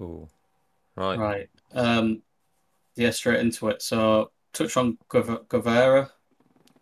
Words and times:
Cool. 0.00 0.30
Right. 0.96 1.18
Right. 1.18 1.50
Um, 1.74 2.22
yeah, 2.96 3.10
straight 3.10 3.40
into 3.40 3.68
it. 3.68 3.82
So 3.82 4.30
touch 4.54 4.78
on 4.78 4.96
Guevara, 5.10 6.10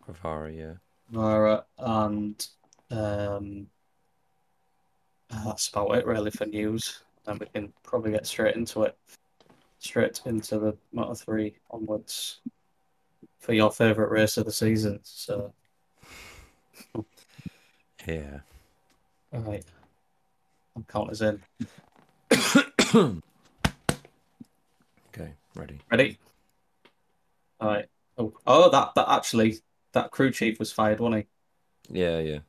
Guevara, 0.07 0.53
yeah. 0.53 0.73
Guevara, 1.11 1.65
and 1.77 2.47
um, 2.91 3.67
that's 5.29 5.67
about 5.67 5.97
it 5.97 6.05
really 6.05 6.31
for 6.31 6.45
news. 6.45 7.03
And 7.27 7.41
we 7.41 7.47
can 7.47 7.73
probably 7.83 8.11
get 8.11 8.25
straight 8.25 8.55
into 8.55 8.83
it, 8.83 8.97
straight 9.79 10.21
into 10.25 10.57
the 10.57 10.77
Moto 10.93 11.13
Three 11.13 11.55
onwards 11.71 12.39
for 13.39 13.51
your 13.51 13.69
favorite 13.69 14.11
race 14.11 14.37
of 14.37 14.45
the 14.45 14.53
season. 14.53 15.01
So, 15.03 15.53
Yeah. 18.07 18.39
all 19.33 19.41
right, 19.41 19.65
I'm 20.77 20.85
counting 20.85 21.27
in. 21.27 21.67
Okay, 22.89 23.19
ready. 25.55 25.79
Ready? 25.91 26.17
All 27.59 27.67
right. 27.69 27.85
Oh, 28.17 28.33
oh, 28.47 28.69
that 28.71 28.95
that 28.95 29.05
actually 29.09 29.57
that 29.93 30.09
crew 30.11 30.31
chief 30.31 30.57
was 30.57 30.71
fired, 30.71 30.99
wasn't 30.99 31.27
he? 31.89 31.99
Yeah, 31.99 32.19
yeah. 32.19 32.39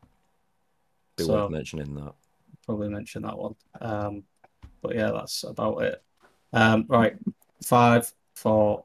Be 1.17 1.25
So- 1.25 1.35
worth 1.35 1.51
mentioning 1.51 1.95
that. 1.97 2.15
probably 2.65 2.89
mention 2.89 3.23
that 3.23 3.37
one. 3.37 3.55
Um, 3.81 4.23
but 4.81 4.95
yeah, 4.95 5.11
that's 5.11 5.43
about 5.45 5.83
it. 5.83 6.03
Um, 6.53 6.87
right, 6.89 7.17
five, 7.63 8.11
four. 8.35 8.85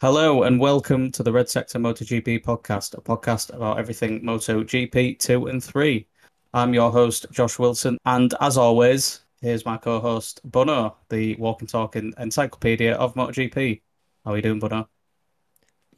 Hello 0.00 0.42
and 0.42 0.60
welcome 0.60 1.10
to 1.12 1.22
the 1.22 1.32
Red 1.32 1.48
Sector 1.48 1.78
MotoGP 1.78 2.44
podcast, 2.44 2.98
a 2.98 3.00
podcast 3.00 3.54
about 3.54 3.78
everything 3.78 4.20
MotoGP 4.22 5.18
two 5.18 5.46
and 5.46 5.64
three. 5.64 6.06
I'm 6.52 6.74
your 6.74 6.90
host 6.92 7.26
Josh 7.32 7.58
Wilson, 7.58 7.96
and 8.04 8.34
as 8.40 8.58
always, 8.58 9.23
here's 9.44 9.66
my 9.66 9.76
co-host 9.76 10.40
Bono, 10.42 10.96
the 11.10 11.36
walk 11.36 11.56
walking 11.56 11.68
talking 11.68 12.14
encyclopedia 12.18 12.94
of 12.94 13.14
MotoGP. 13.14 13.82
How 14.24 14.32
are 14.32 14.36
you 14.36 14.42
doing, 14.42 14.58
Bono? 14.58 14.88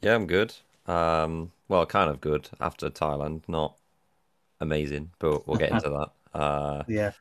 Yeah, 0.01 0.15
I'm 0.15 0.27
good. 0.27 0.53
Um, 0.85 1.51
well, 1.67 1.85
kind 1.85 2.09
of 2.09 2.21
good 2.21 2.49
after 2.59 2.89
Thailand. 2.89 3.43
Not 3.47 3.77
amazing, 4.61 5.11
but 5.19 5.47
we'll 5.47 5.57
get 5.57 5.71
into 5.71 5.89
that. 6.33 6.39
Uh, 6.39 6.83
Yeah, 6.87 7.11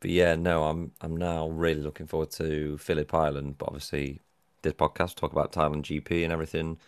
but 0.00 0.10
yeah, 0.10 0.34
no, 0.34 0.64
I'm 0.64 0.92
I'm 1.00 1.16
now 1.16 1.48
really 1.48 1.80
looking 1.82 2.06
forward 2.06 2.30
to 2.32 2.78
Phillip 2.78 3.12
Island. 3.14 3.58
But 3.58 3.66
obviously, 3.68 4.20
this 4.62 4.72
podcast 4.72 5.16
talk 5.16 5.32
about 5.32 5.52
Thailand 5.52 5.82
GP 5.82 6.24
and 6.24 6.32
everything 6.32 6.78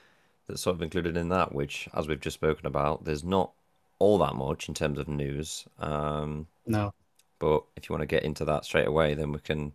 that's 0.47 0.63
sort 0.63 0.77
of 0.77 0.83
included 0.83 1.17
in 1.17 1.29
that. 1.31 1.55
Which, 1.55 1.89
as 1.95 2.09
we've 2.09 2.21
just 2.21 2.35
spoken 2.35 2.67
about, 2.67 3.05
there's 3.05 3.25
not 3.25 3.53
all 3.99 4.19
that 4.19 4.35
much 4.37 4.69
in 4.69 4.75
terms 4.75 4.99
of 4.99 5.09
news. 5.09 5.67
Um, 5.79 6.49
no, 6.67 6.95
but 7.43 7.65
if 7.77 7.89
you 7.89 7.95
want 7.95 8.03
to 8.03 8.07
get 8.07 8.23
into 8.23 8.47
that 8.47 8.65
straight 8.65 8.87
away, 8.87 9.15
then 9.15 9.33
we 9.33 9.41
can 9.41 9.73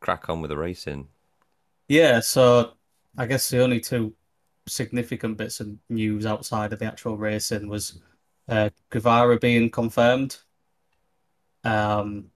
crack 0.00 0.28
on 0.30 0.40
with 0.42 0.50
the 0.50 0.56
racing. 0.56 1.08
Yeah, 1.88 2.20
so 2.20 2.74
I 3.18 3.26
guess 3.26 3.48
the 3.50 3.62
only 3.62 3.80
two 3.80 4.14
significant 4.68 5.36
bits 5.36 5.60
of 5.60 5.76
news 5.88 6.26
outside 6.26 6.72
of 6.72 6.78
the 6.78 6.86
actual 6.86 7.16
racing 7.16 7.68
was 7.68 8.00
uh, 8.48 8.70
Guevara 8.90 9.38
being 9.38 9.70
confirmed. 9.70 10.38
Um, 11.64 12.30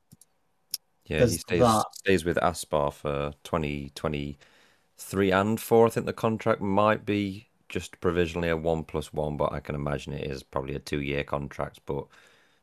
Yeah, 1.07 1.25
he 1.25 1.39
stays 1.39 1.59
that. 1.59 1.87
stays 1.93 2.25
with 2.25 2.37
Aspar 2.43 2.91
for 2.91 3.33
2023 3.45 5.31
and 5.31 5.61
four. 5.61 5.87
I 5.87 5.91
think 5.91 6.07
the 6.07 6.13
contract 6.13 6.61
might 6.61 7.05
be 7.07 7.49
just 7.69 8.01
provisionally 8.01 8.49
a 8.49 8.57
one 8.57 8.85
plus 8.85 9.13
one, 9.13 9.37
but 9.37 9.53
I 9.53 9.61
can 9.61 9.75
imagine 9.75 10.13
it 10.13 10.31
is 10.31 10.43
probably 10.43 10.75
a 10.75 10.79
two 10.81 11.01
year 11.01 11.25
contract, 11.25 11.81
but 11.87 12.07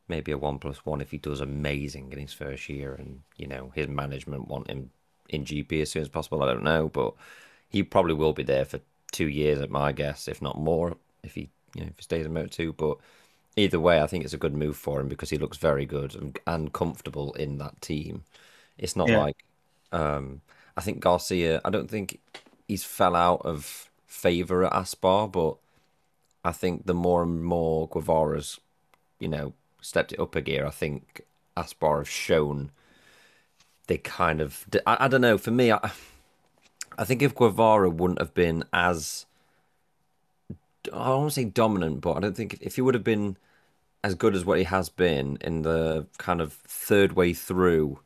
maybe 0.07 0.31
a 0.31 0.37
one 0.37 0.59
plus 0.59 0.85
one 0.85 1.01
if 1.01 1.11
he 1.11 1.17
does 1.17 1.41
amazing 1.41 2.11
in 2.11 2.19
his 2.19 2.33
first 2.33 2.69
year 2.69 2.93
and 2.95 3.21
you 3.37 3.47
know 3.47 3.71
his 3.75 3.87
management 3.87 4.47
want 4.47 4.69
him 4.69 4.91
in 5.29 5.45
GP 5.45 5.81
as 5.81 5.91
soon 5.91 6.01
as 6.01 6.09
possible. 6.09 6.43
I 6.43 6.47
don't 6.47 6.63
know, 6.63 6.89
but 6.89 7.13
he 7.69 7.83
probably 7.83 8.13
will 8.13 8.33
be 8.33 8.43
there 8.43 8.65
for 8.65 8.79
two 9.11 9.27
years 9.29 9.59
at 9.61 9.69
my 9.71 9.91
guess, 9.91 10.27
if 10.27 10.41
not 10.41 10.57
more, 10.59 10.97
if 11.23 11.35
he 11.35 11.49
you 11.75 11.81
know 11.83 11.87
if 11.89 11.97
he 11.97 12.03
stays 12.03 12.25
in 12.25 12.33
Moto 12.33 12.47
two. 12.47 12.73
But 12.73 12.97
either 13.55 13.79
way, 13.79 14.01
I 14.01 14.07
think 14.07 14.23
it's 14.23 14.33
a 14.33 14.37
good 14.37 14.53
move 14.55 14.77
for 14.77 14.99
him 14.99 15.07
because 15.07 15.29
he 15.29 15.37
looks 15.37 15.57
very 15.57 15.85
good 15.85 16.15
and, 16.15 16.37
and 16.47 16.73
comfortable 16.73 17.33
in 17.33 17.57
that 17.59 17.81
team. 17.81 18.23
It's 18.77 18.95
not 18.95 19.11
Yeah. 19.11 19.25
like 19.25 19.37
um, 19.91 20.41
I 20.77 20.81
think 20.81 20.99
Garcia. 21.01 21.61
I 21.65 21.69
don't 21.69 21.89
think 21.89 22.19
he's 22.67 22.83
fell 22.83 23.15
out 23.15 23.41
of 23.45 23.89
favor 24.07 24.65
at 24.65 24.73
Aspar, 24.73 25.27
but 25.27 25.57
I 26.43 26.51
think 26.51 26.85
the 26.85 26.93
more 26.93 27.23
and 27.23 27.43
more 27.43 27.87
Guevara's, 27.87 28.59
you 29.19 29.27
know, 29.29 29.53
stepped 29.83 30.13
it 30.13 30.19
up 30.19 30.35
a 30.35 30.41
gear, 30.41 30.65
I 30.65 30.71
think 30.71 31.21
Aspar 31.55 31.97
have 31.99 32.09
shown 32.09 32.71
they 33.87 33.97
kind 33.97 34.41
of. 34.41 34.65
I, 34.87 35.05
I 35.05 35.07
don't 35.07 35.21
know. 35.21 35.37
For 35.37 35.51
me, 35.51 35.71
I, 35.71 35.91
I 36.97 37.03
think 37.03 37.21
if 37.21 37.35
Guevara 37.35 37.89
wouldn't 37.89 38.19
have 38.19 38.33
been 38.33 38.63
as 38.71 39.25
I 40.91 41.07
don't 41.07 41.21
want 41.21 41.31
to 41.31 41.35
say 41.35 41.45
dominant, 41.45 42.01
but 42.01 42.13
I 42.13 42.19
don't 42.19 42.35
think 42.35 42.57
if 42.61 42.75
he 42.75 42.81
would 42.81 42.95
have 42.95 43.03
been 43.03 43.37
as 44.03 44.15
good 44.15 44.35
as 44.35 44.43
what 44.45 44.57
he 44.57 44.65
has 44.65 44.89
been 44.89 45.37
in 45.41 45.61
the 45.61 46.07
kind 46.17 46.41
of 46.41 46.53
third 46.53 47.13
way 47.13 47.33
through 47.33 47.99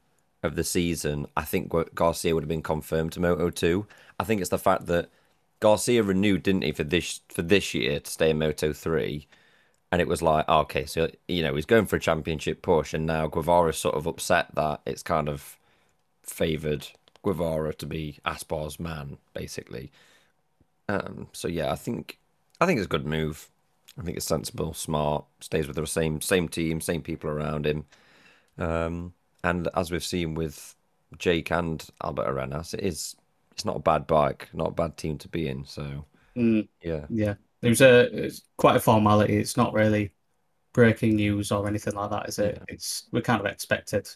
of 0.43 0.55
the 0.55 0.63
season, 0.63 1.25
I 1.35 1.43
think 1.43 1.73
Garcia 1.95 2.35
would 2.35 2.43
have 2.43 2.49
been 2.49 2.61
confirmed 2.61 3.13
to 3.13 3.19
Moto 3.19 3.49
two. 3.49 3.87
I 4.19 4.23
think 4.23 4.41
it's 4.41 4.51
the 4.51 4.59
fact 4.59 4.85
that 4.87 5.09
Garcia 5.59 6.03
renewed, 6.03 6.43
didn't 6.43 6.63
he, 6.63 6.71
for 6.71 6.83
this 6.83 7.21
for 7.29 7.41
this 7.41 7.73
year 7.73 7.99
to 7.99 8.11
stay 8.11 8.29
in 8.29 8.39
Moto 8.39 8.73
three, 8.73 9.27
and 9.91 10.01
it 10.01 10.07
was 10.07 10.21
like, 10.21 10.45
oh, 10.47 10.59
okay, 10.61 10.85
so 10.85 11.09
you 11.27 11.41
know 11.43 11.55
he's 11.55 11.65
going 11.65 11.85
for 11.85 11.95
a 11.97 11.99
championship 11.99 12.61
push, 12.61 12.93
and 12.93 13.05
now 13.05 13.27
Guevara's 13.27 13.77
sort 13.77 13.95
of 13.95 14.07
upset 14.07 14.53
that 14.55 14.81
it's 14.85 15.03
kind 15.03 15.29
of 15.29 15.57
favoured 16.23 16.87
Guevara 17.23 17.73
to 17.75 17.85
be 17.85 18.19
Aspar's 18.25 18.79
man, 18.79 19.17
basically. 19.33 19.91
Um, 20.89 21.27
so 21.33 21.47
yeah, 21.47 21.71
I 21.71 21.75
think 21.75 22.19
I 22.61 22.65
think 22.65 22.79
it's 22.79 22.85
a 22.85 22.89
good 22.89 23.05
move. 23.05 23.49
I 23.99 24.03
think 24.03 24.17
it's 24.17 24.25
sensible, 24.25 24.73
smart, 24.73 25.25
stays 25.39 25.67
with 25.67 25.75
the 25.75 25.87
same 25.87 26.21
same 26.21 26.47
team, 26.49 26.81
same 26.81 27.01
people 27.01 27.29
around 27.29 27.65
him. 27.65 27.85
Um, 28.57 29.13
and 29.43 29.69
as 29.75 29.91
we've 29.91 30.03
seen 30.03 30.35
with 30.35 30.75
Jake 31.17 31.51
and 31.51 31.85
Albert 32.03 32.29
Arenas, 32.29 32.73
it 32.73 32.81
is 32.81 33.15
it's 33.51 33.65
not 33.65 33.77
a 33.77 33.79
bad 33.79 34.07
bike, 34.07 34.49
not 34.53 34.69
a 34.69 34.71
bad 34.71 34.97
team 34.97 35.17
to 35.19 35.27
be 35.27 35.47
in. 35.47 35.65
So 35.65 36.05
mm, 36.35 36.67
yeah, 36.81 37.05
yeah, 37.09 37.35
there's 37.61 37.81
a 37.81 38.25
it's 38.25 38.41
quite 38.57 38.75
a 38.75 38.79
formality. 38.79 39.37
It's 39.37 39.57
not 39.57 39.73
really 39.73 40.13
breaking 40.73 41.15
news 41.15 41.51
or 41.51 41.67
anything 41.67 41.95
like 41.95 42.11
that, 42.11 42.29
is 42.29 42.39
it? 42.39 42.57
Yeah. 42.57 42.63
It's 42.75 43.07
we 43.11 43.21
kind 43.21 43.39
of 43.39 43.47
expected. 43.47 44.07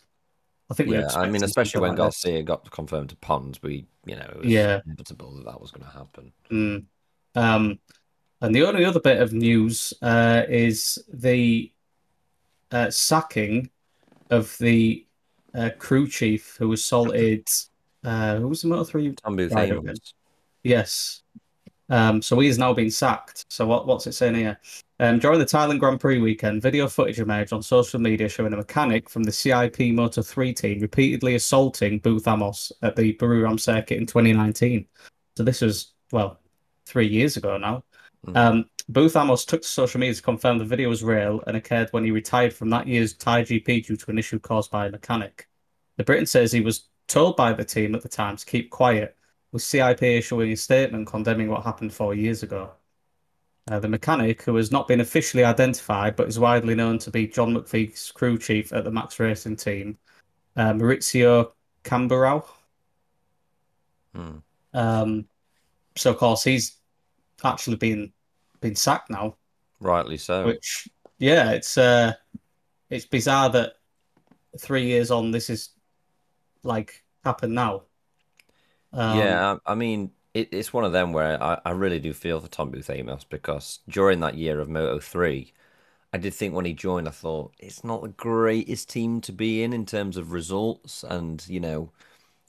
I 0.69 0.74
think 0.74 0.90
we 0.90 0.97
yeah. 1.00 1.07
I 1.16 1.28
mean, 1.29 1.44
especially 1.44 1.81
when 1.81 1.91
like 1.91 1.97
this. 1.97 2.24
Garcia 2.24 2.44
got 2.44 2.69
confirmed 2.72 3.09
to 3.09 3.16
Pons, 3.18 3.62
we 3.62 3.88
you 4.06 4.16
know 4.16 4.29
it 4.35 4.38
was 4.40 4.47
Yeah. 4.47 4.79
inevitable 4.85 5.35
that 5.38 5.46
that 5.46 5.59
was 5.62 5.72
going 5.72 5.85
to 5.85 5.91
happen. 5.97 6.34
Mm. 6.52 6.85
Um, 7.35 7.79
and 8.41 8.56
the 8.56 8.63
only 8.63 8.85
other 8.85 9.00
bit 9.00 9.22
of 9.22 9.34
news 9.34 9.94
uh, 10.02 10.44
is 10.47 10.97
the 11.12 11.72
uh, 12.72 12.90
sacking 12.90 13.69
of 14.29 14.58
the 14.59 15.06
uh, 15.53 15.72
crew 15.78 16.08
chief 16.08 16.56
who 16.58 16.72
assaulted. 16.73 17.47
Uh, 18.03 18.38
who 18.38 18.47
was 18.47 18.62
the 18.62 18.68
Moto 18.68 18.84
three? 18.84 19.13
Tom 19.13 19.35
Booth 19.35 19.53
Right, 19.53 19.69
Amos. 19.72 19.90
okay. 19.90 20.00
Yes. 20.63 21.22
Um, 21.91 22.22
so 22.22 22.40
he 22.40 22.47
has 22.47 22.57
now 22.57 22.74
been 22.74 22.90
sacked. 22.90 23.46
So 23.50 23.68
what, 23.68 23.85
what's 23.85 24.07
it 24.07 24.13
saying 24.13 24.35
here? 24.35 24.57
Um, 25.02 25.19
during 25.19 25.40
the 25.40 25.46
Thailand 25.46 25.79
Grand 25.79 26.00
Prix 26.00 26.19
weekend, 26.19 26.62
video 26.62 26.88
footage 26.88 27.19
emerged 27.19 27.52
on 27.52 27.62
social 27.62 28.00
media 28.00 28.29
showing 28.29 28.53
a 28.53 28.57
mechanic 28.57 29.09
from 29.09 29.24
the 29.24 29.31
CIP 29.31 29.79
Moto 29.94 30.22
3 30.22 30.53
team 30.53 30.79
repeatedly 30.79 31.35
assaulting 31.35 32.00
Booth 32.00 32.28
Amos 32.28 32.72
at 32.81 32.96
the 32.96 33.13
Buriram 33.16 33.59
circuit 33.59 33.97
in 33.97 34.06
2019. 34.06 34.85
So 35.35 35.44
this 35.44 35.59
was, 35.59 35.91
well, 36.13 36.40
three 36.85 37.07
years 37.07 37.35
ago 37.35 37.57
now. 37.57 37.84
Mm. 38.25 38.38
Um, 38.38 38.66
Booth 38.88 39.18
Amos 39.18 39.44
took 39.44 39.62
to 39.62 39.68
social 39.68 40.00
media 40.00 40.16
to 40.16 40.22
confirm 40.22 40.59
the 40.59 40.66
video 40.66 40.88
was 40.88 41.03
real 41.03 41.44
and 41.46 41.58
occurred 41.58 41.90
when 41.91 42.06
he 42.06 42.12
retired 42.12 42.53
from 42.53 42.69
that 42.69 42.88
year's 42.88 43.13
Thai 43.13 43.44
GP 43.44 43.88
due 43.88 43.97
to 43.97 44.11
an 44.11 44.17
issue 44.17 44.40
caused 44.40 44.72
by 44.72 44.85
a 44.85 44.91
mechanic. 44.91 45.49
The 45.97 46.05
Briton 46.05 46.26
says 46.26 46.53
he 46.53 46.61
was 46.61 46.87
told 47.08 47.35
by 47.35 47.52
the 47.52 47.66
team 47.66 47.96
at 47.96 48.02
the 48.02 48.09
time 48.09 48.37
to 48.37 48.46
keep 48.46 48.70
quiet, 48.70 49.17
with 49.51 49.61
CIP 49.61 50.03
issuing 50.03 50.51
a 50.51 50.55
statement 50.57 51.07
condemning 51.07 51.49
what 51.49 51.63
happened 51.63 51.93
four 51.93 52.13
years 52.13 52.43
ago. 52.43 52.71
Uh, 53.69 53.79
the 53.79 53.87
mechanic, 53.87 54.41
who 54.41 54.55
has 54.55 54.71
not 54.71 54.87
been 54.87 55.01
officially 55.01 55.43
identified 55.43 56.15
but 56.15 56.27
is 56.27 56.39
widely 56.39 56.73
known 56.73 56.97
to 56.97 57.11
be 57.11 57.27
John 57.27 57.53
McPhee's 57.53 58.11
crew 58.11 58.37
chief 58.37 58.73
at 58.73 58.83
the 58.83 58.91
Max 58.91 59.19
Racing 59.19 59.55
team, 59.55 59.97
uh, 60.55 60.73
Maurizio 60.73 61.51
Camberau. 61.83 62.43
Mm. 64.15 64.41
Um, 64.73 65.25
so, 65.95 66.11
of 66.11 66.17
course, 66.17 66.43
he's 66.43 66.77
actually 67.43 67.77
been 67.77 68.11
been 68.61 68.75
sacked 68.75 69.09
now. 69.09 69.35
Rightly 69.79 70.17
so. 70.17 70.45
Which, 70.45 70.87
yeah, 71.19 71.51
it's 71.51 71.77
uh, 71.77 72.13
it's 72.89 73.05
bizarre 73.05 73.49
that 73.51 73.73
three 74.57 74.85
years 74.85 75.11
on, 75.11 75.31
this 75.31 75.49
is 75.49 75.69
like 76.63 77.03
happened 77.23 77.53
now. 77.53 77.83
Um, 78.93 79.17
Yeah, 79.17 79.58
I, 79.66 79.72
I 79.73 79.76
mean, 79.76 80.11
it, 80.34 80.49
it's 80.52 80.73
one 80.73 80.85
of 80.85 80.91
them 80.93 81.14
where 81.14 81.41
I, 81.41 81.59
I 81.66 81.72
really 81.72 81.99
do 81.99 82.14
feel 82.14 82.40
for 82.40 82.47
Tom 82.47 82.72
Booth 82.72 82.90
Amos 82.90 83.23
because 83.23 83.79
during 83.90 84.20
that 84.22 84.35
year 84.35 84.59
of 84.59 84.70
Moto 84.70 84.99
3, 84.99 85.53
I 86.14 86.17
did 86.17 86.34
think 86.34 86.53
when 86.53 86.66
he 86.66 86.73
joined, 86.73 87.08
I 87.08 87.11
thought 87.11 87.53
it's 87.59 87.84
not 87.84 88.02
the 88.02 88.09
greatest 88.09 88.90
team 88.90 89.22
to 89.22 89.32
be 89.34 89.64
in 89.64 89.73
in 89.73 89.85
terms 89.85 90.17
of 90.17 90.34
results, 90.34 91.03
and 91.03 91.46
you 91.47 91.59
know, 91.59 91.91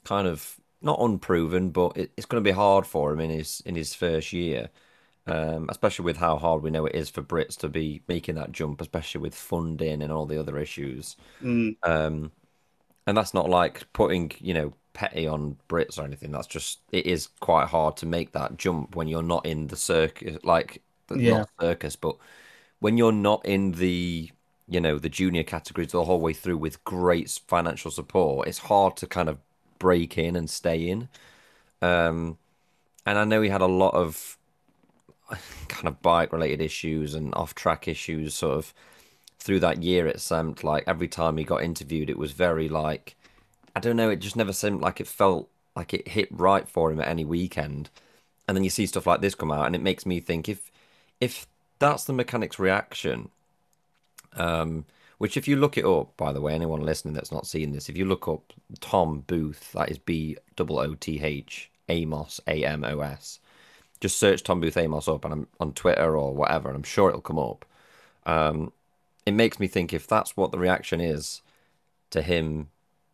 kind 0.05 0.27
of 0.27 0.59
not 0.81 0.99
unproven, 1.01 1.71
but 1.71 1.97
it, 1.97 2.11
it's 2.17 2.25
going 2.27 2.43
to 2.43 2.49
be 2.49 2.53
hard 2.55 2.85
for 2.87 3.13
him 3.13 3.19
in 3.21 3.29
his 3.31 3.61
in 3.65 3.75
his 3.75 3.95
first 3.95 4.33
year, 4.33 4.69
um, 5.27 5.67
especially 5.69 6.05
with 6.05 6.17
how 6.17 6.37
hard 6.37 6.63
we 6.63 6.71
know 6.71 6.85
it 6.85 6.95
is 6.95 7.09
for 7.09 7.23
Brits 7.23 7.57
to 7.59 7.69
be 7.69 8.03
making 8.07 8.35
that 8.35 8.51
jump, 8.51 8.81
especially 8.81 9.21
with 9.21 9.35
funding 9.35 10.01
and 10.01 10.11
all 10.11 10.25
the 10.25 10.39
other 10.39 10.57
issues. 10.59 11.17
Mm. 11.41 11.77
Um, 11.83 12.31
and 13.07 13.17
that's 13.17 13.33
not 13.33 13.49
like 13.49 13.91
putting 13.93 14.31
you 14.39 14.53
know 14.53 14.73
petty 14.93 15.27
on 15.27 15.57
Brits 15.69 15.97
or 15.99 16.03
anything. 16.03 16.31
That's 16.31 16.47
just 16.47 16.79
it 16.91 17.05
is 17.05 17.29
quite 17.39 17.67
hard 17.67 17.97
to 17.97 18.05
make 18.05 18.31
that 18.33 18.57
jump 18.57 18.95
when 18.95 19.07
you're 19.07 19.23
not 19.23 19.45
in 19.45 19.67
the 19.67 19.75
circus, 19.75 20.37
like 20.43 20.81
Yeah. 21.13 21.45
not 21.45 21.49
circus, 21.59 21.95
but 21.95 22.17
when 22.79 22.97
you're 22.97 23.11
not 23.11 23.45
in 23.45 23.73
the 23.73 24.31
you 24.67 24.81
know 24.81 24.99
the 24.99 25.09
junior 25.09 25.43
categories 25.43 25.91
the 25.91 26.05
whole 26.05 26.21
way 26.21 26.33
through 26.33 26.57
with 26.57 26.83
great 26.85 27.29
financial 27.47 27.91
support. 27.91 28.47
It's 28.47 28.59
hard 28.59 28.97
to 28.97 29.07
kind 29.07 29.29
of 29.29 29.39
break 29.79 30.17
in 30.17 30.35
and 30.35 30.49
stay 30.49 30.89
in. 30.89 31.09
Um, 31.81 32.37
and 33.05 33.17
I 33.19 33.25
know 33.25 33.41
he 33.41 33.49
had 33.49 33.61
a 33.61 33.67
lot 33.67 33.93
of 33.95 34.37
kind 35.67 35.87
of 35.87 36.01
bike 36.01 36.31
related 36.31 36.61
issues 36.61 37.13
and 37.15 37.33
off 37.35 37.55
track 37.55 37.87
issues 37.87 38.33
sort 38.33 38.57
of 38.57 38.73
through 39.39 39.59
that 39.59 39.83
year 39.83 40.07
it 40.07 40.21
seemed 40.21 40.63
like 40.63 40.83
every 40.87 41.07
time 41.07 41.37
he 41.37 41.43
got 41.43 41.63
interviewed 41.63 42.09
it 42.09 42.17
was 42.17 42.31
very 42.33 42.69
like 42.69 43.15
I 43.75 43.79
don't 43.79 43.95
know 43.97 44.09
it 44.09 44.17
just 44.17 44.35
never 44.35 44.53
seemed 44.53 44.81
like 44.81 44.99
it 45.01 45.07
felt 45.07 45.49
like 45.75 45.93
it 45.93 46.09
hit 46.09 46.27
right 46.31 46.67
for 46.67 46.91
him 46.91 46.99
at 46.99 47.07
any 47.07 47.25
weekend. 47.25 47.89
And 48.47 48.55
then 48.55 48.63
you 48.63 48.69
see 48.69 48.85
stuff 48.85 49.07
like 49.07 49.21
this 49.21 49.35
come 49.35 49.51
out 49.51 49.65
and 49.65 49.75
it 49.75 49.81
makes 49.81 50.05
me 50.05 50.19
think 50.19 50.49
if 50.49 50.71
if 51.21 51.47
that's 51.79 52.03
the 52.03 52.13
mechanic's 52.13 52.59
reaction 52.59 53.29
um 54.35 54.85
which 55.17 55.37
if 55.37 55.47
you 55.47 55.55
look 55.55 55.77
it 55.77 55.85
up 55.85 56.15
by 56.17 56.33
the 56.33 56.41
way 56.41 56.53
anyone 56.53 56.81
listening 56.81 57.13
that's 57.13 57.31
not 57.31 57.47
seen 57.47 57.71
this 57.71 57.89
if 57.89 57.97
you 57.97 58.05
look 58.05 58.27
up 58.27 58.53
Tom 58.79 59.23
Booth 59.27 59.71
that 59.73 59.89
is 59.89 59.97
B 59.97 60.37
O 60.57 60.65
O 60.79 60.95
T 60.95 61.21
H 61.21 61.69
Amos 61.89 62.41
A 62.47 62.65
M 62.65 62.83
O 62.83 62.99
S 62.99 63.39
just 63.99 64.17
search 64.17 64.43
Tom 64.43 64.59
Booth 64.59 64.77
Amos 64.77 65.07
up 65.07 65.23
and 65.23 65.33
I'm 65.33 65.47
on 65.59 65.73
Twitter 65.73 66.17
or 66.17 66.33
whatever 66.33 66.67
and 66.69 66.75
I'm 66.75 66.83
sure 66.83 67.09
it'll 67.09 67.21
come 67.21 67.39
up. 67.39 67.65
Um 68.25 68.71
it 69.25 69.33
makes 69.33 69.59
me 69.59 69.67
think 69.67 69.93
if 69.93 70.07
that's 70.07 70.35
what 70.35 70.51
the 70.51 70.59
reaction 70.59 70.99
is 70.99 71.41
to 72.09 72.21
him 72.21 72.69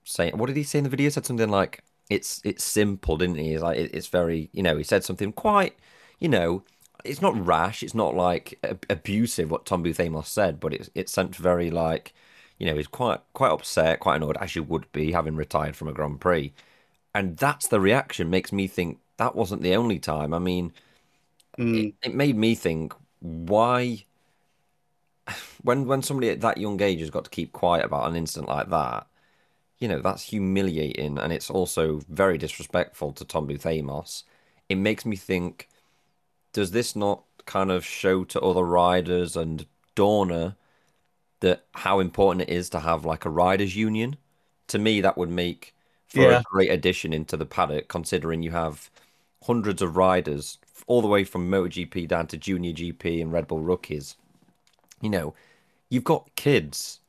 saying 0.10 0.38
what 0.38 0.48
did 0.48 0.58
he 0.58 0.64
say 0.64 0.80
in 0.80 0.84
the 0.86 0.90
video? 0.90 1.08
He 1.08 1.12
said 1.12 1.26
something 1.26 1.50
like 1.50 1.84
it's 2.10 2.42
it's 2.44 2.64
simple, 2.64 3.18
didn't 3.18 3.36
he? 3.38 3.52
He's 3.54 3.62
like 3.62 3.78
it, 3.78 3.92
it's 3.94 4.08
very 4.08 4.50
you 4.54 4.64
know 4.64 4.78
he 4.78 4.84
said 4.84 5.04
something 5.04 5.32
quite 5.34 5.76
you 6.20 6.30
know 6.30 6.64
it's 7.06 7.22
not 7.22 7.46
rash, 7.46 7.82
it's 7.84 7.96
not 7.96 8.16
like 8.16 8.60
ab- 8.64 8.86
abusive 8.90 9.50
what 9.52 9.66
Tom 9.66 9.84
Booth 9.84 10.00
Amos 10.00 10.28
said, 10.30 10.60
but 10.60 10.74
it's 10.74 10.90
it 10.96 11.10
sent 11.10 11.36
very 11.36 11.72
like 11.72 12.14
you 12.58 12.66
know 12.68 12.76
he's 12.76 12.88
quite 12.88 13.22
quite 13.34 13.52
upset, 13.52 14.00
quite 14.00 14.18
annoyed 14.18 14.38
as 14.38 14.56
you 14.56 14.64
would 14.64 14.92
be 14.92 15.12
having 15.14 15.36
retired 15.36 15.76
from 15.76 15.88
a 15.88 15.94
Grand 15.94 16.20
Prix, 16.22 16.54
and 17.16 17.38
that's 17.38 17.68
the 17.68 17.80
reaction 17.82 18.30
makes 18.30 18.52
me 18.54 18.68
think 18.68 19.00
that 19.18 19.36
wasn't 19.36 19.62
the 19.64 19.76
only 19.76 20.00
time. 20.00 20.34
I 20.34 20.40
mean, 20.40 20.74
Mm. 21.58 21.90
it, 21.90 21.94
it 22.04 22.16
made 22.16 22.36
me 22.38 22.56
think 22.56 22.94
why 23.20 24.06
when 25.64 25.86
when 25.86 26.02
somebody 26.02 26.30
at 26.30 26.42
that 26.42 26.58
young 26.58 26.82
age 26.82 27.00
has 27.00 27.10
got 27.10 27.24
to 27.26 27.30
keep 27.30 27.52
quiet 27.54 27.86
about 27.86 28.10
an 28.10 28.16
incident 28.16 28.50
like 28.50 28.70
that, 28.70 29.08
you 29.80 29.88
know, 29.88 30.02
that's 30.02 30.24
humiliating 30.24 31.18
and 31.18 31.32
it's 31.34 31.50
also 31.50 32.00
very 32.10 32.38
disrespectful 32.38 33.14
to 33.14 33.26
Tom 33.26 33.48
Booth 33.48 33.66
Amos. 33.66 34.24
It 34.70 34.76
makes 34.76 35.06
me 35.06 35.16
think, 35.16 35.70
does 36.54 36.72
this 36.72 36.96
not 36.96 37.24
kind 37.46 37.72
of 37.72 37.86
show 37.86 38.24
to 38.26 38.42
other 38.42 38.64
riders 38.64 39.36
and 39.38 39.66
Dorna 39.96 40.56
that 41.42 41.66
how 41.74 42.00
important 42.00 42.50
it 42.50 42.54
is 42.54 42.70
to 42.72 42.80
have 42.80 43.06
like 43.06 43.26
a 43.26 43.30
riders 43.30 43.76
union? 43.76 44.18
To 44.70 44.80
me, 44.80 45.02
that 45.02 45.18
would 45.18 45.30
make 45.30 45.76
for 46.08 46.32
Yeah. 46.32 46.32
a 46.32 46.42
great 46.44 46.72
addition 46.72 47.14
into 47.14 47.38
the 47.38 47.46
paddock, 47.46 47.88
considering 47.88 48.44
you 48.44 48.52
have 48.52 48.90
hundreds 49.44 49.82
of 49.82 49.98
riders 49.98 50.60
all 50.88 51.02
the 51.02 51.08
way 51.08 51.24
from 51.24 51.50
MotoGP 51.52 52.08
down 52.08 52.28
to 52.28 52.38
Junior 52.38 52.74
GP 52.74 53.22
and 53.22 53.32
Red 53.32 53.48
Bull 53.48 53.62
rookies. 53.62 54.18
You 55.02 55.10
know, 55.10 55.34
you've 55.90 56.04
got 56.06 56.36
kids, 56.36 57.00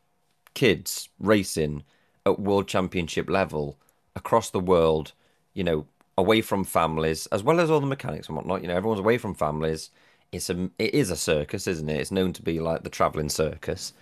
kids 0.55 1.09
racing 1.21 1.85
at 2.27 2.39
world 2.39 2.69
championship 2.69 3.29
level 3.29 3.77
across 4.15 4.51
the 4.51 4.61
world, 4.61 5.13
you 5.55 5.65
know, 5.65 5.87
away 6.19 6.41
from 6.41 6.65
families, 6.65 7.27
as 7.27 7.43
well 7.43 7.61
as 7.61 7.71
all 7.71 7.81
the 7.81 7.87
mechanics 7.87 8.29
and 8.29 8.37
whatnot. 8.37 8.63
You 8.63 8.69
know, 8.69 8.77
everyone's 8.77 9.01
away 9.01 9.19
from 9.19 9.35
families. 9.35 9.91
It's 10.33 10.51
a 10.51 10.71
it 10.79 10.95
is 10.95 11.11
a 11.11 11.17
circus, 11.17 11.67
isn't 11.67 11.89
it? 11.89 12.01
It's 12.01 12.13
known 12.13 12.33
to 12.35 12.43
be 12.43 12.61
like 12.61 12.83
the 12.83 12.91
traveling 12.91 13.29
circus. 13.29 13.93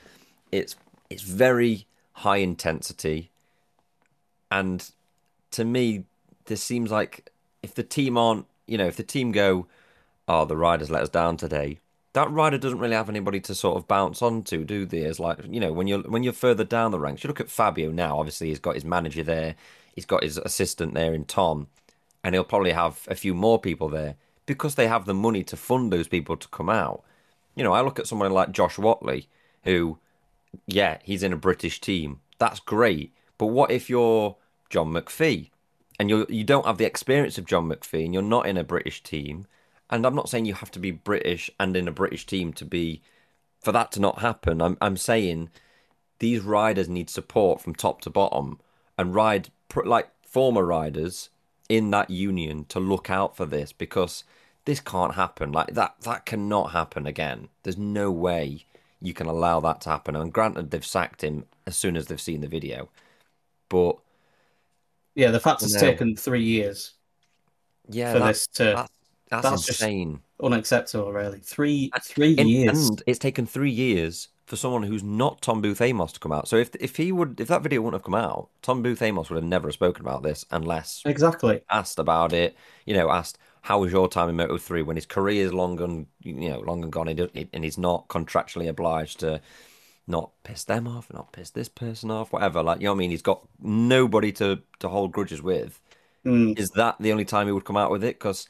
It's 0.53 0.77
it's 1.09 1.23
very 1.23 1.87
high 2.13 2.39
intensity, 2.39 3.31
and 4.51 4.91
to 5.53 5.65
me, 5.65 6.05
this 6.47 6.63
seems 6.63 6.91
like 6.91 7.31
if 7.63 7.75
the 7.75 7.83
team 7.83 8.19
aren't, 8.19 8.47
you 8.67 8.77
know, 8.77 8.87
if 8.87 8.97
the 8.97 9.03
team 9.03 9.33
go, 9.33 9.67
oh, 10.27 10.45
the 10.45 10.57
riders 10.57 10.91
let 10.91 11.03
us 11.03 11.09
down 11.09 11.37
today. 11.37 11.79
That 12.15 12.31
rider 12.31 12.59
doesn't 12.59 12.79
really 12.79 12.95
have 12.95 13.09
anybody 13.09 13.41
to 13.41 13.55
sort 13.55 13.77
of 13.77 13.87
bounce 13.87 14.23
onto, 14.23 14.65
do 14.65 14.87
they? 14.87 15.05
As 15.05 15.21
like 15.21 15.39
you 15.49 15.61
know, 15.61 15.73
when 15.73 15.87
you're 15.87 16.03
when 16.03 16.23
you're 16.23 16.33
further 16.33 16.65
down 16.65 16.91
the 16.91 16.99
ranks, 16.99 17.23
you 17.23 17.29
look 17.29 17.41
at 17.41 17.51
Fabio 17.51 17.91
now. 17.91 18.19
Obviously, 18.19 18.49
he's 18.49 18.59
got 18.59 18.75
his 18.75 18.85
manager 18.85 19.23
there, 19.23 19.55
he's 19.95 20.07
got 20.07 20.23
his 20.23 20.39
assistant 20.39 20.95
there 20.95 21.15
in 21.15 21.25
Tom, 21.25 21.69
and 22.25 22.35
he'll 22.35 22.45
probably 22.45 22.73
have 22.73 23.07
a 23.09 23.15
few 23.15 23.35
more 23.35 23.59
people 23.61 23.89
there 23.89 24.17
because 24.47 24.75
they 24.75 24.89
have 24.89 25.05
the 25.05 25.15
money 25.15 25.45
to 25.45 25.57
fund 25.57 25.93
those 25.93 26.09
people 26.09 26.37
to 26.37 26.49
come 26.49 26.71
out. 26.71 27.05
You 27.55 27.65
know, 27.65 27.73
I 27.73 27.83
look 27.83 27.99
at 27.99 28.07
someone 28.07 28.33
like 28.33 28.53
Josh 28.53 28.77
Whatley, 28.77 29.27
who, 29.65 29.99
yeah, 30.67 30.99
he's 31.03 31.23
in 31.23 31.33
a 31.33 31.37
British 31.37 31.81
team. 31.81 32.21
That's 32.39 32.61
great, 32.61 33.13
but 33.37 33.47
what 33.47 33.71
if 33.71 33.91
you're 33.91 34.37
John 34.71 34.93
McPhee? 34.93 35.51
and 35.99 36.09
you 36.09 36.27
you 36.29 36.45
don't 36.45 36.67
have 36.67 36.79
the 36.79 36.85
experience 36.85 37.39
of 37.39 37.47
John 37.47 37.69
McPhee, 37.69 38.05
and 38.05 38.15
you're 38.15 38.23
not 38.23 38.47
in 38.47 38.57
a 38.57 38.65
British 38.65 39.03
team. 39.03 39.47
And 39.91 40.07
I'm 40.07 40.15
not 40.15 40.29
saying 40.29 40.45
you 40.45 40.55
have 40.55 40.71
to 40.73 40.79
be 40.79 40.91
British 40.91 41.51
and 41.59 41.77
in 41.77 41.89
a 41.89 41.93
British 41.93 42.27
team 42.27 42.53
to 42.55 42.65
be 42.65 43.01
for 43.61 43.73
that 43.73 43.93
to 43.93 44.01
not 44.01 44.21
happen. 44.21 44.61
I'm 44.61 44.77
I'm 44.81 44.97
saying 44.97 45.51
these 46.19 46.41
riders 46.43 46.89
need 46.89 47.11
support 47.11 47.61
from 47.61 47.75
top 47.75 48.01
to 48.03 48.11
bottom 48.11 48.61
and 48.97 49.15
ride 49.15 49.51
like 49.85 50.09
former 50.23 50.65
riders 50.65 51.31
in 51.69 51.91
that 51.91 52.11
union 52.11 52.65
to 52.67 52.81
look 52.81 53.11
out 53.11 53.37
for 53.37 53.47
this 53.47 53.73
because 53.73 54.25
this 54.65 54.81
can't 54.81 55.15
happen. 55.15 55.53
Like 55.53 55.75
that 55.75 55.95
that 56.03 56.27
cannot 56.27 56.73
happen 56.73 57.07
again. 57.07 57.49
There's 57.63 57.79
no 57.79 58.11
way 58.11 58.67
you 59.01 59.15
can 59.15 59.27
allow 59.27 59.61
that 59.61 59.81
to 59.83 59.91
happen. 59.91 60.17
And 60.17 60.33
granted, 60.33 60.71
they've 60.71 60.85
sacked 60.85 61.23
him 61.23 61.45
as 61.67 61.77
soon 61.77 61.97
as 61.97 62.07
they've 62.07 62.21
seen 62.21 62.41
the 62.41 62.49
video, 62.49 62.89
but 63.69 63.97
Yeah, 65.15 65.31
the 65.31 65.41
fact 65.41 65.63
it's 65.63 65.79
taken 65.81 66.17
three 66.17 66.43
years 66.43 66.95
yeah, 67.89 68.13
for 68.13 68.19
that- 68.19 68.29
this 68.29 68.47
to 68.55 68.89
that's 69.31 69.51
that's, 69.51 69.69
insane. 69.69 70.21
unacceptable, 70.43 71.13
really. 71.13 71.41
Three 71.41 71.91
three 72.03 72.37
And, 72.39 72.49
years. 72.49 72.89
and 72.89 73.03
it's 73.07 73.19
taken 73.19 73.47
three 73.47 73.71
years 73.71 74.29
for 74.47 74.57
someone 74.57 74.83
who's 74.83 75.03
not 75.03 75.43
Tom 75.43 75.61
Booth 75.61 75.81
Amos 75.83 76.13
to 76.13 76.21
come 76.21 76.33
out. 76.33 76.49
So 76.49 76.57
if 76.57 76.75
if 76.77 76.97
he 76.97 77.13
would, 77.13 77.41
if 77.41 77.49
that 77.49 77.63
video 77.63 77.83
wouldn't 77.83 78.01
have 78.01 78.05
come 78.05 78.15
out, 78.15 78.49
Tom 78.63 78.83
Booth 78.83 79.03
Amos 79.03 79.29
would 79.31 79.37
have 79.37 79.45
never 79.45 79.71
spoken 79.73 80.03
about 80.05 80.23
this 80.23 80.45
unless 80.51 81.03
Exactly. 81.05 81.61
asked 81.71 81.99
about 81.99 82.33
it. 82.33 82.57
You 82.87 82.95
know, 82.95 83.11
asked 83.11 83.39
how 83.63 83.81
was 83.81 83.93
your 83.93 84.09
time 84.09 84.31
in 84.31 84.37
Moto 84.37 84.57
three 84.57 84.83
when 84.83 84.97
his 84.97 85.07
career 85.07 85.45
is 85.45 85.53
long 85.53 85.81
and 85.81 86.07
you 86.23 86.49
know 86.51 86.61
long 86.61 86.83
and 86.83 86.93
gone, 86.93 87.09
and 87.09 87.49
and 87.53 87.65
he's 87.65 87.79
not 87.79 88.09
contractually 88.09 88.69
obliged 88.69 89.21
to 89.21 89.41
not 90.07 90.31
piss 90.43 90.65
them 90.65 90.89
off, 90.89 91.13
not 91.13 91.33
piss 91.33 91.51
this 91.51 91.69
person 91.69 92.11
off, 92.11 92.33
whatever. 92.33 92.63
Like 92.63 92.81
you 92.81 92.85
know 92.87 92.93
what 92.93 92.97
I 92.97 93.01
mean? 93.01 93.11
He's 93.11 93.21
got 93.23 93.47
nobody 93.61 94.33
to 94.33 94.61
to 94.79 94.89
hold 94.89 95.13
grudges 95.13 95.43
with. 95.43 95.79
Mm. 96.25 96.59
Is 96.59 96.71
that 96.71 96.97
the 97.01 97.13
only 97.13 97.25
time 97.27 97.47
he 97.47 97.53
would 97.53 97.65
come 97.65 97.77
out 97.77 97.91
with 97.91 98.03
it? 98.05 98.19
Because 98.19 98.49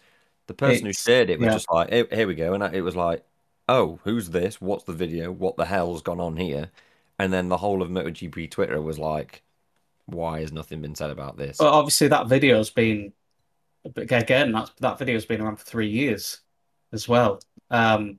the 0.49 0.55
person 0.55 0.87
It's- 0.89 1.05
who 1.05 1.11
shared 1.13 1.31
it 1.31 1.39
was 1.39 1.47
yeah. 1.47 1.53
just 1.53 1.71
like, 1.71 1.91
here, 1.91 2.07
here 2.11 2.27
we 2.27 2.35
go. 2.35 2.55
And 2.55 2.63
it 2.75 2.83
was 2.83 2.97
like, 2.97 3.25
oh, 3.69 4.01
who's 4.05 4.31
this? 4.31 4.61
What's 4.61 4.85
the 4.85 4.93
video? 4.93 5.31
What 5.31 5.57
the 5.57 5.67
hell's 5.67 6.03
gone 6.03 6.21
on 6.21 6.37
here? 6.37 6.71
And 7.19 7.33
then 7.33 7.49
the 7.49 7.57
whole 7.57 7.83
of 7.83 7.91
MotoGP 7.91 8.51
Twitter 8.51 8.81
was 8.81 8.99
like, 8.99 9.43
why 10.07 10.41
has 10.41 10.53
nothing 10.53 10.81
been 10.81 10.95
said 10.95 11.11
about 11.11 11.37
this? 11.37 11.59
Well, 11.59 11.73
obviously 11.75 12.09
that 12.09 12.27
video's 12.29 12.71
been 12.71 13.13
again 13.97 14.53
that 14.53 14.71
that 14.81 14.99
video's 14.99 15.25
been 15.27 15.41
around 15.41 15.57
for 15.57 15.65
three 15.65 15.89
years 15.89 16.41
as 16.93 17.09
well. 17.09 17.41
Um, 17.71 18.19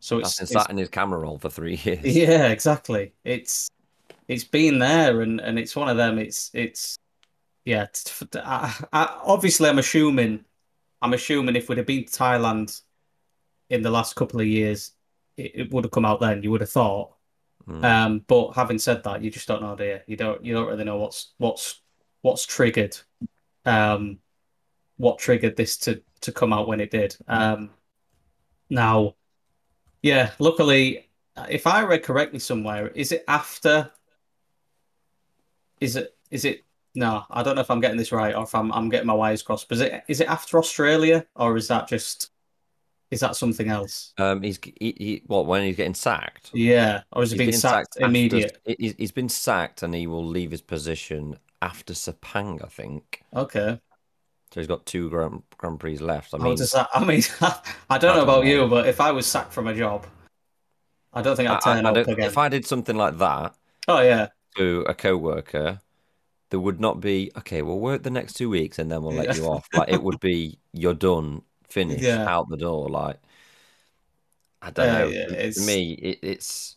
so 0.00 0.18
That's 0.18 0.30
it's, 0.30 0.38
been 0.38 0.44
it's 0.44 0.52
sat 0.64 0.70
in 0.70 0.76
his 0.76 0.88
camera 0.88 1.18
roll 1.18 1.38
for 1.38 1.50
three 1.50 1.76
years. 1.82 2.04
yeah, 2.04 2.48
exactly. 2.48 3.12
It's 3.24 3.68
it's 4.28 4.44
been 4.44 4.78
there, 4.78 5.22
and 5.22 5.40
and 5.40 5.58
it's 5.58 5.74
one 5.74 5.88
of 5.88 5.96
them. 5.96 6.18
It's 6.18 6.50
it's 6.54 6.96
yeah. 7.64 7.84
It's, 7.84 8.22
I, 8.36 8.72
I, 8.92 9.20
obviously, 9.24 9.68
I'm 9.68 9.78
assuming 9.78 10.44
I'm 11.04 11.12
assuming 11.12 11.54
if 11.54 11.68
we'd 11.68 11.78
have 11.78 11.86
been 11.86 12.04
to 12.04 12.10
Thailand 12.10 12.80
in 13.70 13.82
the 13.82 13.90
last 13.90 14.16
couple 14.16 14.40
of 14.40 14.46
years, 14.46 14.92
it, 15.36 15.52
it 15.54 15.70
would 15.70 15.84
have 15.84 15.92
come 15.92 16.04
out 16.04 16.20
then. 16.20 16.42
You 16.42 16.50
would 16.50 16.62
have 16.62 16.70
thought. 16.70 17.14
Mm. 17.68 17.84
Um, 17.84 18.24
but 18.26 18.52
having 18.52 18.78
said 18.78 19.04
that, 19.04 19.22
you 19.22 19.30
just 19.30 19.46
don't 19.46 19.62
know, 19.62 19.76
do 19.76 19.84
you? 19.84 20.00
You 20.06 20.16
don't 20.16 20.44
you 20.44 20.54
don't 20.54 20.66
really 20.66 20.84
know 20.84 20.98
what's 20.98 21.34
what's 21.38 21.80
what's 22.22 22.44
triggered, 22.44 22.96
um, 23.64 24.18
what 24.96 25.18
triggered 25.18 25.56
this 25.56 25.76
to 25.78 26.02
to 26.22 26.32
come 26.32 26.52
out 26.52 26.68
when 26.68 26.80
it 26.80 26.90
did. 26.90 27.16
Um, 27.28 27.70
now, 28.68 29.14
yeah, 30.02 30.32
luckily 30.38 31.08
if 31.48 31.66
I 31.66 31.82
read 31.82 32.02
correctly 32.02 32.38
somewhere, 32.38 32.88
is 32.88 33.12
it 33.12 33.24
after? 33.28 33.90
Is 35.80 35.96
it? 35.96 36.16
Is 36.30 36.44
it? 36.44 36.62
No, 36.94 37.24
I 37.30 37.42
don't 37.42 37.56
know 37.56 37.60
if 37.60 37.70
I'm 37.70 37.80
getting 37.80 37.96
this 37.96 38.12
right 38.12 38.34
or 38.34 38.44
if 38.44 38.54
I'm 38.54 38.72
I'm 38.72 38.88
getting 38.88 39.06
my 39.06 39.14
wires 39.14 39.42
crossed. 39.42 39.68
But 39.68 39.76
is 39.76 39.80
it? 39.82 40.04
Is 40.08 40.20
it 40.20 40.28
after 40.28 40.58
Australia 40.58 41.26
or 41.34 41.56
is 41.56 41.68
that 41.68 41.88
just? 41.88 42.30
Is 43.10 43.20
that 43.20 43.36
something 43.36 43.68
else? 43.68 44.12
Um, 44.18 44.42
he's 44.42 44.58
he, 44.80 44.94
he 44.98 45.22
what 45.26 45.46
when 45.46 45.62
he's 45.64 45.76
getting 45.76 45.94
sacked? 45.94 46.50
Yeah, 46.54 47.02
or 47.12 47.22
is 47.22 47.30
he 47.32 47.38
being 47.38 47.52
sacked, 47.52 47.96
after- 47.96 48.06
immediate? 48.06 48.58
he's, 48.78 48.94
he's 48.96 49.12
been 49.12 49.28
sacked 49.28 49.82
and 49.82 49.94
he 49.94 50.06
will 50.06 50.24
leave 50.26 50.50
his 50.50 50.62
position 50.62 51.36
after 51.62 51.92
Sepang, 51.94 52.64
I 52.64 52.68
think. 52.68 53.22
Okay. 53.34 53.78
So 54.52 54.60
he's 54.60 54.66
got 54.68 54.86
two 54.86 55.10
Grand, 55.10 55.42
Grand 55.58 55.80
Prix 55.80 55.98
left. 55.98 56.32
I 56.32 56.38
mean, 56.38 56.54
that? 56.56 56.88
I 56.94 57.04
mean, 57.04 57.22
I 57.90 57.98
don't 57.98 58.12
I 58.12 58.16
know 58.16 58.22
about 58.22 58.46
you, 58.46 58.66
but 58.68 58.86
if 58.88 59.00
I 59.00 59.10
was 59.10 59.26
sacked 59.26 59.52
from 59.52 59.66
a 59.66 59.74
job, 59.74 60.06
I 61.12 61.22
don't 61.22 61.34
think 61.36 61.48
I, 61.50 61.54
I'd 61.56 61.60
turn 61.60 61.84
I- 61.86 61.88
I 61.88 61.90
up 61.90 61.94
don't- 61.96 62.08
again. 62.10 62.26
if 62.26 62.38
I 62.38 62.48
did 62.48 62.64
something 62.64 62.96
like 62.96 63.18
that 63.18 63.54
Oh 63.88 64.00
yeah, 64.00 64.28
to 64.56 64.84
a 64.88 64.94
coworker, 64.94 65.80
there 66.54 66.60
would 66.60 66.78
not 66.78 67.00
be 67.00 67.32
okay. 67.36 67.62
We'll 67.62 67.80
work 67.80 68.04
the 68.04 68.10
next 68.10 68.34
two 68.34 68.48
weeks 68.48 68.78
and 68.78 68.88
then 68.88 69.02
we'll 69.02 69.12
let 69.12 69.26
Yeah. 69.26 69.34
you 69.34 69.44
off. 69.48 69.68
Like 69.72 69.88
it 69.88 70.00
would 70.00 70.20
be 70.20 70.56
you're 70.72 70.94
done, 70.94 71.42
finish, 71.68 72.20
Yeah. 72.20 72.24
out 72.26 72.48
the 72.48 72.56
door. 72.56 72.88
Like 72.88 73.18
I 74.62 74.70
don't 74.70 74.86
Yeah, 74.86 74.92
know. 74.92 75.16
yeah, 75.28 75.50
To 75.54 75.60
me, 75.60 75.92
it, 75.94 76.18
it's 76.22 76.76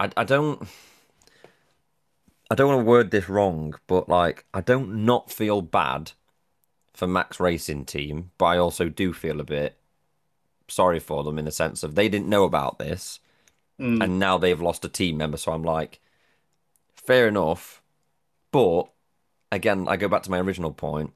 I 0.00 0.10
I 0.16 0.24
don't. 0.24 0.68
I 2.50 2.54
don't 2.54 2.68
want 2.68 2.80
to 2.80 2.84
word 2.84 3.10
this 3.10 3.28
wrong, 3.28 3.74
but 3.86 4.08
like 4.08 4.44
I 4.54 4.60
don't 4.60 5.04
not 5.04 5.30
feel 5.32 5.60
bad 5.62 6.12
for 6.94 7.06
Max 7.08 7.40
Racing 7.40 7.86
Team, 7.86 8.32
but 8.38 8.46
I 8.46 8.58
also 8.58 8.88
do 8.88 9.12
feel 9.12 9.40
a 9.40 9.44
bit 9.44 9.78
sorry 10.68 11.00
for 11.00 11.24
them 11.24 11.38
in 11.38 11.44
the 11.46 11.52
sense 11.52 11.82
of 11.82 11.94
they 11.96 12.08
didn't 12.08 12.28
know 12.28 12.44
about 12.44 12.78
this 12.78 13.20
Mm, 13.78 14.02
and 14.02 14.18
now 14.18 14.38
they've 14.38 14.60
lost 14.62 14.84
a 14.84 14.88
team 14.90 15.16
member. 15.18 15.36
So 15.38 15.52
I'm 15.52 15.62
like, 15.64 16.00
fair 16.96 17.28
enough. 17.28 17.82
But 18.52 18.90
again, 19.50 19.86
I 19.88 19.96
go 19.96 20.08
back 20.08 20.22
to 20.24 20.30
my 20.30 20.40
original 20.40 20.72
point. 20.72 21.12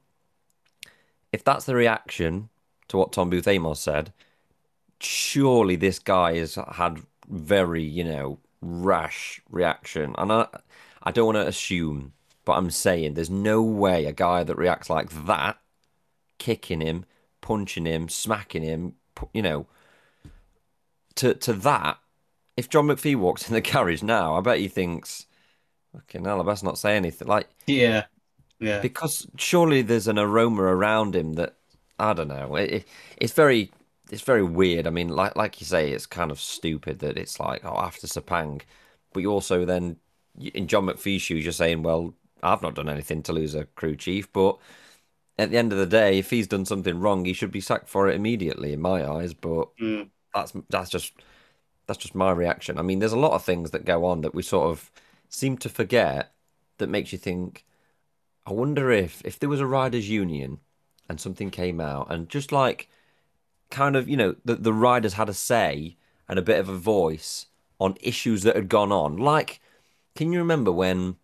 If 1.31 1.43
that's 1.43 1.65
the 1.65 1.75
reaction 1.75 2.49
to 2.89 2.97
what 2.97 3.11
Tom 3.11 3.29
Booth 3.29 3.47
Amos 3.47 3.79
said, 3.79 4.13
surely 4.99 5.75
this 5.75 5.99
guy 5.99 6.37
has 6.37 6.55
had 6.73 7.01
very, 7.27 7.83
you 7.83 8.03
know, 8.03 8.39
rash 8.61 9.41
reaction. 9.49 10.13
And 10.17 10.31
I, 10.31 10.47
I 11.01 11.11
don't 11.11 11.25
want 11.25 11.37
to 11.37 11.47
assume, 11.47 12.13
but 12.45 12.53
I'm 12.53 12.69
saying 12.69 13.13
there's 13.13 13.29
no 13.29 13.61
way 13.61 14.05
a 14.05 14.11
guy 14.11 14.43
that 14.43 14.57
reacts 14.57 14.89
like 14.89 15.25
that, 15.25 15.57
kicking 16.37 16.81
him, 16.81 17.05
punching 17.41 17.85
him, 17.85 18.09
smacking 18.09 18.63
him, 18.63 18.95
you 19.33 19.41
know, 19.41 19.67
to 21.15 21.33
to 21.35 21.53
that 21.53 21.99
if 22.55 22.69
John 22.69 22.87
McPhee 22.87 23.15
walks 23.15 23.47
in 23.47 23.53
the 23.53 23.61
carriage 23.73 24.03
now, 24.03 24.35
I 24.35 24.41
bet 24.41 24.59
he 24.59 24.67
thinks, 24.67 25.25
"Fucking 25.93 26.25
hell, 26.25 26.41
I 26.41 26.45
best 26.45 26.63
not 26.63 26.77
say 26.77 26.95
anything." 26.95 27.27
Like 27.27 27.47
yeah, 27.65 28.05
yeah. 28.63 28.79
because 28.81 29.27
surely 29.37 29.81
there's 29.81 30.07
an 30.07 30.19
aroma 30.19 30.63
around 30.63 31.15
him 31.15 31.33
that 31.33 31.55
I 31.99 32.13
don't 32.13 32.27
know. 32.27 32.55
It, 32.55 32.71
it, 32.71 32.87
it's 33.17 33.33
very, 33.33 33.71
it's 34.11 34.21
very 34.21 34.43
weird. 34.43 34.87
I 34.87 34.89
mean, 34.89 35.09
like 35.09 35.35
like 35.35 35.59
you 35.61 35.65
say, 35.67 35.91
it's 35.91 36.05
kind 36.05 36.31
of 36.31 36.39
stupid 36.39 36.99
that 36.99 37.17
it's 37.17 37.39
like, 37.39 37.63
oh, 37.65 37.77
after 37.77 38.07
Sepang, 38.07 38.61
but 39.13 39.21
you 39.21 39.31
also 39.31 39.65
then 39.65 39.97
in 40.39 40.67
John 40.67 40.85
McPhee's 40.87 41.21
shoes, 41.21 41.43
you're 41.45 41.51
saying, 41.53 41.83
well, 41.83 42.13
I've 42.41 42.61
not 42.61 42.75
done 42.75 42.89
anything 42.89 43.23
to 43.23 43.33
lose 43.33 43.55
a 43.55 43.65
crew 43.65 43.95
chief, 43.95 44.31
but 44.33 44.57
at 45.37 45.49
the 45.51 45.57
end 45.57 45.71
of 45.71 45.79
the 45.79 45.85
day, 45.85 46.19
if 46.19 46.29
he's 46.29 46.47
done 46.47 46.65
something 46.65 46.99
wrong, 46.99 47.25
he 47.25 47.33
should 47.33 47.51
be 47.51 47.61
sacked 47.61 47.89
for 47.89 48.07
it 48.09 48.15
immediately, 48.15 48.73
in 48.73 48.81
my 48.81 49.07
eyes. 49.09 49.33
But 49.33 49.69
Mm. 49.79 50.09
that's 50.33 50.53
that's 50.69 50.89
just 50.89 51.13
that's 51.87 51.99
just 51.99 52.15
my 52.15 52.31
reaction. 52.31 52.77
I 52.79 52.81
mean, 52.83 52.99
there's 52.99 53.13
a 53.13 53.19
lot 53.19 53.33
of 53.33 53.43
things 53.43 53.71
that 53.71 53.85
go 53.85 54.05
on 54.05 54.21
that 54.21 54.35
we 54.35 54.41
sort 54.43 54.69
of 54.71 54.91
seem 55.29 55.57
to 55.59 55.69
forget 55.69 56.33
that 56.77 56.89
makes 56.89 57.11
you 57.11 57.17
think. 57.17 57.65
I 58.45 58.51
wonder 58.51 58.91
if 58.91 59.21
if 59.25 59.39
there 59.39 59.49
was 59.49 59.59
a 59.61 59.65
riders' 59.65 60.09
union 60.09 60.59
and 61.09 61.19
something 61.19 61.49
came 61.49 61.79
out 61.79 62.11
and 62.11 62.29
just 62.29 62.51
like 62.51 62.89
kind 63.69 63.95
of 63.95 64.07
you 64.07 64.17
know 64.17 64.35
the 64.45 64.55
the 64.55 64.73
riders 64.73 65.13
had 65.13 65.29
a 65.29 65.33
say 65.33 65.97
and 66.27 66.37
a 66.39 66.43
bit 66.43 66.59
of 66.59 66.69
a 66.69 66.75
voice 66.75 67.47
on 67.79 67.97
issues 68.01 68.43
that 68.43 68.55
had 68.55 68.69
gone 68.69 68.91
on. 68.91 69.17
Like, 69.17 69.59
can 70.15 70.31
you 70.31 70.39
remember 70.39 70.71
when 70.71 71.17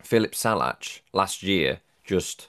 Filip 0.00 0.32
Salač 0.32 1.00
last 1.12 1.42
year 1.42 1.80
just 2.04 2.48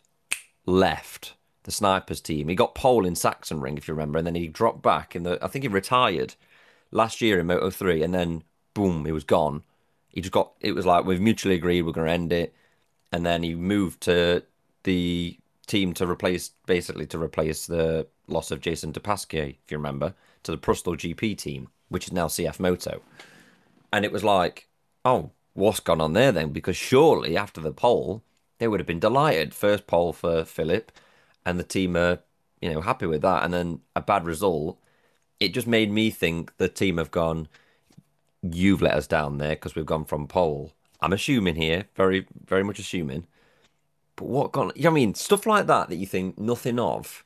left 0.66 1.34
the 1.64 1.72
snipers 1.72 2.22
team? 2.22 2.48
He 2.48 2.56
got 2.56 2.76
pole 2.76 3.06
in 3.06 3.14
Sachsenring, 3.14 3.78
if 3.78 3.88
you 3.88 3.94
remember, 3.94 4.18
and 4.18 4.28
then 4.28 4.36
he 4.36 4.48
dropped 4.48 4.82
back 4.82 5.16
in 5.16 5.24
the. 5.24 5.38
I 5.44 5.48
think 5.48 5.64
he 5.64 5.70
retired 5.70 6.36
last 6.92 7.22
year 7.22 7.40
in 7.40 7.48
Moto 7.48 7.70
three, 7.70 8.04
and 8.04 8.14
then 8.14 8.44
boom, 8.74 9.06
he 9.06 9.12
was 9.12 9.24
gone. 9.24 9.64
He 10.10 10.22
just 10.22 10.32
got. 10.32 10.54
It 10.62 10.74
was 10.74 10.86
like 10.86 11.06
we've 11.06 11.22
mutually 11.22 11.56
agreed 11.56 11.82
we're 11.82 11.92
going 11.92 12.08
to 12.08 12.14
end 12.14 12.32
it, 12.32 12.54
and 13.16 13.26
then 13.26 13.44
he 13.44 13.56
moved 13.56 14.02
to 14.02 14.44
the 14.84 15.40
team 15.68 15.94
to 15.94 16.06
replace, 16.06 16.50
basically 16.66 17.06
to 17.08 17.18
replace 17.18 17.66
the 17.66 18.06
loss 18.28 18.52
of 18.52 18.60
Jason 18.60 18.92
Dupasquier, 18.92 19.56
if 19.64 19.72
you 19.72 19.78
remember, 19.78 20.14
to 20.44 20.52
the 20.52 20.58
Prüstel 20.58 20.98
GP 20.98 21.38
team, 21.38 21.70
which 21.88 22.08
is 22.08 22.12
now 22.12 22.28
CF 22.28 22.60
Moto. 22.60 23.02
And 23.94 24.04
it 24.04 24.12
was 24.12 24.26
like, 24.26 24.68
oh, 25.06 25.32
what's 25.54 25.80
gone 25.80 26.02
on 26.02 26.12
there 26.12 26.34
then? 26.34 26.50
Because 26.50 26.76
surely 26.76 27.38
after 27.38 27.62
the 27.62 27.72
poll, 27.72 28.22
they 28.58 28.68
would 28.68 28.82
have 28.82 28.88
been 28.88 29.00
delighted. 29.00 29.54
First 29.54 29.88
poll 29.88 30.12
for 30.12 30.44
Philip, 30.44 30.92
and 31.46 31.58
the 31.58 31.64
team 31.64 31.96
are, 31.96 32.20
you 32.60 32.74
know, 32.74 32.82
happy 32.82 33.06
with 33.06 33.22
that. 33.22 33.46
And 33.46 33.54
then 33.54 33.80
a 33.96 34.02
bad 34.02 34.26
result. 34.26 34.78
It 35.40 35.54
just 35.54 35.68
made 35.68 35.90
me 35.90 36.10
think 36.10 36.58
the 36.58 36.68
team 36.68 36.98
have 36.98 37.12
gone, 37.12 37.48
you've 38.42 38.82
let 38.82 38.96
us 38.96 39.08
down 39.08 39.38
there 39.38 39.56
because 39.56 39.74
we've 39.74 39.86
gone 39.86 40.04
from 40.04 40.28
pole. 40.28 40.74
I'm 41.02 41.14
assuming 41.14 41.56
here, 41.56 41.86
very, 41.96 42.26
very 42.46 42.64
much 42.64 42.80
assuming. 42.80 43.28
But 44.16 44.26
what 44.28 44.52
gone? 44.52 44.72
You 44.76 44.84
know 44.84 44.92
what 44.92 44.94
I 44.94 45.02
mean, 45.02 45.14
stuff 45.16 45.46
like 45.46 45.68
that 45.68 45.90
that 45.90 45.96
you 45.98 46.06
think 46.06 46.38
nothing 46.40 46.80
of. 46.80 47.24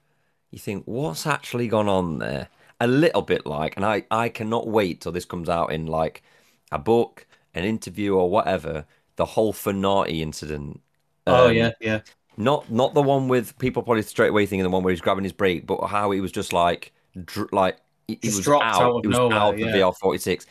You 0.51 0.59
think 0.59 0.83
what's 0.85 1.27
actually 1.27 1.67
gone 1.67 1.87
on 1.87 2.19
there? 2.19 2.49
A 2.79 2.87
little 2.87 3.21
bit 3.21 3.45
like, 3.45 3.75
and 3.75 3.85
I, 3.85 4.05
I 4.09 4.29
cannot 4.29 4.67
wait 4.67 5.01
till 5.01 5.11
this 5.11 5.25
comes 5.25 5.49
out 5.49 5.71
in 5.71 5.85
like 5.87 6.23
a 6.71 6.79
book, 6.79 7.27
an 7.53 7.63
interview, 7.65 8.15
or 8.15 8.29
whatever. 8.29 8.85
The 9.17 9.25
whole 9.25 9.53
Fenati 9.53 10.21
incident. 10.21 10.81
oh 11.27 11.49
Um, 11.49 11.55
yeah, 11.55 11.71
yeah. 11.79 12.01
not 12.37 12.71
not 12.71 12.93
the 12.93 13.01
one 13.01 13.27
with 13.27 13.57
people 13.59 13.83
probably 13.83 14.03
straight 14.03 14.29
away 14.29 14.45
thinking 14.45 14.63
the 14.63 14.69
one 14.69 14.83
where 14.83 14.91
he's 14.93 15.01
grabbing 15.01 15.23
his 15.23 15.33
brake, 15.33 15.67
but 15.67 15.85
how 15.87 16.11
he 16.11 16.21
was 16.21 16.31
just 16.31 16.53
like, 16.53 16.93
dr- 17.25 17.51
like 17.53 17.77
he, 18.07 18.19
he 18.21 18.29
was 18.29 18.39
dropped 18.39 18.65
out, 18.65 18.81
out 18.81 18.95
of 18.97 19.03
he 19.03 19.07
was 19.07 19.19
nowhere, 19.19 19.37
out 19.37 19.53
of 19.55 19.59
yeah. 19.59 19.71
the 19.71 19.77
VR46. 19.77 20.45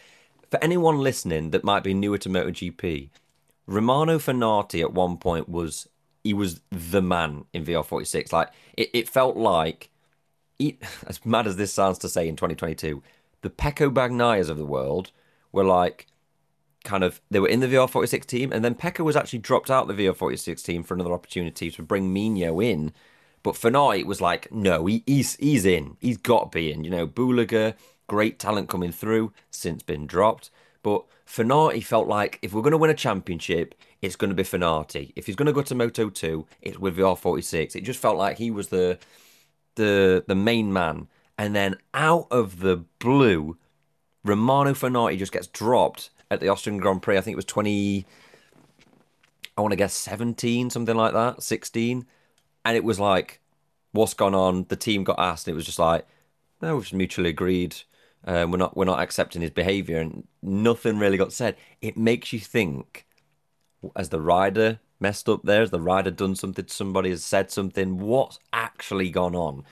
For 0.51 0.63
anyone 0.63 0.99
listening 0.99 1.51
that 1.51 1.65
might 1.65 1.85
be 1.85 1.95
newer 1.95 2.19
to 2.19 2.29
MotoGP, 2.29 3.11
Romano 3.67 4.19
Fenati 4.19 4.81
at 4.81 4.95
one 4.95 5.19
point 5.19 5.49
was 5.49 5.89
he 6.25 6.33
was 6.33 6.61
the 6.71 7.03
man 7.03 7.45
in 7.53 7.65
VR46. 7.65 8.33
Like 8.33 8.51
it, 8.77 8.91
it 8.93 9.09
felt 9.09 9.37
like, 9.37 9.91
he, 10.59 10.79
as 11.07 11.25
mad 11.25 11.47
as 11.47 11.57
this 11.57 11.73
sounds 11.73 11.99
to 11.99 12.09
say 12.09 12.29
in 12.29 12.37
2022, 12.37 13.03
the 13.43 13.51
Pecco 13.51 13.91
Bagnaias 13.91 14.49
of 14.49 14.57
the 14.57 14.67
world 14.67 15.11
were 15.53 15.65
like 15.65 16.07
kind 16.85 17.05
of 17.05 17.21
they 17.31 17.41
were 17.41 17.49
in 17.49 17.61
the 17.61 17.67
VR46 17.67 18.25
team, 18.25 18.53
and 18.53 18.65
then 18.65 18.75
Pecco 18.75 19.05
was 19.05 19.17
actually 19.17 19.41
dropped 19.41 19.71
out 19.71 19.89
the 19.89 19.95
VR46 19.95 20.63
team 20.65 20.83
for 20.83 20.95
another 20.95 21.13
opportunity 21.13 21.71
to 21.71 21.83
bring 21.83 22.13
Migno 22.15 22.65
in. 22.65 22.93
But 23.43 23.55
Fenati 23.55 24.05
was 24.05 24.21
like, 24.21 24.51
no, 24.51 24.87
he, 24.87 25.05
he's 25.07 25.37
he's 25.37 25.65
in. 25.65 25.97
He's 26.01 26.17
got 26.17 26.51
to 26.51 26.57
be 26.57 26.73
in. 26.73 26.85
You 26.85 26.91
know, 26.91 27.07
Bulega, 27.07 27.75
great 28.09 28.39
talent 28.39 28.69
coming 28.69 28.91
through, 28.93 29.33
since 29.51 29.83
been 29.83 30.07
dropped. 30.07 30.51
But 30.83 31.05
Fenati 31.27 31.85
felt 31.85 32.09
like 32.09 32.39
if 32.43 32.53
we're 32.53 32.63
going 32.63 32.73
to 32.73 32.79
win 32.79 32.91
a 32.91 32.95
championship, 32.95 33.75
it's 34.03 34.17
going 34.17 34.31
to 34.31 34.35
be 34.35 34.43
Fenati. 34.43 35.13
If 35.15 35.27
he's 35.27 35.37
going 35.37 35.47
to 35.47 35.53
go 35.53 35.63
to 35.63 35.75
Moto 35.75 36.11
2, 36.11 36.47
it's 36.63 36.79
with 36.79 36.97
VR46. 36.97 37.77
It 37.77 37.83
just 37.83 38.01
felt 38.01 38.17
like 38.17 38.39
he 38.39 38.51
was 38.51 38.69
the 38.69 38.99
the 39.77 40.25
the 40.27 40.35
main 40.35 40.73
man. 40.73 41.09
And 41.39 41.55
then 41.55 41.77
out 41.95 42.27
of 42.31 42.61
the 42.61 42.85
blue, 42.99 43.57
Romano 44.25 44.73
Fenati 44.73 45.17
just 45.17 45.33
gets 45.33 45.47
dropped 45.47 46.11
at 46.31 46.41
the 46.41 46.49
Austrian 46.49 46.79
Grand 46.79 47.03
Prix. 47.03 47.17
I 47.17 47.21
think 47.21 47.35
it 47.35 47.37
was 47.37 47.45
20, 47.45 48.05
I 49.57 49.61
want 49.61 49.73
to 49.73 49.77
guess 49.77 49.95
17, 49.95 50.71
something 50.71 50.97
like 50.97 51.13
that, 51.13 51.43
16. 51.43 52.07
And 52.65 52.77
it 52.77 52.85
was 52.85 52.99
like, 52.99 53.41
what's 53.93 54.15
gone 54.15 54.35
on? 54.35 54.67
The 54.69 54.77
team 54.77 55.05
got 55.05 55.19
asked, 55.19 55.47
and 55.47 55.55
it 55.55 55.57
was 55.57 55.65
just 55.67 55.79
like, 55.79 56.07
no, 56.61 56.77
we've 56.77 56.93
mutually 56.93 57.31
agreed. 57.31 57.77
Um, 58.25 58.51
we're 58.51 58.59
not 58.59 58.77
we're 58.77 58.85
not 58.85 59.01
accepting 59.01 59.43
his 59.43 59.51
behaviour, 59.51 59.99
and 59.99 60.27
nothing 60.43 60.99
really 60.99 61.17
got 61.17 61.33
said. 61.33 61.57
It 61.81 61.97
makes 61.97 62.33
you 62.33 62.41
think, 62.41 63.07
has 63.97 64.09
the 64.11 64.21
rider 64.21 64.81
messed 65.01 65.29
up 65.29 65.43
there? 65.45 65.61
Has 65.61 65.71
the 65.71 65.81
rider 65.81 66.11
done 66.11 66.35
something 66.35 66.65
to 66.65 66.73
somebody? 66.75 67.11
Has 67.11 67.25
said 67.25 67.51
something? 67.51 67.99
What's 67.99 68.39
actually 68.53 69.11
gone 69.11 69.35
on? 69.37 69.65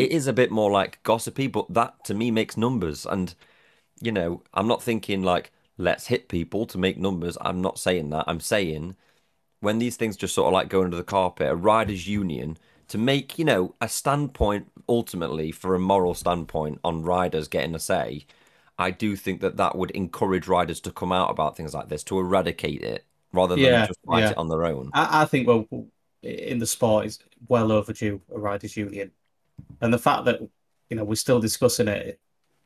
It 0.00 0.10
is 0.10 0.26
a 0.26 0.32
bit 0.32 0.50
more 0.50 0.70
like 0.70 1.02
gossipy, 1.04 1.46
but 1.46 1.72
that 1.72 2.04
to 2.04 2.14
me 2.14 2.30
makes 2.30 2.56
numbers. 2.56 3.06
And 3.06 3.34
you 4.00 4.12
know, 4.12 4.42
I'm 4.54 4.66
not 4.68 4.82
thinking 4.82 5.22
like 5.22 5.52
let's 5.78 6.08
hit 6.08 6.28
people 6.28 6.66
to 6.66 6.78
make 6.78 6.98
numbers. 6.98 7.38
I'm 7.40 7.60
not 7.62 7.78
saying 7.78 8.10
that. 8.10 8.24
I'm 8.26 8.40
saying 8.40 8.96
when 9.60 9.78
these 9.78 9.96
things 9.96 10.16
just 10.16 10.34
sort 10.34 10.48
of 10.48 10.52
like 10.52 10.68
go 10.68 10.82
under 10.82 10.96
the 10.96 11.04
carpet, 11.04 11.48
a 11.50 11.54
riders' 11.56 12.08
union 12.08 12.58
to 12.92 12.98
make 12.98 13.38
you 13.38 13.44
know 13.46 13.74
a 13.82 13.88
standpoint 13.88 14.72
ultimately 14.88 15.52
for 15.52 15.74
a 15.74 15.80
moral 15.80 16.14
standpoint 16.14 16.80
on 16.84 17.02
riders 17.04 17.48
getting 17.48 17.74
a 17.74 17.80
say. 17.80 18.26
I 18.78 18.90
do 18.92 19.16
think 19.16 19.40
that 19.42 19.56
that 19.58 19.76
would 19.76 19.90
encourage 19.92 20.48
riders 20.48 20.80
to 20.82 20.92
come 20.92 21.12
out 21.12 21.30
about 21.30 21.56
things 21.56 21.74
like 21.74 21.88
this 21.88 22.04
to 22.04 22.18
eradicate 22.20 22.82
it 22.82 23.06
rather 23.32 23.56
than 23.58 23.72
Yeah, 23.72 23.84
just 23.84 24.00
fight 24.06 24.24
yeah. 24.24 24.30
it 24.30 24.38
on 24.38 24.48
their 24.48 24.64
own. 24.66 24.94
I, 24.94 25.22
I 25.22 25.24
think 25.26 25.46
well 25.48 25.66
in 26.22 26.58
the 26.58 26.66
sport 26.66 27.06
is 27.06 27.18
well 27.48 27.72
overdue 27.72 28.20
a 28.30 28.38
riders' 28.38 28.76
union, 28.76 29.12
and 29.80 29.94
the 29.94 29.98
fact 29.98 30.26
that 30.26 30.40
you 30.90 30.96
know 30.96 31.04
we're 31.04 31.16
still 31.16 31.40
discussing 31.40 31.88
it, 31.88 32.06
it 32.08 32.20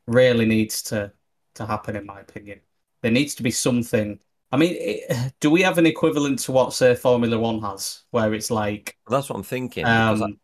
really 0.06 0.46
needs 0.46 0.82
to 0.84 1.12
to 1.56 1.66
happen, 1.66 1.96
in 1.96 2.06
my 2.06 2.20
opinion. 2.20 2.60
There 3.02 3.12
needs 3.12 3.34
to 3.36 3.42
be 3.44 3.52
something. 3.52 4.20
I 4.56 4.58
mean, 4.58 4.76
it, 4.78 5.32
do 5.40 5.50
we 5.50 5.62
have 5.62 5.78
an 5.78 5.86
equivalent 5.86 6.38
to 6.40 6.52
what 6.52 6.72
say 6.72 6.94
Formula 6.94 7.38
One 7.38 7.60
has, 7.60 8.02
where 8.10 8.32
it's 8.34 8.50
like, 8.50 8.96
That's 9.08 9.28
what 9.28 9.36
I'm 9.36 9.42
thinking 9.42 9.84
um, 9.84 10.38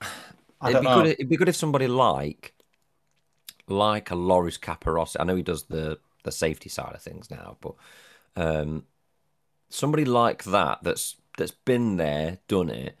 I 0.60 0.70
it'd 0.70 0.82
be 0.82 0.86
good. 0.86 1.06
It'd 1.06 1.28
be 1.28 1.36
good 1.36 1.48
if 1.48 1.56
somebody 1.56 1.86
like 1.86 2.54
like 3.66 4.10
a 4.10 4.14
Loris 4.14 4.58
Capirossi. 4.58 5.16
I 5.18 5.24
know 5.24 5.36
he 5.36 5.42
does 5.42 5.64
the 5.64 5.98
the 6.24 6.32
safety 6.32 6.68
side 6.68 6.94
of 6.94 7.02
things 7.02 7.30
now, 7.30 7.56
but 7.60 7.74
um, 8.36 8.84
somebody 9.70 10.04
like 10.04 10.44
that 10.44 10.80
that's 10.82 11.16
that's 11.36 11.52
been 11.52 11.96
there, 11.96 12.38
done 12.48 12.68
it, 12.68 12.96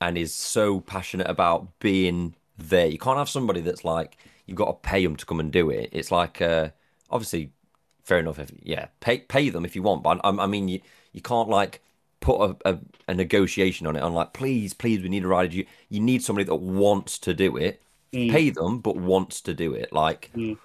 and 0.00 0.18
is 0.18 0.34
so 0.34 0.80
passionate 0.80 1.30
about 1.30 1.78
being 1.78 2.34
there. 2.58 2.86
You 2.86 2.98
can't 2.98 3.18
have 3.18 3.28
somebody 3.28 3.60
that's 3.60 3.84
like 3.84 4.18
you've 4.46 4.56
got 4.58 4.66
to 4.66 4.88
pay 4.88 5.02
them 5.04 5.16
to 5.16 5.24
come 5.24 5.40
and 5.40 5.52
do 5.52 5.70
it. 5.70 5.90
It's 5.92 6.10
like 6.10 6.42
uh, 6.42 6.70
obviously 7.10 7.52
fair 8.08 8.18
enough. 8.18 8.38
If 8.38 8.50
yeah, 8.62 8.88
pay 9.00 9.18
pay 9.20 9.50
them 9.50 9.64
if 9.64 9.76
you 9.76 9.82
want, 9.82 10.02
but 10.02 10.20
I, 10.24 10.30
I 10.30 10.46
mean 10.46 10.68
you 10.68 10.80
you 11.12 11.20
can't 11.22 11.48
like 11.48 11.82
put 12.20 12.40
a, 12.64 12.70
a, 12.74 12.78
a 13.08 13.14
negotiation 13.14 13.86
on 13.86 13.96
it. 13.96 14.02
I'm 14.02 14.14
like 14.14 14.32
please 14.32 14.74
please 14.74 15.02
we 15.02 15.08
need 15.08 15.24
a 15.24 15.28
rider. 15.28 15.54
You 15.56 15.66
you 15.88 16.00
need 16.00 16.22
somebody 16.24 16.44
that 16.46 16.56
wants 16.56 17.18
to 17.20 17.34
do 17.34 17.56
it. 17.56 17.82
Mm, 18.12 18.38
Pay 18.38 18.50
them, 18.50 18.80
but 18.80 18.96
wants 18.96 19.40
to 19.42 19.54
do 19.54 19.74
it. 19.74 19.92
Like 19.92 20.32
mm. 20.34 20.58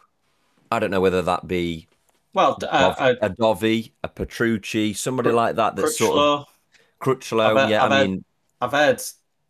I 0.71 0.79
don't 0.79 0.91
know 0.91 1.01
whether 1.01 1.21
that 1.21 1.47
be 1.47 1.87
Well, 2.33 2.63
uh, 2.63 2.67
Dov- 2.77 2.97
uh, 2.97 3.15
a 3.21 3.29
Dovi, 3.31 3.93
a 4.03 4.09
Petrucci, 4.09 4.93
somebody 4.93 5.31
like 5.31 5.55
that. 5.57 5.75
That's 5.77 5.93
sort 5.93 6.25
of 6.25 6.27
Crutchlow, 6.27 6.45
I've 7.43 7.53
Crutchlow. 7.53 7.55
heard, 7.55 7.73
Yeah, 7.73 7.85
I 7.85 7.87
I've 7.87 7.91
heard, 7.91 8.09
mean. 8.09 8.25
I've 8.61 8.71
heard 8.71 9.01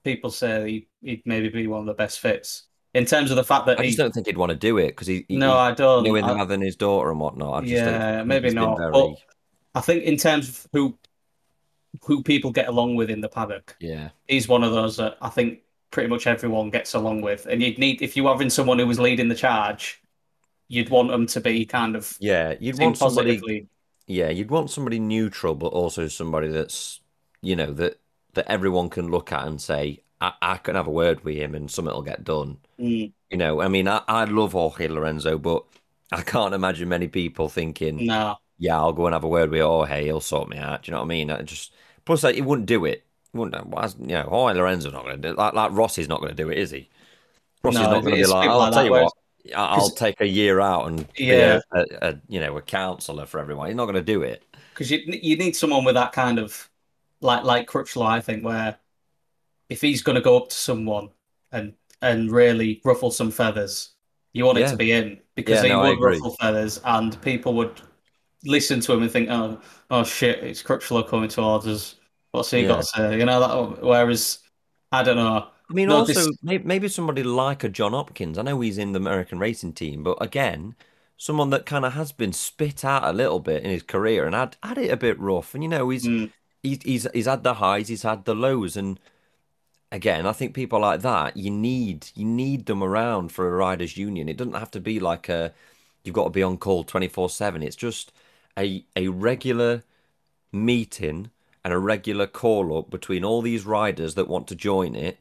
people 0.04 0.32
say 0.32 0.70
he, 1.02 1.08
he'd 1.10 1.24
maybe 1.26 1.50
be 1.50 1.68
one 1.68 1.82
of 1.82 1.86
the 1.88 1.94
best 1.94 2.20
fits 2.20 2.68
in 2.94 3.06
terms 3.06 3.32
of 3.32 3.38
the 3.38 3.44
fact 3.44 3.66
that 3.66 3.80
I 3.80 3.86
just 3.86 3.98
don't 3.98 4.14
think 4.14 4.28
he'd 4.28 4.38
want 4.38 4.52
to 4.52 4.56
do 4.56 4.78
it 4.78 4.90
because 4.90 5.08
he, 5.08 5.26
he, 5.28 5.38
No, 5.38 5.52
he 5.52 5.58
I 5.58 5.72
don't. 5.74 6.04
knowing 6.04 6.24
him 6.24 6.32
I, 6.32 6.38
having 6.38 6.62
his 6.62 6.76
daughter 6.76 7.10
and 7.10 7.20
whatnot. 7.20 7.64
I 7.64 7.68
yeah, 7.68 8.24
maybe 8.24 8.52
not. 8.52 8.78
But 8.78 9.16
I 9.76 9.82
think 9.82 10.04
in 10.04 10.18
terms 10.18 10.50
of 10.50 10.68
who 10.72 10.98
who 12.02 12.24
people 12.24 12.52
get 12.52 12.68
along 12.68 12.96
with 12.96 13.10
in 13.10 13.22
the 13.22 13.30
paddock, 13.30 13.76
yeah, 13.80 14.10
he's 14.28 14.48
one 14.48 14.64
of 14.64 14.74
those 14.74 14.98
that 14.98 15.18
I 15.22 15.30
think 15.30 15.60
pretty 15.92 16.10
much 16.10 16.28
everyone 16.28 16.70
gets 16.70 16.94
along 16.94 17.22
with. 17.22 17.46
And 17.46 17.62
you'd 17.62 17.80
need 17.80 18.02
if 18.02 18.16
you 18.16 18.24
were 18.26 18.32
having 18.32 18.50
someone 18.50 18.80
who 18.80 18.88
was 18.88 19.00
leading 19.00 19.28
the 19.28 19.36
charge, 19.36 20.02
you'd 20.68 20.90
want 20.90 21.10
them 21.10 21.26
to 21.28 21.42
be 21.42 21.66
kind 21.66 21.96
of 21.96 22.16
yeah. 22.20 22.56
You'd 22.60 22.80
want 22.80 22.98
somebody, 22.98 23.68
yeah, 24.08 24.30
you'd 24.30 24.52
want 24.52 24.70
somebody 24.70 25.00
neutral, 25.00 25.56
but 25.56 25.68
also 25.68 26.08
somebody 26.08 26.48
that's, 26.50 27.02
you 27.42 27.56
know, 27.56 27.72
that 27.74 28.00
that 28.34 28.52
everyone 28.52 28.90
can 28.90 29.10
look 29.10 29.32
at 29.32 29.48
and 29.48 29.62
say, 29.62 30.03
I, 30.24 30.34
I 30.42 30.58
can 30.58 30.76
have 30.76 30.88
a 30.88 30.92
word 30.92 31.24
with 31.26 31.36
him 31.38 31.56
and 31.56 31.70
something 31.72 31.94
will 31.94 32.02
get 32.04 32.24
done. 32.24 32.60
Mm, 32.78 33.14
You 33.32 33.38
know, 33.38 33.62
I 33.62 33.68
mean, 33.68 33.88
I, 33.88 34.02
I 34.08 34.26
love 34.26 34.54
Jorge 34.54 34.88
Lorenzo, 34.88 35.38
but 35.40 35.66
I 36.12 36.22
can't 36.24 36.54
imagine 36.54 36.90
many 36.90 37.08
people 37.08 37.50
thinking, 37.50 38.06
no, 38.06 38.38
yeah, 38.60 38.78
I'll 38.78 38.94
go 38.94 39.08
and 39.08 39.14
have 39.14 39.24
a 39.24 39.28
word 39.28 39.52
with 39.52 39.62
Jorge, 39.62 40.06
he'll 40.06 40.22
sort 40.22 40.50
me 40.50 40.58
out. 40.58 40.84
Do 40.84 40.92
you 40.92 40.94
know 40.94 41.00
what 41.02 41.06
I 41.06 41.10
mean? 41.10 41.32
I 41.32 41.42
just 41.44 41.74
plus, 42.06 42.24
like, 42.24 42.36
he 42.36 42.42
wouldn't 42.42 42.68
do 42.68 42.86
it. 42.86 43.06
He 43.34 43.40
wouldn't. 43.40 43.68
Why 43.68 43.86
is- 43.86 43.96
You 44.00 44.08
know, 44.10 44.24
Jorge 44.24 44.56
Lorenzo's 44.60 44.94
not 44.94 45.06
going 45.06 45.18
to 45.18 45.22
do 45.22 45.30
it. 45.34 45.38
Like, 45.38 45.54
like 45.54 45.72
Rossi's 45.74 46.10
not 46.10 46.20
going 46.22 46.36
to 46.36 46.44
do 46.44 46.50
it, 46.52 46.58
is 46.60 46.72
he? 46.72 46.90
Rossi's 47.64 47.88
no, 47.88 47.90
not 47.90 48.02
going 48.02 48.16
to 48.16 48.22
be 48.22 48.26
like, 48.28 48.50
I'll 48.50 48.60
like 48.60 48.74
tell 48.74 48.86
you 48.86 48.92
what, 48.94 49.14
I'll 49.56 49.92
take 49.92 50.22
a 50.22 50.28
year 50.28 50.60
out 50.62 50.88
and 50.88 51.08
be 51.28 51.40
yeah, 51.40 51.42
a, 51.42 51.62
a, 51.74 51.86
a 52.02 52.22
you 52.30 52.40
know 52.40 52.58
a 52.58 52.62
counselor 52.62 53.26
for 53.26 53.40
everyone. 53.40 53.68
He's 53.68 53.76
not 53.76 53.86
going 53.86 53.96
to 53.96 54.02
do 54.02 54.22
it. 54.24 54.44
because 54.74 54.92
you 54.92 55.00
you 55.08 55.38
need 55.38 55.56
someone 55.56 55.84
with 55.86 55.96
that 55.96 56.12
kind 56.12 56.40
of 56.40 56.70
like 57.22 57.44
like 57.44 57.68
Crutchlow, 57.68 58.06
I 58.08 58.22
think, 58.22 58.44
where 58.44 58.78
if 59.70 59.82
he's 59.82 60.02
going 60.04 60.16
to 60.16 60.22
go 60.22 60.38
up 60.38 60.50
to 60.50 60.56
someone 60.56 61.10
and 61.52 61.74
and 62.02 62.32
really 62.32 62.82
ruffle 62.86 63.12
some 63.12 63.32
feathers, 63.32 63.92
you 64.34 64.46
want 64.46 64.58
it 64.60 64.68
to 64.68 64.76
be 64.78 64.92
in 64.92 65.22
because 65.36 65.62
yeah, 65.62 65.64
he 65.64 65.70
no, 65.70 65.82
would 65.82 66.02
ruffle 66.02 66.36
feathers 66.40 66.82
and 66.86 67.22
people 67.22 67.54
would 67.56 67.82
listen 68.46 68.80
to 68.82 68.94
him 68.94 69.04
and 69.04 69.12
think, 69.12 69.30
oh, 69.30 69.62
oh 69.90 70.04
shit, 70.04 70.44
it's 70.44 70.64
Crutchlow 70.64 71.08
coming 71.08 71.30
towards 71.30 71.68
us. 71.68 71.96
What's 72.32 72.52
he 72.52 72.66
got 72.66 72.78
to 72.78 72.84
say? 72.84 73.20
You 73.20 73.26
know 73.26 73.40
that. 73.40 73.84
Whereas 73.84 74.40
I 74.92 75.04
don't 75.04 75.18
know. 75.18 75.50
I 75.70 75.74
mean, 75.74 75.90
No, 75.90 76.06
also 76.06 76.32
may- 76.42 76.58
maybe 76.60 76.88
somebody 76.88 77.24
like 77.24 77.64
a 77.64 77.70
John 77.70 77.94
Hopkins. 77.94 78.38
I 78.38 78.42
know 78.44 78.60
he's 78.62 78.78
in 78.78 78.92
the 78.92 79.00
American 79.00 79.40
racing 79.40 79.74
team, 79.74 80.04
but 80.04 80.18
again, 80.22 80.76
someone 81.18 81.50
that 81.52 81.66
kind 81.66 81.86
of 81.86 81.94
has 81.94 82.12
been 82.12 82.34
spit 82.34 82.84
out 82.86 83.04
a 83.04 83.14
little 83.14 83.40
bit 83.40 83.64
in 83.64 83.70
his 83.72 83.84
career 83.84 84.26
and 84.26 84.36
had 84.36 84.58
had 84.64 84.78
it 84.78 84.92
a 84.92 84.98
bit 84.98 85.20
rough. 85.20 85.54
And 85.54 85.64
you 85.64 85.70
know, 85.70 85.90
he's 85.90 86.10
Mm, 86.10 86.32
he's 86.64 86.82
he's, 86.84 87.08
he's 87.14 87.26
had 87.28 87.44
the 87.44 87.56
highs, 87.56 87.88
he's 87.90 88.04
had 88.04 88.26
the 88.26 88.36
lows, 88.36 88.78
and 88.78 89.00
again, 89.94 90.28
I 90.28 90.34
think 90.34 90.56
people 90.56 90.82
like 90.82 91.02
that 91.04 91.38
you 91.38 91.52
need 91.52 92.10
you 92.16 92.26
need 92.26 92.66
them 92.68 92.84
around 92.84 93.32
for 93.32 93.48
a 93.48 93.52
riders' 93.58 93.98
union. 93.98 94.30
It 94.30 94.38
doesn't 94.38 94.56
have 94.56 94.72
to 94.74 94.82
be 94.82 95.00
like 95.00 95.30
a 95.30 95.54
you've 96.04 96.16
got 96.16 96.26
to 96.26 96.30
be 96.32 96.44
on 96.44 96.58
call 96.58 96.84
twenty 96.84 97.08
four 97.10 97.30
seven. 97.30 97.64
It's 97.64 97.76
just 97.78 98.12
a 98.58 98.86
a 98.98 99.08
regular 99.10 99.84
meeting 100.52 101.32
and 101.64 101.74
a 101.74 101.80
regular 101.80 102.28
call 102.28 102.78
up 102.78 102.90
between 102.90 103.24
all 103.26 103.42
these 103.42 103.66
riders 103.66 104.16
that 104.16 104.28
want 104.28 104.48
to 104.50 104.56
join 104.56 104.96
it 104.96 105.20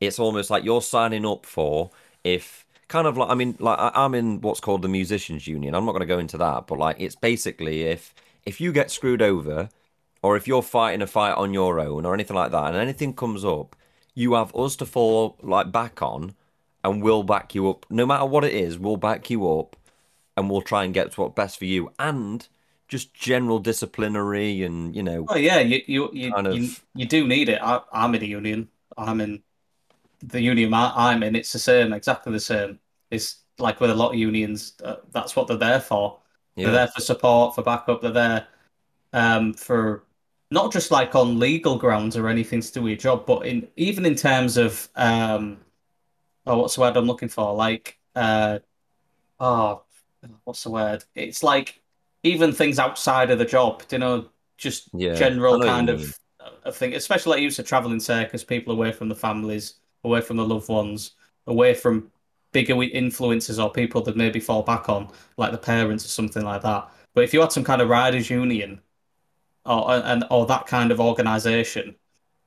it's 0.00 0.18
almost 0.18 0.50
like 0.50 0.64
you're 0.64 0.82
signing 0.82 1.26
up 1.26 1.46
for 1.46 1.90
if 2.24 2.64
kind 2.88 3.06
of 3.06 3.16
like 3.16 3.30
I 3.30 3.34
mean 3.34 3.56
like 3.60 3.78
I'm 3.80 4.14
in 4.14 4.40
what's 4.40 4.60
called 4.60 4.82
the 4.82 4.88
musicians 4.88 5.46
union. 5.46 5.74
I'm 5.74 5.84
not 5.84 5.92
going 5.92 6.00
to 6.00 6.06
go 6.06 6.18
into 6.18 6.38
that, 6.38 6.66
but 6.66 6.78
like 6.78 6.96
it's 6.98 7.16
basically 7.16 7.82
if 7.82 8.14
if 8.44 8.60
you 8.60 8.72
get 8.72 8.90
screwed 8.90 9.22
over 9.22 9.70
or 10.22 10.36
if 10.36 10.46
you're 10.48 10.62
fighting 10.62 11.02
a 11.02 11.06
fight 11.06 11.34
on 11.34 11.54
your 11.54 11.80
own 11.80 12.04
or 12.06 12.14
anything 12.14 12.36
like 12.36 12.52
that 12.52 12.66
and 12.68 12.76
anything 12.76 13.14
comes 13.14 13.44
up, 13.44 13.76
you 14.14 14.34
have 14.34 14.54
us 14.54 14.76
to 14.76 14.86
fall 14.86 15.36
like 15.42 15.72
back 15.72 16.02
on 16.02 16.34
and 16.84 17.02
we'll 17.02 17.22
back 17.22 17.54
you 17.54 17.68
up 17.70 17.86
no 17.90 18.06
matter 18.06 18.24
what 18.24 18.44
it 18.44 18.52
is, 18.52 18.78
we'll 18.78 18.96
back 18.96 19.30
you 19.30 19.50
up 19.50 19.76
and 20.36 20.50
we'll 20.50 20.62
try 20.62 20.84
and 20.84 20.94
get 20.94 21.12
to 21.12 21.20
what's 21.20 21.34
best 21.34 21.58
for 21.58 21.64
you 21.64 21.92
and 21.98 22.48
just 22.88 23.14
general 23.14 23.58
disciplinary 23.58 24.62
and 24.62 24.94
you 24.94 25.02
know 25.02 25.24
oh 25.28 25.36
yeah, 25.36 25.58
you 25.60 25.80
you 25.86 26.10
you 26.12 26.32
kind 26.32 26.46
of 26.46 26.82
you 26.94 27.06
do 27.06 27.26
need 27.26 27.48
it. 27.48 27.60
I, 27.62 27.80
I'm 27.92 28.14
in 28.14 28.22
a 28.22 28.26
union. 28.26 28.68
I'm 28.98 29.20
in 29.20 29.42
the 30.22 30.40
union 30.40 30.72
I, 30.74 30.92
I'm 31.10 31.22
in. 31.22 31.34
It's 31.34 31.52
the 31.52 31.58
same, 31.58 31.92
exactly 31.92 32.32
the 32.32 32.40
same. 32.40 32.78
It's 33.10 33.38
like 33.58 33.80
with 33.80 33.90
a 33.90 33.94
lot 33.94 34.12
of 34.12 34.18
unions. 34.18 34.74
Uh, 34.82 34.96
that's 35.10 35.36
what 35.36 35.46
they're 35.48 35.56
there 35.56 35.80
for. 35.80 36.18
They're 36.56 36.70
there 36.70 36.88
for 36.88 37.00
support, 37.00 37.54
for 37.54 37.62
backup. 37.62 38.02
They're 38.02 38.10
there 38.10 38.46
um, 39.12 39.54
for 39.54 40.04
not 40.52 40.70
just 40.70 40.90
like 40.90 41.14
on 41.14 41.38
legal 41.38 41.78
grounds 41.78 42.14
or 42.14 42.28
anything 42.28 42.60
to 42.60 42.72
do 42.72 42.82
with 42.82 42.90
your 42.90 42.98
job, 42.98 43.24
but 43.26 43.46
in 43.46 43.66
even 43.76 44.04
in 44.04 44.14
terms 44.14 44.58
of 44.58 44.86
um, 44.96 45.56
oh, 46.46 46.58
what's 46.58 46.74
the 46.74 46.82
word 46.82 46.94
I'm 46.94 47.06
looking 47.06 47.30
for? 47.30 47.54
Like 47.54 47.98
uh, 48.14 48.58
oh, 49.40 49.82
what's 50.44 50.62
the 50.62 50.70
word? 50.70 51.04
It's 51.14 51.42
like 51.42 51.80
even 52.22 52.52
things 52.52 52.78
outside 52.78 53.30
of 53.30 53.38
the 53.38 53.46
job, 53.46 53.82
you 53.90 53.98
know, 53.98 54.26
just 54.58 54.90
yeah 54.92 55.14
general 55.14 55.54
know 55.54 55.58
what 55.58 55.64
you 55.64 55.72
kind 55.72 55.88
of 55.88 56.18
of 56.64 56.76
thing, 56.76 56.94
especially 56.94 57.30
like 57.30 57.42
you 57.42 57.50
to 57.50 57.62
travel 57.62 57.90
in 57.92 57.98
circus, 57.98 58.44
people 58.44 58.74
away 58.74 58.92
from 58.92 59.08
the 59.08 59.14
families, 59.14 59.76
away 60.04 60.20
from 60.20 60.36
the 60.36 60.44
loved 60.44 60.68
ones, 60.68 61.12
away 61.46 61.72
from 61.72 62.10
bigger 62.52 62.80
influences 62.82 63.58
or 63.58 63.72
people 63.72 64.02
that 64.02 64.18
maybe 64.18 64.38
fall 64.38 64.62
back 64.62 64.90
on, 64.90 65.08
like 65.38 65.50
the 65.50 65.56
parents 65.56 66.04
or 66.04 66.08
something 66.08 66.44
like 66.44 66.60
that. 66.60 66.90
But 67.14 67.24
if 67.24 67.32
you 67.32 67.40
had 67.40 67.52
some 67.52 67.64
kind 67.64 67.80
of 67.80 67.88
riders 67.88 68.28
union 68.28 68.82
or 69.64 69.92
and 69.92 70.24
or 70.30 70.46
that 70.46 70.66
kind 70.66 70.90
of 70.90 71.00
organization, 71.00 71.94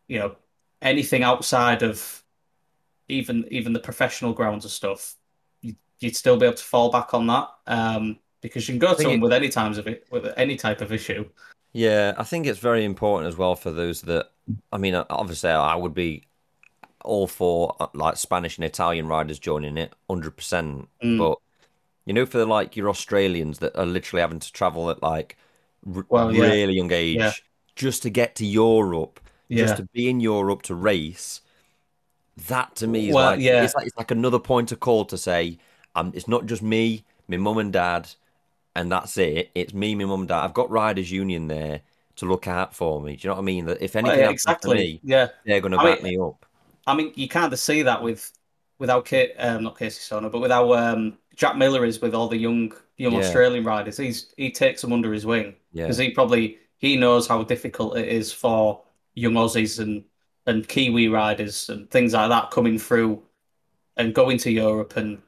you 0.08 0.19
know, 0.19 0.36
anything 0.82 1.23
outside 1.23 1.84
of 1.84 2.23
even 3.08 3.45
even 3.51 3.73
the 3.73 3.80
professional 3.80 4.34
grounds 4.34 4.65
of 4.65 4.71
stuff, 4.71 5.15
you, 5.62 5.75
you'd 5.99 6.15
still 6.15 6.38
be 6.38 6.45
able 6.45 6.56
to 6.56 6.63
fall 6.63 6.91
back 6.91 7.13
on 7.13 7.28
that. 7.28 7.49
Um, 7.67 8.19
because 8.41 8.67
you 8.67 8.73
can 8.73 8.80
go 8.80 8.93
to 8.93 9.01
them 9.04 9.12
it 9.13 9.21
with 9.21 9.34
any 9.34 9.49
times 9.49 9.78
of 9.78 9.88
it, 9.88 10.06
with 10.12 10.32
any 10.38 10.56
type 10.56 10.82
of 10.82 10.91
issue. 10.91 11.28
Yeah, 11.73 12.13
I 12.17 12.23
think 12.23 12.45
it's 12.45 12.60
very 12.60 12.86
important 12.86 13.28
as 13.28 13.38
well 13.38 13.56
for 13.56 13.71
those 13.71 14.04
that, 14.04 14.30
I 14.71 14.78
mean, 14.78 14.95
obviously, 14.95 15.49
I 15.49 15.75
would 15.75 15.93
be 15.93 16.23
all 17.04 17.28
for 17.28 17.75
like 17.93 18.17
Spanish 18.17 18.58
and 18.58 18.65
Italian 18.65 19.08
riders 19.08 19.39
joining 19.39 19.78
it, 19.78 19.93
100%. 20.08 20.88
Mm, 21.04 21.17
But, 21.17 21.39
you 22.06 22.13
know, 22.13 22.25
for 22.25 22.38
the, 22.38 22.45
like 22.45 22.75
your 22.75 22.89
Australians 22.89 23.60
that 23.60 23.75
are 23.75 23.86
literally 23.86 24.21
having 24.21 24.39
to 24.39 24.51
travel 24.54 24.89
at 24.89 25.01
like 25.04 25.38
r 25.86 26.06
well, 26.10 26.32
yeah, 26.34 26.54
really 26.54 26.76
young 26.76 26.91
yeah, 27.12 27.34
age 27.34 27.43
just 27.76 28.04
to 28.04 28.10
get 28.10 28.36
to 28.36 28.45
Europe, 28.45 29.19
just 29.54 29.78
to 29.78 29.84
be 29.84 30.10
in 30.10 30.19
Europe 30.19 30.62
to 30.63 30.76
race, 30.76 31.41
that 32.48 32.76
to 32.78 32.88
me 32.88 33.10
is 33.10 33.13
Well, 33.13 33.26
like, 33.26 33.39
yeah, 33.39 33.63
it's 33.63 33.76
like, 33.76 33.88
it's 33.88 33.98
like 33.98 34.12
another 34.12 34.39
point 34.39 34.71
of 34.71 34.80
call 34.80 35.06
to 35.06 35.17
say, 35.17 35.58
um, 35.95 36.12
it's 36.15 36.28
not 36.28 36.45
just 36.45 36.62
me, 36.62 37.06
my 37.28 37.38
mum 37.38 37.58
and 37.58 37.71
dad 37.74 38.10
and 38.76 38.91
that's 38.91 39.17
it. 39.17 39.52
It's 39.56 39.74
me, 39.74 39.95
my 39.95 40.06
mum, 40.06 40.21
and 40.21 40.30
dad. 40.30 40.43
I've 40.45 40.54
got 40.54 40.69
Riders 40.71 41.12
Union 41.12 41.48
there 41.50 41.82
to 42.17 42.26
look 42.26 42.48
out 42.48 42.76
for 42.76 43.02
me. 43.02 43.15
Do 43.17 43.24
you 43.28 43.30
know 43.30 43.36
what 43.36 43.41
I 43.41 43.45
mean? 43.45 43.65
That 43.65 43.82
if 43.82 43.95
well, 44.02 44.12
anything 44.12 44.19
yeah, 44.19 44.26
happens 44.28 44.58
to 44.62 44.71
exactly. 44.71 44.78
me, 44.78 45.02
Yeah. 45.04 45.28
they're 45.45 45.62
going 45.62 45.74
to 45.74 45.80
I 45.80 45.84
mean, 45.86 45.98
back 45.98 46.04
me 46.04 46.17
up. 46.19 46.45
I 46.88 46.95
mean, 46.95 47.13
you 47.15 47.28
kind 47.28 47.52
of 47.54 47.60
see 47.60 47.84
that 47.84 48.02
with 48.04 48.32
without 48.80 49.06
Kate, 49.06 49.34
um, 49.39 49.63
not 49.63 49.78
Casey 49.78 50.02
Stoner, 50.02 50.30
but 50.30 50.39
without 50.41 50.71
um, 50.74 51.17
Jack 51.36 51.58
Miller 51.58 51.86
is 51.86 52.02
with 52.02 52.13
all 52.15 52.28
the 52.28 52.38
young 52.38 52.74
young 52.98 53.13
Yeah. 53.13 53.19
Australian 53.19 53.63
riders, 53.65 53.98
he's 53.98 54.34
he 54.38 54.52
takes 54.52 54.82
them 54.82 54.93
under 54.93 55.13
his 55.13 55.26
wing 55.26 55.56
Yeah. 55.75 55.83
because 55.85 55.97
he 55.99 56.11
probably 56.11 56.59
he 56.79 56.97
knows 56.97 57.27
how 57.27 57.43
difficult 57.43 57.97
it 57.97 58.07
is 58.07 58.31
for 58.33 58.83
young 59.13 59.33
Aussies 59.33 59.79
and 59.79 60.05
and 60.47 60.67
Kiwi 60.67 61.09
riders 61.09 61.69
and 61.69 61.89
things 61.91 62.13
like 62.13 62.29
that 62.29 62.51
coming 62.51 62.79
through 62.79 63.23
and 63.97 64.15
going 64.15 64.38
to 64.39 64.51
Europe 64.51 64.97
and 64.97 65.21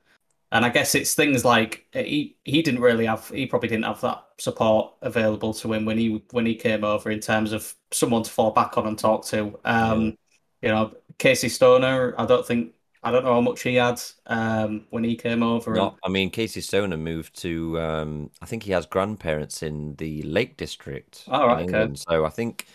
and 0.51 0.65
I 0.65 0.69
guess 0.69 0.95
it's 0.95 1.13
things 1.15 1.43
like 1.45 1.85
uh, 1.95 1.99
he 2.03 2.37
he 2.45 2.61
didn't 2.61 2.81
really 2.81 3.05
have 3.05 3.29
he 3.29 3.45
probably 3.47 3.69
didn't 3.69 3.85
have 3.85 4.01
that 4.01 4.23
support 4.39 4.93
available 5.01 5.53
to 5.55 5.73
him 5.73 5.85
when 5.85 5.97
he 5.97 6.23
when 6.31 6.45
he 6.45 6.55
came 6.55 6.83
over 6.85 7.11
in 7.11 7.19
terms 7.19 7.51
of 7.53 7.75
someone 7.91 8.23
to 8.23 8.31
fall 8.31 8.51
back 8.51 8.77
on 8.77 8.87
and 8.87 8.97
talk 8.99 9.25
to. 9.27 9.59
Um, 9.65 10.17
You 10.61 10.69
know, 10.69 10.93
Casey 11.19 11.49
Stoner, 11.49 12.15
I 12.19 12.25
don't 12.25 12.45
think 12.45 12.73
I 13.07 13.11
don't 13.11 13.23
know 13.23 13.33
how 13.35 13.41
much 13.41 13.61
he 13.63 13.75
had 13.75 14.01
um, 14.27 14.85
when 14.89 15.03
he 15.03 15.15
came 15.15 15.41
over. 15.43 15.75
and- 15.75 15.91
I 16.03 16.09
mean, 16.09 16.29
Casey 16.29 16.61
Stoner 16.61 16.97
moved 16.97 17.39
to. 17.41 17.79
Um, 17.79 18.31
I 18.41 18.45
think 18.45 18.63
he 18.63 18.71
has 18.73 18.85
grandparents 18.85 19.63
in 19.63 19.95
the 19.95 20.21
Lake 20.23 20.57
District 20.57 21.23
Oh, 21.27 21.43
in 21.43 21.47
right, 21.47 21.73
okay. 21.85 21.95
So 21.95 22.25
I 22.25 22.29
think 22.29 22.67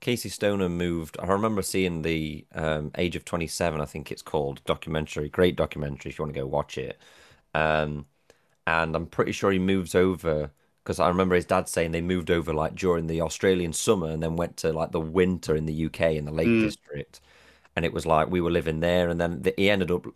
Casey 0.00 0.28
Stoner 0.28 0.68
moved. 0.68 1.16
I 1.20 1.26
remember 1.26 1.62
seeing 1.62 2.02
the 2.02 2.44
um, 2.54 2.90
Age 2.96 3.16
of 3.16 3.24
Twenty 3.24 3.46
Seven. 3.46 3.80
I 3.80 3.84
think 3.86 4.12
it's 4.12 4.22
called 4.22 4.60
documentary. 4.64 5.28
Great 5.28 5.56
documentary 5.56 6.10
if 6.10 6.18
you 6.18 6.24
want 6.24 6.34
to 6.34 6.40
go 6.40 6.46
watch 6.46 6.78
it. 6.78 6.98
Um, 7.54 8.06
and 8.66 8.94
I'm 8.94 9.06
pretty 9.06 9.32
sure 9.32 9.50
he 9.50 9.58
moves 9.58 9.94
over 9.94 10.50
because 10.84 11.00
I 11.00 11.08
remember 11.08 11.34
his 11.34 11.44
dad 11.46 11.68
saying 11.68 11.92
they 11.92 12.00
moved 12.02 12.30
over 12.30 12.52
like 12.54 12.74
during 12.74 13.06
the 13.06 13.20
Australian 13.22 13.72
summer 13.72 14.08
and 14.08 14.22
then 14.22 14.36
went 14.36 14.56
to 14.58 14.72
like 14.72 14.92
the 14.92 15.00
winter 15.00 15.56
in 15.56 15.66
the 15.66 15.86
UK 15.86 16.00
in 16.16 16.24
the 16.26 16.32
Lake 16.32 16.48
Mm. 16.48 16.62
District. 16.64 17.20
And 17.78 17.86
it 17.86 17.92
was 17.94 18.06
like 18.06 18.28
we 18.30 18.42
were 18.42 18.50
living 18.52 18.80
there, 18.80 19.08
and 19.10 19.20
then 19.20 19.42
the, 19.42 19.54
he 19.56 19.70
ended 19.70 19.90
up 19.92 20.06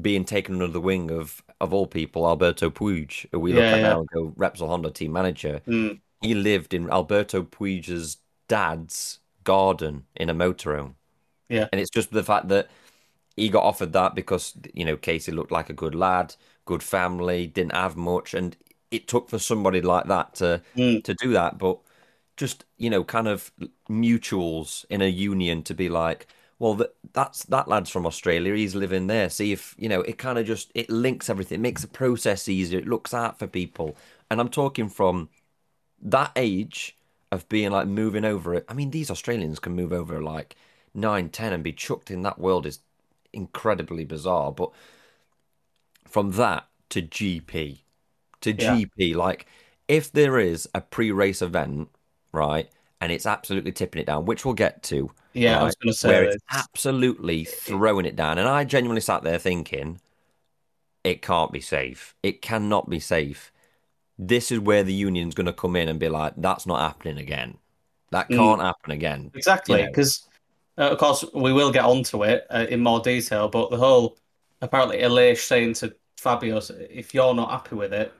being 0.00 0.24
taken 0.24 0.56
under 0.56 0.68
the 0.68 0.80
wing 0.80 1.10
of 1.10 1.42
of 1.60 1.72
all 1.74 1.86
people, 1.86 2.26
Alberto 2.26 2.70
Puig, 2.70 3.26
who 3.32 3.40
we 3.40 3.52
look 3.52 3.60
Yeah, 3.62 3.76
at 3.76 3.80
yeah. 3.80 3.82
now 3.82 4.00
and 4.00 4.08
go 4.10 4.30
Repsol 4.38 4.68
Honda 4.68 4.90
team 4.90 5.12
manager. 5.12 5.62
Mm. 5.66 6.00
He 6.22 6.34
lived 6.34 6.74
in 6.74 6.90
Alberto 6.90 7.42
Puig's 7.44 8.18
dad's 8.48 9.20
garden 9.44 10.06
in 10.16 10.30
a 10.30 10.34
motorhome. 10.34 10.94
Yeah. 11.48 11.68
And 11.72 11.80
it's 11.80 11.90
just 11.90 12.10
the 12.12 12.24
fact 12.24 12.48
that 12.48 12.70
he 13.36 13.48
got 13.48 13.64
offered 13.64 13.92
that 13.92 14.14
because, 14.14 14.54
you 14.74 14.84
know, 14.84 14.96
Casey 14.96 15.32
looked 15.32 15.52
like 15.52 15.70
a 15.70 15.74
good 15.74 15.94
lad, 15.94 16.34
good 16.64 16.82
family, 16.82 17.46
didn't 17.46 17.74
have 17.74 17.96
much, 17.96 18.34
and 18.34 18.56
it 18.90 19.08
took 19.08 19.28
for 19.30 19.38
somebody 19.38 19.80
like 19.80 20.06
that 20.08 20.34
to 20.36 20.62
Mm. 20.76 21.02
to 21.04 21.14
do 21.14 21.32
that. 21.32 21.58
But 21.58 21.78
just, 22.36 22.64
you 22.78 22.90
know, 22.90 23.04
kind 23.04 23.28
of 23.28 23.52
mutuals 23.90 24.84
in 24.90 25.02
a 25.02 25.08
union 25.08 25.62
to 25.64 25.74
be 25.74 25.88
like, 25.88 26.26
well, 26.58 26.74
that 26.74 26.94
that's 27.12 27.44
that 27.44 27.68
lad's 27.68 27.90
from 27.90 28.06
Australia. 28.06 28.54
He's 28.54 28.74
living 28.74 29.06
there. 29.06 29.30
See 29.30 29.52
if 29.52 29.74
you 29.78 29.88
know. 29.88 30.00
It 30.02 30.18
kind 30.18 30.38
of 30.38 30.46
just 30.46 30.70
it 30.74 30.90
links 30.90 31.30
everything. 31.30 31.56
It 31.60 31.62
makes 31.62 31.82
the 31.82 31.88
process 31.88 32.48
easier. 32.48 32.80
It 32.80 32.88
looks 32.88 33.14
out 33.14 33.38
for 33.38 33.46
people. 33.46 33.96
And 34.30 34.40
I'm 34.40 34.48
talking 34.48 34.88
from 34.88 35.28
that 36.02 36.32
age 36.36 36.96
of 37.32 37.48
being 37.48 37.70
like 37.72 37.88
moving 37.88 38.24
over 38.24 38.54
it. 38.54 38.64
I 38.68 38.74
mean, 38.74 38.90
these 38.90 39.10
Australians 39.10 39.58
can 39.60 39.74
move 39.74 39.92
over 39.92 40.20
like 40.22 40.56
nine, 40.94 41.28
ten, 41.30 41.52
and 41.52 41.64
be 41.64 41.72
chucked 41.72 42.10
in 42.10 42.22
that 42.22 42.38
world 42.38 42.66
is 42.66 42.80
incredibly 43.32 44.04
bizarre. 44.04 44.52
But 44.52 44.72
from 46.06 46.32
that 46.32 46.66
to 46.90 47.02
GP, 47.02 47.84
to 48.40 48.52
Yeah. 48.56 48.74
GP, 48.74 49.14
like 49.14 49.46
if 49.86 50.10
there 50.12 50.38
is 50.38 50.68
a 50.74 50.80
pre-race 50.80 51.42
event, 51.42 51.88
right, 52.32 52.70
and 53.00 53.12
it's 53.12 53.26
absolutely 53.26 53.72
tipping 53.72 54.00
it 54.02 54.06
down, 54.06 54.24
which 54.26 54.44
we'll 54.44 54.54
get 54.54 54.82
to, 54.84 55.10
Yeah, 55.32 55.60
I 55.60 55.64
was 55.64 55.76
going 55.76 55.92
to 55.92 55.98
say 55.98 56.08
where 56.08 56.24
this. 56.24 56.36
it's 56.36 56.44
absolutely 56.50 57.44
throwing 57.44 58.06
it 58.06 58.16
down, 58.16 58.38
and 58.38 58.48
I 58.48 58.64
genuinely 58.64 59.00
sat 59.00 59.22
there 59.22 59.38
thinking, 59.38 60.00
it 61.04 61.22
can't 61.22 61.52
be 61.52 61.60
safe. 61.60 62.14
It 62.22 62.42
cannot 62.42 62.88
be 62.90 63.00
safe. 63.00 63.52
This 64.18 64.50
is 64.50 64.60
where 64.60 64.82
the 64.82 64.92
union's 64.94 65.34
going 65.34 65.46
to 65.46 65.52
come 65.52 65.76
in 65.76 65.88
and 65.88 66.00
be 66.00 66.08
like, 66.08 66.34
that's 66.36 66.66
not 66.66 66.80
happening 66.80 67.18
again. 67.18 67.58
That 68.10 68.28
Mm. 68.30 68.36
can't 68.36 68.60
happen 68.62 68.92
again. 68.92 69.30
Exactly, 69.34 69.78
you 69.80 69.84
know. 69.84 69.90
because 69.90 70.28
uh, 70.78 70.90
of 70.90 70.98
course 70.98 71.24
we 71.34 71.52
will 71.52 71.72
get 71.72 71.84
onto 71.84 72.24
it 72.24 72.46
uh, 72.50 72.66
in 72.68 72.80
more 72.80 73.00
detail. 73.00 73.48
But 73.48 73.70
the 73.70 73.76
whole 73.76 74.18
apparently 74.60 74.98
Aleix 74.98 75.38
saying 75.38 75.74
to 75.74 75.94
Fabio, 76.16 76.58
"If 76.90 77.14
you're 77.14 77.34
not 77.34 77.50
happy 77.50 77.76
with 77.76 77.92
it, 77.92 78.12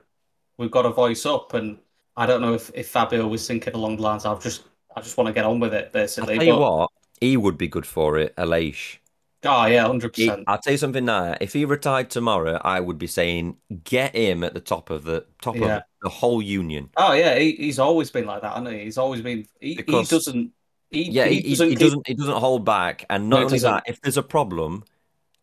we've 0.59 0.71
got 0.71 0.83
to 0.83 0.91
voice 0.91 1.27
up." 1.27 1.55
And 1.55 1.79
I 2.19 2.27
don't 2.27 2.41
know 2.43 2.55
if, 2.55 2.71
if 2.75 2.89
Fabio 2.89 3.27
was 3.27 3.47
thinking 3.47 3.75
along 3.75 3.97
the 3.97 4.03
lines, 4.03 4.27
"I've 4.27 4.43
just 4.43 4.65
I 4.95 5.01
just 5.01 5.17
want 5.17 5.29
to 5.29 5.33
get 5.33 5.45
on 5.45 5.61
with 5.61 5.73
it," 5.73 5.93
basically. 5.93 6.35
I'll 6.35 6.41
tell 6.41 6.47
you 6.55 6.61
what, 6.61 6.91
he 7.21 7.37
would 7.37 7.57
be 7.57 7.69
good 7.69 7.87
for 7.87 8.19
it, 8.19 8.35
Aleix. 8.37 8.99
Oh 9.45 9.67
yeah, 9.67 9.87
hundred 9.87 10.13
percent. 10.15 10.45
I'll 10.49 10.59
tell 10.59 10.73
you 10.73 10.79
something 10.79 11.05
now. 11.05 11.37
If 11.41 11.53
he 11.53 11.65
retired 11.65 12.11
tomorrow, 12.11 12.61
I 12.63 12.81
would 12.81 12.99
be 12.99 13.07
saying 13.07 13.57
get 13.85 14.17
him 14.17 14.43
at 14.43 14.53
the 14.53 14.61
top 14.61 14.91
of 14.91 15.05
the 15.05 15.27
top 15.41 15.57
Yeah. 15.57 15.77
of 15.77 15.83
the 16.03 16.09
whole 16.09 16.43
union. 16.43 16.91
Oh 16.97 17.13
yeah, 17.13 17.39
he, 17.39 17.53
he's 17.53 17.79
always 17.79 18.11
been 18.11 18.27
like 18.27 18.43
that, 18.43 18.57
hasn't 18.57 18.75
he? 18.75 18.85
He's 18.85 18.99
always 18.99 19.23
been. 19.23 19.47
He, 19.61 19.75
he 19.75 20.05
doesn't. 20.05 20.53
He, 20.91 21.05
Yeah, 21.05 21.27
he, 21.27 21.41
he, 21.41 21.51
he 21.51 21.57
keep- 21.57 21.79
doesn't 21.79 22.07
he 22.07 22.15
doesn't 22.15 22.37
hold 22.37 22.65
back, 22.65 23.05
and 23.09 23.29
not 23.29 23.41
No, 23.41 23.47
only 23.47 23.59
that, 23.61 23.85
if 23.87 24.01
there's 24.01 24.17
a 24.17 24.23
problem, 24.25 24.85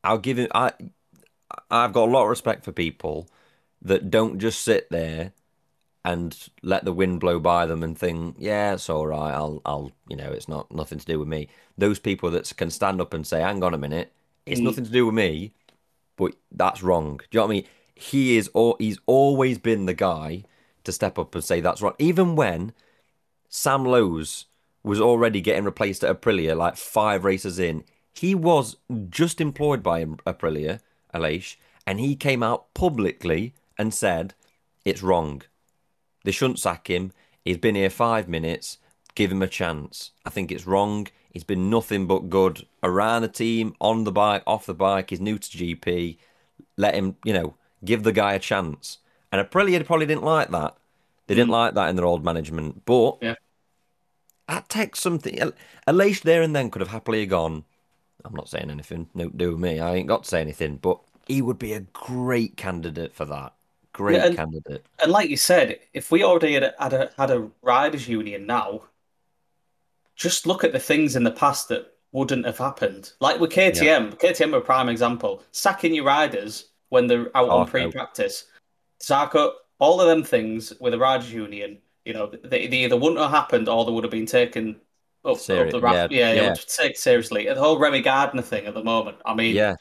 I'll 0.03 0.17
give 0.17 0.37
him. 0.39 0.49
I 0.53 0.73
I've 1.69 1.93
got 1.93 2.09
a 2.09 2.11
lot 2.11 2.23
of 2.23 2.29
respect 2.29 2.65
for 2.65 2.71
people 2.71 3.27
that 3.81 4.09
don't 4.09 4.39
just 4.39 4.61
sit 4.61 4.89
there 4.89 5.33
and 6.05 6.49
let 6.61 6.85
the 6.85 6.93
wind 6.93 7.19
blow 7.19 7.39
by 7.39 7.65
them 7.65 7.83
and 7.83 7.97
think, 7.97 8.35
yeah, 8.39 8.73
it's 8.73 8.89
all 8.89 9.07
right. 9.07 9.33
I'll 9.33 9.61
I'll 9.65 9.91
you 10.07 10.15
know, 10.15 10.31
it's 10.31 10.47
not 10.47 10.71
nothing 10.71 10.99
to 10.99 11.05
do 11.05 11.19
with 11.19 11.27
me. 11.27 11.49
Those 11.77 11.99
people 11.99 12.29
that 12.31 12.55
can 12.55 12.69
stand 12.69 13.01
up 13.01 13.13
and 13.13 13.25
say, 13.27 13.41
hang 13.41 13.63
on 13.63 13.73
a 13.73 13.77
minute, 13.77 14.13
it's 14.45 14.61
Mm. 14.61 14.65
nothing 14.65 14.85
to 14.85 14.91
do 14.91 15.05
with 15.07 15.15
me, 15.15 15.51
but 16.15 16.35
that's 16.51 16.83
wrong. 16.83 17.17
Do 17.17 17.25
you 17.31 17.39
know 17.39 17.45
what 17.47 17.51
I 17.51 17.55
mean? 17.55 17.65
He 17.95 18.37
is, 18.37 18.49
or 18.53 18.75
he's 18.79 18.99
always 19.05 19.57
been 19.57 19.85
the 19.85 19.93
guy 19.93 20.43
to 20.83 20.91
step 20.91 21.17
up 21.17 21.33
and 21.33 21.43
say 21.43 21.59
that's 21.59 21.81
wrong, 21.81 21.95
even 21.97 22.35
when 22.35 22.73
Sam 23.49 23.83
Lowes 23.85 24.45
was 24.83 25.01
already 25.01 25.41
getting 25.41 25.65
replaced 25.65 26.03
at 26.03 26.21
Aprilia 26.21 26.55
like 26.55 26.77
five 26.77 27.23
races 27.25 27.57
in. 27.57 27.83
He 28.13 28.35
was 28.35 28.77
just 29.09 29.41
employed 29.41 29.81
by 29.81 30.05
Aprilia, 30.05 30.79
Aleix, 31.13 31.55
and 31.87 31.99
he 31.99 32.15
came 32.15 32.43
out 32.43 32.73
publicly 32.73 33.53
and 33.77 33.93
said 33.93 34.33
it's 34.85 35.03
wrong. 35.03 35.41
They 36.25 36.31
shouldn't 36.31 36.59
sack 36.59 36.89
him. 36.89 37.11
He's 37.43 37.57
been 37.57 37.75
here 37.75 37.89
five 37.89 38.27
minutes. 38.27 38.79
Give 39.13 39.31
him 39.31 39.41
a 39.41 39.47
chance. 39.47 40.11
I 40.25 40.29
think 40.29 40.51
it's 40.51 40.67
wrong. 40.67 41.07
He's 41.31 41.43
been 41.43 41.69
nothing 41.69 42.07
but 42.07 42.29
good 42.29 42.65
around 42.83 43.21
the 43.21 43.27
team, 43.27 43.75
on 43.79 44.03
the 44.03 44.11
bike, 44.11 44.43
off 44.47 44.65
the 44.65 44.73
bike. 44.73 45.09
He's 45.09 45.21
new 45.21 45.37
to 45.37 45.57
GP. 45.57 46.17
Let 46.77 46.95
him, 46.95 47.15
you 47.23 47.33
know, 47.33 47.55
give 47.83 48.03
the 48.03 48.11
guy 48.11 48.33
a 48.33 48.39
chance. 48.39 48.97
And 49.31 49.45
Aprilia 49.45 49.85
probably 49.85 50.05
didn't 50.05 50.23
like 50.23 50.49
that. 50.51 50.75
They 51.27 51.35
didn't 51.35 51.49
mm. 51.49 51.53
like 51.53 51.73
that 51.75 51.89
in 51.89 51.95
their 51.95 52.05
old 52.05 52.23
management. 52.23 52.85
But 52.85 53.17
Yeah. 53.21 53.35
that 54.47 54.69
takes 54.69 54.99
something. 54.99 55.51
Aleix 55.87 56.21
there 56.21 56.41
and 56.41 56.55
then 56.55 56.69
could 56.71 56.81
have 56.81 56.91
happily 56.91 57.25
gone. 57.25 57.65
I'm 58.23 58.33
not 58.33 58.49
saying 58.49 58.71
anything. 58.71 59.09
No, 59.13 59.29
do 59.29 59.57
me. 59.57 59.79
I 59.79 59.95
ain't 59.95 60.07
got 60.07 60.23
to 60.23 60.29
say 60.29 60.41
anything. 60.41 60.77
But 60.77 60.99
he 61.27 61.41
would 61.41 61.59
be 61.59 61.73
a 61.73 61.81
great 61.81 62.57
candidate 62.57 63.13
for 63.13 63.25
that. 63.25 63.54
Great 63.95 64.17
Yeah, 64.17 64.25
and- 64.27 64.35
candidate. 64.35 64.85
And 65.01 65.11
like 65.11 65.29
you 65.29 65.37
said, 65.37 65.79
if 65.93 66.11
we 66.11 66.21
already 66.23 66.53
had 66.53 66.63
a, 66.63 66.73
had 66.77 66.93
a 66.93 67.11
had 67.17 67.31
a 67.31 67.49
riders 67.61 68.07
union 68.09 68.45
now, 68.45 68.81
just 70.15 70.45
look 70.45 70.63
at 70.65 70.73
the 70.73 70.79
things 70.79 71.15
in 71.15 71.23
the 71.23 71.31
past 71.31 71.69
that 71.69 71.93
wouldn't 72.11 72.45
have 72.45 72.57
happened. 72.57 73.13
Like 73.19 73.39
with 73.39 73.51
KTM, 73.51 74.19
KTM 74.19 74.53
are 74.53 74.57
a 74.57 74.61
prime 74.61 74.89
example. 74.89 75.43
Sacking 75.51 75.93
your 75.93 76.05
riders 76.05 76.69
when 76.89 77.07
they're 77.07 77.35
out 77.35 77.49
on 77.49 77.67
pre-practice. 77.67 78.45
Zarco, 79.01 79.51
all 79.79 79.99
of 80.01 80.07
them 80.07 80.23
things 80.23 80.73
with 80.79 80.93
a 80.93 80.97
riders 80.97 81.31
union, 81.31 81.77
you 82.05 82.13
know, 82.13 82.27
they, 82.27 82.67
they 82.67 82.83
either 82.85 82.95
wouldn't 82.97 83.19
have 83.19 83.31
happened 83.31 83.67
or 83.67 83.83
they 83.85 83.91
would 83.91 84.03
have 84.03 84.11
been 84.11 84.25
taken 84.25 84.75
up, 85.25 85.37
Seri- 85.37 85.67
up 85.67 85.71
the 85.71 85.79
raft. 85.81 86.11
yeah, 86.11 86.31
Yeah, 86.31 86.33
yeah, 86.41 86.47
yeah. 86.49 86.55
take 86.67 86.97
seriously. 86.97 87.45
The 87.45 87.55
whole 87.55 87.77
Remy 87.79 88.01
Gardner 88.01 88.41
thing 88.41 88.65
at 88.67 88.73
the 88.73 88.83
moment. 88.83 89.17
I 89.25 89.33
mean, 89.33 89.55
Yeah. 89.55 89.75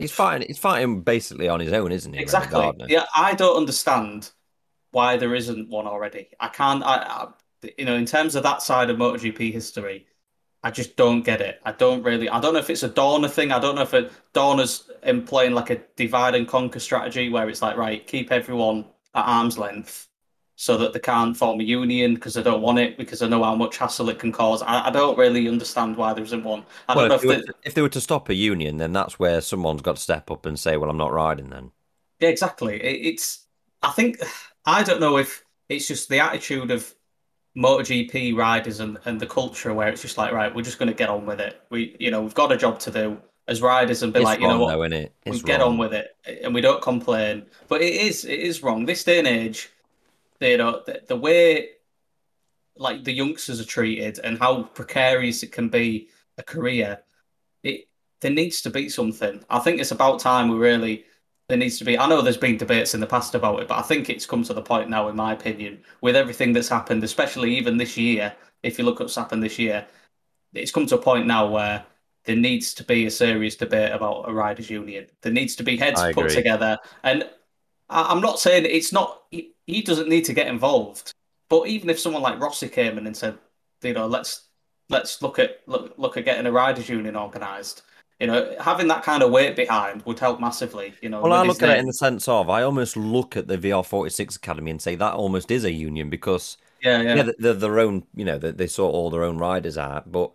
He's 0.00 0.12
fighting. 0.12 0.46
He's 0.46 0.58
fighting 0.58 1.02
basically 1.02 1.48
on 1.48 1.60
his 1.60 1.72
own, 1.72 1.92
isn't 1.92 2.12
he? 2.12 2.20
Exactly. 2.20 2.72
Yeah, 2.88 3.04
I 3.14 3.34
don't 3.34 3.56
understand 3.56 4.30
why 4.90 5.16
there 5.16 5.34
isn't 5.34 5.68
one 5.68 5.86
already. 5.86 6.28
I 6.40 6.48
can't. 6.48 6.82
I, 6.82 6.96
I, 6.96 7.28
you 7.78 7.84
know, 7.84 7.94
in 7.94 8.06
terms 8.06 8.34
of 8.34 8.42
that 8.44 8.62
side 8.62 8.90
of 8.90 8.96
MotoGP 8.96 9.52
history, 9.52 10.06
I 10.62 10.70
just 10.70 10.96
don't 10.96 11.22
get 11.22 11.40
it. 11.40 11.60
I 11.64 11.72
don't 11.72 12.02
really. 12.02 12.28
I 12.28 12.40
don't 12.40 12.54
know 12.54 12.60
if 12.60 12.70
it's 12.70 12.82
a 12.82 12.88
Dorna 12.88 13.30
thing. 13.30 13.52
I 13.52 13.58
don't 13.58 13.74
know 13.74 13.82
if 13.82 13.94
it, 13.94 14.12
Dorna's 14.34 14.90
employing 15.02 15.52
like 15.52 15.70
a 15.70 15.80
divide 15.96 16.34
and 16.34 16.48
conquer 16.48 16.80
strategy 16.80 17.28
where 17.28 17.48
it's 17.48 17.62
like, 17.62 17.76
right, 17.76 18.06
keep 18.06 18.32
everyone 18.32 18.84
at 19.14 19.26
arm's 19.26 19.58
length 19.58 20.08
so 20.56 20.76
that 20.78 20.92
they 20.92 20.98
can't 21.00 21.36
form 21.36 21.60
a 21.60 21.64
union 21.64 22.14
because 22.14 22.34
they 22.34 22.42
don't 22.42 22.62
want 22.62 22.78
it 22.78 22.96
because 22.98 23.20
they 23.20 23.28
know 23.28 23.44
how 23.44 23.54
much 23.54 23.76
hassle 23.78 24.08
it 24.10 24.18
can 24.18 24.32
cause. 24.32 24.62
I, 24.62 24.88
I 24.88 24.90
don't 24.90 25.18
really 25.18 25.48
understand 25.48 25.96
why 25.96 26.14
there 26.14 26.24
isn't 26.24 26.44
one. 26.44 26.64
I 26.88 26.94
Well, 26.94 27.06
don't 27.06 27.08
know 27.08 27.14
if 27.16 27.16
if, 27.16 27.26
they, 27.26 27.28
were 27.28 27.36
to, 27.36 27.54
if 27.62 27.74
they 27.74 27.82
were 27.82 27.88
to 27.90 28.00
stop 28.00 28.28
a 28.28 28.34
union, 28.34 28.78
then 28.78 28.92
that's 28.92 29.18
where 29.20 29.40
someone's 29.40 29.82
got 29.82 29.96
to 29.96 30.02
step 30.02 30.30
up 30.32 30.46
and 30.46 30.58
say, 30.58 30.76
"Well, 30.76 30.90
I'm 30.90 30.96
not 30.96 31.12
riding." 31.12 31.50
Then 31.50 31.72
Yeah, 32.20 32.28
exactly. 32.28 32.76
It, 32.82 33.06
it's. 33.06 33.46
I 33.82 33.90
think 33.92 34.18
I 34.64 34.82
don't 34.82 35.00
know 35.00 35.18
if 35.18 35.44
it's 35.68 35.86
just 35.88 36.08
the 36.08 36.20
attitude 36.20 36.70
of 36.70 36.94
MotoGP 37.56 38.36
riders 38.36 38.80
and, 38.80 38.98
and 39.06 39.20
the 39.20 39.26
culture 39.26 39.74
where 39.74 39.88
it's 39.88 40.02
just 40.02 40.18
like, 40.18 40.32
right, 40.32 40.54
we're 40.54 40.62
just 40.62 40.78
going 40.78 40.88
to 40.88 40.94
get 40.94 41.10
on 41.10 41.26
with 41.26 41.40
it. 41.40 41.60
We, 41.70 41.96
you 42.00 42.10
know, 42.10 42.22
we've 42.22 42.34
got 42.34 42.52
a 42.52 42.56
job 42.56 42.78
to 42.80 42.90
do. 42.90 43.22
as 43.48 43.62
riders 43.62 44.02
and 44.02 44.12
be 44.12 44.20
It's 44.20 44.30
like, 44.30 44.40
you 44.40 44.48
know 44.48 44.58
what, 44.58 44.68
though, 44.68 44.78
we 44.78 45.08
It's 45.24 45.42
get 45.42 45.60
wrong. 45.60 45.68
on 45.72 45.78
with 45.78 45.92
it 45.94 46.16
and 46.42 46.54
we 46.54 46.60
don't 46.60 46.82
complain. 46.82 47.46
But 47.68 47.82
it 47.82 47.94
is 47.94 48.24
it 48.24 48.40
is 48.40 48.62
wrong. 48.62 48.86
This 48.86 49.04
day 49.04 49.18
and 49.18 49.28
age, 49.28 49.70
you 50.40 50.54
uh, 50.54 50.56
know, 50.56 50.82
the, 50.86 51.02
the 51.06 51.16
way 51.16 51.70
like 52.76 53.04
the 53.04 53.12
youngsters 53.12 53.60
are 53.60 53.64
treated 53.64 54.20
and 54.22 54.38
how 54.38 54.64
precarious 54.64 55.42
it 55.42 55.52
can 55.52 55.68
be 55.68 56.08
a 56.38 56.42
career, 56.42 57.00
it 57.62 57.88
there 58.20 58.30
needs 58.30 58.62
to 58.62 58.70
be 58.70 58.88
something. 58.88 59.44
I 59.50 59.58
think 59.58 59.80
it's 59.80 59.90
about 59.90 60.20
time 60.20 60.48
we 60.48 60.56
really 60.56 61.04
there 61.48 61.58
needs 61.58 61.78
to 61.78 61.84
be. 61.84 61.98
I 61.98 62.08
know 62.08 62.22
there's 62.22 62.36
been 62.36 62.56
debates 62.56 62.94
in 62.94 63.00
the 63.00 63.06
past 63.06 63.34
about 63.34 63.60
it, 63.60 63.68
but 63.68 63.78
I 63.78 63.82
think 63.82 64.10
it's 64.10 64.26
come 64.26 64.42
to 64.44 64.54
the 64.54 64.62
point 64.62 64.90
now, 64.90 65.08
in 65.08 65.16
my 65.16 65.32
opinion, 65.32 65.80
with 66.00 66.16
everything 66.16 66.52
that's 66.52 66.68
happened, 66.68 67.04
especially 67.04 67.56
even 67.56 67.76
this 67.76 67.96
year. 67.96 68.34
If 68.62 68.78
you 68.78 68.84
look 68.84 68.96
at 68.96 69.04
what's 69.04 69.14
happened 69.14 69.42
this 69.42 69.58
year, 69.58 69.86
it's 70.54 70.72
come 70.72 70.86
to 70.86 70.96
a 70.96 71.00
point 71.00 71.26
now 71.26 71.46
where 71.46 71.84
there 72.24 72.36
needs 72.36 72.74
to 72.74 72.84
be 72.84 73.06
a 73.06 73.10
serious 73.10 73.54
debate 73.54 73.92
about 73.92 74.28
a 74.28 74.32
riders' 74.32 74.70
union. 74.70 75.06
There 75.22 75.32
needs 75.32 75.54
to 75.56 75.62
be 75.62 75.76
heads 75.76 76.00
I 76.00 76.12
put 76.12 76.26
agree. 76.26 76.34
together, 76.34 76.78
and 77.04 77.28
I'm 77.88 78.20
not 78.20 78.40
saying 78.40 78.66
it's 78.66 78.92
not. 78.92 79.22
He 79.66 79.82
doesn't 79.82 80.08
need 80.08 80.24
to 80.26 80.32
get 80.32 80.46
involved, 80.46 81.12
but 81.48 81.66
even 81.68 81.90
if 81.90 81.98
someone 81.98 82.22
like 82.22 82.40
Rossi 82.40 82.68
came 82.68 82.98
in 82.98 83.06
and 83.06 83.16
said, 83.16 83.36
you 83.82 83.92
know, 83.92 84.06
let's 84.06 84.48
let's 84.88 85.20
look 85.22 85.38
at 85.38 85.60
look, 85.66 85.94
look 85.96 86.16
at 86.16 86.24
getting 86.24 86.46
a 86.46 86.52
riders' 86.52 86.88
union 86.88 87.16
organised. 87.16 87.82
You 88.20 88.28
know, 88.28 88.56
having 88.60 88.88
that 88.88 89.02
kind 89.02 89.22
of 89.22 89.30
weight 89.30 89.56
behind 89.56 90.02
would 90.06 90.18
help 90.18 90.40
massively. 90.40 90.94
You 91.02 91.10
know, 91.10 91.20
Well, 91.20 91.34
I 91.34 91.42
look 91.42 91.62
at 91.62 91.68
it 91.76 91.80
in 91.80 91.86
the 91.86 91.92
sense 91.92 92.26
of 92.28 92.48
I 92.48 92.62
almost 92.62 92.96
look 92.96 93.36
at 93.36 93.46
the 93.48 93.58
VR46 93.58 94.36
Academy 94.36 94.70
and 94.70 94.80
say 94.80 94.94
that 94.94 95.12
almost 95.14 95.50
is 95.50 95.64
a 95.64 95.72
union 95.72 96.08
because 96.08 96.56
yeah, 96.82 97.02
yeah, 97.02 97.14
yeah, 97.16 97.22
they- 97.24 97.34
they're 97.38 97.52
their 97.54 97.78
own, 97.80 98.06
you 98.14 98.24
know, 98.24 98.38
they, 98.38 98.52
they 98.52 98.66
sort 98.66 98.94
all 98.94 99.10
their 99.10 99.24
own 99.24 99.36
riders 99.38 99.76
out. 99.76 100.10
But 100.10 100.30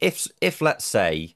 if 0.00 0.28
if 0.40 0.60
let's 0.60 0.84
say 0.84 1.34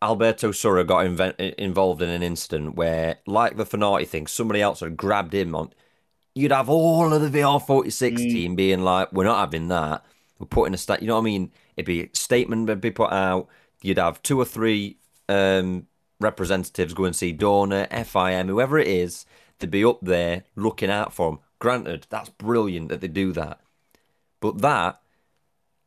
Alberto 0.00 0.52
Surra 0.52 0.84
got 0.86 1.06
inven- 1.06 1.54
involved 1.54 2.02
in 2.02 2.08
an 2.08 2.22
incident 2.22 2.76
where, 2.76 3.16
like 3.26 3.56
the 3.56 3.64
Fenati 3.66 4.06
thing, 4.06 4.26
somebody 4.28 4.60
else 4.62 4.80
had 4.80 4.96
grabbed 4.96 5.34
him 5.34 5.54
on, 5.56 5.72
you'd 6.38 6.52
have 6.52 6.68
all 6.68 7.12
of 7.12 7.20
the 7.20 7.28
VR46 7.30 8.20
Mm. 8.20 8.30
team 8.30 8.54
being 8.56 8.82
like, 8.82 9.12
"We're 9.12 9.24
not 9.24 9.40
having 9.40 9.68
that. 9.68 10.04
We're 10.38 10.46
putting 10.46 10.74
a 10.74 10.78
stat." 10.78 11.02
You 11.02 11.08
know 11.08 11.14
what 11.14 11.22
I 11.22 11.24
mean? 11.24 11.52
It'd 11.76 11.86
be 11.86 12.02
a 12.02 12.08
statement 12.12 12.68
would 12.68 12.80
be 12.80 12.90
put 12.90 13.12
out. 13.12 13.48
You'd 13.82 13.98
have 13.98 14.22
two 14.22 14.40
or 14.40 14.44
three 14.44 14.96
um, 15.28 15.86
representatives 16.20 16.94
go 16.94 17.04
and 17.04 17.14
see 17.14 17.32
Dorna, 17.36 17.86
FIM, 17.90 18.48
whoever 18.48 18.78
it 18.78 18.88
is. 18.88 19.26
They'd 19.58 19.70
be 19.70 19.84
up 19.84 19.98
there 20.00 20.44
looking 20.56 20.90
out 20.90 21.12
for 21.12 21.30
them. 21.30 21.40
Granted, 21.58 22.06
that's 22.08 22.30
brilliant 22.30 22.88
that 22.88 23.00
they 23.00 23.08
do 23.08 23.32
that, 23.32 23.60
but 24.40 24.60
that 24.62 25.00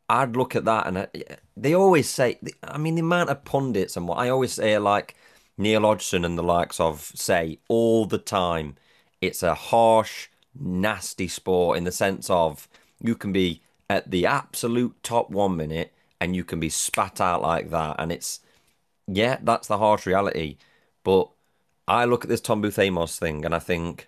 I'd 0.09 0.35
look 0.35 0.55
at 0.57 0.65
that 0.65 0.87
and 0.87 0.99
I, 0.99 1.07
they 1.55 1.73
always 1.73 2.09
say, 2.09 2.37
I 2.63 2.77
mean, 2.77 2.95
the 2.95 3.01
amount 3.01 3.29
of 3.29 3.45
pundits 3.45 3.95
and 3.95 4.07
what 4.07 4.17
I 4.17 4.27
always 4.27 4.51
say, 4.51 4.77
like 4.77 5.15
Neil 5.57 5.81
Hodgson 5.81 6.25
and 6.25 6.37
the 6.37 6.43
likes 6.43 6.81
of 6.81 7.11
say 7.15 7.59
all 7.69 8.05
the 8.05 8.17
time, 8.17 8.75
it's 9.21 9.41
a 9.41 9.55
harsh, 9.55 10.27
nasty 10.59 11.27
sport 11.27 11.77
in 11.77 11.83
the 11.83 11.91
sense 11.91 12.29
of 12.29 12.67
you 12.99 13.15
can 13.15 13.31
be 13.31 13.61
at 13.89 14.11
the 14.11 14.25
absolute 14.25 14.95
top 15.03 15.29
one 15.29 15.55
minute 15.57 15.93
and 16.19 16.35
you 16.35 16.43
can 16.43 16.59
be 16.59 16.69
spat 16.69 17.19
out 17.21 17.41
like 17.41 17.69
that. 17.71 17.95
And 17.99 18.11
it's, 18.11 18.39
yeah, 19.07 19.39
that's 19.41 19.67
the 19.67 19.77
harsh 19.79 20.05
reality. 20.05 20.57
But 21.03 21.29
I 21.87 22.05
look 22.05 22.23
at 22.25 22.29
this 22.29 22.41
Tom 22.41 22.61
Booth 22.61 22.79
Amos 22.79 23.17
thing 23.19 23.45
and 23.45 23.55
I 23.55 23.59
think 23.59 24.07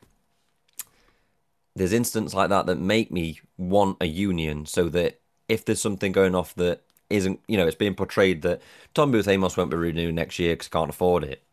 there's 1.75 1.93
instances 1.93 2.33
like 2.33 2.49
that 2.49 2.65
that 2.67 2.79
make 2.79 3.11
me 3.11 3.39
want 3.57 3.97
a 4.01 4.05
union 4.05 4.65
so 4.65 4.89
that 4.89 5.19
if 5.49 5.65
there's 5.65 5.81
something 5.81 6.11
going 6.11 6.35
off 6.35 6.53
that 6.55 6.81
isn't, 7.09 7.39
you 7.47 7.57
know, 7.57 7.65
it's 7.67 7.75
being 7.75 7.95
portrayed 7.95 8.41
that 8.43 8.61
Tom 8.93 9.11
Booth 9.11 9.27
Amos 9.27 9.57
won't 9.57 9.71
be 9.71 9.77
renewed 9.77 10.15
next 10.15 10.39
year 10.39 10.53
because 10.53 10.67
he 10.67 10.71
can't 10.71 10.89
afford 10.89 11.23
it. 11.23 11.43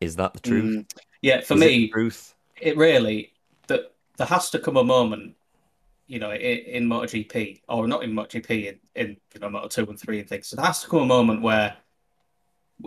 Is 0.00 0.16
that 0.16 0.34
the 0.34 0.40
truth? 0.40 0.78
Mm. 0.78 0.86
yeah. 1.22 1.40
For 1.40 1.54
Is 1.54 1.60
me, 1.60 1.88
truth. 1.92 2.34
it 2.60 2.76
really 2.76 3.32
there 4.18 4.26
has 4.26 4.50
to 4.50 4.58
come 4.58 4.76
a 4.76 4.84
moment, 4.84 5.34
you 6.06 6.18
know, 6.18 6.32
in, 6.32 6.58
in 6.58 6.88
MotoGP 6.88 7.62
or 7.68 7.88
not 7.88 8.02
in 8.02 8.12
MotoGP 8.12 8.50
in, 8.66 8.78
in 8.94 9.16
you 9.34 9.40
know 9.40 9.48
Moto 9.48 9.68
two 9.68 9.88
and 9.88 9.98
three 9.98 10.20
and 10.20 10.28
things. 10.28 10.48
So 10.48 10.56
there 10.56 10.66
has 10.66 10.82
to 10.82 10.88
come 10.88 11.00
a 11.00 11.06
moment 11.06 11.40
where 11.40 11.76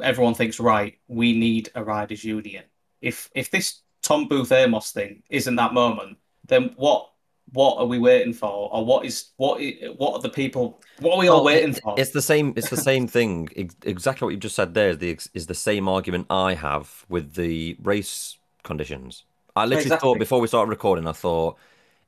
everyone 0.03 0.35
thinks, 0.35 0.59
right, 0.59 0.97
we 1.07 1.37
need 1.37 1.69
a 1.75 1.83
riders' 1.83 2.23
union. 2.23 2.65
If 3.01 3.29
if 3.33 3.49
this 3.49 3.81
Tom 4.01 4.27
Booth 4.27 4.51
Amos 4.51 4.91
thing 4.91 5.23
isn't 5.29 5.55
that 5.55 5.73
moment, 5.73 6.17
then 6.47 6.73
what 6.75 7.07
what 7.53 7.77
are 7.77 7.85
we 7.85 7.99
waiting 7.99 8.33
for, 8.33 8.69
or 8.71 8.85
what 8.85 9.05
is 9.05 9.31
what 9.37 9.61
what 9.97 10.13
are 10.13 10.21
the 10.21 10.29
people? 10.29 10.81
What 10.99 11.15
are 11.15 11.19
we 11.19 11.27
all 11.27 11.43
Well, 11.43 11.45
waiting 11.45 11.73
for? 11.73 11.95
It's 11.97 12.11
the 12.11 12.21
same. 12.21 12.53
It's 12.55 12.69
the 12.69 12.77
same 12.77 13.07
thing. 13.07 13.49
Exactly 13.83 14.25
what 14.25 14.31
you 14.31 14.37
just 14.37 14.55
said. 14.55 14.73
There 14.73 14.89
is 14.89 14.97
the 14.97 15.19
is 15.33 15.47
the 15.47 15.55
same 15.55 15.87
argument 15.87 16.27
I 16.29 16.53
have 16.55 17.05
with 17.09 17.33
the 17.35 17.77
race 17.81 18.37
conditions. 18.63 19.23
I 19.55 19.65
literally 19.65 19.81
Exactly. 19.81 20.09
thought 20.09 20.19
before 20.19 20.41
we 20.41 20.47
started 20.47 20.69
recording. 20.69 21.07
I 21.07 21.11
thought 21.13 21.57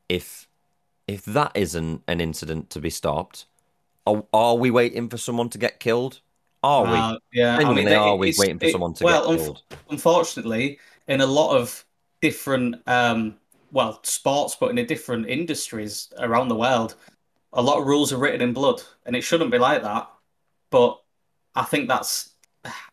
if 0.09 0.47
if 1.07 1.25
that 1.25 1.51
isn't 1.55 2.03
an 2.07 2.21
incident 2.21 2.69
to 2.71 2.81
be 2.81 2.89
stopped, 2.89 3.45
are, 4.07 4.25
are 4.33 4.55
we 4.57 4.71
waiting 4.71 5.09
for 5.09 5.17
someone 5.17 5.49
to 5.51 5.57
get 5.59 5.79
killed? 5.79 6.21
Are 6.63 6.85
we? 6.85 6.97
Uh, 6.97 7.17
yeah, 7.31 7.57
I 7.63 7.73
mean, 7.73 7.87
are 7.93 8.15
we 8.17 8.33
waiting 8.37 8.59
for 8.59 8.67
it- 8.67 8.71
someone 8.71 8.93
to 8.95 9.05
well, 9.05 9.23
get 9.25 9.37
killed? 9.37 9.63
unfortunately, 9.89 10.79
in 11.07 11.21
a 11.21 11.25
lot 11.25 11.57
of 11.57 11.85
different, 12.21 12.81
um, 12.87 13.39
well, 13.71 13.99
sports, 14.03 14.55
but 14.59 14.69
in 14.71 14.77
a 14.77 14.85
different 14.85 15.27
industries 15.29 16.11
around 16.19 16.47
the 16.47 16.55
world, 16.55 16.95
a 17.53 17.61
lot 17.61 17.79
of 17.79 17.87
rules 17.87 18.13
are 18.13 18.17
written 18.17 18.41
in 18.41 18.53
blood, 18.53 18.81
and 19.05 19.15
it 19.15 19.23
shouldn't 19.23 19.51
be 19.51 19.59
like 19.59 19.83
that. 19.83 20.11
But 20.71 21.01
I 21.55 21.63
think 21.65 21.89
that's, 21.89 22.32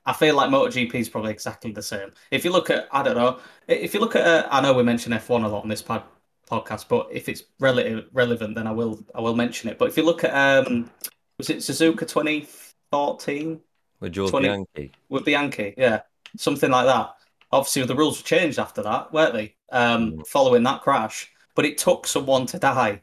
I 0.05 0.13
feel 0.13 0.35
like 0.35 0.51
MotoGP 0.51 0.95
is 0.95 1.09
probably 1.09 1.31
exactly 1.31 1.71
the 1.73 1.83
same. 1.83 2.11
If 2.31 2.45
you 2.45 2.51
look 2.53 2.71
at, 2.71 2.89
I 2.91 3.03
don't 3.03 3.17
know, 3.17 3.39
if 3.69 3.95
you 3.95 4.01
look 4.01 4.17
at, 4.17 4.27
uh, 4.27 4.49
I 4.51 4.61
know 4.61 4.73
we 4.73 4.83
mention 4.83 5.13
F1 5.13 5.45
a 5.45 5.49
lot 5.49 5.63
on 5.63 5.69
this 5.69 5.83
pod, 5.83 6.03
podcast, 6.51 6.87
but 6.89 7.09
if 7.13 7.29
it's 7.29 7.45
relative 7.61 8.07
relevant, 8.13 8.55
then 8.57 8.67
I 8.67 8.73
will, 8.73 9.05
I 9.15 9.21
will 9.21 9.37
mention 9.37 9.71
it. 9.71 9.79
But 9.79 9.89
if 9.89 9.97
you 9.97 10.03
look 10.03 10.25
at, 10.25 10.67
um, 10.67 10.91
was 11.39 11.51
it 11.51 11.59
Suzuka 11.59 12.01
2014? 12.07 13.61
With 14.01 14.13
George 14.13 14.31
20 14.31 14.47
Bianchi. 14.49 14.93
with 15.11 15.25
Bianchi, 15.25 15.75
yeah, 15.77 16.01
something 16.37 16.71
like 16.71 16.87
that. 16.87 17.15
Obviously, 17.53 17.85
the 17.85 17.95
rules 17.95 18.19
were 18.21 18.27
changed 18.27 18.59
after 18.59 18.83
that, 18.83 19.13
weren't 19.13 19.35
they? 19.35 19.55
Um, 19.71 20.13
Mm. 20.13 20.27
following 20.27 20.63
that 20.65 20.81
crash, 20.83 21.31
but 21.55 21.65
it 21.67 21.77
took 21.79 22.07
someone 22.07 22.47
to 22.47 22.59
die 22.59 23.03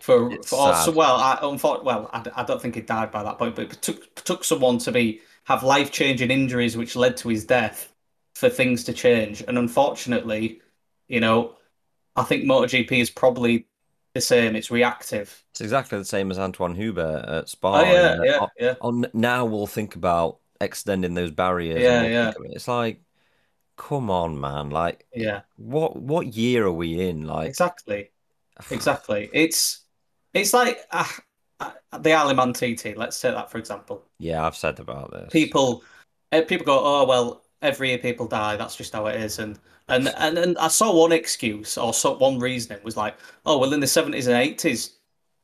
for, 0.00 0.32
It's 0.32 0.48
for 0.50 0.56
or 0.70 0.74
sad. 0.74 0.84
so, 0.84 0.90
well, 0.92 1.16
I, 1.16 1.36
unfor- 1.42 1.84
well, 1.84 2.08
I, 2.12 2.24
I 2.36 2.44
don't 2.44 2.62
think 2.62 2.76
he 2.76 2.80
died 2.80 3.10
by 3.10 3.22
that 3.24 3.38
point, 3.38 3.56
but 3.56 3.64
it 3.72 3.82
took 3.82 4.14
took 4.24 4.42
someone 4.44 4.78
to 4.78 4.92
be 4.92 5.20
have 5.48 5.62
life 5.62 5.90
changing 5.90 6.30
injuries, 6.30 6.76
which 6.76 6.94
led 6.94 7.16
to 7.16 7.28
his 7.30 7.46
death, 7.46 7.90
for 8.34 8.50
things 8.50 8.84
to 8.84 8.92
change. 8.92 9.42
And 9.48 9.56
unfortunately, 9.56 10.60
you 11.08 11.20
know, 11.20 11.56
I 12.14 12.22
think 12.22 12.44
MotoGP 12.44 12.92
is 12.92 13.08
probably 13.08 13.66
the 14.12 14.20
same. 14.20 14.56
It's 14.56 14.70
reactive. 14.70 15.42
It's 15.52 15.62
exactly 15.62 15.98
the 15.98 16.04
same 16.04 16.30
as 16.30 16.38
Antoine 16.38 16.74
Hubert 16.74 17.24
at 17.26 17.48
Spa. 17.48 17.80
Oh 17.80 17.82
yeah, 17.82 18.12
and, 18.12 18.20
uh, 18.20 18.24
yeah, 18.24 18.38
oh, 18.42 18.48
yeah. 18.60 18.74
oh, 18.82 18.88
n- 18.90 19.10
now 19.14 19.46
we'll 19.46 19.66
think 19.66 19.96
about 19.96 20.38
extending 20.60 21.14
those 21.14 21.30
barriers. 21.30 21.80
Yeah, 21.80 22.02
we'll 22.02 22.10
yeah. 22.10 22.28
it. 22.28 22.36
It's 22.50 22.68
like, 22.68 23.00
come 23.78 24.10
on, 24.10 24.38
man! 24.38 24.68
Like, 24.68 25.06
Yeah, 25.14 25.40
what 25.56 25.96
what 25.96 26.26
year 26.26 26.66
are 26.66 26.72
we 26.72 27.08
in? 27.08 27.24
Like, 27.24 27.48
exactly. 27.48 28.10
Exactly. 28.70 29.30
It's 29.32 29.84
it's 30.34 30.52
like 30.52 30.80
uh, 30.90 31.04
uh, 31.04 31.20
the 32.00 32.12
Isle 32.12 32.30
of 32.30 32.36
Man 32.36 32.52
TT. 32.52 32.96
Let's 32.96 33.20
take 33.20 33.34
that 33.34 33.50
for 33.50 33.58
example. 33.58 34.04
yeah, 34.18 34.46
I've 34.46 34.56
said 34.56 34.78
about 34.80 35.10
this. 35.10 35.30
People, 35.32 35.82
uh, 36.32 36.42
people 36.42 36.66
go, 36.66 36.80
oh 36.82 37.06
well, 37.06 37.44
every 37.62 37.88
year 37.90 37.98
people 37.98 38.26
die. 38.26 38.56
That's 38.56 38.76
just 38.76 38.92
how 38.92 39.06
it 39.06 39.16
is. 39.20 39.38
And 39.38 39.58
and 39.88 40.08
and, 40.16 40.38
and 40.38 40.58
I 40.58 40.68
saw 40.68 40.94
one 40.94 41.12
excuse 41.12 41.78
or 41.78 41.94
saw 41.94 42.16
one 42.18 42.38
reasoning 42.38 42.82
was 42.84 42.96
like, 42.96 43.16
oh 43.46 43.58
well, 43.58 43.72
in 43.72 43.80
the 43.80 43.86
seventies 43.86 44.26
and 44.26 44.36
eighties, 44.36 44.98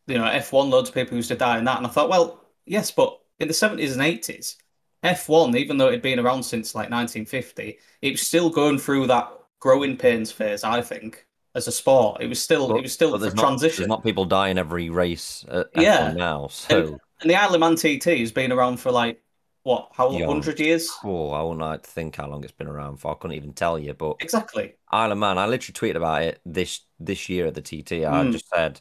you 0.07 0.19
know, 0.19 0.27
F 0.27 0.53
one 0.53 0.71
loads 0.71 0.89
of 0.91 0.95
people 0.95 1.17
used 1.17 1.29
to 1.29 1.37
die 1.37 1.59
in 1.59 1.65
that. 1.65 1.79
And 1.79 1.87
I 1.87 1.91
thought, 1.91 2.11
well, 2.11 2.45
yes, 2.67 2.91
but 2.91 3.21
in 3.41 3.49
the 3.49 3.55
seventies 3.55 3.93
and 3.95 4.03
eighties, 4.03 4.57
F 5.03 5.29
one, 5.29 5.57
even 5.57 5.77
though 5.79 5.89
it 5.89 5.93
had 5.93 6.03
been 6.03 6.21
around 6.21 6.43
since 6.45 6.75
like 6.75 6.91
nineteen 6.91 7.25
fifty, 7.27 7.79
it 8.03 8.13
was 8.13 8.23
still 8.23 8.51
going 8.51 8.79
through 8.79 9.07
that 9.09 9.33
growing 9.61 9.97
pains 9.97 10.31
phase. 10.31 10.63
I 10.63 10.83
think 10.83 11.24
as 11.55 11.69
a 11.69 11.73
sport, 11.73 12.21
it 12.21 12.27
was 12.29 12.43
still 12.43 12.69
But- 12.69 12.77
it 12.79 12.83
was 12.83 12.93
still 12.93 13.17
there's 13.19 13.35
not, 13.35 13.43
transition. 13.43 13.83
there's 13.83 13.89
not 13.89 14.03
people 14.03 14.25
dying 14.25 14.59
every 14.59 14.91
race 14.91 15.45
at 15.49 15.69
Yeah. 15.77 16.13
Now. 16.13 16.49
So, 16.49 16.99
And 17.21 17.31
the 17.31 17.37
Isle 17.37 17.55
of 17.55 17.61
Man 17.61 17.77
TT 17.77 18.19
has 18.21 18.33
been 18.33 18.53
around 18.53 18.79
for 18.79 18.91
like 18.91 19.21
what, 19.63 19.89
how 19.93 20.11
Young. 20.11 20.29
hundred 20.29 20.61
years? 20.61 20.91
oh, 21.05 21.31
I 21.31 21.41
wouldn't 21.43 21.61
like 21.61 21.85
to 21.85 21.91
think 21.91 22.17
how 22.17 22.29
long 22.29 22.43
it's 22.45 22.53
been 22.53 22.67
around 22.67 22.99
for. 22.99 23.13
I 23.13 23.15
couldn't 23.15 23.37
even 23.37 23.55
tell 23.55 23.79
you. 23.79 23.95
But 23.95 24.17
Exactly. 24.21 24.75
Isle 24.91 25.13
of 25.13 25.19
Man, 25.19 25.39
I 25.39 25.47
literally 25.47 25.73
tweeted 25.75 25.97
about 25.97 26.23
it 26.23 26.41
this 26.45 26.81
this 27.01 27.29
year 27.31 27.47
at 27.47 27.55
the 27.55 27.63
TT. 27.63 28.05
I 28.05 28.25
Mm. 28.25 28.33
just 28.33 28.49
said, 28.49 28.81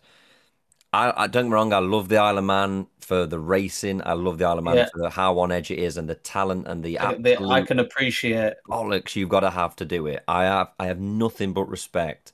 I, 0.91 1.23
I 1.23 1.27
don't 1.27 1.45
get 1.45 1.49
me 1.49 1.53
wrong, 1.53 1.73
I 1.73 1.79
love 1.79 2.09
the 2.09 2.17
Isle 2.17 2.37
of 2.37 2.43
Man 2.43 2.87
for 2.99 3.25
the 3.25 3.39
racing. 3.39 4.01
I 4.05 4.13
love 4.13 4.37
the 4.39 4.45
Isle 4.45 4.57
of 4.59 4.63
Man 4.65 4.75
Yeah. 4.75 4.89
for 4.91 4.99
the, 4.99 5.09
how 5.09 5.39
on 5.39 5.51
edge 5.53 5.71
it 5.71 5.79
is 5.79 5.95
and 5.97 6.07
the 6.09 6.15
talent 6.15 6.67
and 6.67 6.83
the 6.83 6.99
I, 6.99 7.15
I 7.49 7.61
can 7.61 7.79
appreciate. 7.79 8.53
bollocks 8.69 9.15
you've 9.15 9.29
got 9.29 9.39
to 9.41 9.49
have 9.51 9.75
to 9.77 9.85
do 9.85 10.05
it. 10.07 10.23
I 10.27 10.43
have 10.43 10.71
I 10.79 10.87
have 10.87 10.99
nothing 10.99 11.53
but 11.53 11.67
respect, 11.69 12.32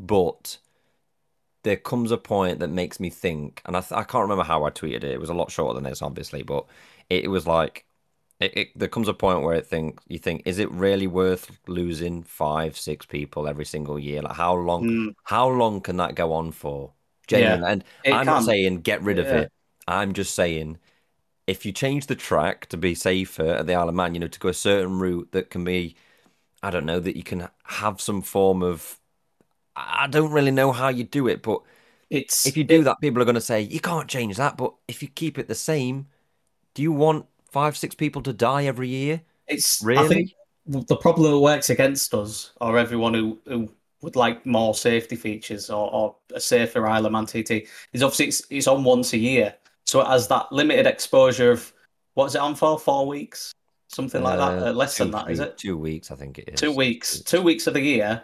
but 0.00 0.58
there 1.62 1.76
comes 1.76 2.10
a 2.10 2.16
point 2.16 2.58
that 2.60 2.68
makes 2.70 2.98
me 3.00 3.10
think, 3.10 3.60
and 3.66 3.76
I, 3.76 3.80
th- 3.80 3.92
I 3.92 4.04
can't 4.04 4.22
remember 4.22 4.44
how 4.44 4.64
I 4.64 4.70
tweeted 4.70 4.96
it. 5.04 5.04
It 5.04 5.20
was 5.20 5.28
a 5.30 5.34
lot 5.34 5.50
shorter 5.50 5.74
than 5.74 5.84
this, 5.84 6.00
obviously, 6.02 6.42
but 6.42 6.66
it, 7.10 7.28
was 7.30 7.46
like 7.46 7.84
It, 8.40 8.56
it, 8.58 8.68
there 8.78 8.88
comes 8.88 9.08
a 9.08 9.14
point 9.14 9.42
where 9.42 9.54
it 9.56 9.66
think 9.66 10.00
you 10.08 10.18
think, 10.20 10.42
is 10.46 10.60
it 10.60 10.70
really 10.72 11.08
worth 11.08 11.58
losing 11.68 12.22
five, 12.24 12.78
six 12.78 13.06
people 13.06 13.48
every 13.48 13.64
single 13.66 13.98
year? 13.98 14.22
Like 14.22 14.36
how 14.36 14.54
long? 14.56 14.88
Mm. 14.88 15.14
How 15.24 15.48
long 15.48 15.80
can 15.82 15.96
that 15.98 16.14
go 16.16 16.34
on 16.34 16.52
for? 16.52 16.92
Genuine. 17.28 17.64
And 17.64 17.84
It 18.04 18.20
I'm 18.20 18.28
not 18.28 18.44
saying 18.44 18.82
get 18.82 19.02
rid 19.02 19.18
of 19.18 19.32
Yeah. 19.32 19.32
it. 19.32 19.52
I'm 19.88 20.12
just 20.14 20.34
saying 20.36 20.78
if 21.46 21.66
you 21.66 21.72
change 21.72 22.06
the 22.08 22.16
track 22.16 22.66
to 22.68 22.76
be 22.78 22.94
safer 22.94 23.46
at 23.46 23.66
the 23.66 23.74
Isle 23.74 23.88
of 23.90 23.96
Man, 23.96 24.14
you 24.14 24.20
know, 24.20 24.28
to 24.28 24.40
go 24.40 24.50
a 24.50 24.54
certain 24.54 25.00
route 25.00 25.30
that 25.32 25.50
can 25.50 25.64
be, 25.64 25.96
I 26.62 26.70
don't 26.70 26.86
know, 26.86 27.00
that 27.00 27.16
you 27.16 27.24
can 27.24 27.48
have 27.64 28.00
some 28.02 28.22
form 28.22 28.62
of. 28.64 28.99
I 29.76 30.06
don't 30.08 30.32
really 30.32 30.50
know 30.50 30.72
how 30.72 30.88
you 30.88 31.04
do 31.04 31.28
it, 31.28 31.42
but 31.42 31.60
It's 32.10 32.44
if 32.46 32.56
you 32.56 32.64
do 32.64 32.82
that, 32.84 33.00
people 33.00 33.22
are 33.22 33.24
going 33.24 33.34
to 33.36 33.40
say 33.40 33.60
you 33.62 33.80
can't 33.80 34.08
change 34.08 34.36
that. 34.36 34.56
But 34.56 34.74
if 34.88 35.02
you 35.02 35.08
keep 35.08 35.38
it 35.38 35.48
the 35.48 35.54
same, 35.54 36.06
do 36.74 36.82
you 36.82 36.92
want 36.92 37.26
five, 37.50 37.76
six 37.76 37.94
people 37.94 38.22
to 38.22 38.32
die 38.32 38.64
every 38.64 38.88
year? 38.88 39.22
It's 39.46 39.82
I 39.82 39.86
Really? 39.86 40.08
think 40.08 40.32
the 40.66 40.96
problem 40.96 41.30
that 41.32 41.38
works 41.38 41.70
against 41.70 42.14
us, 42.14 42.52
or 42.60 42.78
everyone 42.78 43.14
who, 43.14 43.38
who 43.46 43.72
would 44.02 44.16
like 44.16 44.46
more 44.46 44.74
safety 44.74 45.16
features 45.16 45.68
or, 45.70 45.92
or 45.92 46.16
a 46.34 46.40
safer 46.40 46.86
Isle 46.86 47.06
of 47.06 47.12
Man 47.12 47.26
TT, 47.26 47.66
is 47.92 48.02
obviously 48.02 48.26
it's, 48.28 48.42
it's 48.50 48.66
on 48.66 48.84
once 48.84 49.12
a 49.12 49.18
year, 49.18 49.54
so 49.84 50.00
it 50.00 50.06
has 50.06 50.28
that 50.28 50.50
limited 50.52 50.86
exposure 50.86 51.50
of 51.50 51.72
what's 52.14 52.34
it 52.34 52.40
on 52.40 52.54
for? 52.54 52.78
Four 52.78 53.06
weeks, 53.06 53.52
something 53.88 54.22
like 54.22 54.38
that. 54.38 54.62
Uh, 54.62 54.70
Uh, 54.70 54.72
less 54.72 54.96
than 54.98 55.10
that, 55.10 55.30
is 55.30 55.38
two- 55.38 55.44
it? 55.44 55.58
Two 55.58 55.76
weeks, 55.76 56.10
I 56.10 56.16
think 56.16 56.38
it 56.38 56.50
is. 56.54 56.60
Two 56.60 56.72
weeks. 56.72 57.20
Two 57.20 57.42
weeks 57.42 57.66
of 57.66 57.74
the 57.74 57.80
year, 57.80 58.22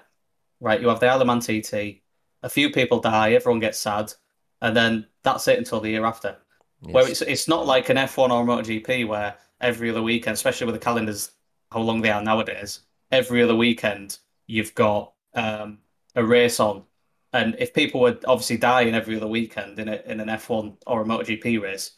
right? 0.61 0.81
You 0.81 0.89
have 0.89 1.01
the 1.01 1.09
Isle 1.09 1.23
of 1.23 1.27
Man 1.27 1.41
TT. 1.41 2.03
A 2.43 2.49
few 2.49 2.71
people 2.71 3.01
die, 3.01 3.33
everyone 3.33 3.61
gets 3.61 3.79
sad, 3.79 4.13
and 4.61 4.77
then 4.77 5.07
that's 5.23 5.49
it 5.49 5.59
until 5.59 5.81
the 5.81 5.91
year 5.91 6.05
after. 6.05 6.37
Where 6.81 7.09
it's 7.09 7.23
it's 7.23 7.49
not 7.49 7.67
like 7.67 7.89
an 7.89 7.97
F1 7.97 8.31
or 8.31 8.43
a 8.43 8.47
MotoGP 8.47 9.09
where 9.09 9.37
every 9.61 9.91
other 9.91 10.03
weekend, 10.03 10.35
especially 10.35 10.67
with 10.67 10.75
the 10.75 10.81
calendars, 10.81 11.33
how 11.73 11.81
long 11.81 12.03
they 12.03 12.11
are 12.11 12.23
nowadays, 12.23 12.81
every 13.11 13.43
other 13.43 13.57
weekend 13.57 14.19
you've 14.47 14.75
got 14.75 15.13
um, 15.35 15.79
a 16.15 16.25
race 16.25 16.61
on, 16.61 16.85
and 17.33 17.57
if 17.59 17.75
people 17.75 18.01
were 18.01 18.19
obviously 18.27 18.59
dying 18.59 18.95
every 18.95 19.17
other 19.17 19.27
weekend 19.27 19.79
in 19.79 19.89
a, 19.89 20.03
in 20.07 20.21
an 20.21 20.29
F1 20.29 20.77
or 20.87 21.03
a 21.03 21.05
MotoGP 21.05 21.61
race, 21.61 21.93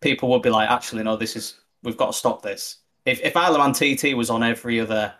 people 0.00 0.28
would 0.28 0.42
be 0.42 0.50
like, 0.50 0.70
actually, 0.70 1.02
no, 1.02 1.16
this 1.16 1.34
is 1.34 1.60
we've 1.82 1.96
got 1.96 2.08
to 2.08 2.18
stop 2.18 2.42
this. 2.42 2.78
If 3.06 3.20
if 3.22 3.36
Isle 3.36 3.56
of 3.56 3.60
Man 3.60 3.96
TT 3.96 4.14
was 4.14 4.30
on 4.30 4.42
every 4.42 4.80
other 4.80 5.14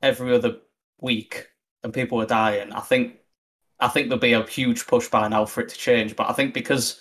every 0.00 0.34
other 0.34 0.58
week 1.00 1.48
and 1.82 1.92
people 1.92 2.20
are 2.20 2.26
dying, 2.26 2.72
I 2.72 2.80
think 2.80 3.16
I 3.80 3.88
think 3.88 4.08
there'll 4.08 4.20
be 4.20 4.32
a 4.32 4.42
huge 4.44 4.86
push 4.86 5.08
by 5.08 5.28
now 5.28 5.44
for 5.44 5.60
it 5.60 5.68
to 5.68 5.76
change. 5.76 6.16
But 6.16 6.28
I 6.28 6.32
think 6.32 6.52
because 6.54 7.00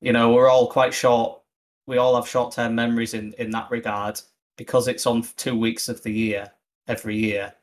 you 0.00 0.12
know 0.12 0.32
we're 0.32 0.48
all 0.48 0.68
quite 0.68 0.92
short, 0.94 1.40
we 1.86 1.96
all 1.98 2.14
have 2.16 2.28
short 2.28 2.52
term 2.54 2.74
memories 2.74 3.14
in 3.14 3.32
in 3.34 3.50
that 3.52 3.70
regard. 3.70 4.20
Because 4.58 4.86
it's 4.86 5.06
on 5.06 5.22
two 5.36 5.58
weeks 5.58 5.88
of 5.88 6.02
the 6.02 6.12
year 6.12 6.52
every 6.86 7.16
year, 7.16 7.54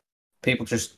people 0.42 0.66
just 0.66 0.98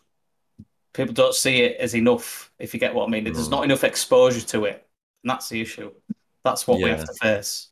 people 0.94 1.14
don't 1.14 1.36
see 1.36 1.64
it 1.64 1.78
as 1.78 1.96
enough. 1.96 2.52
If 2.60 2.74
you 2.74 2.80
get 2.80 2.96
what 2.96 3.08
I 3.08 3.12
mean, 3.12 3.26
there's 3.26 3.48
Mm. 3.48 3.52
not 3.52 3.64
enough 3.66 3.84
exposure 3.84 4.42
to 4.48 4.66
it, 4.66 4.88
and 5.24 5.30
that's 5.30 5.50
the 5.50 5.60
issue. 5.60 5.92
That's 6.46 6.66
what 6.66 6.78
we 6.80 6.90
have 6.90 7.04
to 7.06 7.14
face. 7.14 7.68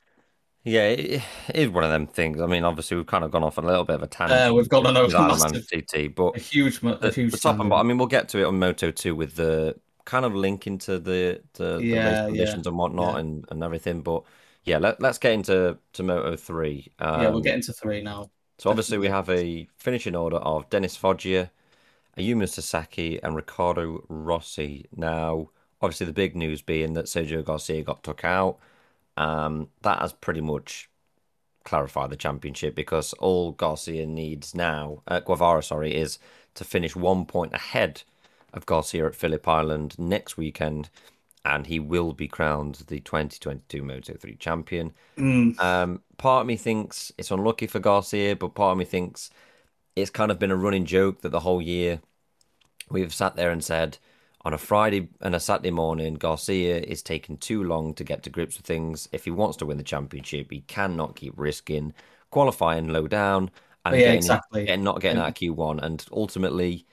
Yeah, 0.65 0.87
it, 0.89 1.21
it 1.49 1.55
is 1.55 1.69
one 1.69 1.83
of 1.83 1.89
them 1.89 2.05
things. 2.05 2.41
I 2.41 2.45
mean, 2.45 2.63
obviously, 2.63 2.97
we've 2.97 3.05
kind 3.05 3.23
of 3.23 3.31
gone 3.31 3.43
off 3.43 3.57
on 3.57 3.63
a 3.63 3.67
little 3.67 3.85
bit 3.85 3.95
of 3.95 4.03
a 4.03 4.07
tangent. 4.07 4.51
Uh, 4.51 4.53
we've 4.53 4.67
gone 4.69 4.85
on 4.85 4.97
a 4.97 5.03
with 5.03 5.15
Isle 5.15 5.31
of 5.31 5.39
Man 5.41 5.51
massive- 5.53 5.87
TT, 5.87 6.13
but 6.13 6.35
A 6.35 6.39
huge, 6.39 6.83
a 6.83 6.95
the, 6.97 7.11
huge. 7.11 7.31
the 7.31 7.37
top 7.37 7.59
and 7.59 7.69
bottom. 7.69 7.85
I 7.85 7.87
mean, 7.87 7.97
we'll 7.97 8.07
get 8.07 8.27
to 8.29 8.39
it 8.39 8.43
on 8.43 8.59
Moto 8.59 8.91
2 8.91 9.15
with 9.15 9.35
the 9.35 9.75
kind 10.05 10.25
of 10.25 10.35
link 10.35 10.67
into 10.67 10.99
the 10.99 11.41
the, 11.53 11.77
the 11.77 11.83
Yeah, 11.85 11.95
yeah, 12.09 12.25
conditions 12.25 12.67
and 12.67 12.77
whatnot 12.77 13.13
yeah. 13.13 13.19
and, 13.21 13.45
and 13.49 13.63
everything. 13.63 14.01
But 14.01 14.23
yeah, 14.65 14.77
let, 14.79 15.01
let's 15.01 15.17
get 15.17 15.31
into 15.33 15.77
to 15.93 16.03
Moto 16.03 16.35
3. 16.35 16.91
Um, 16.99 17.21
yeah, 17.21 17.29
we'll 17.29 17.41
get 17.41 17.55
into 17.55 17.71
three 17.73 18.01
now. 18.01 18.29
So 18.57 18.69
obviously 18.69 18.97
we 18.97 19.07
have 19.07 19.29
a 19.29 19.67
finishing 19.77 20.15
order 20.15 20.35
of 20.37 20.69
Dennis 20.69 20.97
Foggia, 20.97 21.49
Ayumu 22.17 22.49
Sasaki, 22.49 23.23
and 23.23 23.33
Riccardo 23.33 24.03
Rossi. 24.09 24.87
Now, 24.93 25.49
obviously 25.81 26.05
the 26.07 26.11
big 26.13 26.35
news 26.35 26.61
being 26.61 26.91
that 26.93 27.05
Sergio 27.05 27.43
Garcia 27.45 27.81
got 27.83 28.03
took 28.03 28.25
out. 28.25 28.59
Um, 29.19 29.69
that 29.83 29.99
has 30.01 30.13
pretty 30.13 30.41
much 30.41 30.89
clarified 31.65 32.09
the 32.09 32.15
championship 32.17 32.75
because 32.75 33.13
all 33.13 33.51
Garcia 33.51 34.05
needs 34.05 34.55
now, 34.55 35.03
uh, 35.07 35.19
Guevara, 35.21 35.63
sorry, 35.63 35.95
is 35.95 36.19
to 36.55 36.63
finish 36.63 36.95
one 36.95 37.25
point 37.25 37.53
ahead 37.53 38.03
of 38.53 38.65
Garcia 38.65 39.05
at 39.07 39.15
Phillip 39.15 39.47
Island 39.47 39.97
next 39.99 40.37
weekend, 40.37 40.89
and 41.45 41.67
he 41.67 41.79
will 41.79 42.13
be 42.13 42.27
crowned 42.27 42.75
the 42.87 42.99
2022 43.01 43.83
Moto3 43.83 44.35
champion. 44.35 44.93
Mm, 45.17 45.59
Um, 45.59 46.01
part 46.17 46.41
of 46.41 46.47
me 46.47 46.57
thinks 46.57 47.11
it's 47.17 47.31
unlucky 47.31 47.67
for 47.67 47.79
Garcia, 47.79 48.35
but 48.35 48.55
part 48.55 48.73
of 48.73 48.77
me 48.79 48.85
thinks 48.85 49.29
it's 49.95 50.11
kind 50.11 50.31
of 50.31 50.39
been 50.39 50.51
a 50.51 50.57
running 50.57 50.85
joke 50.85 51.21
that 51.21 51.29
the 51.29 51.41
whole 51.41 51.61
year 51.61 52.01
we've 52.89 53.13
sat 53.13 53.35
there 53.35 53.51
and 53.51 53.63
said 53.63 53.97
on 54.45 54.53
a 54.53 54.57
Friday 54.57 55.09
and 55.21 55.35
a 55.35 55.39
Saturday 55.39 55.71
morning, 55.71 56.13
Garcia 56.15 56.77
is 56.79 57.01
taking 57.03 57.37
too 57.37 57.63
long 57.63 57.93
to 57.95 58.03
get 58.03 58.23
to 58.23 58.29
grips 58.29 58.57
with 58.57 58.65
things. 58.65 59.09
If 59.11 59.25
he 59.25 59.31
wants 59.31 59.57
to 59.57 59.65
win 59.65 59.77
the 59.77 59.83
championship, 59.83 60.49
he 60.51 60.61
cannot 60.61 61.15
keep 61.15 61.33
risking 61.37 61.93
qualifying 62.31 62.87
low 62.89 63.07
down 63.07 63.51
and 63.85 63.95
Yeah, 63.95 64.01
getting, 64.01 64.17
exactly. 64.17 64.65
getting- 64.65 64.83
not 64.83 65.01
getting 65.01 65.19
out 65.19 65.29
of 65.29 65.33
Q1. 65.35 65.79
And 65.83 66.05
ultimately, 66.11 66.85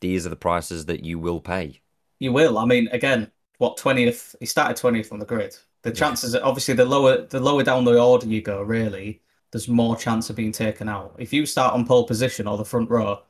these 0.00 0.26
are 0.26 0.30
the 0.30 0.36
prices 0.36 0.86
that 0.86 1.04
you 1.04 1.18
will 1.18 1.40
pay. 1.40 1.80
you 2.18 2.32
will. 2.32 2.58
I 2.58 2.66
mean, 2.66 2.86
again, 2.92 3.30
what 3.58 3.76
twentieth? 3.78 4.34
He 4.40 4.46
started 4.46 4.76
twentieth 4.76 5.10
on 5.12 5.18
the 5.20 5.24
grid. 5.26 5.56
The 5.82 5.90
chances, 5.90 6.34
are 6.34 6.44
obviously, 6.44 6.74
the 6.74 6.84
lower 6.84 7.22
the 7.26 7.40
lower 7.40 7.62
down 7.62 7.84
the 7.84 7.98
order 7.98 8.26
you 8.26 8.42
go, 8.42 8.60
really, 8.62 9.22
there's 9.52 9.68
more 9.68 9.96
chance 9.96 10.28
of 10.28 10.36
being 10.36 10.52
taken 10.52 10.86
out. 10.88 11.14
If 11.18 11.32
you 11.32 11.46
start 11.46 11.72
on 11.72 11.86
pole 11.86 12.06
position 12.06 12.46
or 12.46 12.58
the 12.58 12.64
front 12.64 12.90
row, 12.90 13.20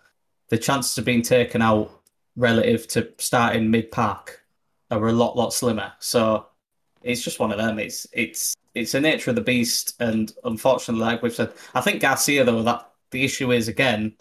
the 0.48 0.58
chances 0.58 0.98
of 0.98 1.04
being 1.04 1.22
taken 1.22 1.62
out 1.62 1.99
relative 2.36 2.86
to 2.88 3.12
starting 3.18 3.70
mid 3.70 3.90
pack 3.90 4.40
are 4.90 5.08
a 5.08 5.12
lot 5.12 5.36
lot 5.36 5.52
slimmer. 5.52 5.92
So 5.98 6.46
it's 7.02 7.22
just 7.22 7.38
one 7.38 7.52
of 7.52 7.58
them. 7.58 7.78
It's 7.78 8.06
it's 8.12 8.56
it's 8.74 8.94
a 8.94 9.00
nature 9.00 9.30
of 9.30 9.36
the 9.36 9.42
beast, 9.42 9.94
and 10.00 10.32
unfortunately, 10.44 11.04
like 11.04 11.22
we've 11.22 11.34
said, 11.34 11.52
I 11.74 11.80
think 11.80 12.00
Garcia 12.00 12.44
though 12.44 12.62
that 12.62 12.90
the 13.10 13.24
issue 13.24 13.52
is 13.52 13.68
again, 13.68 14.14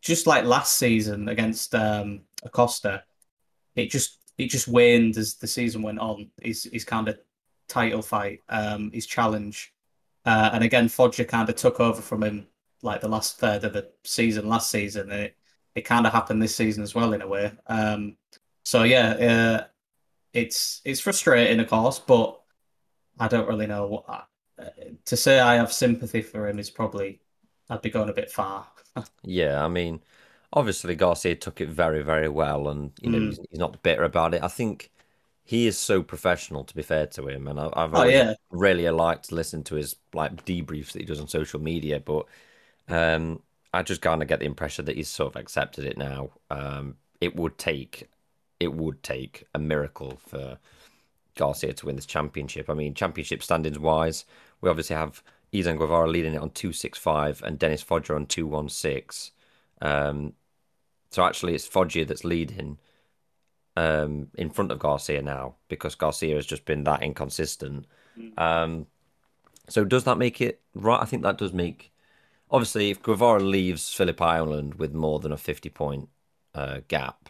just 0.00 0.26
like 0.26 0.44
last 0.44 0.76
season 0.76 1.28
against 1.28 1.74
um, 1.74 2.22
Acosta, 2.42 3.04
it 3.76 3.90
just 3.90 4.18
it 4.38 4.50
just 4.50 4.68
waned 4.68 5.16
as 5.16 5.34
the 5.34 5.46
season 5.46 5.82
went 5.82 5.98
on. 5.98 6.30
His 6.42 6.64
his 6.72 6.84
kind 6.84 7.08
of 7.08 7.18
title 7.68 8.02
fight, 8.02 8.42
um, 8.48 8.90
his 8.92 9.06
challenge, 9.06 9.72
uh, 10.24 10.50
and 10.52 10.64
again 10.64 10.88
Foggia 10.88 11.24
kind 11.24 11.48
of 11.48 11.56
took 11.56 11.80
over 11.80 12.02
from 12.02 12.22
him 12.22 12.46
like 12.82 13.00
the 13.00 13.08
last 13.08 13.38
third 13.38 13.64
of 13.64 13.72
the 13.72 13.90
season 14.04 14.48
last 14.48 14.70
season, 14.70 15.10
and 15.10 15.22
it 15.22 15.36
it 15.74 15.82
kind 15.82 16.06
of 16.06 16.12
happened 16.12 16.42
this 16.42 16.54
season 16.56 16.82
as 16.82 16.94
well 16.94 17.12
in 17.12 17.22
a 17.22 17.28
way. 17.28 17.52
Um, 17.66 18.16
so 18.64 18.82
yeah, 18.84 19.10
uh, 19.62 19.66
it's 20.34 20.82
it's 20.84 21.00
frustrating, 21.00 21.60
of 21.60 21.68
course, 21.68 21.98
but 22.00 22.40
I 23.18 23.28
don't 23.28 23.48
really 23.48 23.66
know 23.68 23.86
what 23.88 24.04
uh, 24.08 24.22
to 25.06 25.16
say. 25.16 25.40
I 25.40 25.56
have 25.56 25.72
sympathy 25.72 26.22
for 26.22 26.48
him 26.48 26.58
is 26.58 26.70
probably 26.70 27.20
I'd 27.70 27.82
be 27.82 27.90
going 27.90 28.08
a 28.10 28.14
bit 28.14 28.30
far. 28.32 28.68
Yeah, 29.22 29.64
I 29.64 29.68
mean, 29.68 30.02
obviously 30.52 30.94
Garcia 30.94 31.34
took 31.36 31.60
it 31.60 31.68
very, 31.68 32.02
very 32.02 32.28
well, 32.28 32.68
and 32.68 32.92
you 33.00 33.10
know 33.10 33.18
Mm. 33.18 33.20
he's, 33.20 33.38
he's 33.50 33.58
not 33.58 33.82
bitter 33.82 34.04
about 34.04 34.34
it. 34.34 34.42
I 34.42 34.48
think 34.48 34.90
he 35.44 35.66
is 35.66 35.78
so 35.78 36.02
professional, 36.02 36.64
to 36.64 36.74
be 36.74 36.82
fair 36.82 37.06
to 37.08 37.28
him, 37.28 37.48
and 37.48 37.58
I, 37.60 37.70
I've 37.74 37.92
Oh, 37.92 38.04
yeah. 38.04 38.34
really 38.50 38.88
liked 38.90 39.28
to 39.30 39.34
listen 39.34 39.62
to 39.64 39.74
his 39.76 39.96
like 40.12 40.44
debriefs 40.44 40.92
that 40.92 41.00
he 41.00 41.06
does 41.06 41.20
on 41.20 41.28
social 41.28 41.60
media. 41.60 42.00
But 42.00 42.26
um, 42.88 43.42
I 43.74 43.82
just 43.82 44.00
kind 44.00 44.22
of 44.22 44.28
get 44.28 44.40
the 44.40 44.46
impression 44.46 44.84
that 44.86 44.96
he's 44.96 45.08
sort 45.08 45.34
of 45.34 45.40
accepted 45.40 45.84
it 45.84 45.98
now. 45.98 46.30
Um, 46.50 46.96
it 47.20 47.36
would 47.36 47.58
take, 47.58 48.08
it 48.60 48.72
would 48.72 49.02
take 49.02 49.44
a 49.54 49.58
miracle 49.58 50.18
for 50.26 50.58
Garcia 51.36 51.72
to 51.72 51.86
win 51.86 51.96
this 51.96 52.06
championship. 52.06 52.70
I 52.70 52.74
mean, 52.74 52.94
championship 52.94 53.42
standings 53.42 53.78
wise, 53.78 54.24
we 54.60 54.70
obviously 54.70 54.96
have 54.96 55.22
Izan 55.52 55.76
Guevara 55.76 56.08
leading 56.08 56.34
it 56.34 56.42
on 56.42 56.50
265 56.50 57.42
and 57.42 57.58
Dennis 57.58 57.82
Foggia 57.82 58.14
on 58.14 58.26
216. 58.26 59.32
Um, 59.82 60.34
so 61.10 61.24
actually, 61.24 61.54
it's 61.54 61.66
Foggia 61.66 62.04
that's 62.04 62.24
leading 62.24 62.78
um, 63.76 64.28
in 64.34 64.50
front 64.50 64.72
of 64.72 64.78
Garcia 64.78 65.22
now 65.22 65.54
because 65.68 65.94
Garcia 65.94 66.34
has 66.36 66.46
just 66.46 66.64
been 66.64 66.84
that 66.84 67.02
inconsistent. 67.02 67.86
Um, 68.38 68.86
so 69.68 69.84
does 69.84 70.04
that 70.04 70.18
make 70.18 70.40
it 70.40 70.60
right? 70.74 71.00
I 71.00 71.04
think 71.04 71.22
that 71.22 71.38
does 71.38 71.52
make. 71.52 71.90
Obviously, 72.50 72.90
if 72.90 73.02
Guevara 73.02 73.40
leaves 73.40 73.92
Phillip 73.92 74.20
Island 74.20 74.74
with 74.74 74.94
more 74.94 75.18
than 75.18 75.32
a 75.32 75.36
50 75.36 75.70
point 75.70 76.08
uh, 76.54 76.80
gap, 76.88 77.28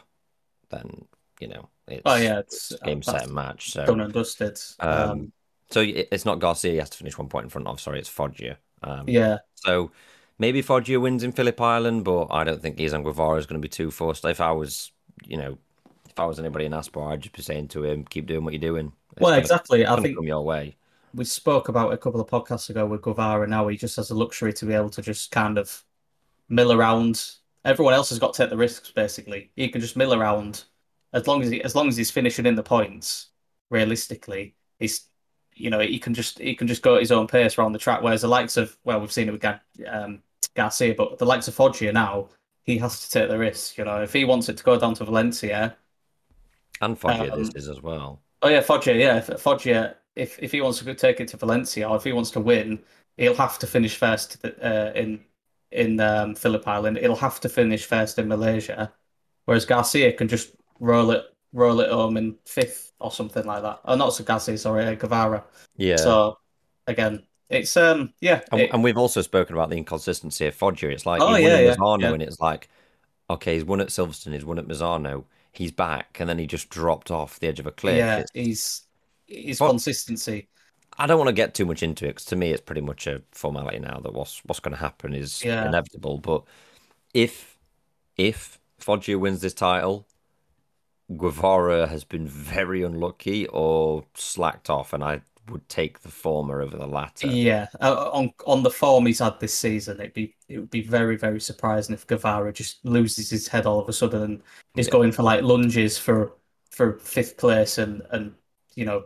then, 0.70 1.06
you 1.40 1.48
know, 1.48 1.68
it's, 1.88 2.02
Oh 2.04 2.16
yeah, 2.16 2.40
it's 2.40 2.72
it's 2.72 2.82
game, 2.82 3.02
set, 3.02 3.24
and 3.24 3.32
match. 3.32 3.70
So 3.72 3.86
done 3.86 4.00
and 4.00 4.12
dusted. 4.12 4.58
Um, 4.80 5.10
Um, 5.10 5.32
so 5.70 5.80
it- 5.80 6.08
it's 6.12 6.24
not 6.24 6.40
Garcia 6.40 6.72
he 6.72 6.78
has 6.78 6.90
to 6.90 6.98
finish 6.98 7.16
one 7.18 7.28
point 7.28 7.44
in 7.44 7.50
front 7.50 7.68
of. 7.68 7.80
Sorry, 7.80 7.98
it's 7.98 8.08
Foggia. 8.08 8.58
Um, 8.82 9.08
yeah, 9.08 9.38
So 9.54 9.92
maybe 10.38 10.60
Foggia 10.62 11.00
wins 11.00 11.22
in 11.22 11.32
Phillip 11.32 11.60
Island, 11.60 12.04
but 12.04 12.26
I 12.30 12.44
don't 12.44 12.60
think 12.60 12.78
Izan 12.80 13.02
Guevara 13.02 13.38
is 13.38 13.46
going 13.46 13.60
to 13.60 13.64
be 13.64 13.68
too 13.70 13.90
forced. 13.90 14.24
If 14.26 14.40
I 14.40 14.52
was, 14.52 14.92
you 15.24 15.36
know, 15.38 15.56
if 16.10 16.18
I 16.18 16.26
was 16.26 16.38
anybody 16.38 16.66
in 16.66 16.74
Aspar, 16.74 17.12
I'd 17.12 17.22
just 17.22 17.34
be 17.34 17.42
saying 17.42 17.68
to 17.68 17.84
him, 17.84 18.04
keep 18.04 18.26
doing 18.26 18.44
what 18.44 18.52
you're 18.52 18.60
doing. 18.60 18.92
It's 19.12 19.20
well, 19.20 19.30
gonna- 19.30 19.40
exactly. 19.40 19.80
it's 19.82 19.90
I 19.90 19.92
gonna 19.92 20.02
think 20.02 20.16
come 20.16 20.26
your 20.26 20.42
way. 20.44 20.76
We 21.14 21.24
spoke 21.24 21.68
about 21.68 21.92
a 21.92 21.98
couple 21.98 22.20
of 22.20 22.28
podcasts 22.28 22.70
ago 22.70 22.86
with 22.86 23.02
Guevara. 23.02 23.46
Now 23.46 23.68
he 23.68 23.76
just 23.76 23.96
has 23.96 24.08
the 24.08 24.14
luxury 24.14 24.52
to 24.54 24.66
be 24.66 24.74
able 24.74 24.90
to 24.90 25.02
just 25.02 25.30
kind 25.30 25.58
of 25.58 25.84
mill 26.48 26.72
around. 26.72 27.24
Everyone 27.64 27.94
else 27.94 28.10
has 28.10 28.18
got 28.18 28.34
to 28.34 28.42
take 28.42 28.50
the 28.50 28.56
risks. 28.56 28.90
Basically, 28.90 29.50
he 29.56 29.68
can 29.68 29.80
just 29.80 29.96
mill 29.96 30.14
around 30.14 30.64
as 31.12 31.26
long 31.26 31.42
as 31.42 31.50
he 31.50 31.62
as 31.62 31.74
long 31.74 31.88
as 31.88 31.96
he's 31.96 32.10
finishing 32.10 32.46
in 32.46 32.54
the 32.56 32.62
points. 32.62 33.28
Realistically, 33.70 34.54
he's 34.78 35.08
you 35.54 35.70
know 35.70 35.80
he 35.80 35.98
can 35.98 36.14
just 36.14 36.38
he 36.38 36.54
can 36.54 36.66
just 36.66 36.82
go 36.82 36.96
at 36.96 37.00
his 37.00 37.12
own 37.12 37.26
pace 37.26 37.58
around 37.58 37.72
the 37.72 37.78
track. 37.78 38.02
Whereas 38.02 38.22
the 38.22 38.28
likes 38.28 38.56
of 38.56 38.76
well, 38.84 39.00
we've 39.00 39.12
seen 39.12 39.28
it 39.28 39.32
with 39.32 39.40
Gar- 39.40 39.62
um, 39.88 40.22
Garcia, 40.54 40.94
but 40.94 41.18
the 41.18 41.26
likes 41.26 41.48
of 41.48 41.54
Foggia 41.54 41.92
now, 41.92 42.28
he 42.62 42.78
has 42.78 43.00
to 43.02 43.10
take 43.10 43.28
the 43.28 43.38
risk. 43.38 43.78
You 43.78 43.84
know, 43.84 44.02
if 44.02 44.12
he 44.12 44.24
wants 44.24 44.48
it 44.48 44.56
to 44.58 44.64
go 44.64 44.78
down 44.78 44.94
to 44.94 45.04
Valencia, 45.04 45.76
And 46.80 46.98
Foggia 46.98 47.32
Um, 47.32 47.38
this 47.38 47.50
is 47.54 47.68
as 47.68 47.82
well. 47.82 48.22
Oh 48.42 48.48
yeah, 48.48 48.60
Foggia. 48.60 48.94
Yeah, 48.94 49.20
Foggia. 49.20 49.96
If 50.16 50.38
if 50.42 50.52
he 50.52 50.60
wants 50.60 50.78
to 50.80 50.94
take 50.94 51.20
it 51.20 51.28
to 51.28 51.36
Valencia, 51.36 51.88
or 51.88 51.96
if 51.96 52.04
he 52.04 52.12
wants 52.12 52.30
to 52.32 52.40
win, 52.40 52.84
he'll 53.16 53.34
have 53.34 53.58
to 53.60 53.66
finish 53.66 53.96
first 53.96 54.44
uh, 54.44 54.92
in 54.94 55.24
in 55.72 56.00
um, 56.00 56.34
Phillip 56.34 56.66
Island. 56.68 56.98
He'll 56.98 57.16
have 57.16 57.40
to 57.40 57.48
finish 57.48 57.84
first 57.86 58.18
in 58.18 58.28
Malaysia, 58.28 58.92
whereas 59.46 59.64
Garcia 59.66 60.12
can 60.12 60.28
just 60.28 60.54
roll 60.80 61.10
it 61.10 61.24
roll 61.52 61.80
it 61.80 61.90
home 61.90 62.16
in 62.16 62.36
fifth 62.46 62.92
or 63.00 63.10
something 63.12 63.44
like 63.44 63.62
that. 63.62 63.80
Oh, 63.84 63.96
not 63.96 64.10
so 64.14 64.24
Garcia, 64.24 64.58
sorry, 64.58 64.84
uh, 64.86 64.94
Guevara. 64.94 65.44
Yeah. 65.76 65.96
So 65.96 66.38
again, 66.86 67.26
it's 67.48 67.76
um 67.76 68.12
yeah, 68.20 68.40
And, 68.52 68.60
it- 68.62 68.70
and 68.72 68.82
we've 68.84 68.98
also 68.98 69.22
spoken 69.22 69.54
about 69.54 69.70
the 69.70 69.76
inconsistency 69.76 70.46
of 70.46 70.54
Foggia. 70.54 70.90
It's 70.90 71.06
like 71.06 71.20
Oh, 71.22 71.34
he 71.34 71.42
won 71.42 71.42
yeah, 71.42 71.56
at 71.56 71.64
yeah, 71.64 71.74
Misano 71.76 72.00
yeah. 72.02 72.12
and 72.12 72.22
it's 72.22 72.40
like, 72.40 72.68
okay, 73.30 73.54
he's 73.54 73.64
won 73.64 73.80
at 73.80 73.88
Silverstone, 73.88 74.34
he's 74.34 74.44
won 74.44 74.58
at 74.58 74.66
Misano, 74.66 75.24
he's 75.52 75.72
back, 75.72 76.18
and 76.20 76.28
then 76.28 76.38
he 76.38 76.46
just 76.46 76.68
dropped 76.70 77.10
off 77.10 77.40
the 77.40 77.48
edge 77.48 77.60
of 77.60 77.66
a 77.66 77.72
cliff. 77.72 77.96
yeah, 77.96 78.14
It's- 78.20 78.30
he's 78.34 78.84
his 79.26 79.60
Well- 79.60 79.70
consistency. 79.70 80.48
I 80.96 81.06
don't 81.08 81.18
want 81.18 81.28
to 81.28 81.32
get 81.34 81.54
too 81.54 81.66
much 81.66 81.82
into 81.82 82.04
it 82.04 82.10
because 82.10 82.24
to 82.26 82.36
me 82.36 82.50
it's 82.52 82.60
pretty 82.60 82.80
much 82.80 83.08
a 83.08 83.20
formality 83.32 83.80
now 83.80 83.98
that 84.00 84.12
what's 84.14 84.44
what's 84.44 84.60
going 84.60 84.74
to 84.76 84.80
happen 84.80 85.12
is 85.12 85.42
Yeah. 85.44 85.66
inevitable. 85.66 86.18
But 86.18 86.44
if 87.12 87.58
if 88.16 88.60
Foggia 88.78 89.18
wins 89.18 89.40
this 89.40 89.54
title, 89.54 90.06
Guevara 91.16 91.86
has 91.88 92.04
been 92.04 92.26
very 92.26 92.82
unlucky 92.82 93.46
or 93.48 94.04
slacked 94.14 94.70
off, 94.70 94.92
and 94.92 95.02
I 95.04 95.22
would 95.50 95.68
take 95.68 96.00
the 96.00 96.08
former 96.08 96.62
over 96.62 96.76
the 96.76 96.86
latter. 96.86 97.26
Yeah, 97.26 97.66
uh, 97.80 98.10
on 98.12 98.32
on 98.46 98.62
the 98.62 98.70
form 98.70 99.06
he's 99.06 99.18
had 99.18 99.38
this 99.40 99.52
season, 99.52 100.00
it'd 100.00 100.14
be 100.14 100.34
it 100.48 100.58
would 100.58 100.70
be 100.70 100.80
very 100.82 101.16
very 101.16 101.40
surprising 101.40 101.92
if 101.94 102.06
Guevara 102.06 102.52
just 102.52 102.84
loses 102.84 103.28
his 103.30 103.48
head 103.48 103.66
all 103.66 103.80
of 103.80 103.88
a 103.88 103.92
sudden 103.92 104.22
and 104.22 104.42
is 104.76 104.86
Yeah. 104.86 104.92
going 104.92 105.12
for 105.12 105.22
like 105.24 105.42
lunges 105.42 105.98
for 105.98 106.36
for 106.70 106.98
fifth 107.00 107.36
place 107.36 107.78
and 107.78 108.02
and 108.10 108.34
you 108.76 108.84
know 108.84 109.04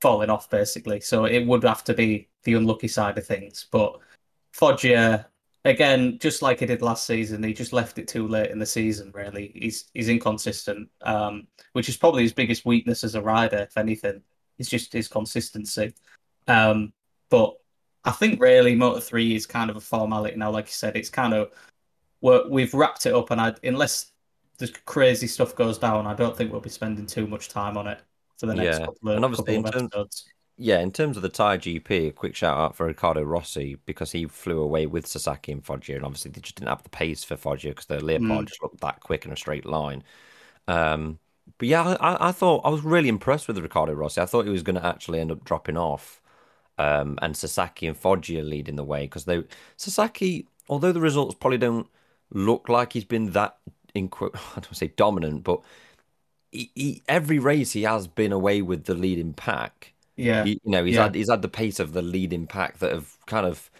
falling 0.00 0.30
off 0.30 0.48
basically. 0.50 1.00
So 1.00 1.24
it 1.24 1.46
would 1.46 1.64
have 1.64 1.84
to 1.84 1.94
be 1.94 2.28
the 2.44 2.54
unlucky 2.54 2.88
side 2.88 3.18
of 3.18 3.26
things. 3.26 3.66
But 3.70 3.98
Foggia, 4.52 5.26
again, 5.64 6.18
just 6.18 6.42
like 6.42 6.60
he 6.60 6.66
did 6.66 6.82
last 6.82 7.06
season, 7.06 7.42
he 7.42 7.52
just 7.52 7.72
left 7.72 7.98
it 7.98 8.08
too 8.08 8.26
late 8.26 8.50
in 8.50 8.58
the 8.58 8.66
season. 8.66 9.12
Really, 9.14 9.52
he's 9.54 9.90
he's 9.94 10.08
inconsistent, 10.08 10.88
um, 11.02 11.46
which 11.72 11.88
is 11.88 11.96
probably 11.96 12.22
his 12.22 12.32
biggest 12.32 12.64
weakness 12.64 13.04
as 13.04 13.14
a 13.14 13.22
rider, 13.22 13.58
if 13.58 13.76
anything. 13.76 14.22
It's 14.58 14.68
just 14.68 14.92
his 14.92 15.08
consistency. 15.08 15.94
Um, 16.46 16.92
but 17.30 17.56
I 18.04 18.12
think 18.12 18.40
really 18.40 18.74
Moto 18.74 19.00
Three 19.00 19.34
is 19.34 19.46
kind 19.46 19.70
of 19.70 19.76
a 19.76 19.80
formality 19.80 20.36
now. 20.36 20.50
Like 20.50 20.66
you 20.66 20.72
said, 20.72 20.96
it's 20.96 21.10
kind 21.10 21.34
of 21.34 21.50
we're, 22.20 22.48
we've 22.48 22.74
wrapped 22.74 23.06
it 23.06 23.14
up, 23.14 23.30
and 23.30 23.40
I, 23.40 23.54
unless 23.64 24.12
the 24.58 24.68
crazy 24.84 25.26
stuff 25.26 25.54
goes 25.56 25.78
down, 25.78 26.06
I 26.06 26.14
don't 26.14 26.36
think 26.36 26.52
we'll 26.52 26.60
be 26.60 26.70
spending 26.70 27.06
too 27.06 27.26
much 27.26 27.48
time 27.48 27.78
on 27.78 27.86
it 27.86 28.00
for 28.40 28.46
the 28.46 28.54
next 28.54 28.78
Yeah, 28.78 28.86
couple 28.86 29.08
of, 29.10 29.16
and 29.16 29.24
obviously 29.24 29.54
in 29.54 29.62
terms- 29.64 29.76
episodes. 29.92 30.24
Yeah, 30.62 30.80
in 30.80 30.92
terms 30.92 31.16
of 31.16 31.22
the 31.22 31.30
Thai 31.30 31.56
GP, 31.56 32.08
a 32.08 32.12
quick 32.12 32.34
shout 32.36 32.58
out 32.58 32.76
for 32.76 32.84
Riccardo 32.84 33.22
Rossi 33.22 33.76
because 33.86 34.12
he 34.12 34.26
flew 34.26 34.60
away 34.60 34.84
with 34.84 35.06
Sasaki 35.06 35.52
and 35.52 35.64
Foggia, 35.64 35.96
and 35.96 36.04
obviously 36.04 36.30
they 36.32 36.40
just 36.42 36.56
didn't 36.56 36.68
have 36.68 36.82
the 36.82 36.90
pace 36.90 37.24
for 37.24 37.36
Foggia 37.36 37.70
because 37.70 37.86
the 37.86 38.04
Leopard 38.04 38.28
Mm. 38.28 38.46
just 38.46 38.62
looked 38.62 38.80
that 38.82 39.00
quick 39.00 39.24
in 39.24 39.32
a 39.32 39.36
straight 39.36 39.64
line. 39.64 40.02
Um, 40.68 41.18
but 41.56 41.66
yeah, 41.66 41.96
I, 41.98 42.28
I 42.28 42.32
thought 42.32 42.60
I 42.66 42.68
was 42.68 42.82
really 42.82 43.08
impressed 43.08 43.48
with 43.48 43.56
Riccardo 43.56 43.94
Rossi. 43.94 44.20
I 44.20 44.26
thought 44.26 44.44
he 44.44 44.50
was 44.50 44.62
going 44.62 44.76
to 44.76 44.84
actually 44.84 45.18
end 45.20 45.32
up 45.32 45.44
dropping 45.44 45.78
off, 45.78 46.20
um, 46.76 47.18
and 47.22 47.34
Sasaki 47.34 47.86
and 47.86 47.96
Foggia 47.96 48.42
leading 48.42 48.76
the 48.76 48.84
way 48.84 49.02
because 49.04 49.24
they 49.24 49.42
Sasaki, 49.76 50.46
although 50.68 50.92
the 50.92 51.00
results 51.00 51.34
probably 51.34 51.58
don't 51.58 51.86
look 52.34 52.68
like 52.68 52.92
he's 52.92 53.04
been 53.06 53.30
that 53.30 53.56
in 53.94 54.08
quote, 54.08 54.36
I 54.56 54.60
don't 54.60 54.76
say 54.76 54.88
dominant, 54.88 55.42
but 55.42 55.60
he, 56.52 56.70
he, 56.74 57.02
every 57.08 57.38
race 57.38 57.72
he 57.72 57.82
has 57.82 58.06
been 58.06 58.32
away 58.32 58.62
with 58.62 58.84
the 58.84 58.94
leading 58.94 59.32
pack. 59.34 59.92
Yeah, 60.16 60.44
He- 60.44 60.60
you 60.64 60.70
know, 60.70 60.84
he's 60.84 60.96
Yeah. 60.96 61.04
had 61.04 61.14
he's 61.14 61.30
had 61.30 61.42
the 61.42 61.48
pace 61.48 61.80
of 61.80 61.92
the 61.92 62.02
leading 62.02 62.46
pack 62.46 62.78
that 62.78 62.92
have 62.92 63.16
kind 63.26 63.46
of, 63.46 63.70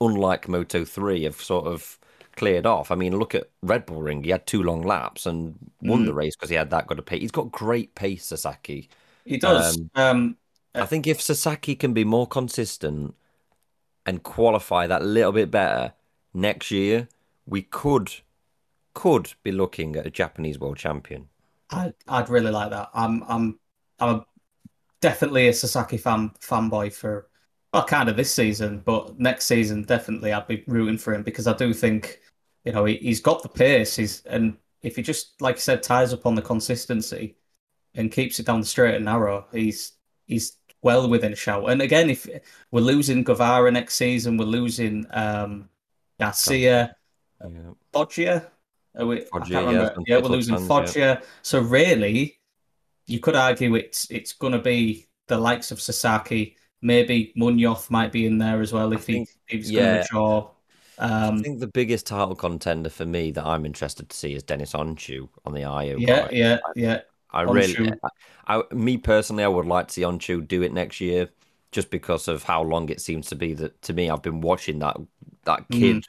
unlike 0.00 0.48
Moto 0.48 0.84
three, 0.84 1.24
have 1.24 1.40
sort 1.40 1.66
of 1.66 1.98
cleared 2.36 2.66
off. 2.66 2.90
I 2.90 2.94
mean, 2.94 3.16
look 3.18 3.34
at 3.34 3.50
Red 3.62 3.86
Bull 3.86 4.02
Ring; 4.02 4.22
he 4.24 4.30
had 4.30 4.46
two 4.46 4.62
long 4.62 4.82
laps 4.82 5.26
and 5.26 5.58
won 5.82 6.02
Mm. 6.02 6.06
the 6.06 6.14
race 6.14 6.36
because 6.36 6.50
he 6.50 6.56
had 6.56 6.70
that 6.70 6.86
good 6.86 6.98
a 6.98 7.02
pace. 7.02 7.20
He's 7.22 7.30
got 7.32 7.50
great 7.52 7.94
pace, 7.94 8.26
Sasaki. 8.26 8.88
he 9.24 9.36
does. 9.38 9.78
um, 9.78 9.90
Um, 9.94 10.36
I 10.74 10.86
think 10.86 11.06
if 11.06 11.20
Sasaki 11.20 11.74
can 11.74 11.92
be 11.92 12.04
more 12.04 12.26
consistent 12.26 13.14
and 14.06 14.22
qualify 14.22 14.86
that 14.86 15.02
little 15.04 15.32
bit 15.32 15.50
better 15.50 15.94
next 16.34 16.70
year, 16.70 17.08
we 17.46 17.62
could 17.62 18.12
could 18.94 19.34
be 19.42 19.52
looking 19.52 19.96
at 19.96 20.06
a 20.06 20.10
Japanese 20.10 20.58
world 20.58 20.76
champion. 20.78 21.28
I'd 21.70 21.94
I'd 22.06 22.28
really 22.30 22.50
like 22.50 22.70
that. 22.70 22.90
I'm 22.94 23.22
I'm 23.24 23.58
I'm 23.98 24.08
a, 24.16 24.26
definitely 25.00 25.48
a 25.48 25.52
Sasaki 25.52 25.98
fan 25.98 26.30
fanboy 26.40 26.92
for 26.94 27.28
well, 27.72 27.84
kind 27.86 28.08
of 28.08 28.16
this 28.16 28.32
season, 28.34 28.80
but 28.80 29.18
next 29.20 29.46
season 29.46 29.84
definitely 29.84 30.32
I'd 30.32 30.48
be 30.48 30.64
rooting 30.68 30.98
for 30.98 31.14
him 31.14 31.22
because 31.22 31.46
I 31.46 31.54
do 31.56 31.74
think 31.74 32.20
you 32.64 32.72
know 32.72 32.84
he, 32.86 32.96
he's 32.98 33.20
got 33.20 33.42
the 33.42 33.48
pace. 33.48 33.96
He's 33.96 34.24
and 34.26 34.56
if 34.82 34.96
he 34.96 35.02
just 35.02 35.40
like 35.42 35.56
you 35.56 35.60
said 35.62 35.82
ties 35.82 36.12
up 36.14 36.26
on 36.26 36.34
the 36.34 36.42
consistency 36.42 37.36
and 37.94 38.12
keeps 38.12 38.38
it 38.40 38.46
down 38.46 38.60
the 38.60 38.66
straight 38.66 38.96
and 38.96 39.04
narrow, 39.06 39.46
he's 39.52 39.92
he's 40.26 40.58
well 40.82 41.08
within 41.08 41.32
a 41.32 41.36
shout. 41.36 41.70
And 41.70 41.82
again, 41.82 42.10
if 42.10 42.28
we're 42.70 42.80
losing 42.82 43.24
Guevara 43.24 43.70
next 43.72 43.94
season, 43.96 44.36
we're 44.38 44.44
losing 44.46 45.06
um, 45.10 45.68
Garcia, 46.20 46.94
Yeah. 47.40 47.74
Foggia. 47.92 48.50
We, 48.94 49.20
Foggia, 49.20 49.62
yeah, 49.72 49.90
yeah, 50.06 50.18
we're 50.18 50.28
losing 50.28 50.56
tons, 50.56 50.66
Foggia. 50.66 51.22
So 51.42 51.60
really, 51.60 52.40
you 53.06 53.20
could 53.20 53.36
argue 53.36 53.74
it's 53.74 54.10
it's 54.10 54.32
going 54.32 54.52
to 54.52 54.58
be 54.58 55.08
the 55.26 55.38
likes 55.38 55.70
of 55.70 55.80
Sasaki. 55.80 56.56
Maybe 56.80 57.32
Munoz 57.36 57.90
might 57.90 58.12
be 58.12 58.26
in 58.26 58.38
there 58.38 58.60
as 58.60 58.72
well 58.72 58.92
if 58.92 59.06
he 59.06 59.14
think- 59.14 59.28
if 59.48 59.58
he's 59.60 59.70
yeah. 59.70 60.04
going 60.12 60.42
to. 60.42 60.50
I 61.00 61.26
Um, 61.28 61.42
think 61.44 61.60
the 61.60 61.68
biggest 61.68 62.06
title 62.06 62.34
contender 62.34 62.90
for 62.90 63.06
me 63.06 63.30
that 63.30 63.46
I'm 63.46 63.64
interested 63.64 64.08
to 64.08 64.16
see 64.16 64.34
is 64.34 64.42
Deniz 64.42 64.72
Öncü 64.74 65.28
on 65.44 65.54
the 65.54 65.62
IO 65.64 65.96
yeah, 65.96 66.28
yeah, 66.32 66.58
yeah. 66.74 67.02
I 67.30 67.42
really, 67.42 67.92
I, 68.48 68.56
I, 68.58 68.74
me 68.74 68.96
personally, 68.96 69.44
I 69.44 69.48
would 69.48 69.66
like 69.66 69.88
to 69.88 69.94
see 69.94 70.02
Öncü 70.02 70.48
do 70.48 70.62
it 70.62 70.72
next 70.72 71.00
year, 71.00 71.28
just 71.70 71.90
because 71.90 72.26
of 72.26 72.42
how 72.42 72.62
long 72.62 72.88
it 72.88 73.00
seems 73.00 73.28
to 73.28 73.36
be. 73.36 73.52
That 73.54 73.80
to 73.82 73.92
me, 73.92 74.10
I've 74.10 74.22
been 74.22 74.40
watching 74.40 74.80
that 74.80 74.96
that 75.44 75.68
Mm. 75.68 76.02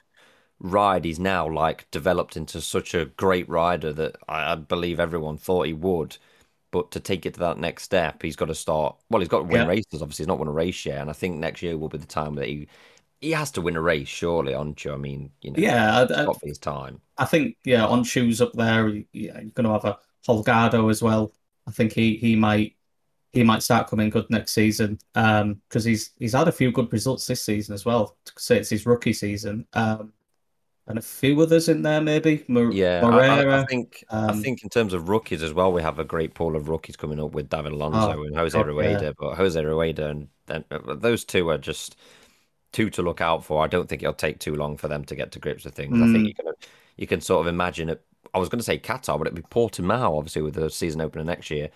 Ride. 0.59 1.05
He's 1.05 1.19
now 1.19 1.47
like 1.49 1.89
developed 1.91 2.37
into 2.37 2.61
such 2.61 2.93
a 2.93 3.05
great 3.05 3.47
rider 3.49 3.93
that 3.93 4.17
I, 4.27 4.53
I 4.53 4.55
believe 4.55 4.99
everyone 4.99 5.37
thought 5.37 5.67
he 5.67 5.73
would. 5.73 6.17
But 6.71 6.91
to 6.91 6.99
take 6.99 7.25
it 7.25 7.35
to 7.35 7.39
that 7.41 7.57
next 7.59 7.83
step, 7.83 8.21
he's 8.23 8.35
got 8.35 8.45
to 8.47 8.55
start. 8.55 8.97
Well, 9.09 9.21
he's 9.21 9.29
got 9.29 9.39
to 9.39 9.45
win 9.45 9.65
Yeah. 9.65 9.65
races. 9.65 10.01
Obviously, 10.01 10.23
he's 10.23 10.27
not 10.27 10.39
won 10.39 10.47
a 10.49 10.51
race 10.51 10.85
yet, 10.85 10.99
and 11.01 11.09
I 11.09 11.13
think 11.13 11.37
next 11.37 11.61
year 11.63 11.77
will 11.77 11.89
be 11.89 11.97
the 11.99 12.05
time 12.07 12.35
that 12.35 12.47
he 12.47 12.67
he 13.21 13.31
has 13.31 13.51
to 13.53 13.61
win 13.61 13.75
a 13.77 13.81
race. 13.81 14.07
Surely, 14.09 14.53
Öncü. 14.53 14.93
I 14.93 14.97
mean, 14.97 15.31
you 15.41 15.51
know, 15.51 15.59
Yeah, 15.59 16.03
it's 16.13 16.21
I, 16.21 16.23
got 16.23 16.35
to 16.35 16.39
be 16.41 16.49
his 16.49 16.59
time. 16.59 17.01
I 17.17 17.25
think 17.25 17.57
yeah, 17.65 17.85
Öncü's 17.87 18.41
up 18.41 18.53
there, 18.53 18.89
yeah, 18.89 19.05
you're 19.41 19.51
going 19.51 19.65
to 19.65 19.71
have 19.71 19.85
a 19.85 19.99
Holgado 20.27 20.89
as 20.89 21.01
well. 21.01 21.33
I 21.67 21.71
think 21.71 21.93
he 21.93 22.17
he 22.17 22.35
might 22.35 22.75
he 23.33 23.43
might 23.43 23.63
start 23.63 23.89
coming 23.89 24.09
good 24.09 24.29
next 24.29 24.53
season 24.53 24.99
um 25.15 25.55
because 25.69 25.83
he's 25.85 26.11
he's 26.19 26.33
had 26.33 26.47
a 26.47 26.51
few 26.51 26.71
good 26.71 26.91
results 26.93 27.27
this 27.27 27.43
season 27.45 27.73
as 27.75 27.85
well. 27.85 28.17
To 28.25 28.33
say 28.37 28.59
it's 28.59 28.69
his 28.69 28.85
rookie 28.85 29.13
season, 29.13 29.67
um, 29.73 30.13
and 30.89 30.97
a 30.97 31.01
few 31.01 31.39
others 31.41 31.69
in 31.69 31.81
there 31.83 32.01
maybe. 32.01 32.43
Mo- 32.47 32.71
Yeah, 32.71 33.01
I, 33.05 33.27
I, 33.43 33.61
I 33.61 33.65
think 33.65 34.03
I 34.09 34.25
um, 34.27 34.41
think 34.41 34.63
in 34.63 34.69
terms 34.69 34.93
of 34.93 35.07
rookies 35.07 35.43
as 35.43 35.53
well, 35.53 35.71
we 35.71 35.81
have 35.81 35.99
a 35.99 36.03
great 36.03 36.33
pool 36.33 36.55
of 36.55 36.67
rookies 36.67 36.95
coming 36.97 37.19
up 37.19 37.31
with 37.31 37.49
David 37.49 37.71
Alonso 37.73 38.19
Oh, 38.19 38.23
and 38.23 38.35
Jose 38.35 38.57
God, 38.57 38.67
Rueda. 38.67 39.03
yeah. 39.05 39.11
But 39.17 39.35
Jose 39.35 39.63
Rueda 39.63 40.09
and, 40.09 40.27
and 40.47 40.65
uh, 40.71 40.95
those 40.95 41.23
two 41.23 41.49
are 41.49 41.57
just 41.57 41.95
two 42.71 42.89
to 42.91 43.01
look 43.01 43.21
out 43.21 43.45
for. 43.45 43.63
I 43.63 43.67
don't 43.67 43.87
think 43.87 44.01
it'll 44.03 44.13
take 44.13 44.39
too 44.39 44.55
long 44.55 44.77
for 44.77 44.87
them 44.87 45.03
to 45.05 45.15
get 45.15 45.31
to 45.33 45.39
grips 45.39 45.63
with 45.65 45.75
things. 45.75 45.95
I 46.01 46.05
Mm. 46.05 46.13
think 46.13 46.27
you 46.27 46.33
can 46.35 46.45
you 46.97 47.07
can 47.07 47.21
sort 47.21 47.41
of 47.41 47.47
imagine 47.53 47.89
it. 47.89 48.03
I 48.33 48.39
was 48.39 48.49
going 48.49 48.59
to 48.59 48.63
say 48.65 48.77
Qatar, 48.77 49.17
but 49.17 49.27
it'd 49.27 49.35
be 49.35 49.41
Portimao, 49.43 50.17
obviously, 50.17 50.41
with 50.41 50.53
the 50.55 50.69
season 50.69 51.01
opener 51.01 51.23
next 51.23 51.49
year. 51.49 51.69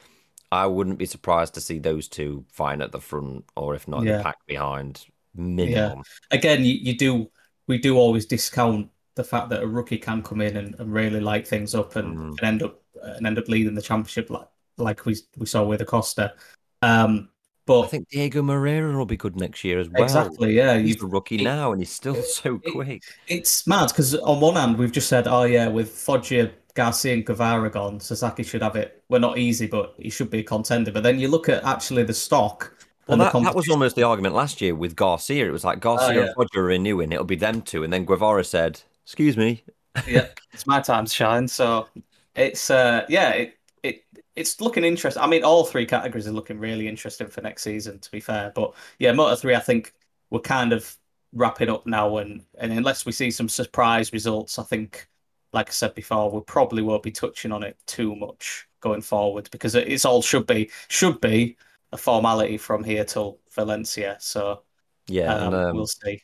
I 0.52 0.68
wouldn't 0.68 1.00
be 1.00 1.06
surprised 1.08 1.56
to 1.56 1.62
see 1.62 1.80
those 1.80 2.08
two 2.08 2.46
fine 2.50 2.82
at 2.82 2.92
the 2.92 3.00
front, 3.02 3.46
or 3.56 3.74
if 3.74 3.88
not, 3.88 4.04
Yeah. 4.04 4.18
the 4.18 4.24
pack 4.24 4.38
behind 4.46 5.06
minimum. 5.36 6.04
again, 6.30 6.64
you, 6.64 6.74
you 6.76 6.96
do 6.98 7.32
we 7.68 7.78
do 7.80 7.98
always 7.98 8.26
discount 8.26 8.90
the 9.16 9.24
fact 9.24 9.50
that 9.50 9.64
a 9.64 9.68
rookie 9.68 9.98
can 9.98 10.22
come 10.24 10.42
in 10.42 10.58
and, 10.58 10.76
and 10.80 10.92
really 10.94 11.20
light 11.20 11.48
things 11.48 11.76
up 11.76 11.96
and, 11.96 12.18
Mhm. 12.18 12.30
and 12.40 12.44
end 12.44 12.64
up 12.64 12.82
and 13.04 13.28
end 13.28 13.38
up 13.38 13.48
leading 13.48 13.76
the 13.76 13.82
championship 13.82 14.30
like 14.30 14.48
like 14.78 15.06
we 15.06 15.16
we 15.38 15.46
saw 15.46 15.64
with 15.64 15.82
Acosta. 15.82 16.34
Um, 16.82 17.30
but 17.66 17.82
I 17.82 17.88
think 17.88 18.10
Diego 18.10 18.42
Moreira 18.42 18.96
will 18.98 19.06
be 19.06 19.18
good 19.18 19.36
next 19.36 19.64
year 19.64 19.80
as 19.80 19.90
well. 19.90 20.04
exactly, 20.04 20.54
yeah, 20.56 20.78
He's 20.80 21.02
a 21.02 21.06
rookie 21.08 21.38
it, 21.38 21.44
now, 21.44 21.72
and 21.72 21.82
he's 21.82 21.92
still 21.92 22.16
so 22.24 22.62
it, 22.64 22.72
quick. 22.72 23.04
it's 23.28 23.66
mad 23.68 23.88
because 23.90 24.16
on 24.16 24.40
one 24.40 24.56
hand 24.56 24.78
we've 24.78 24.92
just 24.92 25.08
said, 25.10 25.28
oh 25.28 25.44
yeah, 25.44 25.68
with 25.68 25.90
Foggia, 25.90 26.52
Garcia, 26.76 27.14
and 27.14 27.26
Guevara 27.26 27.70
gone, 27.70 28.00
Sasaki 28.00 28.44
should 28.44 28.62
have 28.62 28.76
it. 28.76 29.04
We're 29.10 29.20
not 29.20 29.38
easy, 29.38 29.68
but 29.68 29.96
he 29.98 30.10
should 30.10 30.30
be 30.30 30.40
a 30.40 30.44
contender. 30.44 30.92
But 30.92 31.04
then 31.04 31.20
you 31.20 31.28
look 31.28 31.50
at 31.50 31.64
actually 31.64 32.04
the 32.04 32.14
stock 32.14 32.74
Well, 33.08 33.20
and 33.20 33.22
that, 33.22 33.34
that 33.44 33.56
was 33.56 33.70
almost 33.70 33.96
the 33.96 34.04
argument 34.04 34.36
last 34.36 34.62
year 34.62 34.76
with 34.76 34.96
Garcia. 34.96 35.46
It 35.48 35.52
was 35.52 35.64
like 35.64 35.80
Oh 35.98 36.12
Garcia 36.12 36.22
and 36.22 36.30
yeah, 36.30 36.34
Roger 36.38 36.62
are 36.62 36.66
renewing, 36.66 37.12
it'll 37.12 37.26
be 37.26 37.36
them 37.36 37.62
two. 37.62 37.84
And 37.84 37.92
then 37.94 38.06
Guevara 38.06 38.44
said, 38.44 38.82
Excuse 39.06 39.38
me. 39.38 39.64
yeah, 40.06 40.28
it's 40.54 40.68
my 40.68 40.82
time 40.82 41.06
to 41.06 41.12
shine. 41.12 41.48
So 41.48 41.90
it's 42.36 42.70
uh 42.70 43.06
yeah, 43.10 43.32
it 43.32 43.58
it 43.84 44.06
it's 44.36 44.60
looking 44.62 44.84
interesting. 44.84 45.22
I 45.22 45.28
mean, 45.28 45.44
all 45.44 45.66
three 45.66 45.86
categories 45.86 46.28
are 46.28 46.32
looking 46.32 46.60
really 46.60 46.88
interesting 46.88 47.28
for 47.28 47.42
next 47.42 47.64
season, 47.64 48.00
to 48.00 48.12
be 48.12 48.20
fair. 48.20 48.52
But 48.56 48.74
yeah, 49.00 49.12
Moto 49.14 49.36
three, 49.36 49.56
I 49.56 49.60
think 49.60 49.94
we're 50.30 50.40
kind 50.42 50.74
of 50.74 50.98
wrapping 51.34 51.70
up 51.70 51.86
now, 51.86 52.18
and 52.18 52.44
and 52.58 52.72
unless 52.74 53.06
we 53.06 53.12
see 53.12 53.32
some 53.32 53.50
surprise 53.50 54.12
results, 54.14 54.60
I 54.60 54.64
think, 54.64 55.08
like 55.54 55.70
I 55.70 55.72
said 55.72 55.96
before, 55.96 56.32
we 56.32 56.42
probably 56.42 56.82
won't 56.82 57.04
be 57.04 57.12
touching 57.12 57.52
on 57.52 57.64
it 57.64 57.78
too 57.88 58.16
much 58.16 58.68
going 58.82 59.02
forward 59.02 59.50
because 59.52 59.76
it- 59.76 59.88
it's 59.88 60.04
all 60.06 60.22
should 60.22 60.46
be 60.48 60.70
should 60.90 61.22
be 61.22 61.56
a 61.94 61.98
formality 61.98 62.58
from 62.58 62.84
here 62.84 63.06
till 63.06 63.40
Valencia. 63.54 64.18
So 64.20 64.64
Yeah. 65.08 65.32
And 65.34 65.54
um, 65.54 65.68
we'll 65.72 65.84
um, 65.84 65.88
see. 65.88 66.24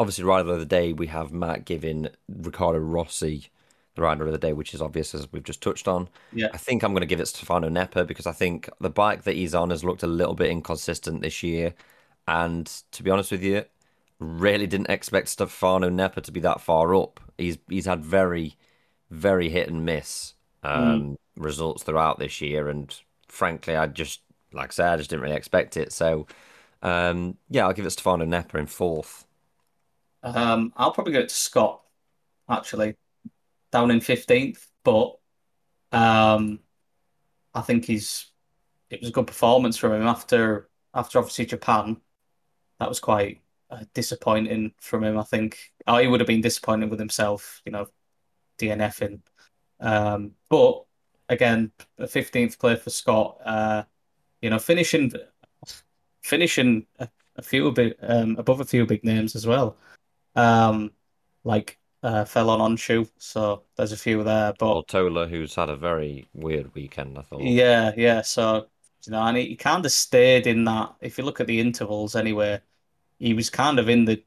Obviously, 0.00 0.24
rider 0.24 0.50
of 0.52 0.58
the 0.58 0.66
day, 0.66 0.92
we 0.94 1.08
have 1.08 1.32
Matt 1.32 1.64
giving 1.66 2.08
Riccardo 2.28 2.78
Rossi 2.78 3.50
the 3.94 4.02
rider 4.02 4.24
of 4.26 4.32
the 4.32 4.38
day, 4.38 4.52
which 4.54 4.72
is 4.74 4.80
obvious 4.82 5.14
as 5.14 5.30
we've 5.32 5.44
just 5.44 5.62
touched 5.62 5.86
on. 5.88 6.08
Yeah. 6.32 6.48
I 6.52 6.56
think 6.58 6.82
I'm 6.82 6.92
going 6.92 7.02
to 7.02 7.06
give 7.06 7.20
it 7.20 7.24
to 7.26 7.36
Stefano 7.36 7.68
Nepa 7.68 8.04
because 8.04 8.26
I 8.26 8.32
think 8.32 8.68
the 8.80 8.90
bike 8.90 9.24
that 9.24 9.36
he's 9.36 9.54
on 9.54 9.70
has 9.70 9.84
looked 9.84 10.02
a 10.02 10.06
little 10.06 10.34
bit 10.34 10.50
inconsistent 10.50 11.22
this 11.22 11.42
year. 11.42 11.74
And 12.26 12.66
to 12.92 13.02
be 13.02 13.10
honest 13.10 13.30
with 13.32 13.42
you, 13.42 13.64
really 14.18 14.66
didn't 14.66 14.90
expect 14.90 15.28
Stefano 15.28 15.88
Nepa 15.90 16.22
to 16.22 16.32
be 16.32 16.40
that 16.40 16.60
far 16.62 16.94
up. 16.94 17.20
He's 17.38 17.58
he's 17.68 17.86
had 17.86 18.04
very, 18.04 18.56
very 19.10 19.48
hit 19.50 19.68
and 19.68 19.84
miss 19.84 20.34
Mm. 20.76 20.94
um, 20.94 21.18
results 21.36 21.82
throughout 21.82 22.18
this 22.18 22.40
year, 22.42 22.68
and 22.68 22.94
frankly, 23.28 23.76
I 23.76 23.86
just 23.86 24.20
like 24.52 24.70
I 24.70 24.72
said, 24.72 24.92
I 24.92 24.96
just 24.98 25.10
didn't 25.10 25.22
really 25.22 25.36
expect 25.36 25.76
it. 25.76 25.92
So, 25.92 26.26
um, 26.82 27.38
yeah, 27.50 27.66
I'll 27.66 27.72
give 27.74 27.86
it 27.86 27.90
Stefano 27.90 28.24
Nepa 28.26 28.58
in 28.58 28.66
fourth. 28.66 29.26
Um, 30.22 30.72
I'll 30.76 30.92
probably 30.92 31.12
go 31.12 31.22
to 31.22 31.28
Scott 31.28 31.82
actually 32.48 32.96
down 33.72 33.90
in 33.90 34.00
15th, 34.00 34.66
but 34.84 35.18
um, 35.92 36.60
I 37.54 37.60
think 37.62 37.84
he's 37.84 38.26
it 38.90 39.00
was 39.00 39.10
a 39.10 39.12
good 39.12 39.26
performance 39.26 39.76
from 39.76 39.92
him 39.92 40.06
after 40.06 40.68
after 40.94 41.18
obviously 41.18 41.46
Japan. 41.46 42.00
That 42.78 42.88
was 42.88 43.00
quite 43.00 43.40
uh, 43.70 43.84
disappointing 43.94 44.72
from 44.80 45.04
him. 45.04 45.18
I 45.18 45.22
think 45.22 45.58
oh, 45.86 45.98
he 45.98 46.06
would 46.06 46.20
have 46.20 46.26
been 46.26 46.40
disappointed 46.40 46.90
with 46.90 46.98
himself, 46.98 47.62
you 47.64 47.72
know, 47.72 47.86
DNFing. 48.58 49.20
Um, 49.78 50.32
but 50.48 50.84
again, 51.28 51.72
a 51.98 52.04
15th 52.04 52.58
play 52.58 52.76
for 52.76 52.90
Scott. 52.90 53.38
Uh, 53.44 53.84
you 54.42 54.50
know, 54.50 54.58
finishing 54.58 55.12
finishing 56.22 56.86
a, 56.98 57.08
a 57.36 57.42
few 57.42 57.70
big 57.72 57.94
um, 58.02 58.36
above 58.38 58.60
a 58.60 58.64
few 58.64 58.86
big 58.86 59.04
names 59.04 59.34
as 59.36 59.46
well. 59.46 59.76
Um, 60.34 60.92
like 61.44 61.78
uh, 62.02 62.24
fell 62.24 62.50
on 62.50 62.60
Öncü, 62.76 63.10
so 63.18 63.64
there's 63.76 63.92
a 63.92 63.96
few 63.96 64.22
there. 64.24 64.54
But 64.58 64.82
Ortola, 64.82 65.28
who's 65.28 65.56
had 65.56 65.68
a 65.68 65.76
very 65.76 66.26
weird 66.32 66.74
weekend, 66.74 67.18
I 67.18 67.22
thought. 67.22 67.58
yeah, 67.58 67.92
yeah. 67.96 68.22
So 68.22 68.68
you 69.06 69.12
know, 69.12 69.22
and 69.22 69.36
he, 69.36 69.46
he 69.48 69.56
kind 69.56 69.84
of 69.84 69.92
stayed 69.92 70.46
in 70.46 70.64
that. 70.64 70.94
If 71.00 71.18
you 71.18 71.24
look 71.24 71.40
at 71.40 71.46
the 71.46 71.60
intervals, 71.60 72.14
anyway, 72.16 72.60
he 73.18 73.34
was 73.34 73.50
kind 73.50 73.78
of 73.78 73.88
in 73.88 74.04
the. 74.06 74.24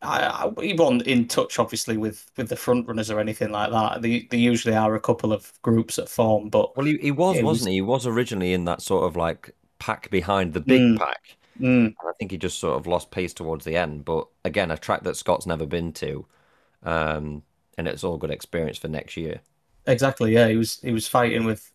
I, 0.00 0.50
I, 0.58 0.62
he 0.62 0.74
wasn't 0.74 1.06
in 1.08 1.26
touch, 1.26 1.58
obviously, 1.58 1.96
with 1.96 2.30
with 2.36 2.48
the 2.48 2.56
front 2.56 2.86
runners 2.86 3.10
or 3.10 3.18
anything 3.20 3.50
like 3.50 3.70
that. 3.72 4.00
They, 4.02 4.22
they 4.30 4.36
usually 4.38 4.76
are 4.76 4.94
a 4.94 5.00
couple 5.00 5.32
of 5.32 5.52
groups 5.62 5.96
that 5.96 6.08
form, 6.08 6.50
but 6.50 6.72
Well, 6.74 6.86
he, 6.86 6.96
he 6.98 7.10
was, 7.10 7.42
wasn't 7.42 7.68
was. 7.68 7.68
he? 7.68 7.74
He 7.74 7.80
was 7.82 8.06
originally 8.06 8.52
in 8.52 8.64
that 8.64 8.82
sort 8.82 9.04
of 9.04 9.16
like 9.16 9.54
pack 9.78 10.10
behind 10.10 10.52
the 10.54 10.60
big 10.60 10.84
Mm, 10.84 10.98
pack. 10.98 11.36
Mm, 11.60 11.96
And 12.00 12.08
I 12.08 12.12
think 12.18 12.30
he 12.30 12.38
just 12.38 12.58
sort 12.58 12.78
of 12.78 12.86
lost 12.86 13.10
pace 13.10 13.34
towards 13.34 13.64
the 13.64 13.76
end. 13.76 14.04
But 14.04 14.28
again, 14.44 14.70
a 14.70 14.78
track 14.78 15.02
that 15.04 15.16
Scott's 15.16 15.46
never 15.46 15.66
been 15.66 15.92
to. 15.94 16.26
Um, 16.84 17.44
and 17.78 17.88
it's 17.88 18.04
all 18.04 18.18
good 18.18 18.30
experience 18.32 18.78
for 18.78 18.88
next 18.88 19.16
year. 19.16 19.40
exactly. 19.86 20.32
Yeah, 20.34 20.48
he 20.48 20.56
was 20.56 20.80
he 20.80 20.92
was 20.92 21.08
fighting 21.08 21.44
with 21.44 21.72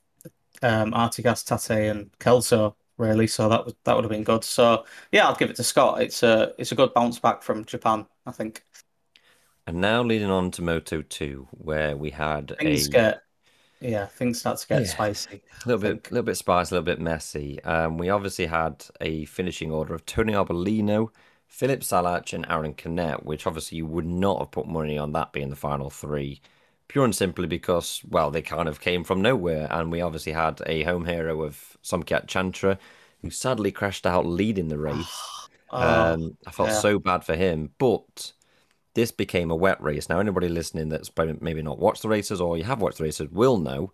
um, 0.62 0.94
Artigas, 0.94 1.46
Tatay, 1.46 1.92
and 1.92 2.12
Kelso 2.20 2.78
really. 2.98 3.28
So 3.28 3.50
that 3.50 3.66
was 3.66 3.76
that 3.86 3.96
would 3.96 4.06
have 4.06 4.12
been 4.12 4.24
good. 4.26 4.46
So 4.46 4.86
yeah, 5.12 5.28
I'll 5.28 5.36
give 5.36 5.52
it 5.52 5.58
to 5.58 5.64
Scott. 5.66 6.02
It's 6.04 6.24
a 6.24 6.54
it's 6.60 6.72
a 6.72 6.76
good 6.76 6.94
bounce 6.96 7.20
back 7.20 7.44
from 7.44 7.66
Japan. 7.66 8.08
I 8.28 8.34
think 8.34 8.64
And 9.68 9.82
now 9.82 10.02
leading 10.02 10.30
on 10.30 10.52
to 10.52 10.62
Moto 10.62 11.02
2, 11.02 11.50
where 11.52 11.98
we 11.98 12.12
had 12.12 12.52
things 12.60 12.88
a 12.88 12.88
get 12.88 13.24
yeah 13.84 14.06
things 14.08 14.40
start 14.40 14.58
to 14.60 14.68
get 14.68 14.86
yeah, 14.86 14.88
spicy. 14.88 15.44
A 15.66 15.70
little 15.70 15.82
bit, 15.82 16.04
think. 16.04 16.12
little 16.12 16.26
bit 16.26 16.36
sparse, 16.38 16.72
a 16.72 16.76
little 16.76 16.86
bit 16.86 17.00
messy. 17.00 17.64
Um, 17.64 17.98
we 17.98 18.10
obviously 18.10 18.48
had 18.48 18.86
a 19.02 19.26
finishing 19.26 19.72
order 19.72 19.94
of 19.94 20.06
Tony 20.06 20.34
Arbolino, 20.34 21.10
Filip 21.48 21.82
Salač, 21.82 22.34
and 22.34 22.46
Aron 22.50 22.74
Canet, 22.74 23.26
which 23.26 23.48
obviously 23.48 23.78
you 23.80 23.86
would 23.86 24.06
not 24.06 24.40
have 24.40 24.52
put 24.52 24.68
money 24.68 24.98
on 24.98 25.14
that 25.14 25.34
being 25.34 25.50
the 25.50 25.56
final 25.56 25.90
three, 25.90 26.42
pure 26.88 27.06
and 27.06 27.16
simply 27.16 27.48
because, 27.48 28.02
well, 28.10 28.32
they 28.32 28.42
kind 28.42 28.68
of 28.70 28.82
came 28.82 29.04
from 29.04 29.22
nowhere. 29.22 29.68
And 29.72 29.92
we 29.92 30.02
obviously 30.02 30.34
had 30.34 30.62
a 30.68 30.84
home 30.84 31.06
hero 31.06 31.44
of 31.44 31.78
Somkiat 31.84 32.28
Chantra, 32.28 32.78
who 33.22 33.30
sadly 33.30 33.72
crashed 33.72 34.06
out 34.06 34.26
leading 34.26 34.70
the 34.70 34.80
race. 34.80 35.32
Oh 35.76 36.14
Um, 36.14 36.38
I 36.46 36.52
felt 36.52 36.72
yeah. 36.72 36.74
so 36.74 37.00
bad 37.00 37.24
for 37.26 37.36
him, 37.36 37.72
but 37.80 38.34
this 38.94 39.12
became 39.12 39.52
a 39.52 39.56
wet 39.56 39.82
race. 39.82 40.10
Now, 40.10 40.20
anybody 40.20 40.50
listening 40.50 40.89
that's 40.89 41.10
probably 41.10 41.38
maybe 41.41 41.62
not 41.62 41.80
watched 41.80 42.02
the 42.02 42.10
races 42.10 42.39
or 42.39 42.58
you 42.58 42.64
have 42.64 42.82
watched 42.82 43.00
the 43.00 43.04
races 43.06 43.30
will 43.30 43.58
know 43.58 43.91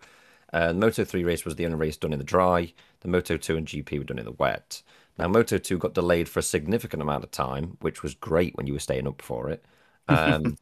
uh, 0.53 0.69
the 0.69 0.73
Moto 0.73 1.05
3 1.05 1.23
race 1.23 1.45
was 1.45 1.55
the 1.55 1.65
only 1.65 1.77
race 1.77 1.97
done 1.97 2.13
in 2.13 2.19
the 2.19 2.25
dry. 2.25 2.73
The 3.01 3.07
Moto 3.07 3.37
2 3.37 3.57
and 3.57 3.67
GP 3.67 3.97
were 3.97 4.03
done 4.03 4.19
in 4.19 4.25
the 4.25 4.31
wet. 4.31 4.81
Now, 5.17 5.27
Moto 5.27 5.57
2 5.57 5.77
got 5.77 5.93
delayed 5.93 6.29
for 6.29 6.39
a 6.39 6.43
significant 6.43 7.01
amount 7.01 7.23
of 7.23 7.31
time, 7.31 7.77
which 7.81 8.03
was 8.03 8.15
great 8.15 8.55
when 8.55 8.67
you 8.67 8.73
were 8.73 8.79
staying 8.79 9.07
up 9.07 9.21
for 9.21 9.49
it, 9.49 9.65
um, 10.07 10.57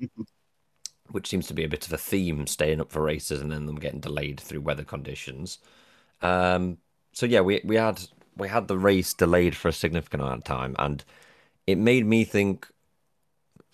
which 1.11 1.27
seems 1.27 1.47
to 1.47 1.53
be 1.53 1.63
a 1.63 1.69
bit 1.69 1.85
of 1.85 1.93
a 1.93 1.97
theme, 1.97 2.47
staying 2.47 2.81
up 2.81 2.91
for 2.91 3.01
races 3.01 3.39
and 3.39 3.51
then 3.51 3.65
them 3.65 3.75
getting 3.75 3.99
delayed 3.99 4.39
through 4.39 4.61
weather 4.61 4.83
conditions. 4.83 5.59
Um, 6.21 6.77
so 7.13 7.25
yeah, 7.25 7.41
we 7.41 7.61
we 7.63 7.75
had 7.75 8.01
we 8.35 8.49
had 8.49 8.67
the 8.67 8.77
race 8.77 9.13
delayed 9.13 9.55
for 9.55 9.69
a 9.69 9.73
significant 9.73 10.21
amount 10.21 10.39
of 10.39 10.43
time, 10.43 10.75
and 10.79 11.03
it 11.67 11.77
made 11.77 12.05
me 12.05 12.23
think, 12.23 12.67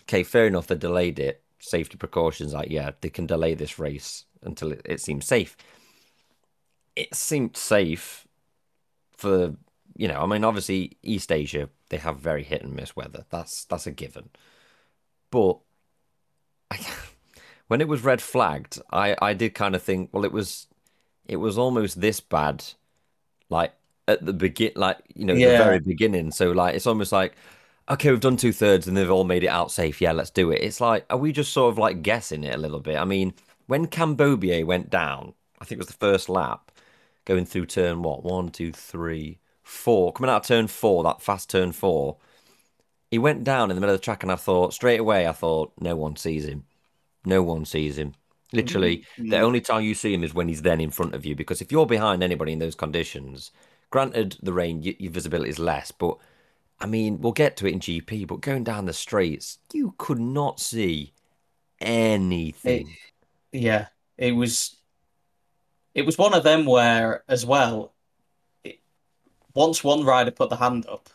okay, 0.04 0.22
fair 0.22 0.46
enough, 0.46 0.66
they 0.66 0.76
delayed 0.76 1.18
it. 1.18 1.42
Safety 1.58 1.96
precautions, 1.96 2.52
like 2.52 2.70
yeah, 2.70 2.92
they 3.00 3.08
can 3.10 3.26
delay 3.26 3.54
this 3.54 3.78
race 3.78 4.26
until 4.42 4.72
it, 4.72 4.82
it 4.84 5.00
seems 5.00 5.24
safe. 5.26 5.56
It 6.94 7.14
seemed 7.14 7.56
safe 7.56 8.26
for 9.16 9.56
you 9.96 10.08
know, 10.08 10.20
I 10.20 10.26
mean, 10.26 10.44
obviously 10.44 10.98
East 11.02 11.30
Asia 11.32 11.68
they 11.88 11.98
have 11.98 12.18
very 12.18 12.42
hit 12.42 12.62
and 12.62 12.74
miss 12.74 12.96
weather. 12.96 13.24
That's 13.30 13.64
that's 13.66 13.86
a 13.86 13.92
given. 13.92 14.30
But 15.30 15.58
I, 16.70 16.78
when 17.68 17.80
it 17.80 17.88
was 17.88 18.04
red 18.04 18.20
flagged, 18.20 18.80
I 18.92 19.16
I 19.22 19.34
did 19.34 19.54
kind 19.54 19.74
of 19.74 19.82
think, 19.82 20.10
well, 20.12 20.24
it 20.24 20.32
was 20.32 20.66
it 21.26 21.36
was 21.36 21.56
almost 21.58 22.00
this 22.00 22.20
bad, 22.20 22.64
like 23.48 23.74
at 24.08 24.24
the 24.24 24.32
begin, 24.32 24.72
like 24.76 24.98
you 25.14 25.24
know, 25.24 25.34
the 25.34 25.56
very 25.56 25.78
beginning. 25.80 26.30
So 26.32 26.52
like 26.52 26.74
it's 26.74 26.86
almost 26.86 27.12
like, 27.12 27.34
okay, 27.88 28.10
we've 28.10 28.20
done 28.20 28.36
two 28.36 28.52
thirds 28.52 28.86
and 28.86 28.96
they've 28.96 29.10
all 29.10 29.24
made 29.24 29.44
it 29.44 29.48
out 29.48 29.70
safe. 29.70 30.00
Yeah, 30.00 30.12
let's 30.12 30.30
do 30.30 30.50
it. 30.50 30.62
It's 30.62 30.80
like, 30.80 31.04
are 31.10 31.16
we 31.18 31.32
just 31.32 31.52
sort 31.52 31.72
of 31.72 31.78
like 31.78 32.02
guessing 32.02 32.44
it 32.44 32.54
a 32.54 32.58
little 32.58 32.80
bit? 32.80 32.96
I 32.96 33.04
mean, 33.04 33.34
when 33.66 33.86
Cam 33.86 34.16
Beaubier 34.16 34.64
went 34.64 34.90
down, 34.90 35.34
I 35.60 35.64
think 35.64 35.78
it 35.78 35.80
was 35.80 35.88
the 35.88 35.92
first 35.94 36.28
lap, 36.28 36.70
going 37.24 37.46
through 37.46 37.66
turn 37.66 38.02
what 38.02 38.24
one, 38.24 38.50
two, 38.50 38.72
three, 38.72 39.38
four, 39.62 40.12
coming 40.12 40.30
out 40.30 40.42
of 40.42 40.46
turn 40.48 40.66
four, 40.68 41.02
that 41.04 41.22
fast 41.22 41.50
turn 41.50 41.72
four. 41.72 42.16
He 43.10 43.18
went 43.18 43.44
down 43.44 43.70
in 43.70 43.76
the 43.76 43.80
middle 43.80 43.94
of 43.94 44.00
the 44.00 44.04
track, 44.04 44.22
and 44.22 44.32
I 44.32 44.36
thought 44.36 44.74
straight 44.74 45.00
away, 45.00 45.26
I 45.26 45.32
thought 45.32 45.72
no 45.80 45.96
one 45.96 46.16
sees 46.16 46.44
him. 46.46 46.64
No 47.24 47.42
one 47.42 47.64
sees 47.64 47.98
him. 47.98 48.14
Literally, 48.52 49.02
the 49.30 49.38
Mm, 49.38 49.40
only 49.40 49.60
time 49.60 49.84
you 49.84 49.94
see 49.94 50.14
him 50.14 50.24
is 50.24 50.34
when 50.34 50.48
he's 50.48 50.62
then 50.62 50.80
in 50.80 50.90
front 50.90 51.14
of 51.14 51.26
you. 51.26 51.34
Because 51.36 51.60
if 51.62 51.72
you're 51.72 51.86
behind 51.86 52.22
anybody 52.22 52.52
in 52.52 52.58
those 52.60 52.74
conditions, 52.74 53.52
granted 53.90 54.38
the 54.42 54.52
rain, 54.52 54.82
your 54.82 55.12
visibility 55.12 55.50
is 55.50 55.58
less. 55.58 55.92
But 55.92 56.18
I 56.80 56.86
mean, 56.86 57.20
we'll 57.20 57.32
get 57.32 57.56
to 57.58 57.66
it 57.66 57.72
in 57.72 57.80
GP. 57.80 58.24
But 58.24 58.40
going 58.40 58.64
down 58.64 58.86
the 58.86 58.92
straights, 58.92 59.58
you 59.72 59.94
could 59.98 60.20
not 60.20 60.60
see 60.60 61.14
It, 62.64 62.86
anything. 62.86 62.98
yeah. 63.52 63.88
It 64.18 64.32
was 64.32 64.76
it 65.94 66.02
was 66.06 66.18
one 66.18 66.34
of 66.34 66.42
them 66.44 66.66
where 66.66 67.24
as 67.28 67.46
well. 67.46 67.94
It, 68.64 68.80
once 69.54 69.84
one 69.84 70.04
rider 70.04 70.30
put 70.30 70.50
the 70.50 70.56
hand 70.56 70.86
up, 70.88 71.10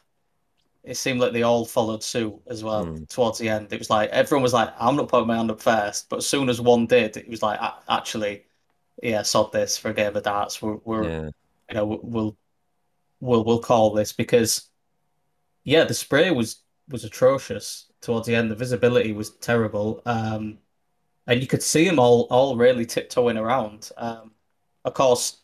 it 0.83 0.95
seemed 0.97 1.21
like 1.21 1.33
they 1.33 1.43
all 1.43 1.65
followed 1.65 2.03
suit 2.03 2.41
as 2.47 2.63
well 2.63 2.93
Mm, 2.93 3.05
towards 3.09 3.39
the 3.39 3.49
end. 3.49 3.73
It 3.73 3.79
was 3.79 3.89
like 3.89 4.09
everyone 4.11 4.43
was 4.43 4.53
like, 4.53 4.73
"I'm 4.79 4.95
not 4.95 5.09
putting 5.09 5.27
my 5.27 5.37
hand 5.37 5.51
up 5.51 5.61
first," 5.61 6.09
but 6.09 6.17
as 6.19 6.27
soon 6.27 6.49
as 6.49 6.61
one 6.61 6.87
did, 6.87 7.17
it 7.17 7.29
was 7.29 7.43
like, 7.43 7.59
"Actually, 7.89 8.45
yeah, 9.03 9.23
sod 9.23 9.51
this 9.53 9.77
for 9.77 9.91
a 9.91 9.95
game 9.95 10.15
of 10.15 10.23
darts. 10.23 10.61
We're, 10.61 10.77
we're 10.85 11.05
yeah. 11.05 11.29
you 11.69 11.75
know, 11.75 11.85
we'll 12.03 12.37
we'll 13.21 13.43
we'll 13.45 13.59
call 13.61 13.93
this 13.93 14.13
because 14.13 14.68
yeah, 15.69 15.83
the 15.85 15.93
spray 15.93 16.31
was 16.31 16.63
was 16.89 17.03
atrocious 17.05 17.91
towards 18.01 18.27
the 18.27 18.35
end. 18.35 18.51
The 18.51 18.55
visibility 18.55 19.13
was 19.13 19.37
terrible, 19.37 20.01
um, 20.05 20.59
and 21.27 21.41
you 21.41 21.47
could 21.47 21.63
see 21.63 21.85
them 21.87 21.99
all 21.99 22.23
all 22.31 22.57
really 22.57 22.85
tiptoeing 22.87 23.37
around. 23.37 23.91
Um, 23.97 24.33
of 24.85 24.93
course, 24.95 25.43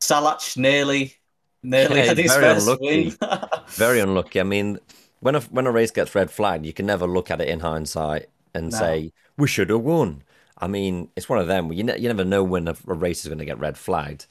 Salač 0.00 0.56
nearly 0.56 1.16
nearly 1.62 2.02
Yeah, 2.04 2.04
had 2.04 2.18
his 2.18 2.36
very 2.36 2.46
first 2.46 2.78
unlucky. 2.78 2.80
win. 2.80 3.16
Very 3.76 4.00
unlucky. 4.00 4.40
I 4.40 4.44
mean, 4.44 4.78
when 5.20 5.34
a 5.36 5.40
when 5.42 5.66
a 5.66 5.72
race 5.72 5.90
gets 5.90 6.14
red 6.14 6.30
flagged, 6.30 6.66
you 6.66 6.72
can 6.72 6.86
never 6.86 7.06
look 7.06 7.30
at 7.30 7.40
it 7.40 7.48
in 7.48 7.60
hindsight 7.60 8.28
and 8.54 8.72
No. 8.72 8.74
say 8.74 9.12
we 9.36 9.48
should 9.48 9.70
have 9.70 9.82
won. 9.82 10.22
I 10.58 10.68
mean, 10.68 11.10
it's 11.16 11.28
one 11.28 11.38
of 11.40 11.46
them. 11.48 11.72
You 11.72 11.84
ne 11.84 11.98
you 11.98 12.08
never 12.08 12.24
know 12.24 12.44
when 12.44 12.68
a, 12.68 12.76
a 12.88 12.94
race 12.94 13.20
is 13.22 13.28
going 13.28 13.38
to 13.38 13.44
get 13.46 13.58
red 13.60 13.78
flagged. 13.78 14.26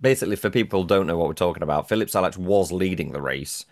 Basically, 0.00 0.36
for 0.36 0.50
people 0.50 0.82
who 0.82 0.88
don't 0.88 1.06
know 1.06 1.18
what 1.18 1.28
we're 1.28 1.34
talking 1.34 1.62
about, 1.64 1.88
Filip 1.88 2.08
Salač 2.08 2.36
was 2.38 2.72
leading 2.72 3.12
the 3.12 3.22
race, 3.22 3.66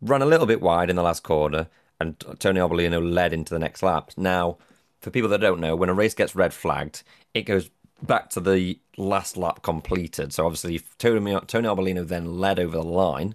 ran 0.00 0.22
a 0.22 0.26
little 0.26 0.46
bit 0.46 0.60
wide 0.60 0.90
in 0.90 0.96
the 0.96 1.02
last 1.02 1.22
corner, 1.22 1.68
and 2.00 2.18
Tony 2.38 2.60
Arbolino 2.60 3.00
led 3.00 3.32
into 3.32 3.52
the 3.52 3.58
next 3.58 3.82
lap. 3.82 4.10
Now, 4.16 4.58
for 5.00 5.10
people 5.10 5.28
that 5.30 5.40
don't 5.40 5.60
know, 5.60 5.76
when 5.76 5.88
a 5.88 5.94
race 5.94 6.14
gets 6.14 6.34
red 6.34 6.52
flagged, 6.52 7.02
it 7.34 7.42
goes 7.42 7.70
back 8.02 8.30
to 8.30 8.40
the 8.40 8.78
last 8.96 9.36
lap 9.36 9.62
completed. 9.62 10.32
So 10.32 10.46
obviously, 10.46 10.80
Tony 10.98 11.38
Tony 11.46 12.02
then 12.02 12.38
led 12.38 12.58
over 12.58 12.76
the 12.76 12.84
line, 12.84 13.34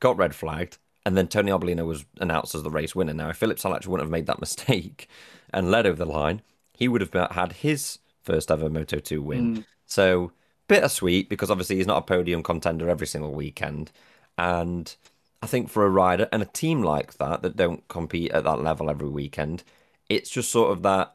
got 0.00 0.16
red 0.16 0.34
flagged, 0.34 0.78
and 1.04 1.16
then 1.16 1.28
Tony 1.28 1.50
Arbolino 1.50 1.86
was 1.86 2.04
announced 2.20 2.54
as 2.54 2.62
the 2.62 2.70
race 2.70 2.94
winner. 2.94 3.14
Now, 3.14 3.30
if 3.30 3.36
Filip 3.36 3.58
Salač 3.58 3.86
wouldn't 3.86 4.06
have 4.06 4.10
made 4.10 4.26
that 4.26 4.40
mistake 4.40 5.08
and 5.52 5.70
led 5.70 5.86
over 5.86 6.04
the 6.04 6.10
line, 6.10 6.42
he 6.72 6.88
would 6.88 7.00
have 7.00 7.32
had 7.32 7.52
his 7.52 7.98
first 8.22 8.50
ever 8.50 8.70
Moto 8.70 8.98
2 8.98 9.20
win. 9.22 9.56
Mm. 9.56 9.64
So 9.86 10.32
bittersweet 10.68 11.28
because 11.28 11.50
obviously 11.50 11.76
he's 11.76 11.86
not 11.86 11.98
a 11.98 12.02
podium 12.02 12.42
contender 12.42 12.88
every 12.88 13.06
single 13.06 13.32
weekend. 13.32 13.90
And 14.38 14.94
I 15.42 15.46
think 15.46 15.68
for 15.68 15.84
a 15.84 15.90
rider 15.90 16.28
and 16.32 16.42
a 16.42 16.46
team 16.46 16.82
like 16.82 17.14
that 17.18 17.42
that 17.42 17.56
don't 17.56 17.86
compete 17.88 18.30
at 18.32 18.44
that 18.44 18.62
level 18.62 18.88
every 18.88 19.08
weekend, 19.08 19.64
it's 20.08 20.30
just 20.30 20.50
sort 20.50 20.70
of 20.72 20.82
that. 20.84 21.12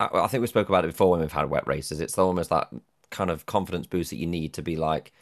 I 0.00 0.26
think 0.26 0.42
we 0.42 0.48
spoke 0.48 0.68
about 0.68 0.84
it 0.84 0.88
before 0.88 1.10
when 1.10 1.20
we've 1.20 1.32
had 1.32 1.48
wet 1.50 1.66
races. 1.66 2.00
It's 2.00 2.18
almost 2.18 2.50
that 2.50 2.68
kind 3.10 3.30
of 3.30 3.46
confidence 3.46 3.86
boost 3.86 4.10
that 4.10 4.16
you 4.16 4.26
need 4.26 4.52
to 4.54 4.62
be 4.62 4.76
like, 4.76 5.12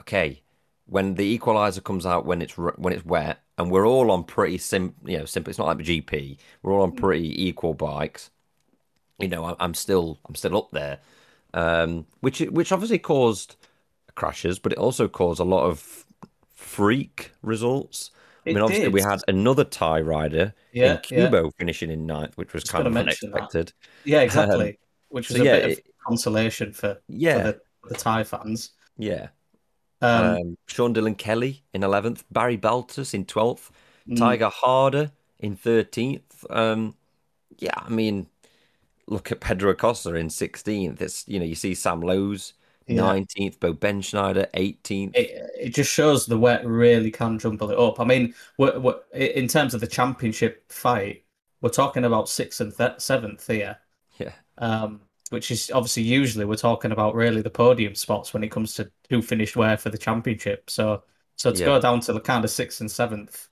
okay, 0.00 0.42
when 0.86 1.14
the 1.14 1.24
equalizer 1.24 1.80
comes 1.80 2.06
out 2.06 2.26
when 2.26 2.42
it's 2.42 2.56
when 2.56 2.92
it's 2.92 3.04
wet, 3.04 3.40
and 3.58 3.70
we're 3.70 3.86
all 3.86 4.10
on 4.10 4.24
pretty 4.24 4.58
sim, 4.58 4.94
you 5.04 5.18
know, 5.18 5.24
simple. 5.24 5.50
It's 5.50 5.58
not 5.58 5.66
like 5.68 5.78
the 5.78 5.84
GP. 6.00 6.38
We're 6.62 6.72
all 6.72 6.82
on 6.82 6.92
pretty 6.92 7.46
equal 7.46 7.74
bikes. 7.74 8.30
You 9.18 9.28
know, 9.28 9.56
I'm 9.60 9.74
still 9.74 10.18
I'm 10.26 10.34
still 10.34 10.56
up 10.56 10.70
there, 10.72 10.98
um, 11.54 12.06
which 12.20 12.40
which 12.40 12.72
obviously 12.72 12.98
caused 12.98 13.56
crashes, 14.14 14.58
but 14.58 14.72
it 14.72 14.78
also 14.78 15.08
caused 15.08 15.40
a 15.40 15.44
lot 15.44 15.64
of 15.64 16.01
freak 16.74 17.32
results. 17.42 18.10
I 18.46 18.50
It 18.50 18.54
mean, 18.54 18.62
obviously, 18.62 18.88
we 18.88 19.00
had 19.02 19.20
another 19.28 19.64
Thai 19.64 20.00
rider 20.00 20.54
in 20.72 20.80
Yeah, 20.80 21.00
yeah. 21.10 21.30
Finishing 21.58 21.90
in 21.90 22.06
ninth, 22.06 22.36
which 22.36 22.52
was 22.54 22.64
kind 22.64 22.86
of 22.86 22.92
mention 22.92 23.30
that. 23.32 23.36
unexpected. 23.42 23.72
Yeah, 24.04 24.18
Um, 24.18 24.24
exactly. 24.24 24.78
Which 25.08 25.28
was 25.28 25.38
so 25.38 25.42
a 25.42 25.46
yeah, 25.46 25.52
bit 25.56 25.64
of 25.64 25.72
it- 25.78 25.86
consolation 26.06 26.72
for, 26.72 26.94
for 26.94 27.00
yeah, 27.08 27.38
the, 27.38 27.60
the 27.88 27.94
Thai 27.94 28.24
fans. 28.24 28.72
yeah. 28.98 29.28
Um, 30.00 30.36
Um, 30.36 30.58
Sean 30.66 30.94
Dylan 30.94 31.16
Kelly 31.16 31.64
in 31.72 31.82
11th, 31.84 32.24
Barry 32.30 32.56
Baltus 32.56 33.14
in 33.14 33.24
12th, 33.24 33.70
mm, 34.08 34.16
Taiga 34.16 34.50
Hada 34.50 35.12
in 35.38 35.56
13th. 35.56 36.44
Um, 36.50 36.96
yeah, 37.58 37.74
I 37.76 37.88
mean, 37.90 38.28
look 39.06 39.32
at 39.32 39.40
Pedro 39.40 39.70
Acosta 39.72 40.14
in 40.14 40.30
16th. 40.30 41.00
It's, 41.00 41.26
you 41.28 41.38
know, 41.38 41.44
you 41.46 41.54
see 41.54 41.74
Sam 41.74 42.00
Lowes 42.00 42.54
yeah. 42.96 43.02
19th, 43.02 43.60
Bo 43.60 43.74
Bendsneyder 43.74 44.50
18th. 44.52 45.16
It, 45.16 45.50
it 45.60 45.70
just 45.74 45.90
shows 45.90 46.26
the 46.26 46.38
wet 46.38 46.64
really 46.66 47.10
can 47.10 47.38
jumble 47.38 47.70
it 47.70 47.78
up. 47.78 48.00
I 48.00 48.04
mean, 48.04 48.34
we're, 48.58 48.78
we're, 48.78 49.00
in 49.12 49.48
terms 49.48 49.74
of 49.74 49.80
the 49.80 49.86
championship 49.86 50.70
fight, 50.72 51.24
we're 51.60 51.70
talking 51.70 52.04
about 52.04 52.28
sixth 52.28 52.60
and 52.60 52.76
th 52.76 53.00
seventh 53.00 53.46
here, 53.46 53.78
Yeah, 54.18 54.32
um, 54.58 55.02
which 55.30 55.50
is 55.50 55.70
obviously 55.70 56.02
usually 56.02 56.44
we're 56.44 56.56
talking 56.56 56.92
about 56.92 57.14
really 57.14 57.42
the 57.42 57.50
podium 57.50 57.94
spots 57.94 58.34
when 58.34 58.42
it 58.44 58.50
comes 58.50 58.74
to 58.74 58.90
who 59.10 59.22
finished 59.22 59.56
where 59.56 59.76
for 59.76 59.90
the 59.90 59.98
championship. 59.98 60.70
So, 60.70 61.04
so 61.36 61.52
to 61.52 61.58
yeah. 61.58 61.64
go 61.64 61.80
down 61.80 62.00
to 62.00 62.12
the 62.12 62.20
kind 62.20 62.44
of 62.44 62.50
sixth 62.50 62.80
and 62.80 62.90
seventh 62.90 63.48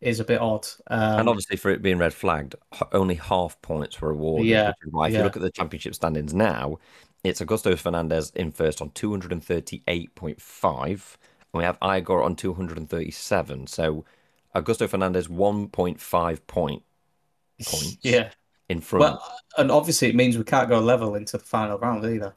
is 0.00 0.20
a 0.20 0.24
bit 0.24 0.40
odd. 0.40 0.66
And 0.86 1.28
Um, 1.28 1.28
obviously, 1.28 1.56
for 1.56 1.70
it 1.70 1.82
being 1.82 1.98
red 1.98 2.14
flagged, 2.14 2.54
only 2.92 3.16
half 3.16 3.60
points 3.62 4.00
were 4.00 4.10
awarded, 4.10 4.46
yeah, 4.46 4.68
which 4.68 4.76
is 4.86 4.92
why 4.92 5.08
if 5.08 5.16
you 5.16 5.22
look 5.22 5.36
at 5.36 5.42
the 5.42 5.50
championship 5.50 5.94
standings 5.94 6.34
now, 6.34 6.78
it's 7.24 7.40
Augusto 7.40 7.76
Fernandez 7.76 8.30
in 8.34 8.52
first 8.52 8.80
on 8.80 8.90
238.5, 8.90 10.90
and 10.90 11.00
we 11.52 11.64
have 11.64 11.78
Ogura 11.80 12.24
on 12.24 12.36
237. 12.36 13.66
So 13.66 14.04
Augusto 14.54 14.88
Fernandez 14.88 15.26
1.5 15.28 16.46
point 16.46 16.82
points 17.64 17.98
yeah. 18.02 18.30
in 18.68 18.80
front. 18.80 19.00
Well, 19.00 19.36
and 19.56 19.70
obviously 19.70 20.08
it 20.08 20.14
means 20.14 20.36
we 20.38 20.44
can't 20.44 20.68
go 20.68 20.78
level 20.80 21.14
into 21.16 21.38
the 21.38 21.44
final 21.44 21.78
round 21.78 22.04
either. 22.04 22.34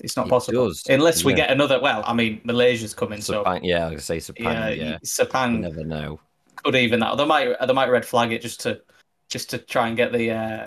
It's 0.00 0.16
not 0.16 0.26
It 0.26 0.30
possible 0.30 0.68
does, 0.68 0.82
unless 0.88 1.24
we 1.24 1.34
get 1.34 1.50
another. 1.50 1.80
Well, 1.80 2.02
I 2.04 2.14
mean, 2.14 2.40
Malaysia's 2.44 2.94
coming, 2.94 3.20
so 3.20 3.44
yeah, 3.62 3.86
I 3.86 3.92
was 3.92 4.04
say 4.04 4.18
Sepang, 4.18 4.42
yeah, 4.42 4.68
yeah. 4.70 4.98
Sepang 5.04 5.52
You 5.52 5.58
never 5.58 5.84
know. 5.84 6.18
could 6.56 6.74
even 6.74 6.98
that. 7.00 7.16
They 7.16 7.24
might 7.24 7.54
they 7.64 7.72
might 7.72 7.88
red 7.88 8.04
flag 8.04 8.32
it 8.32 8.42
just 8.42 8.60
to 8.62 8.82
just 9.28 9.50
to 9.50 9.58
try 9.58 9.86
and 9.86 9.96
get 9.96 10.12
the 10.12 10.32
uh, 10.32 10.66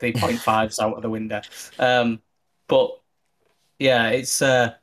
the 0.00 0.12
point 0.16 0.38
fives 0.38 0.78
out 0.78 0.94
of 0.94 1.02
the 1.02 1.10
window. 1.10 1.40
Um, 1.78 2.20
but 2.66 2.90
yeah, 3.78 4.08
it's 4.08 4.42
uh, 4.42 4.74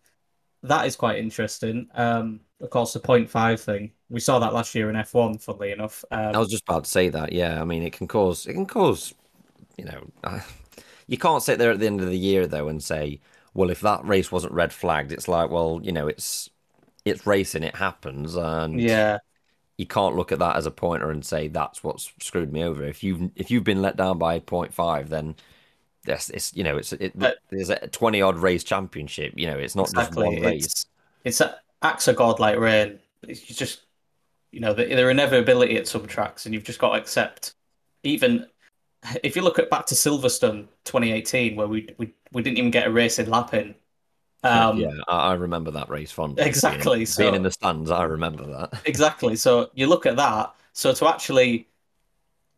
that 0.64 0.86
is 0.86 0.96
quite 0.96 1.20
interesting. 1.20 1.88
Um, 1.94 2.42
of 2.62 2.70
course, 2.70 2.94
the 2.94 3.00
point 3.00 3.30
five 3.30 3.62
thing 3.62 3.92
we 4.10 4.20
saw 4.20 4.40
that 4.40 4.54
last 4.54 4.76
year 4.76 4.90
in 4.90 4.96
F1. 4.96 5.42
Funnily 5.42 5.72
enough, 5.72 6.06
I 6.12 6.26
um, 6.26 6.40
was 6.40 6.50
just 6.50 6.64
about 6.68 6.86
to 6.86 6.90
say 6.90 7.10
that. 7.10 7.34
Yeah, 7.34 7.62
I 7.62 7.66
mean, 7.66 7.84
it 7.84 7.94
can 7.94 8.08
cause 8.08 8.46
it 8.46 8.54
can 8.54 8.66
cause, 8.66 9.14
you 9.78 9.86
know, 9.86 10.08
you 11.08 11.18
can't 11.18 11.44
sit 11.44 11.60
there 11.60 11.72
at 11.72 11.80
the 11.80 11.88
end 11.88 12.02
of 12.02 12.08
the 12.08 12.18
year 12.18 12.48
though 12.48 12.68
and 12.68 12.84
say, 12.84 13.20
well, 13.54 13.70
if 13.70 13.82
that 13.82 14.06
race 14.06 14.32
wasn't 14.32 14.54
red 14.54 14.74
flagged, 14.74 15.12
it's 15.12 15.28
like, 15.28 15.50
well, 15.50 15.80
you 15.84 15.92
know, 15.92 16.08
it's 16.08 16.50
it's 17.04 17.26
racing, 17.28 17.64
it 17.64 17.76
happens, 17.76 18.36
and 18.36 18.80
yeah, 18.80 19.20
you 19.78 19.86
can't 19.86 20.16
look 20.16 20.32
at 20.32 20.40
that 20.40 20.56
as 20.56 20.66
a 20.66 20.72
pointer 20.72 21.12
and 21.12 21.26
say 21.26 21.48
that's 21.48 21.84
what's 21.84 22.12
screwed 22.20 22.54
me 22.54 22.64
over. 22.64 22.84
If 22.84 23.04
you've 23.04 23.30
if 23.36 23.52
you've 23.52 23.64
been 23.64 23.82
let 23.82 23.98
down 23.98 24.18
by 24.18 24.40
point 24.40 24.74
five, 24.74 25.10
then 25.10 25.36
yes, 26.06 26.30
it's 26.30 26.56
you 26.56 26.64
know, 26.64 26.78
it's 26.78 26.94
it, 26.94 27.18
but 27.18 27.38
there's 27.50 27.70
a 27.70 27.88
twenty 27.88 28.22
odd 28.22 28.38
race 28.38 28.64
championship. 28.64 29.34
You 29.36 29.48
know, 29.48 29.58
it's 29.58 29.76
not 29.76 29.94
just 29.94 30.16
one 30.16 30.42
race. 30.42 30.66
It's 30.66 30.86
it's 31.24 31.42
a, 31.42 31.58
acts 31.82 32.08
of 32.08 32.16
God 32.16 32.40
like 32.40 32.58
rain. 32.58 33.00
It's 33.28 33.42
just 33.42 33.82
you 34.52 34.62
know 34.62 34.74
the, 34.74 34.86
their 34.86 35.12
inevitability 35.12 35.76
at 35.78 35.88
some 35.88 36.08
tracks, 36.08 36.46
and 36.46 36.54
you've 36.54 36.64
just 36.64 36.80
got 36.80 36.94
to 36.94 37.02
accept. 37.02 37.54
Even 38.04 38.46
if 39.24 39.36
you 39.36 39.42
look 39.42 39.60
at 39.60 39.70
back 39.70 39.86
to 39.88 39.96
Silverstone 39.96 40.68
2018, 40.86 41.56
where 41.56 41.68
we 41.68 41.90
we, 41.98 42.14
we 42.32 42.42
didn't 42.42 42.58
even 42.58 42.72
get 42.72 42.88
a 42.88 43.24
lap 43.30 43.54
in. 43.54 43.76
Um, 44.46 44.78
yeah, 44.78 44.92
I, 45.08 45.34
remember 45.34 45.72
that 45.72 45.90
race 45.90 46.12
fondly. 46.12 46.36
Being, 46.36 46.48
exactly. 46.48 46.98
being 46.98 47.06
So 47.06 47.34
in 47.34 47.44
the 47.44 47.52
stands, 47.52 47.90
I 47.90 48.04
remember 48.04 48.46
that. 48.46 48.82
exactly. 48.86 49.36
So 49.36 49.72
you 49.74 49.88
look 49.88 50.06
at 50.06 50.16
that. 50.18 50.54
So 50.74 50.94
to 50.94 51.08
actually 51.08 51.68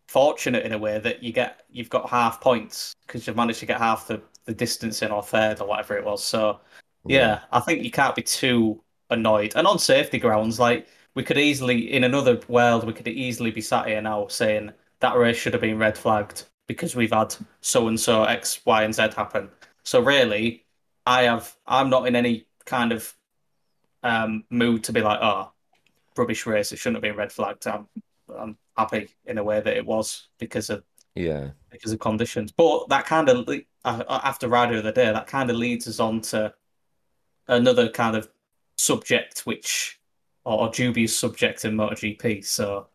fortunate 0.07 0.65
in 0.65 0.73
a 0.73 0.77
way 0.77 0.99
that 0.99 1.21
you 1.21 1.33
get 1.33 1.63
you've 1.69 1.89
got 1.89 2.09
half 2.09 2.39
points 2.39 2.93
because 3.05 3.27
you've 3.27 3.35
managed 3.35 3.59
to 3.59 3.65
get 3.65 3.77
half 3.77 4.07
the 4.07 4.21
the 4.45 4.53
distance 4.53 5.01
in 5.01 5.11
or 5.11 5.21
third 5.21 5.61
or 5.61 5.67
whatever 5.67 5.97
it 5.97 6.03
was. 6.03 6.23
So 6.23 6.59
yeah, 7.05 7.41
I 7.51 7.59
think 7.59 7.83
you 7.83 7.91
can't 7.91 8.15
be 8.15 8.21
too 8.21 8.81
annoyed. 9.09 9.53
And 9.55 9.67
on 9.67 9.79
safety 9.79 10.19
grounds, 10.19 10.59
like 10.59 10.87
we 11.15 11.23
could 11.23 11.37
easily, 11.37 11.93
in 11.93 12.03
another 12.03 12.39
world, 12.47 12.85
we 12.85 12.93
could 12.93 13.07
easily 13.07 13.51
be 13.51 13.61
sat 13.61 13.87
here 13.87 14.01
now 14.01 14.27
saying 14.27 14.71
that 14.99 15.17
race 15.17 15.37
should 15.37 15.53
have 15.53 15.61
been 15.61 15.77
red 15.77 15.97
flagged 15.97 16.43
because 16.67 16.95
we've 16.95 17.11
had 17.11 17.35
so 17.61 17.87
and 17.87 17.99
so 17.99 18.23
X, 18.23 18.65
Y, 18.65 18.83
and 18.83 18.93
Z 18.93 19.09
happen. 19.15 19.49
So 19.83 20.01
really, 20.01 20.65
I 21.07 21.23
have, 21.23 21.55
I'm 21.65 21.89
not 21.89 22.05
in 22.05 22.17
any 22.17 22.47
kind 22.65 22.91
of 22.91 23.15
um, 24.03 24.43
mood 24.49 24.83
to 24.83 24.93
be 24.93 25.01
like, 25.01 25.19
oh, 25.21 25.51
rubbish 26.17 26.45
race, 26.45 26.73
it 26.73 26.77
shouldn't 26.77 26.97
have 26.97 27.01
been 27.01 27.15
red 27.15 27.31
flagged. 27.31 27.65
I'm, 27.65 27.87
I'm 28.37 28.57
happy 28.77 29.07
in 29.25 29.37
a 29.37 29.43
way 29.43 29.61
that 29.61 29.77
it 29.77 29.85
was 29.85 30.27
because 30.37 30.69
of 30.69 30.83
Yeah. 31.15 31.51
because 31.71 31.93
of 31.93 31.99
conditions. 31.99 32.51
But 32.51 32.89
that 32.89 33.05
kind 33.05 33.29
of 33.29 33.47
uh, 33.47 33.53
uh, 33.85 34.19
after 34.23 34.49
Rider 34.49 34.77
of 34.77 34.83
the 34.83 34.91
Day, 34.91 35.05
that 35.05 35.27
kind 35.27 35.49
of 35.49 35.55
leads 35.55 35.87
us 35.87 36.01
on 36.01 36.19
to 36.21 36.53
another 37.47 37.87
kind 37.87 38.17
of 38.17 38.27
subject, 38.77 39.45
which 39.45 40.01
or, 40.43 40.69
dubious 40.69 41.17
subject 41.17 41.63
in 41.63 41.75
MotoGP. 41.75 42.43
So 42.45 42.87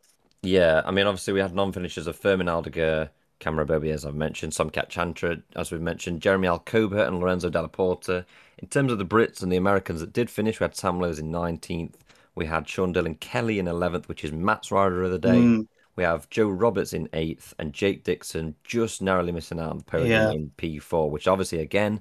Yeah, 0.42 0.82
I 0.84 0.90
mean, 0.90 1.06
obviously 1.06 1.32
we 1.32 1.40
had 1.40 1.54
non-finishers 1.54 2.06
of 2.06 2.16
Fermin 2.16 2.46
Aldeguer, 2.46 3.08
Cameron 3.43 3.68
Beaubier, 3.68 3.93
as 3.95 4.05
I've 4.07 4.14
mentioned, 4.14 4.55
some 4.55 4.70
Somkiat 4.70 4.88
Chantra, 4.90 5.43
as 5.57 5.70
we've 5.72 5.80
mentioned, 5.80 6.22
Jeremy 6.22 6.49
Alcoba 6.49 7.07
and 7.07 7.20
Lorenzo 7.20 7.51
Dalla 7.51 7.68
Porta. 7.68 8.26
In 8.59 8.68
terms 8.68 8.93
of 8.93 8.99
the 8.99 9.07
Brits 9.07 9.43
and 9.43 9.53
the 9.53 9.57
Americans 9.59 10.01
that 10.01 10.12
did 10.12 10.30
finish, 10.30 10.61
we 10.61 10.64
had 10.64 10.76
Sam 10.76 11.01
Lowes 11.01 11.18
in 11.18 11.30
19th. 11.30 11.97
We 12.34 12.47
had 12.47 12.68
Sean 12.68 12.95
Dylan 12.95 13.20
Kelly 13.20 13.59
in 13.59 13.68
11th, 13.68 14.09
which 14.09 14.24
is 14.24 14.32
Matt's 14.32 14.70
rider 14.72 15.03
of 15.03 15.11
the 15.11 15.18
day. 15.18 15.53
mm, 15.53 15.66
We 15.97 16.05
have 16.05 16.30
Joe 16.30 16.49
Roberts 16.49 16.95
in 16.95 17.09
8th 17.12 17.53
and 17.59 17.72
Jake 17.74 18.05
Dixon 18.05 18.55
just 18.64 19.03
narrowly 19.03 19.32
missing 19.32 19.61
out 19.61 19.70
on 19.72 19.78
the 19.78 19.84
podium 19.84 20.26
yeah, 20.26 20.30
in 20.30 20.51
P4, 20.57 21.11
which 21.11 21.28
obviously, 21.28 21.59
again, 21.61 22.01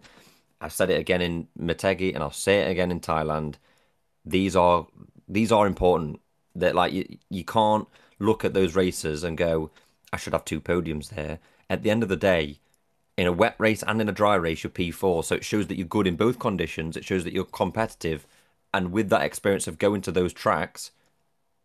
I've 0.61 0.73
said 0.73 0.89
it 0.89 0.99
again 0.99 1.21
in 1.21 1.47
Motegi 1.59 2.13
and 2.13 2.23
I'll 2.23 2.31
say 2.31 2.61
it 2.61 2.71
again 2.71 2.91
in 2.91 2.99
Thailand. 3.01 3.55
These 4.25 4.55
are 4.55 4.87
these 5.27 5.51
are 5.51 5.67
important. 5.67 6.19
That 6.55 6.75
like 6.75 6.93
you, 6.93 7.17
you 7.29 7.45
can't 7.45 7.87
look 8.19 8.43
at 8.45 8.53
those 8.53 8.75
races 8.75 9.23
and 9.23 9.37
go, 9.37 9.71
I 10.13 10.17
should 10.17 10.33
have 10.33 10.45
two 10.45 10.61
podiums 10.61 11.09
there. 11.09 11.39
At 11.69 11.83
the 11.83 11.89
end 11.91 12.03
of 12.03 12.09
the 12.09 12.15
day, 12.17 12.59
in 13.17 13.27
a 13.27 13.31
wet 13.33 13.55
race 13.59 13.83
and 13.83 14.01
in 14.01 14.09
a 14.09 14.13
dry 14.13 14.35
race, 14.35 14.63
you're 14.63 14.71
P4. 14.71 15.23
So 15.23 15.35
it 15.35 15.45
shows 15.45 15.67
that 15.67 15.77
you're 15.77 15.87
good 15.87 16.07
in 16.07 16.15
both 16.15 16.39
conditions. 16.39 16.97
It 16.97 17.05
shows 17.05 17.23
that 17.23 17.33
you're 17.33 17.45
competitive. 17.45 18.25
And 18.73 18.91
with 18.91 19.09
that 19.09 19.23
experience 19.23 19.67
of 19.67 19.79
going 19.79 20.01
to 20.01 20.11
those 20.11 20.33
tracks, 20.33 20.91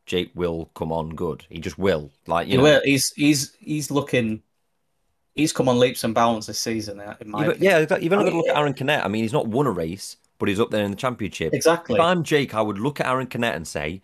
Jake 0.07 0.33
will 0.35 0.71
come 0.75 0.93
on 0.93 1.11
good. 1.17 1.47
He 1.49 1.61
just 1.61 1.79
will. 1.79 2.11
Like 2.27 2.49
you 2.49 2.55
He 2.55 2.59
know, 2.59 2.63
will. 2.65 2.81
He's 2.85 3.13
he's 3.17 3.55
he's 3.59 3.91
looking. 3.91 4.43
He's 5.35 5.53
come 5.53 5.69
on 5.69 5.79
leaps 5.79 6.05
and 6.05 6.15
bounds 6.15 6.47
this 6.47 6.59
season. 6.59 7.01
uh, 7.01 7.17
In 7.21 7.31
my 7.31 7.45
You've, 7.45 7.63
yeah, 7.63 7.77
only 7.79 7.87
got 7.87 7.99
to 7.99 8.37
look 8.37 8.49
at 8.49 8.57
Aron 8.57 8.75
Canet. 8.75 9.05
I 9.05 9.09
mean, 9.09 9.23
he's 9.23 9.33
not 9.33 9.47
won 9.49 9.67
a 9.67 9.71
race, 9.71 10.17
but 10.39 10.49
he's 10.49 10.61
up 10.61 10.71
there 10.71 10.85
in 10.85 10.91
the 10.91 10.97
championship. 10.97 11.53
exactly. 11.53 11.99
If 11.99 12.05
I'm 12.05 12.23
Jake, 12.23 12.55
I 12.55 12.63
would 12.63 12.79
look 12.79 13.01
at 13.01 13.07
Aron 13.07 13.27
Canet 13.27 13.55
and 13.55 13.69
say 13.69 14.01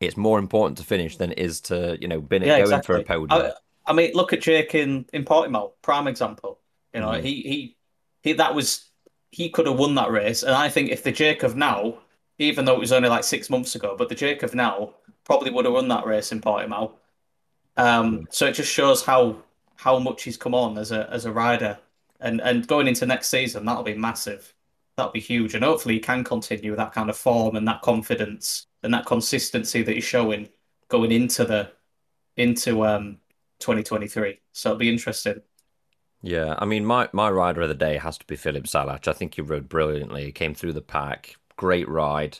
it's 0.00 0.16
more 0.16 0.38
important 0.38 0.78
to 0.78 0.84
finish 0.84 1.16
than 1.16 1.32
it 1.32 1.38
is 1.38 1.60
to, 1.62 1.98
you 2.00 2.08
know, 2.08 2.20
bin 2.20 2.42
it 2.42 2.46
Yeah, 2.46 2.58
going 2.58 2.82
for 2.82 2.94
a 2.96 3.00
exactly. 3.00 3.04
podium. 3.04 3.46
I, 3.46 3.52
I 3.86 3.92
mean, 3.92 4.12
look 4.14 4.32
at 4.32 4.40
Jake 4.40 4.74
in 4.74 5.06
in 5.12 5.24
Portimao, 5.24 5.72
prime 5.82 6.08
example. 6.08 6.60
You 6.94 7.00
know, 7.00 7.08
Mhm. 7.08 7.22
he 7.22 7.42
he 7.42 7.76
he 8.22 8.32
that 8.34 8.54
was 8.54 8.90
he 9.30 9.50
could 9.50 9.66
have 9.66 9.78
won 9.78 9.94
that 9.96 10.10
race, 10.10 10.42
and 10.42 10.54
I 10.54 10.68
think 10.68 10.90
if 10.90 11.02
the 11.02 11.12
Jake 11.12 11.42
of 11.42 11.56
now, 11.56 11.98
even 12.38 12.64
though 12.64 12.74
it 12.74 12.80
was 12.80 12.92
only 12.92 13.08
like 13.08 13.24
six 13.24 13.50
months 13.50 13.74
ago, 13.74 13.96
but 13.96 14.08
the 14.08 14.14
Jake 14.14 14.42
of 14.42 14.54
now 14.54 14.94
probably 15.24 15.50
would 15.50 15.64
have 15.64 15.74
won 15.74 15.88
that 15.88 16.06
race 16.06 16.32
in 16.32 16.40
Portimao. 16.40 16.92
Um, 17.76 18.26
so 18.30 18.46
it 18.46 18.52
just 18.54 18.72
shows 18.72 19.04
how 19.04 19.42
how 19.76 19.98
much 19.98 20.22
he's 20.22 20.36
come 20.36 20.54
on 20.54 20.78
as 20.78 20.92
a 20.92 21.08
as 21.10 21.24
a 21.26 21.32
rider, 21.32 21.78
and 22.20 22.40
and 22.40 22.66
going 22.66 22.86
into 22.88 23.06
next 23.06 23.28
season, 23.28 23.64
that'll 23.64 23.82
be 23.82 23.94
massive. 23.94 24.54
That'll 24.96 25.12
be 25.12 25.20
huge, 25.20 25.54
and 25.54 25.64
hopefully 25.64 25.94
he 25.94 26.00
can 26.00 26.24
continue 26.24 26.74
that 26.76 26.92
kind 26.92 27.10
of 27.10 27.16
form 27.18 27.56
and 27.56 27.68
that 27.68 27.82
confidence 27.82 28.66
and 28.82 28.94
that 28.94 29.06
consistency 29.06 29.82
that 29.82 29.92
he's 29.94 30.04
showing 30.04 30.48
going 30.88 31.12
into 31.12 31.44
the 31.44 31.72
into 32.36 32.84
um 32.86 33.18
2023. 33.60 34.40
So 34.52 34.70
it'll 34.70 34.78
be 34.78 34.90
interesting. 34.90 35.42
Yeah, 36.22 36.54
I 36.58 36.64
mean, 36.64 36.84
my, 36.84 37.08
my 37.12 37.30
rider 37.30 37.62
of 37.62 37.68
the 37.68 37.74
day 37.74 37.98
has 37.98 38.18
to 38.18 38.26
be 38.26 38.36
Filip 38.36 38.64
Salač. 38.64 39.06
I 39.06 39.12
think 39.12 39.34
he 39.34 39.42
rode 39.42 39.68
brilliantly. 39.68 40.24
He 40.24 40.32
came 40.32 40.54
through 40.54 40.72
the 40.72 40.80
pack, 40.82 41.36
great 41.56 41.88
ride. 41.88 42.38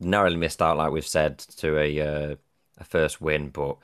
Narrowly 0.00 0.36
missed 0.36 0.62
out, 0.62 0.76
like 0.78 0.92
we've 0.92 1.06
said, 1.06 1.38
to 1.38 1.78
a 1.78 2.00
uh, 2.00 2.36
a 2.78 2.84
first 2.84 3.20
win. 3.20 3.50
But 3.50 3.78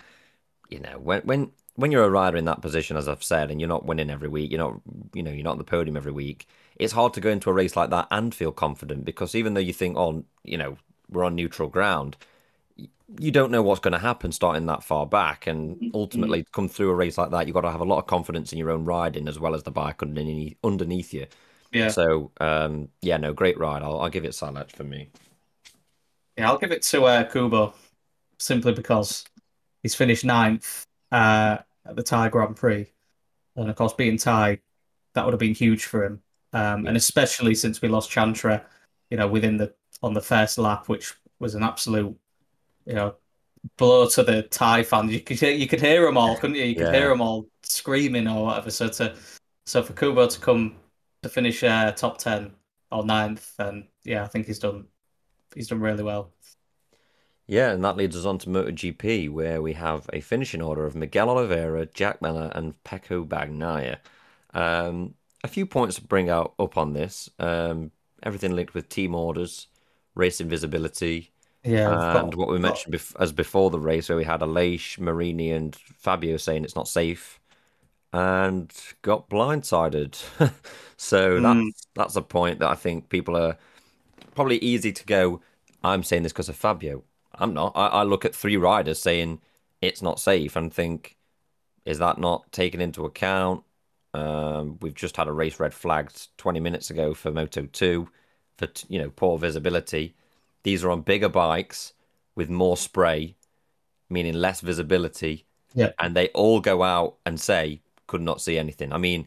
you 0.70 0.80
know, 0.80 0.98
when 0.98 1.22
when 1.22 1.52
when 1.76 1.92
you're 1.92 2.04
a 2.04 2.10
rider 2.10 2.36
in 2.36 2.46
that 2.46 2.62
position, 2.62 2.96
as 2.96 3.08
I've 3.08 3.24
said, 3.24 3.50
and 3.50 3.60
you're 3.60 3.68
not 3.68 3.86
winning 3.86 4.10
every 4.10 4.28
week, 4.28 4.50
you're 4.50 4.58
not 4.58 4.80
you 5.14 5.22
know 5.22 5.30
you're 5.30 5.44
not 5.44 5.52
on 5.52 5.58
the 5.58 5.64
podium 5.64 5.96
every 5.96 6.12
week. 6.12 6.46
It's 6.76 6.92
hard 6.94 7.14
to 7.14 7.20
go 7.20 7.30
into 7.30 7.50
a 7.50 7.52
race 7.52 7.76
like 7.76 7.90
that 7.90 8.08
and 8.10 8.34
feel 8.34 8.52
confident 8.52 9.04
because 9.04 9.34
even 9.34 9.54
though 9.54 9.60
you 9.60 9.72
think, 9.72 9.96
oh, 9.96 10.24
you 10.44 10.58
know, 10.58 10.78
we're 11.10 11.24
on 11.24 11.36
neutral 11.36 11.68
ground, 11.68 12.16
you 13.18 13.30
don't 13.30 13.50
know 13.50 13.62
what's 13.62 13.80
going 13.80 13.92
to 13.92 13.98
happen 13.98 14.32
starting 14.32 14.66
that 14.66 14.82
far 14.84 15.06
back. 15.06 15.46
And 15.46 15.80
ultimately, 15.94 16.42
to 16.44 16.50
come 16.50 16.68
through 16.68 16.90
a 16.90 16.94
race 16.94 17.18
like 17.18 17.30
that, 17.30 17.46
you've 17.46 17.54
got 17.54 17.62
to 17.62 17.70
have 17.70 17.80
a 17.80 17.84
lot 17.84 17.98
of 17.98 18.06
confidence 18.06 18.52
in 18.52 18.58
your 18.58 18.70
own 18.70 18.84
riding 18.84 19.28
as 19.28 19.38
well 19.38 19.54
as 19.54 19.62
the 19.62 19.70
bike 19.70 20.02
underneath 20.02 20.56
underneath 20.64 21.12
you. 21.14 21.26
Yeah, 21.72 21.88
So, 21.88 22.32
um, 22.40 22.90
yeah, 23.02 23.16
no, 23.18 23.32
great 23.32 23.58
ride. 23.58 23.82
I'll, 23.82 24.00
I'll 24.00 24.10
give 24.10 24.24
it 24.24 24.32
Salač 24.32 24.72
for 24.72 24.84
me. 24.84 25.10
yeah. 26.36 26.48
I'll 26.50 26.58
give 26.58 26.72
it 26.72 26.82
to 26.82 27.04
uh, 27.04 27.24
Kubo 27.24 27.74
simply 28.38 28.72
because 28.72 29.24
he's 29.82 29.94
finished 29.94 30.24
ninth 30.24 30.86
uh, 31.12 31.58
at 31.86 31.96
the 31.96 32.02
Thai 32.02 32.28
Grand 32.28 32.56
Prix, 32.56 32.86
and 33.56 33.70
of 33.70 33.76
course, 33.76 33.92
being 33.94 34.18
Thai, 34.18 34.60
that 35.14 35.24
would 35.24 35.32
have 35.32 35.40
been 35.40 35.54
huge 35.54 35.84
for 35.86 36.04
him. 36.04 36.22
Um, 36.52 36.86
and 36.86 36.96
especially 36.96 37.54
since 37.54 37.80
we 37.82 37.88
lost 37.88 38.10
Chantra, 38.10 38.64
you 39.10 39.16
know, 39.16 39.28
within 39.28 39.56
the 39.56 39.74
on 40.02 40.14
the 40.14 40.20
first 40.20 40.58
lap, 40.58 40.88
which 40.88 41.14
was 41.40 41.54
an 41.54 41.62
absolute, 41.62 42.16
you 42.86 42.94
know, 42.94 43.14
blow 43.76 44.08
to 44.08 44.22
the 44.22 44.42
Thai 44.42 44.82
fans. 44.82 45.12
You 45.12 45.20
could 45.20 45.38
hear, 45.38 45.52
you 45.52 45.66
could 45.66 45.80
hear 45.80 46.02
them 46.04 46.16
all, 46.16 46.36
couldn't 46.36 46.56
you? 46.56 46.64
You 46.64 46.74
could 46.74 46.86
Yeah. 46.86 46.92
hear 46.92 47.08
them 47.08 47.20
all 47.20 47.46
screaming 47.62 48.26
or 48.28 48.44
whatever. 48.46 48.70
So 48.70 48.88
to 48.88 49.16
so 49.66 49.82
for 49.82 49.92
Kubo 49.92 50.26
to 50.26 50.40
come 50.40 50.76
to 51.22 51.28
finish 51.28 51.62
uh, 51.62 51.92
top 51.92 52.18
ten 52.18 52.52
or 52.90 53.04
ninth, 53.04 53.56
then 53.56 53.88
yeah, 54.04 54.24
I 54.24 54.26
think 54.26 54.46
he's 54.46 54.58
done 54.58 54.86
he's 55.54 55.68
done 55.68 55.80
really 55.80 56.02
well. 56.02 56.32
Yeah, 57.46 57.72
and 57.72 57.84
that 57.84 57.96
leads 57.96 58.16
us 58.16 58.24
on 58.26 58.38
to 58.38 58.48
MotoGP, 58.48 59.28
where 59.28 59.60
we 59.60 59.72
have 59.72 60.08
a 60.12 60.20
finishing 60.20 60.62
order 60.62 60.86
of 60.86 60.94
Miguel 60.94 61.28
Oliveira, 61.28 61.84
Jack 61.86 62.22
Miller, 62.22 62.52
and 62.54 62.80
Pecco 62.84 63.26
Bagnaia. 63.26 63.96
Um, 64.54 65.14
a 65.42 65.48
few 65.48 65.66
points 65.66 65.96
to 65.96 66.02
bring 66.02 66.30
out 66.30 66.54
up 66.60 66.76
on 66.78 66.92
this. 66.92 67.28
Um, 67.40 67.90
everything 68.22 68.54
linked 68.54 68.74
with 68.74 68.88
team 68.88 69.16
orders, 69.16 69.66
race 70.14 70.40
invisibility, 70.40 71.32
Yeah, 71.64 71.84
got- 71.90 72.24
and 72.24 72.34
what 72.34 72.48
we 72.48 72.56
got- 72.56 72.62
mentioned 72.62 72.94
bef- 72.94 73.16
as 73.20 73.32
before 73.32 73.70
the 73.70 73.78
race, 73.78 74.08
where 74.08 74.16
we 74.18 74.24
had 74.24 74.40
Aleix, 74.40 74.98
Marini, 74.98 75.50
and 75.52 75.74
Fabio 75.76 76.36
saying 76.36 76.64
it's 76.64 76.76
not 76.76 76.88
safe, 76.88 77.38
and 78.12 78.72
got 79.02 79.28
blindsided. 79.28 80.14
so 80.96 81.40
that's 81.40 81.58
Mm. 81.60 81.70
that's 81.94 82.16
a 82.16 82.22
point 82.22 82.58
that 82.60 82.68
I 82.70 82.74
think 82.74 83.08
people 83.08 83.36
are 83.36 83.56
probably 84.34 84.58
easy 84.58 84.92
to 84.92 85.04
go. 85.04 85.40
I'm 85.84 86.02
saying 86.02 86.22
this 86.24 86.32
because 86.32 86.48
of 86.48 86.56
Fabio. 86.56 87.04
I'm 87.34 87.54
not. 87.54 87.72
I, 87.76 87.86
I 87.88 88.02
look 88.04 88.24
at 88.24 88.34
three 88.34 88.56
riders 88.56 88.98
saying 89.00 89.40
it's 89.80 90.02
not 90.02 90.20
safe 90.20 90.56
and 90.56 90.72
think, 90.72 91.16
is 91.84 91.98
that 91.98 92.18
not 92.18 92.50
taken 92.52 92.80
into 92.80 93.04
account? 93.06 93.64
Um, 94.12 94.78
we've 94.80 94.94
just 94.94 95.16
had 95.16 95.28
a 95.28 95.32
race 95.32 95.60
red 95.60 95.72
flagged 95.72 96.36
20 96.36 96.58
minutes 96.60 96.90
ago 96.90 97.14
for 97.14 97.30
Moto 97.30 97.66
2 97.66 98.08
for 98.58 98.68
you 98.88 98.98
know 98.98 99.10
poor 99.10 99.38
visibility. 99.38 100.14
These 100.62 100.84
are 100.84 100.90
on 100.90 101.02
bigger 101.02 101.28
bikes 101.28 101.92
with 102.34 102.50
more 102.50 102.76
spray, 102.76 103.36
meaning 104.08 104.34
less 104.34 104.60
visibility, 104.60 105.46
Yeah. 105.74 105.92
and 105.98 106.14
they 106.16 106.28
all 106.28 106.60
go 106.60 106.82
out 106.82 107.16
and 107.24 107.40
say 107.40 107.80
could 108.06 108.20
not 108.20 108.40
see 108.40 108.58
anything. 108.58 108.92
I 108.92 108.98
mean, 108.98 109.26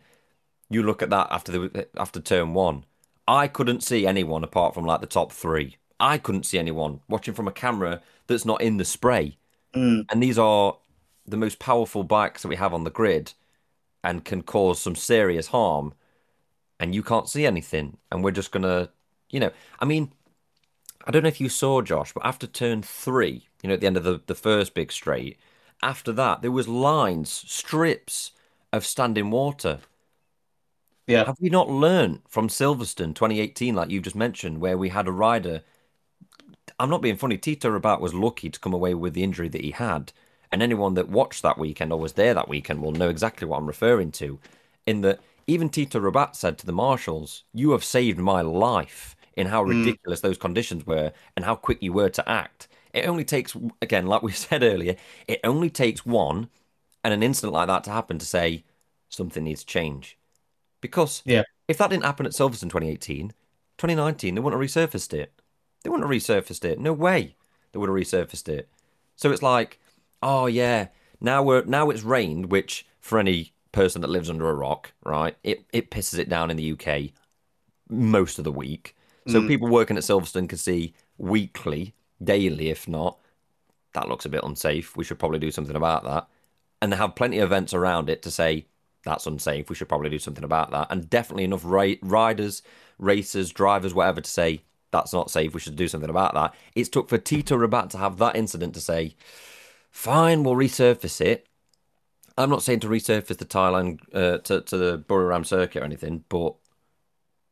you 0.70 0.84
look 0.84 1.02
at 1.02 1.10
that 1.10 1.28
after 1.32 1.52
the 1.52 1.88
after 1.98 2.20
turn 2.20 2.54
one. 2.54 2.86
I 3.28 3.48
couldn't 3.48 3.84
see 3.84 4.06
anyone 4.06 4.44
apart 4.44 4.74
from 4.74 4.86
like 4.86 5.00
the 5.00 5.08
top 5.08 5.32
three. 5.32 5.78
I 6.00 6.18
couldn't 6.18 6.46
see 6.46 6.60
anyone 6.60 7.00
watching 7.08 7.34
from 7.34 7.48
a 7.48 7.52
camera 7.54 8.02
that's 8.28 8.44
not 8.46 8.62
in 8.62 8.78
the 8.78 8.84
spray. 8.86 9.38
Mm. 9.74 10.06
And 10.10 10.22
these 10.22 10.38
are 10.38 10.76
the 11.26 11.38
most 11.38 11.60
powerful 11.60 12.04
bikes 12.04 12.42
that 12.42 12.50
we 12.50 12.58
have 12.58 12.74
on 12.74 12.84
the 12.84 12.90
grid 12.92 13.32
and 14.04 14.26
can 14.26 14.42
cause 14.42 14.82
some 14.82 14.96
serious 14.96 15.48
harm. 15.48 15.94
And 16.80 16.94
you 16.94 17.02
can't 17.02 17.30
see 17.30 17.46
anything. 17.46 17.96
And 18.12 18.22
we're 18.24 18.32
just 18.32 18.52
going 18.52 18.64
to, 18.64 18.90
you 19.30 19.40
know, 19.40 19.52
I 19.80 19.86
mean, 19.86 20.12
I 21.06 21.12
don't 21.12 21.24
know 21.24 21.30
if 21.30 21.42
you 21.42 21.50
saw 21.50 21.82
Josh, 21.82 22.14
but 22.14 22.26
after 22.26 22.48
turn 22.48 22.82
three, 22.82 23.48
you 23.62 23.68
know, 23.68 23.74
at 23.76 23.82
the 23.82 23.88
end 23.88 23.98
of 23.98 24.04
the, 24.04 24.22
the 24.26 24.36
first 24.36 24.74
big 24.74 24.92
straight, 24.92 25.38
after 25.82 26.12
that, 26.14 26.42
there 26.42 26.52
was 26.52 26.68
lines, 26.68 27.30
strips 27.48 28.32
of 28.72 28.86
standing 28.86 29.30
water. 29.32 29.80
Yeah, 31.08 31.26
Have 31.26 31.40
we 31.42 31.50
not 31.50 31.70
learned 31.70 32.22
from 32.28 32.48
Silverstone 32.50 33.14
2018, 33.16 33.76
like 33.76 33.90
you've 33.90 34.04
just 34.04 34.16
mentioned, 34.16 34.60
where 34.60 34.78
we 34.78 34.90
had 34.90 35.08
a 35.08 35.12
rider? 35.12 35.64
I'm 36.80 36.90
not 36.90 37.02
being 37.02 37.18
funny. 37.18 37.38
Tito 37.38 37.70
Rabat 37.70 38.00
was 38.00 38.14
lucky 38.14 38.50
to 38.50 38.60
come 38.60 38.74
away 38.74 38.94
with 38.94 39.14
the 39.14 39.24
injury 39.24 39.50
that 39.50 39.62
he 39.64 39.72
had, 39.72 40.12
and 40.52 40.62
anyone 40.62 40.94
that 40.96 41.10
watched 41.10 41.42
that 41.42 41.58
weekend 41.58 41.92
or 41.92 42.00
was 42.00 42.14
there 42.14 42.34
that 42.34 42.50
weekend 42.50 42.82
will 42.82 42.92
know 42.92 43.10
exactly 43.10 43.48
what 43.48 43.58
I'm 43.58 43.68
referring 43.68 44.12
to. 44.14 44.40
In 44.86 45.02
that, 45.02 45.20
even 45.48 45.70
Tito 45.70 46.00
Rabat 46.00 46.36
said 46.36 46.58
to 46.60 46.66
the 46.66 46.72
marshals, 46.74 47.44
"You 47.54 47.72
have 47.72 47.84
saved 47.84 48.20
my 48.20 48.42
life." 48.42 49.16
In 49.36 49.48
how 49.48 49.64
mm. 49.64 49.70
ridiculous 49.70 50.22
those 50.22 50.38
conditions 50.38 50.86
were 50.86 51.12
and 51.36 51.46
how 51.46 51.56
quick 51.56 51.82
you 51.82 51.94
were 51.94 52.10
to 52.10 52.30
act. 52.30 52.68
It 52.94 53.08
only 53.08 53.26
takes, 53.26 53.56
again, 53.82 54.06
like 54.06 54.22
we 54.22 54.32
said 54.46 54.64
earlier, 54.64 54.96
it 55.28 55.40
only 55.44 55.70
takes 55.70 56.06
one 56.06 56.50
and 57.04 57.14
an 57.14 57.24
incident 57.24 57.54
like 57.54 57.68
that 57.68 57.84
to 57.86 57.92
happen 57.92 58.20
to 58.20 58.26
say 58.26 58.64
something 59.10 59.44
needs 59.44 59.62
to 59.62 59.68
change. 59.68 60.18
Because 60.82 61.22
Yeah. 61.26 61.44
if 61.68 61.78
that 61.78 61.90
didn't 61.90 62.06
happen 62.06 62.26
at 62.26 62.34
Silverstone 62.34 62.70
2018, 62.70 63.30
2019, 63.78 64.36
they 64.36 64.42
wouldn't 64.42 64.62
have 64.62 64.70
resurfaced 64.70 65.14
it. 65.14 65.34
They 65.84 65.90
wouldn't 65.90 66.10
have 66.10 66.22
resurfaced 66.22 66.66
it. 66.66 66.80
No 66.80 66.94
way 66.94 67.36
they 67.72 67.80
would 67.80 67.90
have 67.90 67.96
resurfaced 67.98 68.48
it. 68.48 68.70
So 69.16 69.32
it's 69.32 69.42
like, 69.42 69.80
oh 70.22 70.46
yeah, 70.46 70.88
now 71.20 71.44
we're 71.44 71.64
now 71.66 71.90
it's 71.90 72.04
rained, 72.04 72.52
which 72.52 72.86
for 73.00 73.20
any 73.20 73.54
person 73.72 74.02
that 74.02 74.10
lives 74.10 74.30
under 74.30 74.50
a 74.50 74.54
rock, 74.54 74.94
right, 75.04 75.36
it, 75.44 75.66
it 75.74 75.92
pisses 75.92 76.20
it 76.20 76.30
down 76.30 76.52
in 76.52 76.58
the 76.58 76.72
UK 76.72 77.12
most 77.90 78.38
of 78.38 78.44
the 78.44 78.52
week. 78.52 78.96
So 79.28 79.42
Mm. 79.42 79.48
people 79.48 79.70
working 79.70 79.98
at 79.98 80.04
Silverstone 80.04 80.50
can 80.50 80.58
see 80.58 80.94
weekly, 81.18 81.94
daily, 82.24 82.70
if 82.70 82.88
not, 82.88 83.18
that 83.94 84.10
looks 84.10 84.26
a 84.26 84.30
bit 84.30 84.44
unsafe. 84.44 84.98
We 84.98 85.04
should 85.04 85.20
probably 85.20 85.40
do 85.40 85.52
something 85.52 85.76
about 85.76 86.04
that. 86.04 86.28
And 86.82 86.92
they 86.92 86.98
have 86.98 87.16
plenty 87.16 87.40
of 87.40 87.46
events 87.46 87.74
around 87.74 88.10
it 88.10 88.22
to 88.24 88.32
say 88.32 88.66
that's 89.04 89.26
unsafe. 89.28 89.70
We 89.70 89.76
should 89.76 89.90
probably 89.90 90.10
do 90.10 90.20
something 90.20 90.44
about 90.44 90.72
that. 90.72 90.88
And 90.90 91.10
definitely 91.10 91.44
enough 91.46 91.64
ri- 91.64 92.00
riders, 92.02 92.62
racers, 92.98 93.52
drivers, 93.52 93.94
whatever, 93.94 94.22
to 94.22 94.30
say 94.30 94.64
that's 94.92 95.14
not 95.14 95.32
safe. 95.32 95.54
We 95.54 95.60
should 95.60 95.76
do 95.76 95.88
something 95.88 96.10
about 96.10 96.34
that. 96.34 96.54
It's 96.76 96.90
took 96.90 97.10
for 97.10 97.18
Tito 97.18 97.56
Rabat 97.56 97.90
to 97.92 97.98
have 97.98 98.18
that 98.18 98.36
incident 98.36 98.74
to 98.76 98.82
say, 98.82 99.16
fine, 99.92 100.44
we'll 100.44 100.56
resurface 100.56 101.22
it. 101.22 101.48
I'm 102.38 102.50
not 102.50 102.64
saying 102.64 102.80
to 102.82 102.88
resurface 102.88 103.38
the 103.38 103.46
Thailand 103.46 104.00
uh, 104.14 104.40
to 104.40 104.62
to 104.62 104.78
the 104.78 105.00
Buriram 105.00 105.46
circuit 105.46 105.82
or 105.82 105.86
anything, 105.86 106.24
but 106.30 106.56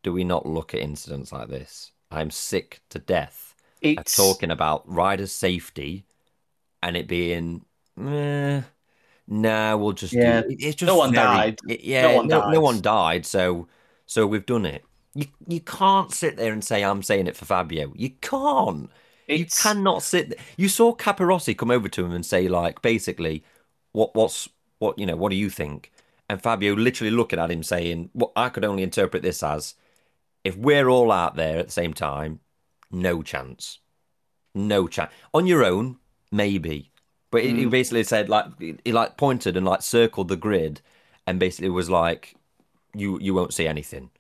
do 0.04 0.14
we 0.14 0.24
not 0.24 0.46
look 0.46 0.74
at 0.74 0.82
incidents 0.82 1.32
like 1.32 1.48
this? 1.50 1.92
I'm 2.10 2.32
sick 2.32 2.82
to 2.90 3.00
death 3.00 3.56
It's 3.82 4.16
talking 4.16 4.52
about 4.52 4.84
rider 4.92 5.28
safety 5.28 6.06
and 6.84 6.98
it 6.98 7.08
being, 7.08 7.64
eh, 8.00 8.62
nah, 9.28 9.76
we'll 9.78 9.94
just 9.94 10.14
Yeah. 10.14 10.42
do 10.42 10.50
it. 10.50 10.58
It's 10.60 10.76
just 10.76 10.88
No 10.88 10.98
one 10.98 11.14
very- 11.14 11.26
died. 11.26 11.60
it- 11.68 11.82
yeah, 11.84 12.02
No 12.04 12.08
no 12.08 12.18
one 12.18 12.28
no, 12.28 12.40
died. 12.42 12.58
one 12.58 12.82
died. 12.82 13.26
So, 13.26 13.68
so 14.06 14.28
we've 14.28 14.46
done 14.46 14.66
it. 14.66 14.84
You 15.14 15.26
you 15.48 15.60
can't 15.60 16.12
sit 16.14 16.38
there 16.38 16.54
and 16.54 16.64
say 16.64 16.84
I'm 16.84 17.04
saying 17.04 17.28
it 17.28 17.36
for 17.36 17.46
Fabio. 17.46 17.92
You 17.96 18.12
can't. 18.22 18.90
You 19.28 19.46
cannot 19.46 20.04
sit. 20.04 20.30
There. 20.30 20.38
You 20.58 20.70
saw 20.70 20.94
Capirossi 20.96 21.58
come 21.58 21.70
over 21.72 21.90
to 21.90 22.06
him 22.06 22.12
and 22.14 22.26
say 22.26 22.48
like, 22.48 22.82
basically, 22.82 23.44
what 23.92 24.16
what's 24.16 24.48
what 24.80 24.98
you 24.98 25.06
know? 25.06 25.16
What 25.18 25.30
do 25.32 25.36
you 25.36 25.50
think? 25.50 25.92
And 26.30 26.42
Fabio 26.42 26.76
literally 26.76 27.12
looking 27.12 27.40
at 27.40 27.52
him 27.52 27.62
saying, 27.62 28.10
"What 28.14 28.32
I 28.38 28.48
could 28.50 28.64
only 28.64 28.84
interpret 28.84 29.22
this 29.22 29.44
as, 29.44 29.76
if 30.44 30.56
we're 30.56 30.88
all 30.88 31.12
out 31.12 31.36
there 31.36 31.58
at 31.60 31.68
the 31.68 31.72
same 31.72 31.94
time, 31.94 32.40
no 32.92 33.22
chance, 33.22 33.80
no 34.54 34.88
chance. 34.88 35.12
On 35.34 35.48
your 35.48 35.64
own, 35.64 35.98
maybe." 36.32 36.92
But 37.32 37.44
he, 37.44 37.54
he 37.56 37.66
basically 37.66 38.04
said 38.04 38.28
like 38.28 38.46
he, 38.60 38.92
like 38.92 39.16
pointed 39.18 39.56
and 39.56 39.66
like 39.66 39.82
circled 39.82 40.28
the 40.28 40.36
grid, 40.36 40.82
and 41.26 41.40
basically 41.40 41.70
was 41.70 41.90
like, 41.90 42.36
"You 42.96 43.20
you 43.20 43.34
won't 43.34 43.54
see 43.54 43.68
anything." 43.68 44.12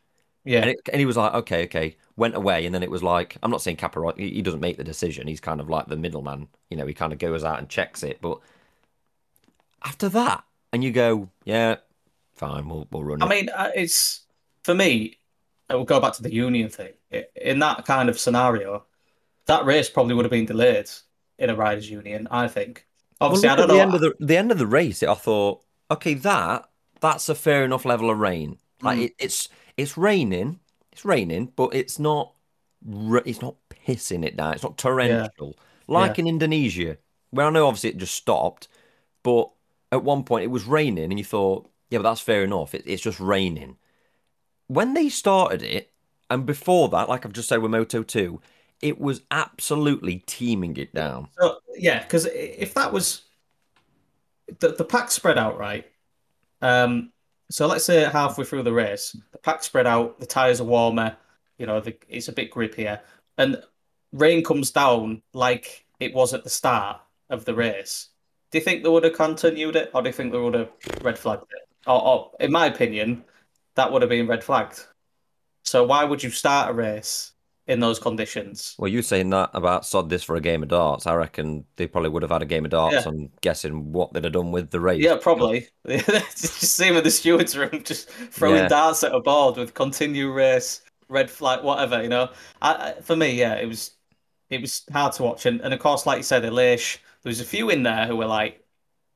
yeah. 0.43 0.61
And, 0.61 0.69
it, 0.71 0.89
and 0.91 0.99
he 0.99 1.05
was 1.05 1.17
like, 1.17 1.33
okay, 1.33 1.63
okay, 1.65 1.95
went 2.15 2.35
away. 2.35 2.65
And 2.65 2.73
then 2.73 2.83
it 2.83 2.91
was 2.91 3.03
like, 3.03 3.37
I'm 3.43 3.51
not 3.51 3.61
saying 3.61 3.77
Caparot, 3.77 4.17
he, 4.17 4.41
doesn't 4.41 4.59
make 4.59 4.77
the 4.77 4.83
decision. 4.83 5.27
He's 5.27 5.39
kind 5.39 5.61
of 5.61 5.69
like 5.69 5.87
the 5.87 5.95
middleman. 5.95 6.47
You 6.69 6.77
know, 6.77 6.85
he 6.85 6.93
kind 6.93 7.13
of 7.13 7.19
goes 7.19 7.43
out 7.43 7.59
and 7.59 7.69
checks 7.69 8.03
it. 8.03 8.19
But 8.21 8.39
after 9.83 10.09
that, 10.09 10.43
and 10.73 10.83
you 10.83 10.91
go, 10.91 11.29
yeah, 11.43 11.77
fine, 12.33 12.67
we'll, 12.69 12.87
we'll 12.91 13.03
run 13.03 13.21
it. 13.21 13.25
I 13.25 13.29
mean, 13.29 13.49
uh, 13.49 13.71
it's 13.75 14.21
for 14.63 14.73
me. 14.73 15.17
I 15.71 15.75
will 15.75 15.85
go 15.85 15.99
back 15.99 16.13
to 16.13 16.23
the 16.23 16.33
union 16.33 16.69
thing. 16.69 16.93
In 17.35 17.59
that 17.59 17.85
kind 17.85 18.09
of 18.09 18.19
scenario, 18.19 18.85
that 19.47 19.65
race 19.65 19.89
probably 19.89 20.15
would 20.15 20.25
have 20.25 20.31
been 20.31 20.45
delayed 20.45 20.89
in 21.39 21.49
a 21.49 21.55
riders' 21.55 21.89
union. 21.89 22.27
I 22.31 22.47
think. 22.47 22.87
Obviously, 23.21 23.49
look 23.49 23.51
I 23.51 23.53
at 23.53 23.57
don't 23.57 23.67
the 23.67 23.77
know. 23.77 23.79
end 23.79 23.93
of 23.95 24.01
the, 24.01 24.15
the 24.19 24.37
end 24.37 24.51
of 24.51 24.57
the 24.57 24.67
race, 24.67 25.03
I 25.03 25.13
thought, 25.13 25.63
okay, 25.91 26.13
that 26.15 26.69
that's 27.01 27.29
a 27.29 27.35
fair 27.35 27.63
enough 27.65 27.85
level 27.85 28.09
of 28.09 28.19
rain. 28.19 28.59
Like 28.81 28.99
Mm. 28.99 29.05
it, 29.05 29.15
it's 29.19 29.49
it's 29.77 29.97
raining, 29.97 30.59
it's 30.91 31.05
raining, 31.05 31.53
but 31.55 31.73
it's 31.75 31.99
not 31.99 32.33
it's 33.25 33.41
not 33.41 33.55
pissing 33.69 34.25
it 34.25 34.37
down. 34.37 34.53
It's 34.53 34.63
not 34.63 34.77
torrential 34.77 35.57
like 35.87 36.17
Yeah. 36.17 36.21
in 36.21 36.27
Indonesia, 36.27 36.97
where 37.31 37.47
I 37.47 37.49
know 37.51 37.67
obviously 37.67 37.91
it 37.91 37.97
just 37.97 38.15
stopped, 38.15 38.67
but 39.23 39.51
at 39.91 40.03
one 40.03 40.23
point 40.23 40.43
it 40.45 40.47
was 40.51 40.65
raining, 40.65 41.05
and 41.11 41.19
you 41.19 41.25
thought, 41.25 41.69
yeah, 41.89 41.99
but 41.99 42.03
that's 42.03 42.21
fair 42.21 42.43
enough. 42.43 42.73
It, 42.75 42.83
it's 42.87 43.03
just 43.03 43.19
raining. 43.19 43.77
When 44.71 44.93
they 44.93 45.09
started 45.09 45.63
it, 45.63 45.91
and 46.29 46.45
before 46.45 46.87
that, 46.89 47.09
like 47.09 47.25
I've 47.25 47.33
just 47.33 47.49
said 47.49 47.61
with 47.61 47.71
Moto 47.71 48.03
Two, 48.03 48.39
it 48.81 49.01
was 49.01 49.21
absolutely 49.29 50.23
teaming 50.27 50.77
it 50.77 50.93
down. 50.93 51.27
So, 51.37 51.57
yeah, 51.75 52.01
because 52.01 52.25
if 52.27 52.73
that 52.75 52.93
was 52.93 53.23
the 54.59 54.69
the 54.69 54.85
pack 54.85 55.11
spread 55.11 55.37
out 55.37 55.57
right, 55.57 55.91
um, 56.61 57.11
so 57.49 57.67
let's 57.67 57.83
say 57.83 58.05
halfway 58.05 58.45
through 58.45 58.63
the 58.63 58.71
race, 58.71 59.13
the 59.33 59.39
pack 59.39 59.61
spread 59.61 59.87
out, 59.87 60.21
the 60.21 60.25
tires 60.25 60.61
are 60.61 60.63
warmer, 60.63 61.17
you 61.57 61.65
know, 61.65 61.81
the, 61.81 61.93
it's 62.07 62.29
a 62.29 62.31
bit 62.31 62.49
grippier, 62.49 63.01
and 63.37 63.61
rain 64.13 64.41
comes 64.41 64.71
down 64.71 65.21
like 65.33 65.85
it 65.99 66.13
was 66.13 66.33
at 66.33 66.45
the 66.45 66.49
start 66.49 67.01
of 67.29 67.43
the 67.43 67.53
race. 67.53 68.07
Do 68.51 68.57
you 68.57 68.63
think 68.63 68.83
they 68.83 68.89
would 68.89 69.03
have 69.03 69.15
continued 69.15 69.75
it, 69.75 69.91
or 69.93 70.01
do 70.01 70.07
you 70.07 70.13
think 70.13 70.31
they 70.31 70.39
would 70.39 70.53
have 70.53 70.71
red 71.01 71.19
flagged 71.19 71.43
it? 71.43 71.67
Or, 71.87 72.01
or 72.01 72.31
in 72.39 72.53
my 72.53 72.67
opinion, 72.67 73.25
that 73.75 73.91
would 73.91 74.01
have 74.01 74.09
been 74.09 74.27
red 74.27 74.43
flagged. 74.43 74.79
So 75.63 75.83
why 75.85 76.03
would 76.03 76.23
you 76.23 76.29
start 76.29 76.71
a 76.71 76.73
race 76.73 77.33
in 77.67 77.79
those 77.79 77.99
conditions? 77.99 78.75
Well, 78.77 78.89
you 78.89 79.01
saying 79.01 79.29
that 79.29 79.51
about 79.53 79.85
sod 79.85 80.09
this 80.09 80.23
for 80.23 80.35
a 80.35 80.41
game 80.41 80.63
of 80.63 80.69
darts, 80.69 81.05
I 81.07 81.13
reckon 81.15 81.65
they 81.75 81.87
probably 81.87 82.09
would 82.09 82.23
have 82.23 82.31
had 82.31 82.41
a 82.41 82.45
game 82.45 82.65
of 82.65 82.71
darts. 82.71 83.05
Yeah. 83.05 83.07
I'm 83.07 83.29
guessing 83.41 83.91
what 83.91 84.11
they'd 84.13 84.23
have 84.23 84.33
done 84.33 84.51
with 84.51 84.71
the 84.71 84.79
race. 84.79 85.03
Yeah, 85.03 85.17
probably. 85.21 85.67
just 85.87 86.61
see 86.61 86.87
in 86.87 87.03
the 87.03 87.11
stewards' 87.11 87.55
room, 87.57 87.83
just 87.83 88.09
throwing 88.09 88.57
Yeah. 88.57 88.67
darts 88.67 89.03
at 89.03 89.13
a 89.13 89.19
board 89.21 89.57
with 89.57 89.73
continue 89.73 90.31
race, 90.31 90.81
red 91.09 91.29
flag, 91.29 91.63
whatever. 91.63 92.01
You 92.01 92.09
know, 92.09 92.29
I, 92.61 92.93
I, 92.97 93.01
for 93.01 93.15
me, 93.15 93.33
yeah, 93.33 93.55
it 93.55 93.67
was 93.67 93.91
it 94.49 94.59
was 94.61 94.83
hard 94.91 95.13
to 95.13 95.23
watch, 95.23 95.45
and, 95.45 95.61
and 95.61 95.73
of 95.73 95.79
course, 95.79 96.05
like 96.05 96.17
you 96.17 96.23
said, 96.23 96.43
Elish, 96.43 96.97
there 97.23 97.29
was 97.29 97.39
a 97.39 97.45
few 97.45 97.69
in 97.69 97.83
there 97.83 98.05
who 98.07 98.17
were 98.17 98.25
like, 98.25 98.65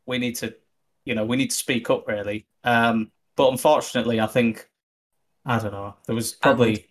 we 0.06 0.18
need 0.18 0.36
to, 0.38 0.56
you 1.04 1.14
know, 1.16 1.26
we 1.26 1.36
need 1.36 1.50
to 1.50 1.56
speak 1.56 1.90
up, 1.90 2.08
really. 2.08 2.46
Um, 2.64 3.12
but 3.36 3.50
unfortunately, 3.52 4.20
I 4.20 4.28
think 4.28 4.70
I 5.46 5.60
don't 5.60 5.72
know. 5.74 5.96
There 6.08 6.16
was 6.16 6.34
probably 6.34 6.88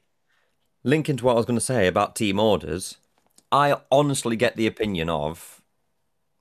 Linking 0.85 1.17
to 1.17 1.25
what 1.25 1.33
I 1.33 1.37
was 1.37 1.47
going 1.47 1.59
to 1.59 1.65
say 1.65 1.87
about 1.87 2.15
team 2.15 2.39
orders, 2.39 2.99
I 3.53 3.77
honestly 3.91 4.37
get 4.37 4.57
the 4.57 4.67
opinion 4.67 5.09
of, 5.11 5.63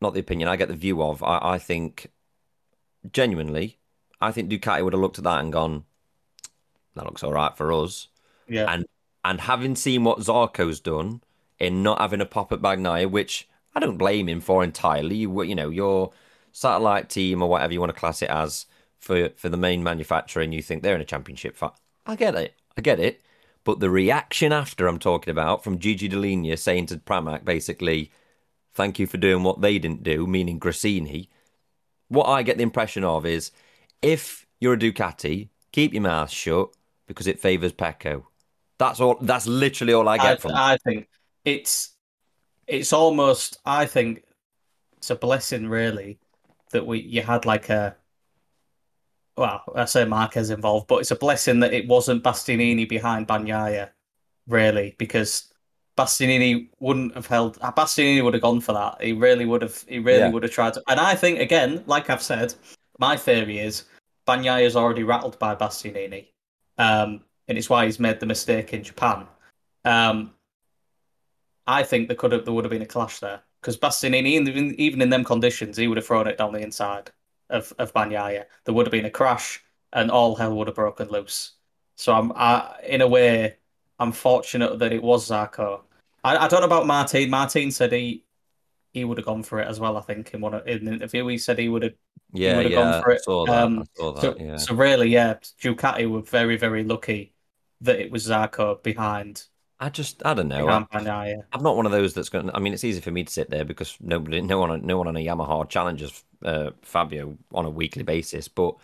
not 0.01 0.13
the 0.13 0.21
opinion, 0.21 0.49
I 0.49 0.55
get 0.57 0.69
the 0.69 0.75
view 0.75 1.01
of, 1.03 1.23
I, 1.23 1.39
I 1.41 1.57
think, 1.59 2.11
genuinely, 3.11 3.79
I 4.21 4.31
think 4.31 4.49
Ducati 4.49 4.83
would 4.83 4.93
have 4.93 5.01
looked 5.01 5.17
at 5.17 5.23
that 5.25 5.39
and 5.39 5.51
gone, 5.53 5.85
that 6.95 7.05
looks 7.05 7.23
all 7.23 7.33
right 7.33 7.55
for 7.55 7.71
us. 7.73 8.07
yeah, 8.47 8.67
And 8.67 8.85
and 9.25 9.41
having 9.41 9.75
seen 9.75 10.03
what 10.03 10.19
Zarco's 10.19 10.79
done 10.79 11.21
in 11.59 11.83
not 11.83 11.99
having 12.01 12.21
a 12.21 12.25
pop 12.27 12.51
at 12.53 12.61
Bagnaia, 12.61 13.09
which 13.09 13.47
I 13.75 13.79
don't 13.81 13.97
blame 13.97 14.29
him 14.29 14.41
for 14.41 14.63
entirely. 14.63 15.17
You 15.17 15.43
you 15.43 15.55
know 15.55 15.69
your 15.69 16.13
satellite 16.53 17.09
team 17.09 17.41
or 17.43 17.49
whatever 17.49 17.73
you 17.73 17.79
want 17.81 17.91
to 17.93 17.99
class 17.99 18.21
it 18.21 18.29
as 18.29 18.65
for 19.03 19.29
for 19.35 19.49
the 19.49 19.57
main 19.57 19.83
manufacturer, 19.83 20.41
and 20.41 20.53
you 20.53 20.61
think 20.61 20.81
they're 20.81 20.95
in 20.95 21.01
a 21.01 21.05
championship 21.05 21.55
fight. 21.55 21.73
I 22.05 22.15
get 22.15 22.35
it, 22.35 22.55
I 22.77 22.81
get 22.81 22.99
it. 22.99 23.21
But 23.63 23.79
the 23.79 23.89
reaction 23.89 24.51
after 24.51 24.87
I'm 24.87 24.99
talking 24.99 25.31
about 25.31 25.63
from 25.63 25.79
Gigi 25.79 26.09
Dall'Igna 26.09 26.57
saying 26.57 26.87
to 26.87 26.97
Pramac 26.97 27.45
basically, 27.45 28.11
"Thank 28.73 28.99
you 28.99 29.07
for 29.07 29.17
doing 29.17 29.43
what 29.43 29.61
they 29.61 29.77
didn't 29.79 30.03
do," 30.03 30.25
meaning 30.25 30.59
Gresini. 30.59 31.27
What 32.07 32.27
I 32.27 32.43
get 32.43 32.57
the 32.57 32.63
impression 32.63 33.03
of 33.03 33.25
is, 33.25 33.51
if 34.01 34.45
you're 34.59 34.73
a 34.73 34.77
Ducati, 34.77 35.49
keep 35.71 35.93
your 35.93 36.03
mouth 36.03 36.29
shut 36.29 36.69
because 37.07 37.27
it 37.27 37.39
favours 37.39 37.73
Pecco. 37.73 38.25
That's 38.77 38.99
all. 38.99 39.17
That's 39.21 39.47
literally 39.47 39.93
all 39.93 40.07
I 40.07 40.13
I, 40.13 40.17
get 40.17 40.41
from. 40.41 40.51
I 40.55 40.77
think 40.77 41.07
it's 41.45 41.95
it's 42.67 42.93
almost 42.93 43.57
I 43.65 43.85
think 43.85 44.23
it's 44.97 45.09
a 45.09 45.15
blessing 45.15 45.67
really 45.67 46.19
that 46.71 46.85
we 46.85 47.01
you 47.01 47.21
had 47.21 47.45
like 47.45 47.69
a 47.69 47.95
well 49.37 49.63
I 49.75 49.85
say 49.85 50.05
Marquez 50.05 50.49
involved 50.49 50.87
but 50.87 50.97
it's 50.97 51.11
a 51.11 51.15
blessing 51.15 51.59
that 51.61 51.73
it 51.73 51.87
wasn't 51.87 52.23
Bastianini 52.23 52.87
behind 52.87 53.27
Bagnaia 53.27 53.89
really 54.47 54.95
because 54.97 55.51
Bastianini 55.97 56.69
wouldn't 56.79 57.13
have 57.15 57.27
held 57.27 57.59
Bastianini 57.59 58.23
would 58.23 58.33
have 58.33 58.41
gone 58.43 58.61
for 58.61 58.73
that. 58.73 59.01
He 59.01 59.13
really 59.13 59.45
would 59.45 59.61
have 59.61 59.83
he 59.87 59.99
really 59.99 60.19
Yeah. 60.19 60.29
would 60.29 60.43
have 60.43 60.51
tried 60.51 60.73
to 60.73 60.83
and 60.87 60.99
I 60.99 61.15
think 61.15 61.39
again 61.39 61.83
like 61.87 62.09
I've 62.09 62.21
said 62.21 62.53
my 62.99 63.15
theory 63.17 63.59
is 63.59 63.85
Bagnaia 64.27 64.63
is 64.63 64.75
already 64.75 65.03
rattled 65.03 65.37
by 65.39 65.55
Bastianini 65.55 66.27
um 66.77 67.23
and 67.47 67.57
it's 67.57 67.69
why 67.69 67.85
he's 67.85 67.99
made 67.99 68.19
the 68.19 68.25
mistake 68.25 68.73
in 68.73 68.83
Japan. 68.83 69.27
Um, 69.85 70.33
I 71.67 71.83
think 71.83 72.07
there 72.07 72.15
could 72.15 72.31
have 72.31 72.45
there 72.45 72.53
would 72.53 72.63
have 72.65 72.71
been 72.71 72.81
a 72.81 72.85
clash 72.85 73.19
there 73.19 73.41
because 73.61 73.77
Bastianini, 73.77 74.27
even 74.27 74.75
even 74.79 75.01
in 75.01 75.09
them 75.09 75.23
conditions, 75.23 75.77
he 75.77 75.87
would 75.87 75.97
have 75.97 76.05
thrown 76.05 76.27
it 76.27 76.37
down 76.37 76.53
the 76.53 76.59
inside 76.61 77.11
of 77.53 77.71
of 77.79 77.93
Bagnaia. 77.93 78.45
There 78.65 78.73
would 78.73 78.85
have 78.85 78.91
been 78.91 79.05
a 79.05 79.09
crash, 79.09 79.63
and 79.93 80.11
all 80.11 80.35
hell 80.35 80.55
would 80.57 80.67
have 80.67 80.75
broken 80.75 81.07
loose. 81.09 81.53
So 81.95 82.11
I'm, 82.13 82.31
I, 82.35 82.75
in 82.87 83.01
a 83.01 83.07
way, 83.07 83.55
I'm 83.99 84.11
fortunate 84.11 84.79
that 84.79 84.91
it 84.91 85.01
was 85.03 85.29
Zarco. 85.29 85.81
I, 86.23 86.35
I 86.37 86.47
don't 86.47 86.61
know 86.61 86.67
about 86.67 86.87
Martin. 86.87 87.29
Martin 87.29 87.71
said 87.71 87.93
he 87.93 88.25
he 88.93 89.05
would 89.05 89.17
have 89.17 89.25
gone 89.25 89.43
for 89.43 89.59
it 89.59 89.67
as 89.67 89.79
well. 89.79 89.95
I 89.97 90.01
think 90.01 90.33
in 90.33 90.41
one 90.41 90.53
of, 90.55 90.67
in 90.67 90.87
an 90.87 90.93
interview, 90.95 91.25
he 91.27 91.37
said 91.37 91.57
he 91.59 91.69
would 91.69 91.83
have. 91.83 91.93
yeah, 92.33 92.57
would've 92.57 92.71
yeah. 92.71 92.77
gone 92.91 93.03
for 93.03 93.11
I 93.11 93.15
it. 93.15 93.23
saw 93.23 93.45
that. 93.45 93.53
I 93.53 93.61
Um, 93.61 93.85
saw 93.95 94.11
that. 94.13 94.21
So, 94.21 94.35
yeah. 94.39 94.57
so 94.57 94.75
really, 94.75 95.09
yeah, 95.09 95.35
Ducati 95.61 96.09
were 96.09 96.21
very 96.21 96.57
very 96.57 96.83
lucky 96.83 97.33
that 97.81 97.99
it 97.99 98.11
was 98.11 98.27
Zarco 98.27 98.81
behind 98.81 99.45
I 99.83 99.89
just, 99.89 100.25
I 100.25 100.33
don't 100.33 100.47
know. 100.47 100.65
I'm 101.51 101.61
not 101.61 101.75
one 101.75 101.85
of 101.85 101.91
those 101.91 102.13
that's 102.13 102.29
going. 102.29 102.47
to 102.47 102.55
I 102.55 102.59
mean, 102.59 102.73
it's 102.73 102.85
easy 102.85 103.01
for 103.01 103.11
me 103.11 103.25
to 103.25 103.31
sit 103.31 103.49
there 103.49 103.65
because 103.65 103.97
nobody, 103.99 104.39
no 104.39 104.57
one, 104.57 104.85
no 104.85 104.97
one 104.97 105.09
on 105.09 105.17
a 105.17 105.19
Yamaha 105.19 105.67
challenges 105.67 106.23
uh, 106.41 106.71
Fabio 106.83 107.37
on 107.53 107.65
a 107.65 107.69
weekly 107.69 108.03
basis. 108.03 108.47
But 108.47 108.75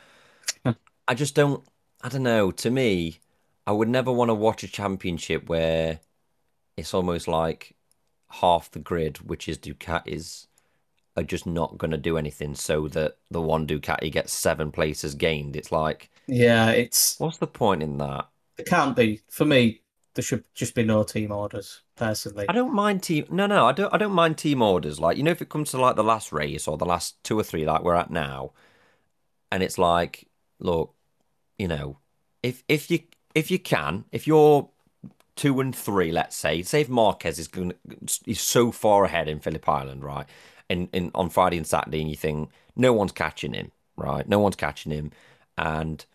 I 1.07 1.13
just 1.13 1.35
don't. 1.35 1.63
I 2.01 2.09
don't 2.09 2.23
know. 2.23 2.51
To 2.51 2.69
me, 2.69 3.19
I 3.65 3.71
would 3.71 3.87
never 3.87 4.11
want 4.11 4.27
to 4.27 4.33
watch 4.35 4.61
a 4.63 4.67
championship 4.67 5.47
where 5.47 6.01
it's 6.75 6.93
almost 6.93 7.29
like 7.29 7.75
half 8.29 8.69
the 8.69 8.79
grid, 8.79 9.17
which 9.19 9.47
is 9.47 9.57
Ducatis, 9.57 10.47
are 11.15 11.23
just 11.23 11.45
not 11.45 11.77
going 11.77 11.91
to 11.91 11.97
do 11.97 12.17
anything, 12.17 12.55
so 12.55 12.89
that 12.89 13.17
the 13.31 13.41
one 13.41 13.65
Ducati 13.65 14.11
gets 14.11 14.33
seven 14.33 14.69
places 14.69 15.15
gained. 15.15 15.55
It's 15.55 15.71
like, 15.71 16.09
Yeah, 16.27 16.71
it's 16.71 17.17
what's 17.19 17.37
the 17.37 17.47
point 17.47 17.83
in 17.83 17.99
that? 17.99 18.27
it 18.57 18.65
can't 18.65 18.95
be 18.97 19.21
for 19.29 19.45
me. 19.45 19.81
There 20.19 20.23
should 20.25 20.43
just 20.53 20.75
be 20.75 20.83
no 20.83 21.03
team 21.03 21.31
orders, 21.31 21.79
personally. 21.95 22.43
I 22.49 22.51
don't 22.51 22.73
mind 22.73 23.03
team. 23.03 23.23
No, 23.29 23.47
no, 23.47 23.67
I 23.67 23.71
don't. 23.71 23.93
I 23.93 23.97
don't 23.97 24.11
mind 24.11 24.37
team 24.37 24.61
orders. 24.61 24.99
Like 24.99 25.15
you 25.15 25.23
know, 25.23 25.31
if 25.31 25.41
it 25.41 25.47
comes 25.47 25.71
to 25.71 25.79
like 25.79 25.95
the 25.95 26.03
last 26.03 26.33
race 26.33 26.67
or 26.67 26.77
the 26.77 26.83
last 26.83 27.23
two 27.23 27.39
or 27.39 27.43
three, 27.43 27.65
like 27.65 27.83
we're 27.83 27.95
at 27.95 28.11
now, 28.11 28.51
and 29.49 29.63
it's 29.63 29.77
like, 29.77 30.27
look, 30.59 30.93
you 31.57 31.69
know, 31.69 31.99
if 32.43 32.65
if 32.67 32.91
you 32.91 32.99
if 33.33 33.49
you 33.49 33.59
can, 33.59 34.03
if 34.11 34.27
you're 34.27 34.67
two 35.37 35.61
and 35.61 35.73
three, 35.73 36.11
let's 36.11 36.35
say, 36.35 36.63
say 36.63 36.81
if 36.81 36.89
Marquez 36.89 37.39
is 37.39 37.47
going, 37.47 37.71
he's 38.25 38.41
so 38.41 38.73
far 38.73 39.05
ahead 39.05 39.29
in 39.29 39.39
Phillip 39.39 39.69
Island, 39.69 40.03
right? 40.03 40.25
In, 40.67 40.89
in 40.91 41.11
on 41.15 41.29
Friday 41.29 41.55
and 41.55 41.65
Saturday, 41.65 42.01
and 42.01 42.09
you 42.09 42.17
think 42.17 42.49
no 42.75 42.91
one's 42.91 43.13
catching 43.13 43.53
him, 43.53 43.71
right? 43.95 44.27
No 44.27 44.39
one's 44.39 44.57
catching 44.57 44.91
him, 44.91 45.11
and 45.57 46.05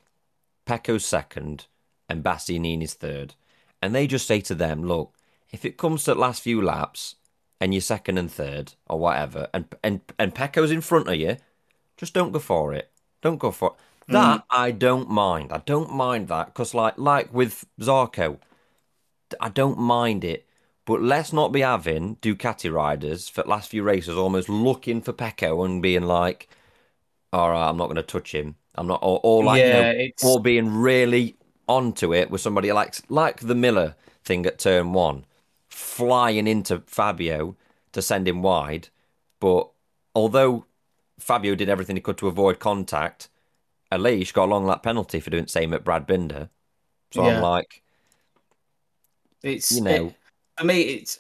Pecco's 0.66 1.06
second, 1.06 1.68
and 2.06 2.22
Bastianini's 2.22 2.92
third, 2.92 3.34
and 3.82 3.94
they 3.94 4.06
just 4.06 4.26
say 4.26 4.40
to 4.42 4.54
them, 4.54 4.84
look, 4.84 5.14
if 5.50 5.64
it 5.64 5.76
comes 5.76 6.04
to 6.04 6.14
the 6.14 6.20
last 6.20 6.42
few 6.42 6.60
laps, 6.60 7.16
and 7.60 7.72
you're 7.72 7.80
second 7.80 8.18
and 8.18 8.30
third 8.30 8.74
or 8.88 8.98
whatever, 8.98 9.48
and 9.54 9.66
and 9.82 10.00
and 10.18 10.34
Pecco's 10.34 10.70
in 10.70 10.80
front 10.80 11.08
of 11.08 11.16
you, 11.16 11.36
just 11.96 12.14
don't 12.14 12.32
go 12.32 12.38
for 12.38 12.74
it. 12.74 12.90
Don't 13.22 13.38
go 13.38 13.50
for 13.50 13.70
it. 13.70 14.12
That 14.12 14.40
mm. 14.40 14.44
I 14.50 14.70
don't 14.70 15.08
mind. 15.08 15.52
I 15.52 15.62
don't 15.64 15.92
mind 15.92 16.28
that 16.28 16.46
because, 16.46 16.74
like, 16.74 16.98
like 16.98 17.32
with 17.32 17.64
Zarco, 17.80 18.38
I 19.40 19.48
don't 19.48 19.78
mind 19.78 20.24
it. 20.24 20.46
But 20.86 21.00
let's 21.00 21.32
not 21.32 21.52
be 21.52 21.62
having 21.62 22.16
Ducati 22.16 22.70
riders 22.70 23.28
for 23.30 23.42
the 23.42 23.48
last 23.48 23.70
few 23.70 23.82
races 23.82 24.18
almost 24.18 24.50
looking 24.50 25.00
for 25.00 25.14
Pecco 25.14 25.64
and 25.64 25.80
being 25.80 26.02
like, 26.02 26.48
"All 27.32 27.50
right, 27.50 27.68
I'm 27.68 27.78
not 27.78 27.86
going 27.86 27.96
to 27.96 28.02
touch 28.02 28.32
him." 28.34 28.56
I'm 28.74 28.86
not, 28.88 29.00
or, 29.02 29.20
or 29.22 29.44
like, 29.44 29.60
yeah, 29.60 29.92
you 29.92 30.12
know, 30.22 30.30
or 30.30 30.42
being 30.42 30.74
really 30.74 31.36
onto 31.68 32.12
it 32.14 32.30
with 32.30 32.40
somebody 32.40 32.72
like 32.72 32.96
like 33.08 33.40
the 33.40 33.54
Miller 33.54 33.94
thing 34.24 34.46
at 34.46 34.58
turn 34.58 34.92
one, 34.92 35.24
flying 35.68 36.46
into 36.46 36.82
Fabio 36.86 37.56
to 37.92 38.02
send 38.02 38.28
him 38.28 38.42
wide. 38.42 38.88
But 39.40 39.68
although 40.14 40.66
Fabio 41.18 41.54
did 41.54 41.68
everything 41.68 41.96
he 41.96 42.02
could 42.02 42.18
to 42.18 42.28
avoid 42.28 42.58
contact, 42.58 43.28
Aleix 43.92 44.32
got 44.32 44.44
a 44.44 44.50
long 44.50 44.66
lap 44.66 44.82
penalty 44.82 45.20
for 45.20 45.30
doing 45.30 45.44
the 45.44 45.50
same 45.50 45.72
at 45.72 45.84
Brad 45.84 46.06
Binder. 46.06 46.50
So 47.12 47.24
yeah. 47.24 47.36
I'm 47.36 47.42
like, 47.42 47.82
it's 49.42 49.72
you 49.72 49.82
know, 49.82 50.06
it, 50.06 50.14
for 50.58 50.64
me, 50.64 50.80
it's 50.82 51.18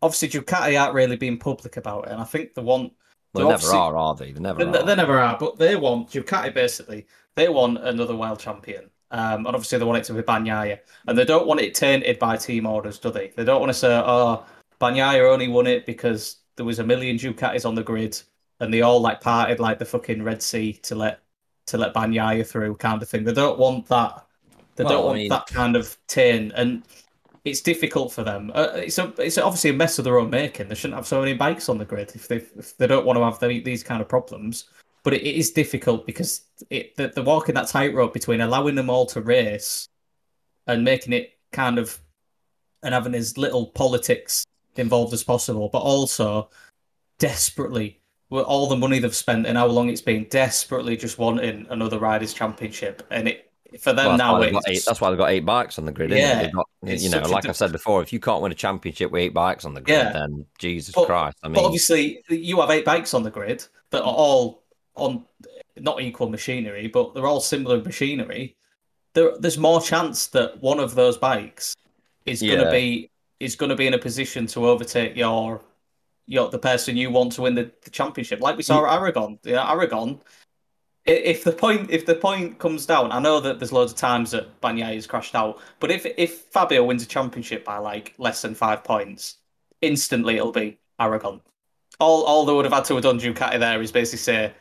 obviously 0.00 0.28
Ducati 0.28 0.80
aren't 0.80 0.94
really 0.94 1.16
being 1.16 1.38
public 1.38 1.76
about 1.76 2.06
it, 2.06 2.12
and 2.12 2.20
I 2.20 2.24
think 2.24 2.54
the 2.54 2.62
one. 2.62 2.90
Well, 3.34 3.46
they 3.46 3.50
never 3.52 3.74
are, 3.74 3.96
are 3.96 4.14
they? 4.14 4.32
They 4.32 4.40
never 4.40 4.64
they, 4.64 4.78
are. 4.78 4.84
They 4.84 4.94
never 4.94 5.18
are, 5.18 5.38
but 5.38 5.58
they 5.58 5.74
want 5.74 6.10
Ducati 6.10 6.52
basically. 6.52 7.06
They 7.34 7.48
want 7.48 7.78
another 7.78 8.14
world 8.14 8.38
champion, 8.38 8.90
um, 9.12 9.46
and 9.46 9.48
obviously 9.48 9.78
they 9.78 9.84
want 9.84 9.98
it 9.98 10.04
to 10.04 10.14
be 10.14 10.22
Bagnaia. 10.22 10.78
and 11.06 11.16
they 11.16 11.24
don't 11.24 11.46
want 11.46 11.60
it 11.60 11.74
tainted 11.74 12.18
by 12.18 12.36
team 12.36 12.66
orders, 12.66 12.98
do 12.98 13.10
they? 13.10 13.28
They 13.36 13.44
don't 13.44 13.60
want 13.60 13.70
to 13.70 13.78
say, 13.78 13.94
"Oh, 13.94 14.44
Bagnaia 14.80 15.30
only 15.30 15.48
won 15.48 15.66
it 15.66 15.86
because 15.86 16.36
there 16.56 16.66
was 16.66 16.78
a 16.78 16.84
million 16.84 17.16
Ducatis 17.16 17.66
on 17.66 17.74
the 17.74 17.82
grid, 17.82 18.20
and 18.60 18.72
they 18.72 18.80
all 18.80 19.00
like 19.00 19.20
parted 19.20 19.60
like 19.60 19.78
the 19.78 19.84
fucking 19.84 20.22
Red 20.22 20.42
Sea 20.42 20.72
to 20.84 20.94
let 20.94 21.20
to 21.66 21.78
let 21.78 21.94
Bagnaia 21.94 22.46
through, 22.46 22.76
kind 22.76 23.02
of 23.02 23.08
thing." 23.08 23.24
They 23.24 23.34
don't 23.34 23.58
want 23.58 23.86
that. 23.88 24.26
They 24.76 24.84
well, 24.84 24.94
don't 24.94 25.04
want 25.04 25.16
I 25.16 25.20
mean... 25.20 25.28
that 25.28 25.46
kind 25.46 25.76
of 25.76 25.96
tin, 26.08 26.50
and 26.56 26.82
it's 27.44 27.60
difficult 27.60 28.12
for 28.12 28.24
them. 28.24 28.50
Uh, 28.54 28.68
it's 28.76 28.98
a, 28.98 29.12
it's 29.18 29.36
obviously 29.36 29.70
a 29.70 29.74
mess 29.74 29.98
of 29.98 30.04
their 30.04 30.18
own 30.18 30.30
making. 30.30 30.68
They 30.68 30.74
shouldn't 30.74 30.96
have 30.96 31.06
so 31.06 31.20
many 31.20 31.34
bikes 31.34 31.68
on 31.68 31.76
the 31.76 31.84
grid 31.84 32.12
if 32.14 32.28
they 32.28 32.36
if 32.36 32.76
they 32.78 32.86
don't 32.86 33.04
want 33.04 33.18
to 33.18 33.24
have 33.24 33.38
the, 33.40 33.60
these 33.60 33.82
kind 33.82 34.00
of 34.00 34.08
problems. 34.08 34.66
But 35.04 35.14
it, 35.14 35.22
is 35.22 35.50
difficult 35.50 36.06
because 36.06 36.42
it 36.70 36.96
they're, 36.96 37.08
they're 37.08 37.24
walking 37.24 37.56
that 37.56 37.68
tightrope 37.68 38.12
between 38.12 38.40
allowing 38.40 38.76
them 38.76 38.88
all 38.88 39.06
to 39.06 39.20
race 39.20 39.88
and 40.66 40.84
making 40.84 41.12
it 41.12 41.38
kind 41.50 41.78
of 41.78 42.00
and 42.82 42.94
having 42.94 43.14
as 43.14 43.36
little 43.36 43.66
politics 43.66 44.44
involved 44.76 45.12
as 45.12 45.22
possible, 45.22 45.68
but 45.72 45.80
also 45.80 46.50
desperately 47.18 48.00
with 48.30 48.44
all 48.44 48.66
the 48.66 48.76
money 48.76 48.98
they've 48.98 49.14
spent 49.14 49.46
and 49.46 49.58
how 49.58 49.66
long 49.66 49.88
it's 49.88 50.00
been, 50.00 50.24
desperately 50.30 50.96
just 50.96 51.18
wanting 51.18 51.66
another 51.70 51.98
riders 51.98 52.32
championship, 52.32 53.06
and 53.10 53.28
it 53.28 53.52
for 53.80 53.92
them 53.92 54.06
well, 54.06 54.16
now, 54.16 54.38
that's 54.38 54.52
why, 54.52 54.60
eight, 54.68 54.82
that's 54.86 55.00
why 55.00 55.10
they've 55.10 55.18
got 55.18 55.30
eight 55.30 55.46
bikes 55.46 55.78
on 55.78 55.86
the 55.86 55.92
grid. 55.92 56.10
Yeah, 56.10 56.50
got, 56.50 56.66
you 56.82 57.10
know, 57.10 57.20
like 57.20 57.46
I've 57.46 57.56
said 57.56 57.72
before, 57.72 58.02
if 58.02 58.12
you 58.12 58.20
can't 58.20 58.42
win 58.42 58.52
a 58.52 58.54
championship 58.54 59.10
with 59.10 59.20
eight 59.20 59.34
bikes 59.34 59.64
on 59.64 59.74
the 59.74 59.80
grid, 59.80 59.98
yeah. 59.98 60.12
then 60.12 60.46
Jesus 60.58 60.94
but, 60.94 61.06
Christ! 61.06 61.38
I 61.42 61.48
mean, 61.48 61.54
but 61.54 61.64
obviously, 61.64 62.22
you 62.28 62.60
have 62.60 62.70
eight 62.70 62.84
bikes 62.84 63.14
on 63.14 63.22
the 63.22 63.30
grid 63.30 63.64
that 63.90 64.02
are 64.02 64.14
all 64.14 64.61
on 64.94 65.24
not 65.78 66.00
equal 66.00 66.28
machinery, 66.28 66.86
but 66.88 67.14
they're 67.14 67.26
all 67.26 67.40
similar 67.40 67.82
machinery. 67.82 68.56
There, 69.14 69.36
there's 69.38 69.58
more 69.58 69.80
chance 69.80 70.26
that 70.28 70.60
one 70.62 70.78
of 70.78 70.94
those 70.94 71.18
bikes 71.18 71.76
is 72.26 72.42
yeah. 72.42 72.54
going 72.54 72.64
to 72.66 72.70
be 72.70 73.10
is 73.40 73.56
going 73.56 73.70
to 73.70 73.76
be 73.76 73.86
in 73.86 73.94
a 73.94 73.98
position 73.98 74.46
to 74.46 74.68
overtake 74.68 75.16
your 75.16 75.60
your 76.26 76.48
the 76.48 76.58
person 76.58 76.96
you 76.96 77.10
want 77.10 77.32
to 77.32 77.42
win 77.42 77.54
the, 77.54 77.70
the 77.82 77.90
championship, 77.90 78.40
like 78.40 78.56
we 78.56 78.62
saw 78.62 78.86
at 78.86 78.94
Aragon. 78.94 79.38
Yeah, 79.42 79.70
Aragon 79.70 80.20
if 81.04 81.42
the 81.42 81.52
point 81.52 81.90
if 81.90 82.06
the 82.06 82.14
point 82.14 82.58
comes 82.58 82.86
down, 82.86 83.10
I 83.10 83.18
know 83.18 83.40
that 83.40 83.58
there's 83.58 83.72
loads 83.72 83.92
of 83.92 83.98
times 83.98 84.30
that 84.30 84.60
Bagnaia 84.60 84.94
has 84.94 85.06
crashed 85.06 85.34
out, 85.34 85.60
but 85.80 85.90
if 85.90 86.06
if 86.16 86.42
Fabio 86.42 86.84
wins 86.84 87.02
a 87.02 87.06
championship 87.06 87.64
by 87.64 87.78
like 87.78 88.14
less 88.18 88.42
than 88.42 88.54
five 88.54 88.84
points, 88.84 89.38
instantly 89.80 90.36
it'll 90.36 90.52
be 90.52 90.78
Aragon. 91.00 91.40
All 91.98 92.22
all 92.22 92.44
they 92.44 92.52
would 92.52 92.64
have 92.64 92.74
had 92.74 92.84
to 92.86 92.94
have 92.94 93.02
done 93.02 93.18
Ducati 93.18 93.58
there 93.58 93.82
is 93.82 93.90
basically 93.90 94.18
say, 94.18 94.52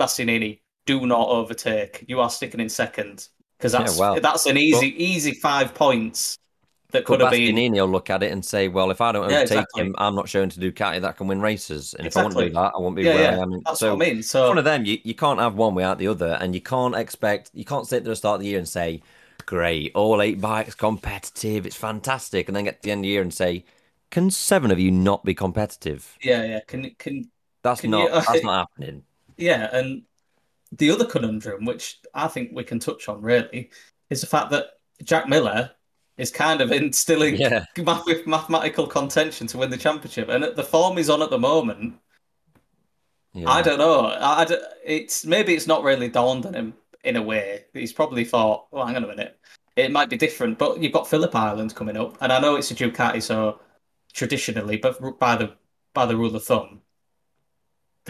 Bastianini, 0.00 0.60
do 0.86 1.06
not 1.06 1.28
overtake. 1.28 2.04
You 2.08 2.20
are 2.20 2.30
sticking 2.30 2.60
in 2.60 2.68
second 2.68 3.28
because 3.58 3.72
that's 3.72 3.98
yeah, 3.98 4.12
well, 4.12 4.20
that's 4.20 4.46
an 4.46 4.56
easy 4.56 4.90
but, 4.90 5.00
easy 5.00 5.32
five 5.32 5.74
points 5.74 6.38
that 6.92 7.04
could 7.04 7.20
have 7.20 7.30
been. 7.30 7.72
will 7.72 7.86
look 7.86 8.10
at 8.10 8.22
it 8.22 8.32
and 8.32 8.44
say, 8.44 8.68
"Well, 8.68 8.90
if 8.90 9.00
I 9.00 9.12
don't 9.12 9.24
overtake 9.24 9.36
yeah, 9.36 9.42
exactly. 9.42 9.82
him, 9.82 9.94
I'm 9.98 10.14
not 10.14 10.28
showing 10.28 10.48
to 10.50 10.60
Ducati 10.60 11.00
that 11.00 11.16
can 11.16 11.26
win 11.26 11.40
races, 11.40 11.94
and 11.94 12.06
exactly. 12.06 12.08
if 12.08 12.16
I 12.16 12.22
want 12.22 12.38
to 12.38 12.48
do 12.48 12.54
that, 12.54 12.72
I 12.74 12.80
won't 12.80 12.96
be 12.96 13.02
yeah, 13.02 13.14
where. 13.14 13.32
I 13.32 13.42
am." 13.42 13.60
That's 13.64 13.80
so, 13.80 13.94
what 13.94 14.06
I 14.06 14.10
mean. 14.10 14.22
So 14.22 14.48
one 14.48 14.58
of 14.58 14.64
them, 14.64 14.84
you, 14.84 14.98
you 15.04 15.14
can't 15.14 15.38
have 15.38 15.54
one 15.54 15.74
without 15.74 15.98
the 15.98 16.08
other, 16.08 16.38
and 16.40 16.54
you 16.54 16.60
can't 16.60 16.94
expect 16.94 17.50
you 17.52 17.64
can't 17.64 17.86
sit 17.86 18.04
there 18.04 18.10
at 18.10 18.12
the 18.12 18.16
start 18.16 18.36
of 18.36 18.40
the 18.40 18.48
year 18.48 18.58
and 18.58 18.68
say, 18.68 19.02
"Great, 19.46 19.92
all 19.94 20.22
eight 20.22 20.40
bikes 20.40 20.74
competitive, 20.74 21.66
it's 21.66 21.76
fantastic," 21.76 22.48
and 22.48 22.56
then 22.56 22.64
get 22.64 22.80
to 22.80 22.86
the 22.86 22.92
end 22.92 23.00
of 23.00 23.02
the 23.02 23.08
year 23.08 23.22
and 23.22 23.34
say, 23.34 23.64
"Can 24.10 24.30
seven 24.30 24.70
of 24.70 24.80
you 24.80 24.90
not 24.90 25.24
be 25.24 25.34
competitive?" 25.34 26.16
Yeah, 26.22 26.44
yeah. 26.44 26.60
Can 26.66 26.90
can 26.98 27.30
that's 27.62 27.82
can 27.82 27.90
not 27.90 28.02
you, 28.04 28.08
that's 28.26 28.42
not 28.42 28.68
happening. 28.68 29.04
Yeah, 29.40 29.68
and 29.72 30.02
the 30.72 30.90
other 30.90 31.04
conundrum, 31.04 31.64
which 31.64 31.98
I 32.14 32.28
think 32.28 32.50
we 32.52 32.64
can 32.64 32.78
touch 32.78 33.08
on 33.08 33.22
really, 33.22 33.70
is 34.10 34.20
the 34.20 34.26
fact 34.26 34.50
that 34.50 34.66
Jack 35.02 35.28
Miller 35.28 35.70
is 36.16 36.30
kind 36.30 36.60
of 36.60 36.70
instilling 36.72 37.36
yeah. 37.36 37.64
mathematical 38.26 38.86
contention 38.86 39.46
to 39.48 39.58
win 39.58 39.70
the 39.70 39.76
championship. 39.76 40.28
And 40.28 40.44
the 40.44 40.62
form 40.62 40.96
he's 40.96 41.10
on 41.10 41.22
at 41.22 41.30
the 41.30 41.38
moment, 41.38 41.94
yeah. 43.32 43.48
I 43.48 43.62
don't 43.62 43.78
know. 43.78 44.06
I, 44.06 44.46
it's 44.84 45.24
maybe 45.24 45.54
it's 45.54 45.66
not 45.66 45.82
really 45.82 46.08
dawned 46.08 46.46
on 46.46 46.54
him 46.54 46.74
in 47.04 47.16
a 47.16 47.22
way. 47.22 47.64
He's 47.72 47.92
probably 47.92 48.24
thought, 48.24 48.66
"Well, 48.70 48.86
hang 48.86 48.96
on 48.96 49.04
a 49.04 49.08
minute, 49.08 49.38
it 49.76 49.92
might 49.92 50.10
be 50.10 50.16
different." 50.16 50.58
But 50.58 50.82
you've 50.82 50.92
got 50.92 51.08
Phillip 51.08 51.34
Island 51.34 51.74
coming 51.74 51.96
up, 51.96 52.18
and 52.20 52.32
I 52.32 52.40
know 52.40 52.56
it's 52.56 52.72
a 52.72 52.74
Ducati, 52.74 53.22
so 53.22 53.60
traditionally, 54.12 54.78
but 54.78 55.18
by 55.20 55.36
the 55.36 55.52
by 55.94 56.06
the 56.06 56.16
rule 56.16 56.34
of 56.34 56.44
thumb, 56.44 56.82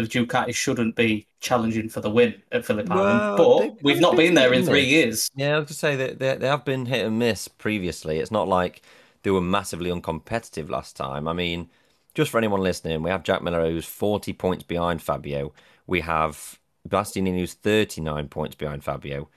the 0.01 0.09
Ducati 0.09 0.55
shouldn't 0.55 0.97
be 0.97 1.27
challenging 1.41 1.89
for 1.89 2.01
the 2.01 2.11
win 2.11 2.43
at 2.53 2.65
Phillip 2.65 2.89
well, 2.89 3.05
Island. 3.05 3.77
But 3.77 3.83
we've 3.83 4.01
not 4.01 4.17
been 4.17 4.35
there 4.35 4.53
in 4.53 4.65
three 4.65 4.85
years. 4.85 5.31
Yeah, 5.35 5.57
I 5.57 5.59
was 5.61 5.69
to 5.69 5.75
say 5.75 5.97
that 5.97 6.19
they, 6.19 6.37
they 6.37 6.47
have 6.47 6.65
been 6.65 6.87
hit 6.87 7.07
and 7.07 7.19
miss 7.19 7.49
previously. 7.49 8.19
It's 8.19 8.31
not 8.31 8.49
like 8.49 8.83
they 9.23 9.31
were 9.31 9.41
massively 9.41 9.91
uncompetitive 9.91 10.69
last 10.69 10.97
time. 10.97 11.29
I 11.29 11.33
mean, 11.33 11.69
just 12.15 12.31
for 12.31 12.39
anyone 12.39 12.61
listening, 12.61 13.03
we 13.03 13.11
have 13.11 13.23
Jack 13.23 13.43
Miller 13.43 13.71
who's 13.71 13.87
40 13.87 14.33
points 14.33 14.65
behind 14.65 15.03
Fabio. 15.03 15.53
We 15.87 16.01
have 16.01 16.59
Bastianini 16.89 17.39
who's 17.39 17.55
39 17.55 18.29
points 18.29 18.55
behind 18.55 18.85
Fabio. 18.85 19.29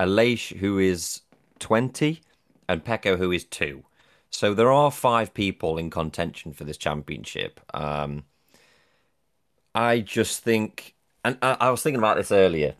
Aleix 0.00 0.56
who 0.58 0.78
is 0.78 1.22
20 1.58 2.20
and 2.68 2.84
Pecco 2.84 3.16
who 3.16 3.30
is 3.32 3.44
2. 3.44 3.84
So 4.30 4.54
there 4.54 4.72
are 4.72 4.90
five 4.90 5.34
people 5.34 5.76
in 5.76 5.90
contention 5.90 6.52
for 6.52 6.64
this 6.64 6.78
championship. 6.78 7.60
Um, 7.74 8.24
I 9.74 10.00
just 10.00 10.42
think, 10.42 10.94
and 11.24 11.38
I, 11.42 11.56
I 11.60 11.70
was 11.70 11.82
thinking 11.82 11.98
about 11.98 12.16
this 12.16 12.32
earlier, 12.32 12.74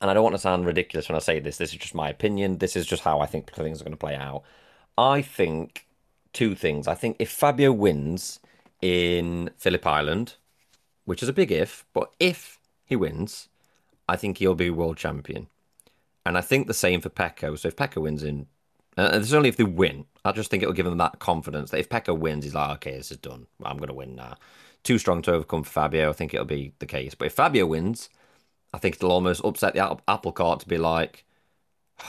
and 0.00 0.10
I 0.10 0.14
don't 0.14 0.22
want 0.22 0.34
to 0.34 0.40
sound 0.40 0.66
ridiculous 0.66 1.08
when 1.08 1.16
I 1.16 1.20
say 1.20 1.40
this. 1.40 1.58
This 1.58 1.72
is 1.72 1.78
just 1.78 1.94
my 1.94 2.08
opinion. 2.08 2.58
This 2.58 2.76
is 2.76 2.86
just 2.86 3.02
how 3.02 3.20
I 3.20 3.26
think 3.26 3.50
things 3.52 3.80
are 3.80 3.84
going 3.84 3.92
to 3.92 3.98
play 3.98 4.16
out. 4.16 4.42
I 4.96 5.22
think 5.22 5.86
two 6.32 6.54
things. 6.54 6.88
I 6.88 6.94
think 6.94 7.16
if 7.18 7.30
Fabio 7.30 7.72
wins 7.72 8.40
in 8.80 9.50
Phillip 9.56 9.86
Island, 9.86 10.34
which 11.04 11.22
is 11.22 11.28
a 11.28 11.32
big 11.32 11.52
if, 11.52 11.84
but 11.92 12.10
if 12.18 12.58
he 12.84 12.96
wins, 12.96 13.48
I 14.08 14.16
think 14.16 14.38
he'll 14.38 14.54
be 14.54 14.70
world 14.70 14.96
champion. 14.96 15.48
And 16.26 16.38
I 16.38 16.40
think 16.40 16.66
the 16.66 16.74
same 16.74 17.00
for 17.00 17.10
Pecco. 17.10 17.58
So 17.58 17.68
if 17.68 17.76
Pecco 17.76 18.02
wins 18.02 18.22
in, 18.22 18.46
uh, 18.96 19.10
and 19.12 19.22
it's 19.22 19.32
only 19.32 19.48
if 19.48 19.56
they 19.56 19.64
win, 19.64 20.06
I 20.24 20.32
just 20.32 20.50
think 20.50 20.62
it'll 20.62 20.74
give 20.74 20.86
them 20.86 20.98
that 20.98 21.18
confidence 21.18 21.70
that 21.70 21.80
if 21.80 21.88
Pecco 21.88 22.18
wins, 22.18 22.44
he's 22.44 22.54
like, 22.54 22.70
okay, 22.76 22.96
this 22.96 23.10
is 23.10 23.18
done. 23.18 23.46
I'm 23.62 23.76
going 23.76 23.88
to 23.88 23.94
win 23.94 24.14
now 24.14 24.36
too 24.84 24.98
strong 24.98 25.22
to 25.22 25.32
overcome 25.32 25.64
for 25.64 25.70
Fabio. 25.70 26.10
I 26.10 26.12
think 26.12 26.32
it'll 26.32 26.46
be 26.46 26.72
the 26.78 26.86
case. 26.86 27.14
But 27.14 27.26
if 27.26 27.32
Fabio 27.32 27.66
wins, 27.66 28.08
I 28.72 28.78
think 28.78 28.96
it'll 28.96 29.12
almost 29.12 29.44
upset 29.44 29.74
the 29.74 29.98
apple 30.08 30.32
cart 30.32 30.60
to 30.60 30.68
be 30.68 30.78
like, 30.78 31.24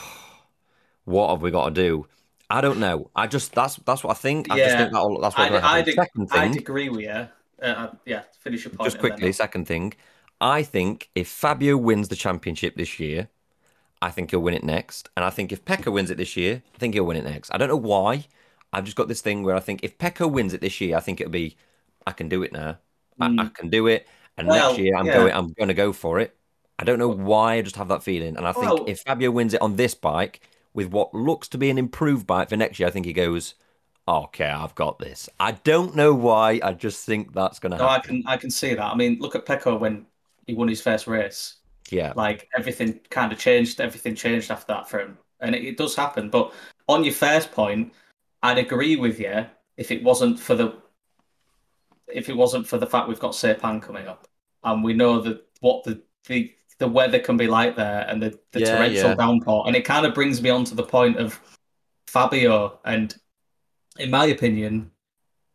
what 1.04 1.30
have 1.30 1.42
we 1.42 1.50
got 1.50 1.66
to 1.66 1.70
do? 1.70 2.06
I 2.48 2.60
don't 2.60 2.78
know. 2.78 3.10
I 3.16 3.26
just 3.26 3.52
that's 3.52 3.76
that's 3.76 4.04
what 4.04 4.12
I 4.12 4.14
think. 4.14 4.50
I 4.50 4.56
just 4.56 4.76
think 4.76 4.92
that'll, 4.92 5.20
that's 5.20 5.36
what 5.36 5.52
I, 5.52 5.78
I'd, 5.78 5.88
second 5.88 6.28
thing, 6.28 6.52
I'd 6.52 6.56
agree 6.56 6.88
with 6.88 7.00
you. 7.00 7.08
Uh, 7.10 7.28
uh, 7.64 7.90
yeah, 8.04 8.22
finish 8.38 8.64
your 8.64 8.72
point. 8.72 8.86
Just 8.86 9.00
quickly, 9.00 9.32
second 9.32 9.66
thing, 9.66 9.94
I 10.40 10.62
think 10.62 11.10
if 11.14 11.28
Fabio 11.28 11.76
wins 11.76 12.08
the 12.08 12.14
championship 12.14 12.76
this 12.76 13.00
year, 13.00 13.28
I 14.02 14.10
think 14.10 14.30
he'll 14.30 14.40
win 14.40 14.54
it 14.54 14.64
next. 14.64 15.08
And 15.16 15.24
I 15.24 15.30
think 15.30 15.52
if 15.52 15.64
Pecco 15.64 15.92
wins 15.92 16.10
it 16.10 16.18
this 16.18 16.36
year, 16.36 16.62
I 16.74 16.78
think 16.78 16.94
he'll 16.94 17.04
win 17.04 17.16
it 17.16 17.24
next. 17.24 17.50
I 17.52 17.56
don't 17.56 17.68
know 17.68 17.76
why. 17.76 18.26
I've 18.72 18.84
just 18.84 18.96
got 18.96 19.08
this 19.08 19.22
thing 19.22 19.42
where 19.42 19.56
I 19.56 19.60
think 19.60 19.80
if 19.82 19.96
Pecco 19.96 20.30
wins 20.30 20.52
it 20.52 20.60
this 20.60 20.80
year, 20.80 20.96
I 20.96 21.00
think 21.00 21.20
it'll 21.20 21.30
be, 21.30 21.56
I 22.06 22.12
can 22.12 22.28
do 22.28 22.42
it 22.42 22.52
now. 22.52 22.78
Mm. 23.20 23.40
I, 23.40 23.44
I, 23.44 23.48
can 23.48 23.68
do 23.68 23.86
it. 23.86 24.06
And 24.36 24.48
well, 24.48 24.70
next 24.70 24.78
year, 24.78 24.96
I'm 24.96 25.06
yeah. 25.06 25.14
going. 25.14 25.32
I'm 25.32 25.52
going 25.52 25.68
to 25.68 25.74
go 25.74 25.92
for 25.92 26.20
it. 26.20 26.36
I 26.78 26.84
don't 26.84 26.98
know 26.98 27.08
why. 27.08 27.54
I 27.54 27.62
just 27.62 27.76
have 27.76 27.88
that 27.88 28.02
feeling. 28.02 28.36
And 28.36 28.46
I 28.46 28.52
think 28.52 28.66
well, 28.66 28.84
if 28.86 29.00
Fabio 29.00 29.30
wins 29.30 29.54
it 29.54 29.62
on 29.62 29.76
this 29.76 29.94
bike 29.94 30.40
with 30.74 30.88
what 30.88 31.14
looks 31.14 31.48
to 31.48 31.58
be 31.58 31.70
an 31.70 31.78
improved 31.78 32.26
bike 32.26 32.50
for 32.50 32.56
next 32.56 32.78
year, 32.78 32.88
I 32.88 32.92
think 32.92 33.06
he 33.06 33.14
goes, 33.14 33.54
okay, 34.06 34.48
I've 34.48 34.74
got 34.74 34.98
this. 34.98 35.28
I 35.40 35.52
don't 35.52 35.96
know 35.96 36.14
why. 36.14 36.60
I 36.62 36.72
just 36.72 37.06
think 37.06 37.32
that's 37.32 37.58
going 37.58 37.72
to 37.72 37.78
no, 37.78 37.88
happen. 37.88 37.98
I 37.98 38.06
can 38.06 38.26
I 38.26 38.36
can 38.36 38.50
see 38.50 38.74
that. 38.74 38.84
I 38.84 38.94
mean, 38.94 39.18
look 39.20 39.34
at 39.34 39.46
Pecco 39.46 39.78
when 39.78 40.06
he 40.46 40.54
won 40.54 40.68
his 40.68 40.82
first 40.82 41.06
race. 41.06 41.56
Yeah. 41.90 42.12
Like 42.14 42.48
everything 42.56 43.00
kind 43.10 43.32
of 43.32 43.38
changed. 43.38 43.80
Everything 43.80 44.14
changed 44.14 44.50
after 44.50 44.72
that 44.74 44.88
for 44.88 45.00
him. 45.00 45.18
And 45.40 45.54
it, 45.54 45.64
it 45.64 45.76
does 45.76 45.94
happen. 45.94 46.30
But 46.30 46.52
on 46.88 47.04
your 47.04 47.14
first 47.14 47.52
point, 47.52 47.92
I'd 48.42 48.58
agree 48.58 48.96
with 48.96 49.18
you 49.18 49.46
if 49.76 49.90
it 49.90 50.02
wasn't 50.02 50.38
for 50.38 50.54
the 50.54 50.74
if 52.12 52.28
it 52.28 52.36
wasn't 52.36 52.66
for 52.66 52.78
the 52.78 52.86
fact 52.86 53.08
we've 53.08 53.20
got 53.20 53.32
Sepang 53.32 53.82
coming 53.82 54.06
up 54.06 54.26
and 54.64 54.82
we 54.82 54.94
know 54.94 55.20
that 55.20 55.44
what 55.60 55.84
the, 55.84 56.02
the 56.28 56.52
the 56.78 56.88
weather 56.88 57.18
can 57.18 57.36
be 57.36 57.46
like 57.46 57.76
there 57.76 58.04
and 58.08 58.22
the, 58.22 58.38
the 58.52 58.60
yeah, 58.60 58.76
torrential 58.76 59.10
yeah. 59.10 59.14
downpour. 59.14 59.64
And 59.66 59.74
it 59.74 59.84
kind 59.84 60.04
of 60.04 60.14
brings 60.14 60.42
me 60.42 60.50
on 60.50 60.64
to 60.64 60.74
the 60.74 60.82
point 60.82 61.16
of 61.16 61.40
Fabio. 62.06 62.80
And 62.84 63.14
in 63.98 64.10
my 64.10 64.26
opinion, 64.26 64.90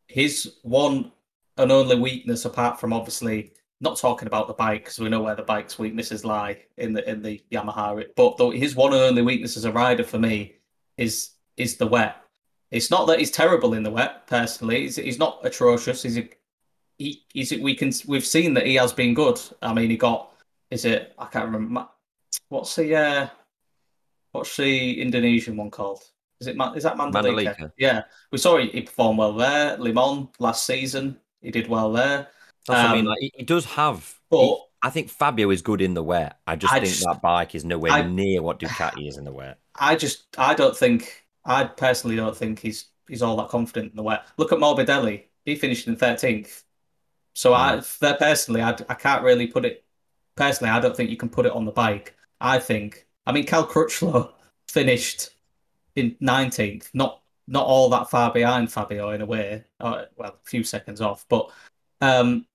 his 0.07 0.55
one 0.63 1.11
and 1.57 1.71
only 1.71 1.99
weakness, 1.99 2.45
apart 2.45 2.79
from 2.79 2.91
obviously 2.91 3.53
not 3.79 3.97
talking 3.97 4.27
about 4.27 4.47
the 4.47 4.53
bike 4.53 4.83
because 4.83 4.99
we 4.99 5.09
know 5.09 5.21
where 5.21 5.35
the 5.35 5.43
bike's 5.43 5.77
weaknesses 5.77 6.25
lie 6.25 6.57
in 6.77 6.93
the 6.93 7.07
in 7.09 7.21
the 7.21 7.41
Yamaha. 7.51 8.03
But 8.15 8.37
though 8.37 8.51
his 8.51 8.75
one 8.75 8.93
and 8.93 9.01
only 9.01 9.21
weakness 9.21 9.57
as 9.57 9.65
a 9.65 9.71
rider 9.71 10.03
for 10.03 10.19
me 10.19 10.55
is 10.97 11.31
is 11.57 11.77
the 11.77 11.87
wet. 11.87 12.17
It's 12.71 12.89
not 12.89 13.05
that 13.07 13.19
he's 13.19 13.31
terrible 13.31 13.73
in 13.73 13.83
the 13.83 13.91
wet. 13.91 14.27
Personally, 14.27 14.81
he's, 14.81 14.95
he's 14.95 15.19
not 15.19 15.39
atrocious. 15.43 16.03
He's 16.03 16.17
a, 16.17 16.29
he, 17.01 17.23
he's 17.33 17.51
we 17.59 17.75
can 17.75 17.91
we've 18.07 18.25
seen 18.25 18.53
that 18.53 18.65
he 18.65 18.75
has 18.75 18.93
been 18.93 19.13
good. 19.13 19.39
I 19.61 19.73
mean, 19.73 19.89
he 19.89 19.97
got 19.97 20.31
is 20.69 20.85
it 20.85 21.13
I 21.17 21.25
can't 21.25 21.45
remember 21.45 21.87
what's 22.49 22.75
the 22.75 22.95
uh, 22.95 23.27
what's 24.31 24.55
the 24.57 25.01
Indonesian 25.01 25.57
one 25.57 25.71
called? 25.71 26.03
Is 26.39 26.47
it 26.47 26.57
is 26.75 26.83
that 26.83 26.97
Mandalika? 26.97 27.55
Mandalika. 27.55 27.71
Yeah, 27.77 28.03
we 28.31 28.37
saw 28.37 28.57
he, 28.57 28.69
he 28.69 28.81
performed 28.81 29.19
well 29.19 29.33
there. 29.33 29.77
Limon 29.77 30.29
last 30.39 30.65
season, 30.65 31.17
he 31.41 31.51
did 31.51 31.67
well 31.67 31.91
there. 31.91 32.27
Um, 32.69 32.75
I 32.75 32.93
mean. 32.93 32.99
Um, 33.01 33.05
like, 33.07 33.19
he, 33.19 33.31
he 33.35 33.43
does 33.43 33.65
have. 33.65 34.19
But 34.29 34.41
he, 34.41 34.57
I 34.83 34.89
think 34.89 35.09
Fabio 35.09 35.49
is 35.51 35.61
good 35.61 35.81
in 35.81 35.93
the 35.93 36.03
wet. 36.03 36.39
I 36.47 36.55
just 36.55 36.73
I 36.73 36.79
think 36.79 36.93
just, 36.93 37.05
that 37.05 37.21
bike 37.21 37.55
is 37.55 37.65
nowhere 37.65 37.91
I, 37.91 38.01
near 38.03 38.41
what 38.41 38.59
Ducati 38.59 39.07
is 39.07 39.17
in 39.17 39.25
the 39.25 39.31
wet. 39.31 39.59
I 39.75 39.95
just, 39.95 40.25
I 40.37 40.53
don't 40.53 40.75
think, 40.75 41.25
I 41.45 41.63
personally 41.63 42.15
don't 42.15 42.35
think 42.35 42.59
he's 42.59 42.85
he's 43.07 43.21
all 43.21 43.37
that 43.37 43.49
confident 43.49 43.91
in 43.91 43.95
the 43.95 44.03
wet. 44.03 44.25
Look 44.37 44.51
at 44.51 44.59
Morbidelli. 44.59 45.23
He 45.45 45.55
finished 45.55 45.87
in 45.87 45.95
thirteenth. 45.95 46.63
So. 47.33 47.53
I, 47.53 47.81
personally, 48.19 48.61
I, 48.61 48.71
I 48.89 48.93
can't 48.93 49.23
really 49.23 49.47
put 49.47 49.65
it. 49.65 49.83
Personally, 50.35 50.71
I 50.71 50.79
don't 50.79 50.95
think 50.95 51.09
you 51.09 51.17
can 51.17 51.29
put 51.29 51.45
it 51.45 51.51
on 51.51 51.65
the 51.65 51.71
bike. 51.71 52.15
I 52.39 52.59
think. 52.59 53.05
I 53.25 53.31
mean, 53.31 53.45
Cal 53.45 53.65
Crutchlow 53.65 54.31
finished 54.67 55.29
in 55.95 56.15
nineteenth, 56.19 56.89
not 56.93 57.21
not 57.47 57.65
all 57.65 57.89
that 57.89 58.09
far 58.09 58.31
behind 58.31 58.71
Fabio 58.71 59.11
in 59.11 59.21
a 59.21 59.25
way. 59.25 59.63
Uh, 59.79 60.03
well, 60.17 60.31
a 60.31 60.49
few 60.49 60.63
seconds 60.63 61.01
off, 61.01 61.25
but 61.29 61.51
um, 62.01 62.45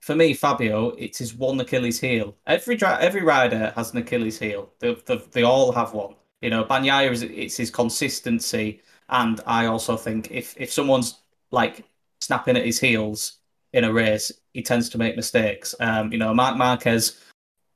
for 0.00 0.14
me, 0.14 0.34
Fabio, 0.34 0.90
it's 0.90 1.18
his 1.18 1.34
one 1.34 1.60
Achilles 1.60 2.00
heel. 2.00 2.36
Every 2.46 2.80
every 2.82 3.22
rider 3.22 3.72
has 3.74 3.92
an 3.92 3.98
Achilles 3.98 4.38
heel. 4.38 4.70
They, 4.78 4.94
they, 5.06 5.16
they 5.32 5.42
all 5.42 5.72
have 5.72 5.94
one. 5.94 6.14
You 6.40 6.50
know, 6.50 6.64
Bagnaia 6.64 7.10
is 7.10 7.22
it's 7.22 7.56
his 7.56 7.70
consistency, 7.70 8.82
and 9.08 9.40
I 9.46 9.66
also 9.66 9.96
think 9.96 10.30
if 10.30 10.54
if 10.56 10.72
someone's 10.72 11.22
like 11.50 11.84
snapping 12.20 12.56
at 12.56 12.64
his 12.64 12.78
heels 12.80 13.38
in 13.72 13.84
a 13.84 13.92
race, 13.92 14.32
he 14.52 14.62
tends 14.62 14.88
to 14.90 14.98
make 14.98 15.16
mistakes. 15.16 15.74
Um, 15.80 16.12
you 16.12 16.18
know, 16.18 16.32
Marc 16.32 16.56
Marquez, 16.56 17.20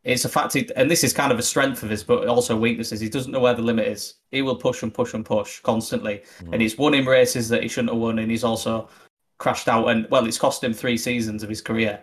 it's 0.03 0.24
a 0.24 0.28
fact, 0.28 0.55
he, 0.55 0.68
and 0.76 0.91
this 0.91 1.05
is 1.05 1.12
kind 1.12 1.30
of 1.30 1.38
a 1.38 1.43
strength 1.43 1.82
of 1.82 1.91
his, 1.91 2.03
but 2.03 2.26
also 2.26 2.57
weaknesses. 2.57 3.01
He 3.01 3.09
doesn't 3.09 3.32
know 3.32 3.41
where 3.41 3.55
the 3.55 3.62
limit 3.62 3.86
is. 3.86 4.14
He 4.30 4.43
will 4.43 4.57
push 4.57 4.82
and 4.82 4.93
push 4.93 5.14
and 5.14 5.24
push 5.24 5.61
constantly, 5.61 6.22
mm. 6.43 6.53
and 6.53 6.62
he's 6.62 6.78
won 6.78 6.95
in 6.95 7.05
races 7.05 7.49
that 7.51 7.62
he 7.62 7.68
shouldn't 7.68 7.93
have 7.93 8.01
won, 8.01 8.18
and 8.18 8.30
he's 8.30 8.45
also 8.45 8.88
crashed 9.38 9.68
out. 9.68 9.88
And 9.88 10.07
well, 10.11 10.26
it's 10.26 10.38
cost 10.38 10.64
him 10.64 10.72
three 10.72 10.97
seasons 10.97 11.43
of 11.43 11.49
his 11.49 11.61
career 11.61 12.01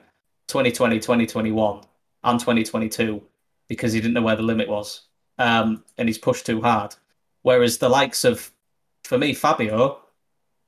2020, 0.47 0.99
2021, 0.99 1.81
and 2.23 2.39
2022 2.39 3.21
because 3.67 3.93
he 3.93 3.99
didn't 3.99 4.13
know 4.13 4.21
where 4.21 4.35
the 4.35 4.43
limit 4.43 4.67
was. 4.67 5.03
Um, 5.37 5.83
and 5.97 6.09
he's 6.09 6.17
pushed 6.17 6.45
too 6.45 6.61
hard. 6.61 6.95
Whereas 7.43 7.77
the 7.77 7.89
likes 7.89 8.23
of, 8.23 8.51
for 9.03 9.17
me, 9.17 9.33
Fabio, 9.33 9.99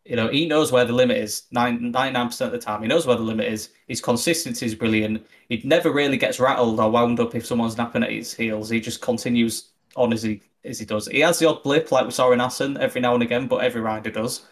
you 0.10 0.16
know, 0.16 0.28
he 0.28 0.47
knows 0.47 0.72
where 0.72 0.86
the 0.86 0.93
limit 0.93 1.18
is 1.18 1.43
99% 1.53 2.41
of 2.41 2.51
the 2.51 2.57
time. 2.57 2.82
He 2.82 2.88
knows 2.88 3.05
where 3.05 3.16
the 3.16 3.22
limit 3.22 3.45
is. 3.45 3.70
His 3.88 4.01
consistency 4.01 4.66
is 4.66 4.74
brilliant. 4.74 5.24
He 5.49 5.62
never 5.64 5.91
really 5.91 6.18
gets 6.18 6.39
rattled 6.39 6.80
or 6.80 6.89
wound 6.89 7.20
up 7.20 7.36
if 7.36 7.45
someone's 7.45 7.78
napping 7.78 8.01
at 8.01 8.12
his 8.12 8.34
heels. 8.34 8.72
He 8.72 8.80
just 8.82 9.01
continues 9.01 9.70
on 9.95 10.12
as 10.12 10.24
he 10.24 10.41
as 10.66 10.80
he 10.80 10.86
does. 10.86 11.07
He 11.07 11.20
has 11.20 11.38
the 11.38 11.47
odd 11.47 11.62
blip 11.62 11.91
like 11.91 12.05
we 12.05 12.12
saw 12.12 12.32
in 12.32 12.41
Assen 12.41 12.78
every 12.78 13.01
now 13.01 13.14
and 13.14 13.22
again, 13.22 13.47
but 13.47 13.57
every 13.57 13.82
rider 13.82 14.10
does. 14.10 14.47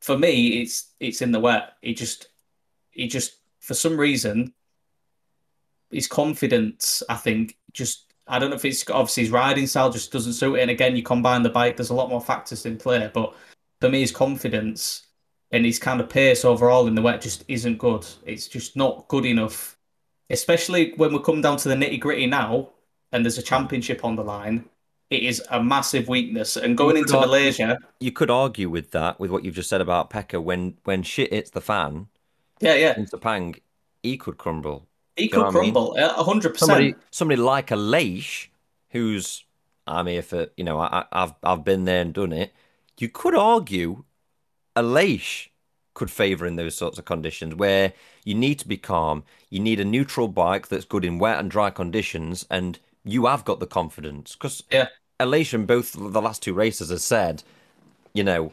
For 0.00 0.18
me, 0.18 0.60
it's 0.60 0.92
it's 1.00 1.22
in 1.22 1.32
the 1.32 1.40
wet. 1.40 1.72
He 1.80 1.94
just 1.94 2.28
he 2.90 3.08
just 3.08 3.36
for 3.60 3.72
some 3.72 3.98
reason 3.98 4.52
his 5.90 6.06
confidence, 6.06 7.02
I 7.08 7.14
think, 7.14 7.56
just 7.72 8.12
I 8.26 8.38
don't 8.38 8.50
know 8.50 8.56
if 8.56 8.64
it's 8.66 8.88
obviously 8.90 9.22
his 9.22 9.32
riding 9.32 9.66
style 9.66 9.90
just 9.90 10.12
doesn't 10.12 10.34
suit 10.34 10.56
it. 10.56 10.60
And 10.60 10.70
again, 10.70 10.96
you 10.96 11.02
combine 11.02 11.42
the 11.42 11.48
bike, 11.48 11.78
there's 11.78 11.88
a 11.88 11.94
lot 11.94 12.10
more 12.10 12.20
factors 12.20 12.66
in 12.66 12.76
play. 12.76 13.10
But 13.14 13.34
for 13.80 13.88
me, 13.88 14.00
his 14.00 14.12
confidence 14.12 15.06
and 15.50 15.64
his 15.64 15.78
kind 15.78 16.00
of 16.00 16.08
pace 16.08 16.44
overall 16.44 16.86
in 16.86 16.94
the 16.94 17.02
wet 17.02 17.20
just 17.20 17.44
isn't 17.48 17.78
good. 17.78 18.06
It's 18.24 18.48
just 18.48 18.76
not 18.76 19.08
good 19.08 19.24
enough, 19.24 19.76
especially 20.30 20.92
when 20.96 21.12
we 21.12 21.20
come 21.20 21.40
down 21.40 21.56
to 21.58 21.68
the 21.68 21.74
nitty 21.74 22.00
gritty 22.00 22.26
now 22.26 22.70
and 23.12 23.24
there's 23.24 23.38
a 23.38 23.42
championship 23.42 24.04
on 24.04 24.16
the 24.16 24.24
line. 24.24 24.64
It 25.10 25.22
is 25.22 25.42
a 25.50 25.62
massive 25.62 26.06
weakness. 26.08 26.56
And 26.58 26.76
going 26.76 26.98
into 26.98 27.16
argue, 27.16 27.26
Malaysia, 27.26 27.78
you 27.98 28.12
could 28.12 28.30
argue 28.30 28.68
with 28.68 28.90
that, 28.90 29.18
with 29.18 29.30
what 29.30 29.42
you've 29.42 29.54
just 29.54 29.70
said 29.70 29.80
about 29.80 30.10
Pecco. 30.10 30.42
When 30.42 30.76
when 30.84 31.02
shit 31.02 31.32
hits 31.32 31.50
the 31.50 31.62
fan, 31.62 32.08
yeah, 32.60 32.74
yeah, 32.74 32.94
in 32.94 33.06
Sepang, 33.06 33.58
he 34.02 34.18
could 34.18 34.36
crumble. 34.36 34.86
He 35.16 35.28
could 35.28 35.46
crumble, 35.46 35.96
hundred 35.98 36.50
percent. 36.50 36.68
Somebody, 36.68 36.94
somebody 37.10 37.40
like 37.40 37.68
Aleix, 37.68 38.48
who's 38.90 39.44
I'm 39.88 40.06
here 40.06 40.22
for, 40.22 40.48
you 40.56 40.64
know, 40.64 40.78
I, 40.78 41.04
have 41.12 41.34
I've 41.42 41.64
been 41.64 41.84
there 41.84 42.02
and 42.02 42.12
done 42.12 42.32
it. 42.32 42.52
You 42.98 43.08
could 43.08 43.34
argue 43.34 44.04
Aleix 44.76 45.48
could 45.94 46.10
favour 46.10 46.46
in 46.46 46.56
those 46.56 46.76
sorts 46.76 46.98
of 46.98 47.04
conditions 47.04 47.54
where 47.54 47.92
you 48.24 48.34
need 48.34 48.58
to 48.60 48.68
be 48.68 48.76
calm. 48.76 49.24
You 49.50 49.60
need 49.60 49.80
a 49.80 49.84
neutral 49.84 50.28
bike 50.28 50.68
that's 50.68 50.84
good 50.84 51.04
in 51.04 51.18
wet 51.18 51.38
and 51.38 51.50
dry 51.50 51.70
conditions, 51.70 52.46
and 52.50 52.78
you 53.04 53.26
have 53.26 53.44
got 53.44 53.60
the 53.60 53.66
confidence 53.66 54.34
because 54.34 54.62
yeah. 54.70 54.88
In 55.20 55.66
both 55.66 55.94
the 55.94 56.22
last 56.22 56.42
two 56.44 56.54
races 56.54 56.90
has 56.90 57.02
said, 57.02 57.42
you 58.12 58.22
know, 58.22 58.52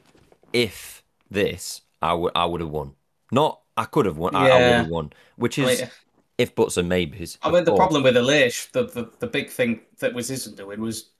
if 0.52 1.04
this, 1.30 1.82
I 2.02 2.16
would 2.16 2.32
I 2.36 2.46
would 2.46 2.62
have 2.62 2.72
won. 2.72 2.96
Not 3.32 3.62
I 3.78 3.86
could 3.86 4.08
have 4.08 4.18
won. 4.18 4.34
Yeah. 4.34 4.40
I, 4.40 4.48
I 4.48 4.54
would 4.54 4.76
have 4.78 4.90
won, 4.90 5.14
which 5.36 5.60
is. 5.60 5.84
If 6.38 6.54
buts 6.54 6.76
and 6.76 6.90
maybes. 6.90 7.38
I 7.44 7.50
mean, 7.50 7.64
the 7.64 7.74
problem 7.74 8.04
with 8.04 8.16
Aleix, 8.18 8.70
the, 8.72 8.84
the, 8.88 9.10
the 9.20 9.28
big 9.28 9.50
thing 9.50 9.80
that 10.00 10.14
was 10.14 10.30
isn't 10.30 10.58
doing 10.58 10.82
was 10.82 11.12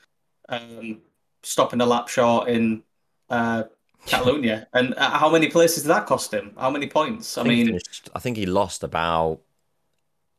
um, 0.50 1.00
stopping 1.42 1.80
a 1.80 1.86
lap 1.86 2.10
short 2.10 2.50
in 2.50 2.84
uh, 3.30 3.64
Catalonia. 4.06 4.68
and 4.74 4.94
uh, 4.96 5.10
how 5.12 5.30
many 5.30 5.48
places 5.48 5.84
did 5.84 5.90
that 5.90 6.06
cost 6.06 6.34
him? 6.34 6.54
How 6.58 6.70
many 6.70 6.88
points? 6.88 7.38
I, 7.38 7.42
I 7.42 7.44
mean, 7.46 7.68
finished, 7.68 8.10
I 8.16 8.20
think 8.20 8.38
he 8.38 8.46
lost 8.46 8.84
about, 8.84 9.42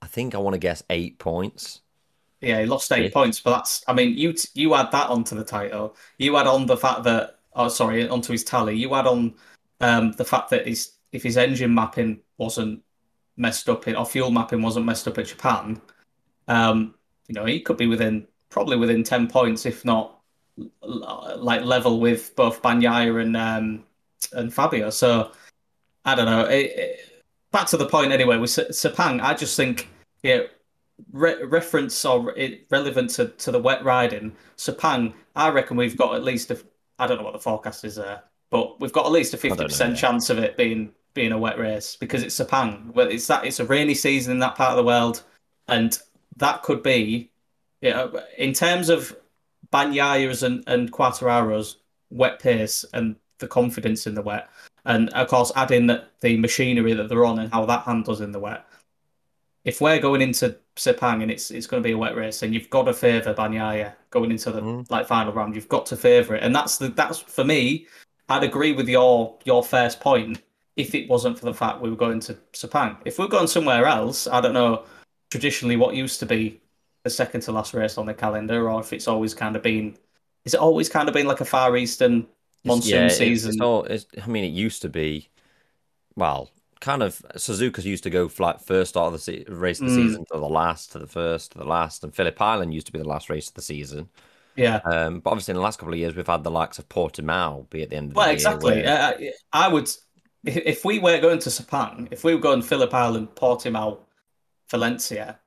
I 0.00 0.06
think 0.06 0.34
I 0.34 0.38
want 0.38 0.54
to 0.54 0.58
guess 0.58 0.82
eight 0.90 1.18
points. 1.18 1.82
Yeah, 2.40 2.60
he 2.60 2.66
lost 2.66 2.92
eight 2.92 3.04
yeah. 3.04 3.10
points, 3.10 3.40
but 3.40 3.50
that's, 3.50 3.82
I 3.88 3.92
mean, 3.92 4.16
you 4.16 4.34
you 4.54 4.74
add 4.74 4.92
that 4.92 5.08
onto 5.08 5.34
the 5.34 5.44
title. 5.44 5.96
You 6.18 6.36
add 6.36 6.46
on 6.46 6.66
the 6.66 6.76
fact 6.76 7.02
that, 7.04 7.38
oh, 7.54 7.68
sorry, 7.68 8.08
onto 8.08 8.32
his 8.32 8.44
tally. 8.44 8.76
You 8.76 8.94
add 8.94 9.06
on 9.06 9.34
um, 9.80 10.12
the 10.12 10.24
fact 10.24 10.50
that 10.50 10.66
his, 10.66 10.92
if 11.12 11.22
his 11.22 11.36
engine 11.36 11.74
mapping 11.74 12.20
wasn't 12.36 12.82
messed 13.36 13.68
up 13.68 13.88
in, 13.88 13.96
or 13.96 14.04
fuel 14.04 14.30
mapping 14.30 14.62
wasn't 14.62 14.86
messed 14.86 15.08
up 15.08 15.18
at 15.18 15.26
Japan, 15.26 15.80
um, 16.46 16.94
you 17.26 17.34
know, 17.34 17.46
he 17.46 17.60
could 17.60 17.78
be 17.78 17.86
within 17.86 18.26
probably 18.50 18.76
within 18.76 19.02
ten 19.02 19.26
points, 19.26 19.66
if 19.66 19.84
not 19.84 20.15
like 20.82 21.62
level 21.62 22.00
with 22.00 22.34
both 22.36 22.62
Bagnaia 22.62 23.22
and 23.22 23.36
um, 23.36 23.84
and 24.32 24.52
Fabio. 24.52 24.90
So 24.90 25.32
I 26.04 26.14
don't 26.14 26.26
know. 26.26 26.44
It, 26.44 26.72
it, 26.76 27.24
back 27.52 27.66
to 27.68 27.76
the 27.76 27.86
point 27.86 28.12
anyway 28.12 28.36
with 28.36 28.50
Sepang, 28.50 29.20
I 29.22 29.34
just 29.34 29.56
think 29.56 29.88
yeah, 30.22 30.42
re- 31.12 31.42
reference 31.44 32.04
or 32.04 32.34
relevant 32.70 33.10
to, 33.10 33.28
to 33.28 33.50
the 33.50 33.58
wet 33.58 33.84
riding. 33.84 34.34
Sepang, 34.56 35.14
I 35.34 35.50
reckon 35.50 35.76
we've 35.76 35.96
got 35.96 36.14
at 36.14 36.24
least 36.24 36.50
a, 36.50 36.58
I 36.98 37.06
don't 37.06 37.18
know 37.18 37.24
what 37.24 37.32
the 37.32 37.38
forecast 37.38 37.84
is 37.84 37.96
there, 37.96 38.22
but 38.50 38.80
we've 38.80 38.92
got 38.92 39.06
at 39.06 39.12
least 39.12 39.34
a 39.34 39.36
fifty 39.36 39.64
percent 39.64 39.96
chance 39.96 40.30
of 40.30 40.38
it 40.38 40.56
being 40.56 40.92
being 41.14 41.32
a 41.32 41.38
wet 41.38 41.58
race 41.58 41.96
because 41.96 42.22
it's 42.22 42.38
Sepang. 42.38 42.92
Well, 42.94 43.08
it's 43.08 43.26
that 43.26 43.44
it's 43.44 43.60
a 43.60 43.64
rainy 43.64 43.94
season 43.94 44.32
in 44.32 44.38
that 44.40 44.54
part 44.54 44.70
of 44.70 44.76
the 44.76 44.84
world, 44.84 45.22
and 45.68 45.98
that 46.36 46.62
could 46.62 46.82
be, 46.82 47.30
you 47.80 47.90
know, 47.90 48.20
in 48.36 48.52
terms 48.52 48.88
of 48.88 49.16
Bagnaia's 49.72 50.42
and, 50.42 50.62
and 50.66 50.92
Quartararo's 50.92 51.78
wet 52.10 52.38
pace 52.38 52.84
and 52.92 53.16
the 53.38 53.48
confidence 53.48 54.06
in 54.06 54.14
the 54.14 54.22
wet, 54.22 54.48
and 54.84 55.10
of 55.10 55.28
course 55.28 55.52
adding 55.56 55.86
the, 55.86 56.04
the 56.20 56.36
machinery 56.38 56.94
that 56.94 57.08
they're 57.08 57.24
on 57.24 57.38
and 57.38 57.52
how 57.52 57.66
that 57.66 57.82
handles 57.82 58.20
in 58.20 58.32
the 58.32 58.40
wet. 58.40 58.64
If 59.64 59.80
we're 59.80 59.98
going 59.98 60.22
into 60.22 60.56
Sepang 60.76 61.22
and 61.22 61.30
it's 61.30 61.50
it's 61.50 61.66
going 61.66 61.82
to 61.82 61.86
be 61.86 61.92
a 61.92 61.98
wet 61.98 62.16
race, 62.16 62.42
and 62.42 62.54
you've 62.54 62.70
got 62.70 62.84
to 62.84 62.94
favour 62.94 63.34
Bagnaia 63.34 63.92
going 64.10 64.30
into 64.30 64.52
the 64.52 64.60
Mm. 64.60 64.90
like 64.90 65.06
final 65.06 65.32
round, 65.32 65.54
you've 65.54 65.68
got 65.68 65.86
to 65.86 65.96
favour 65.96 66.36
it, 66.36 66.42
and 66.42 66.54
that's 66.54 66.78
the 66.78 66.88
that's 66.88 67.18
for 67.18 67.44
me. 67.44 67.86
I'd 68.28 68.44
agree 68.44 68.72
with 68.72 68.88
your 68.88 69.36
your 69.44 69.62
first 69.62 70.00
point 70.00 70.42
if 70.76 70.94
it 70.94 71.08
wasn't 71.08 71.38
for 71.38 71.46
the 71.46 71.54
fact 71.54 71.80
we 71.80 71.90
were 71.90 71.96
going 71.96 72.20
to 72.20 72.34
Sepang. 72.52 72.96
If 73.04 73.18
we 73.18 73.24
we're 73.24 73.30
going 73.30 73.46
somewhere 73.46 73.86
else, 73.86 74.26
I 74.26 74.40
don't 74.40 74.54
know 74.54 74.84
traditionally 75.30 75.76
what 75.76 75.94
used 75.96 76.20
to 76.20 76.26
be 76.26 76.60
the 77.06 77.10
second 77.10 77.40
to 77.42 77.52
last 77.52 77.72
race 77.72 77.98
on 77.98 78.06
the 78.06 78.14
calendar, 78.14 78.68
or 78.68 78.80
if 78.80 78.92
it's 78.92 79.06
always 79.06 79.32
kind 79.32 79.54
of 79.54 79.62
been, 79.62 79.96
is 80.44 80.54
it 80.54 80.60
always 80.60 80.88
kind 80.88 81.08
of 81.08 81.14
been 81.14 81.26
like 81.28 81.40
a 81.40 81.44
Far 81.44 81.76
Eastern 81.76 82.26
monsoon 82.64 83.02
yeah, 83.02 83.08
season? 83.08 83.52
It's 83.52 83.60
all, 83.60 83.84
it's, 83.84 84.06
I 84.20 84.26
mean, 84.26 84.42
it 84.42 84.48
used 84.48 84.82
to 84.82 84.88
be, 84.88 85.28
well, 86.16 86.50
kind 86.80 87.04
of. 87.04 87.22
Suzuka's 87.36 87.86
used 87.86 88.02
to 88.02 88.10
go 88.10 88.28
like 88.40 88.60
first 88.60 88.90
start 88.90 89.06
of 89.06 89.12
the 89.12 89.18
se- 89.20 89.44
race 89.48 89.80
of 89.80 89.86
the 89.88 89.92
Mm. 89.92 90.06
season 90.08 90.24
to 90.32 90.38
the 90.38 90.48
last, 90.48 90.90
to 90.92 90.98
the 90.98 91.06
first, 91.06 91.52
to 91.52 91.58
the 91.58 91.64
last, 91.64 92.02
and 92.02 92.12
Phillip 92.12 92.40
Island 92.42 92.74
used 92.74 92.86
to 92.86 92.92
be 92.92 92.98
the 92.98 93.08
last 93.08 93.30
race 93.30 93.46
of 93.48 93.54
the 93.54 93.62
season. 93.62 94.08
Yeah. 94.56 94.80
Um, 94.84 95.20
but 95.20 95.30
obviously, 95.30 95.52
in 95.52 95.56
the 95.56 95.62
last 95.62 95.78
couple 95.78 95.94
of 95.94 96.00
years, 96.00 96.16
we've 96.16 96.26
had 96.26 96.42
the 96.42 96.50
likes 96.50 96.80
of 96.80 96.88
Portimao 96.88 97.70
be 97.70 97.82
at 97.82 97.90
the 97.90 97.96
end 97.96 98.08
of 98.08 98.14
the 98.14 98.18
Well, 98.18 98.26
year. 98.26 98.34
exactly. 98.34 98.82
where- 98.82 99.14
Uh, 99.20 99.30
I 99.52 99.68
would, 99.68 99.88
if 100.44 100.84
we 100.84 100.98
were 100.98 101.18
going 101.18 101.38
to 101.40 101.50
Sepang, 101.50 102.08
if 102.10 102.24
we 102.24 102.34
were 102.34 102.40
going 102.40 102.62
Phillip 102.62 102.92
Island, 102.92 103.28
Portimao, 103.36 103.98
Valencia, 104.70 105.38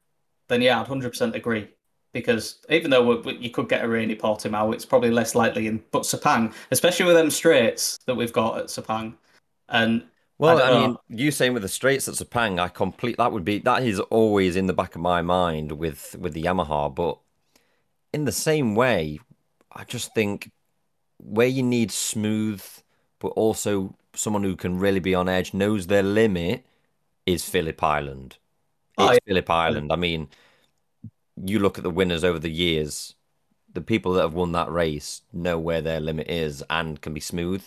then 0.49 0.61
yeah, 0.61 0.81
I'd 0.81 0.87
hundred 0.87 1.11
percent 1.11 1.35
agree. 1.35 1.69
Because 2.13 2.59
even 2.69 2.91
though 2.91 3.05
we, 3.05 3.21
we- 3.21 3.37
you 3.39 3.51
could 3.51 3.69
get 3.69 3.85
a 3.85 3.87
rainy 3.87 4.15
Portimao, 4.15 4.73
it's 4.73 4.85
probably 4.85 5.11
less 5.11 5.35
likely 5.35 5.67
in. 5.67 5.83
But 5.91 6.03
Sepang, 6.03 6.53
especially 6.71 7.05
with 7.07 7.15
them 7.15 7.31
straights 7.31 7.99
that 8.07 8.15
we've 8.15 8.33
got 8.33 8.59
at 8.59 8.65
Sepang, 8.67 9.15
and 9.69 10.03
Well, 10.37 10.61
I 10.61 10.71
I, 10.71 10.71
mean, 10.71 10.97
you 11.09 11.31
saying 11.31 11.53
with 11.53 11.63
the 11.63 11.67
straights 11.69 12.07
at 12.07 12.15
Sepang, 12.15 12.59
I 12.59 12.69
complete 12.69 13.17
that 13.17 13.31
would 13.31 13.43
be 13.45 13.59
that 13.59 13.83
is 13.83 13.99
always 13.99 14.55
in 14.55 14.67
the 14.67 14.73
back 14.73 14.95
of 14.95 15.01
my 15.01 15.21
mind 15.21 15.73
with 15.73 16.15
with 16.17 16.33
the 16.33 16.43
Yamaha, 16.43 16.93
but 16.93 17.19
in 18.13 18.25
the 18.25 18.31
same 18.31 18.75
way, 18.75 19.19
I 19.71 19.83
just 19.85 20.13
think 20.15 20.51
where 21.19 21.47
you 21.47 21.63
need 21.63 21.91
smooth, 21.91 22.63
but 23.19 23.29
also 23.29 23.95
someone 24.15 24.43
who 24.43 24.55
can 24.57 24.79
really 24.79 24.99
be 25.01 25.15
on 25.15 25.29
edge, 25.29 25.53
knows 25.53 25.87
their 25.87 26.03
limit, 26.03 26.65
is 27.25 27.45
Phillip 27.49 27.81
Island. 27.83 28.37
Oh, 28.99 29.09
It's 29.09 29.13
yeah. 29.13 29.19
Phillip 29.25 29.49
Island. 29.49 29.91
I 29.91 29.95
mean, 29.95 30.29
you 31.43 31.59
look 31.59 31.77
at 31.77 31.83
the 31.83 31.89
winners 31.89 32.23
over 32.23 32.39
the 32.39 32.51
years, 32.51 33.15
the 33.73 33.81
people 33.81 34.13
that 34.13 34.21
have 34.21 34.33
won 34.33 34.51
that 34.53 34.71
race 34.71 35.21
know 35.31 35.57
where 35.57 35.81
their 35.81 35.99
limit 35.99 36.29
is 36.29 36.63
and 36.69 37.01
can 37.01 37.13
be 37.13 37.19
smooth. 37.19 37.63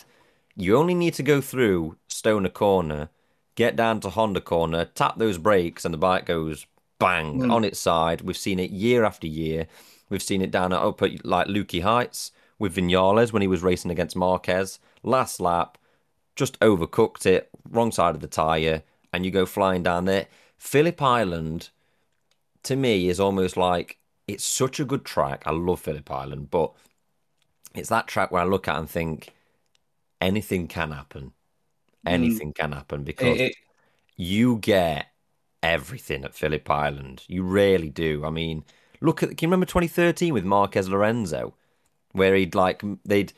You 0.55 0.77
only 0.77 0.93
need 0.93 1.13
to 1.15 1.23
go 1.23 1.41
through 1.41 1.97
Stoner 2.07 2.49
Corner, 2.49 3.09
get 3.55 3.75
down 3.75 3.99
to 4.01 4.09
Honda 4.09 4.41
Corner, 4.41 4.85
tap 4.85 5.17
those 5.17 5.37
brakes, 5.37 5.85
and 5.85 5.93
the 5.93 5.97
bike 5.97 6.25
goes 6.25 6.67
bang 6.99 7.39
Mm. 7.39 7.51
on 7.51 7.63
its 7.65 7.79
side. 7.79 8.21
We've 8.21 8.37
seen 8.37 8.59
it 8.59 8.71
year 8.71 9.03
after 9.03 9.27
year. 9.27 9.67
We've 10.09 10.21
seen 10.21 10.41
it 10.41 10.51
down 10.51 10.73
at 10.73 10.79
up 10.81 11.01
at 11.01 11.25
like 11.25 11.47
Lukey 11.47 11.81
Heights 11.81 12.31
with 12.59 12.75
Vinales 12.75 13.33
when 13.33 13.41
he 13.41 13.47
was 13.47 13.63
racing 13.63 13.91
against 13.91 14.15
Marquez. 14.15 14.79
Last 15.01 15.39
lap, 15.41 15.77
just 16.35 16.59
overcooked 16.59 17.25
it, 17.25 17.49
wrong 17.69 17.91
side 17.91 18.15
of 18.15 18.21
the 18.21 18.27
tyre, 18.27 18.83
and 19.11 19.25
you 19.25 19.31
go 19.31 19.45
flying 19.45 19.83
down 19.83 20.05
there. 20.05 20.27
Phillip 20.57 21.01
Island, 21.01 21.69
to 22.63 22.75
me, 22.75 23.09
is 23.09 23.19
almost 23.19 23.57
like 23.57 23.97
it's 24.27 24.45
such 24.45 24.79
a 24.79 24.85
good 24.85 25.05
track. 25.05 25.43
I 25.45 25.51
love 25.51 25.81
Phillip 25.81 26.09
Island, 26.09 26.49
but 26.49 26.71
it's 27.73 27.89
that 27.89 28.07
track 28.07 28.31
where 28.31 28.41
I 28.41 28.45
look 28.45 28.67
at 28.67 28.77
and 28.77 28.89
think 28.89 29.33
anything 30.21 30.67
can 30.67 30.91
happen. 30.91 31.33
Hmm. 32.03 32.13
Anything 32.13 32.53
can 32.53 32.71
happen 32.71 33.03
because 33.03 33.39
it, 33.39 33.51
it, 33.51 33.55
you 34.15 34.57
get 34.57 35.07
everything 35.61 36.23
at 36.23 36.35
Phillip 36.35 36.69
Island. 36.69 37.23
You 37.27 37.43
really 37.43 37.89
do. 37.89 38.25
I 38.25 38.29
mean, 38.29 38.63
look 39.01 39.23
at 39.23 39.29
can 39.29 39.37
you 39.41 39.47
remember 39.47 39.65
2013 39.65 40.33
with 40.33 40.43
Marquez 40.43 40.89
Lorenzo, 40.89 41.53
where 42.11 42.35
he'd 42.35 42.55
like 42.55 42.83
they'd 43.05 43.33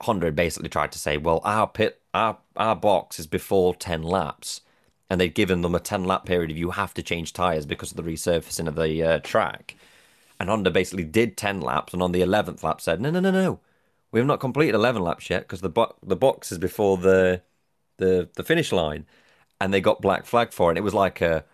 Honda 0.00 0.32
basically 0.32 0.68
tried 0.68 0.92
to 0.92 0.98
say, 0.98 1.16
well, 1.16 1.40
our 1.44 1.66
pit 1.66 2.00
our 2.12 2.38
our 2.56 2.76
box 2.76 3.18
is 3.18 3.26
before 3.26 3.74
10 3.74 4.02
laps, 4.02 4.60
and 5.10 5.20
they'd 5.20 5.34
given 5.34 5.62
them 5.62 5.74
a 5.74 5.80
10 5.80 6.04
lap 6.04 6.24
period 6.24 6.50
of 6.50 6.56
you 6.56 6.70
have 6.72 6.94
to 6.94 7.02
change 7.02 7.32
tires 7.32 7.66
because 7.66 7.90
of 7.90 7.96
the 7.96 8.02
resurfacing 8.02 8.66
of 8.66 8.74
the 8.76 9.02
uh, 9.02 9.18
track. 9.20 9.76
And 10.40 10.48
Honda 10.48 10.70
basically 10.70 11.04
did 11.04 11.36
10 11.36 11.60
laps, 11.60 11.92
and 11.92 12.02
on 12.02 12.12
the 12.12 12.20
11th 12.20 12.62
lap 12.62 12.80
said, 12.80 13.00
no, 13.00 13.10
no, 13.10 13.20
no, 13.20 13.30
no, 13.30 13.60
we 14.10 14.20
have 14.20 14.26
not 14.26 14.40
completed 14.40 14.74
11 14.74 15.02
laps 15.02 15.28
yet 15.30 15.42
because 15.42 15.60
the 15.60 15.68
bo- 15.68 15.94
the 16.02 16.16
box 16.16 16.52
is 16.52 16.58
before 16.58 16.96
the 16.96 17.42
the 17.96 18.28
the 18.34 18.44
finish 18.44 18.72
line, 18.72 19.06
and 19.60 19.72
they 19.72 19.80
got 19.80 20.00
black 20.00 20.24
flag 20.24 20.52
for 20.52 20.68
it. 20.68 20.72
And 20.72 20.78
it 20.78 20.82
was 20.82 20.94
like 20.94 21.20
a 21.20 21.44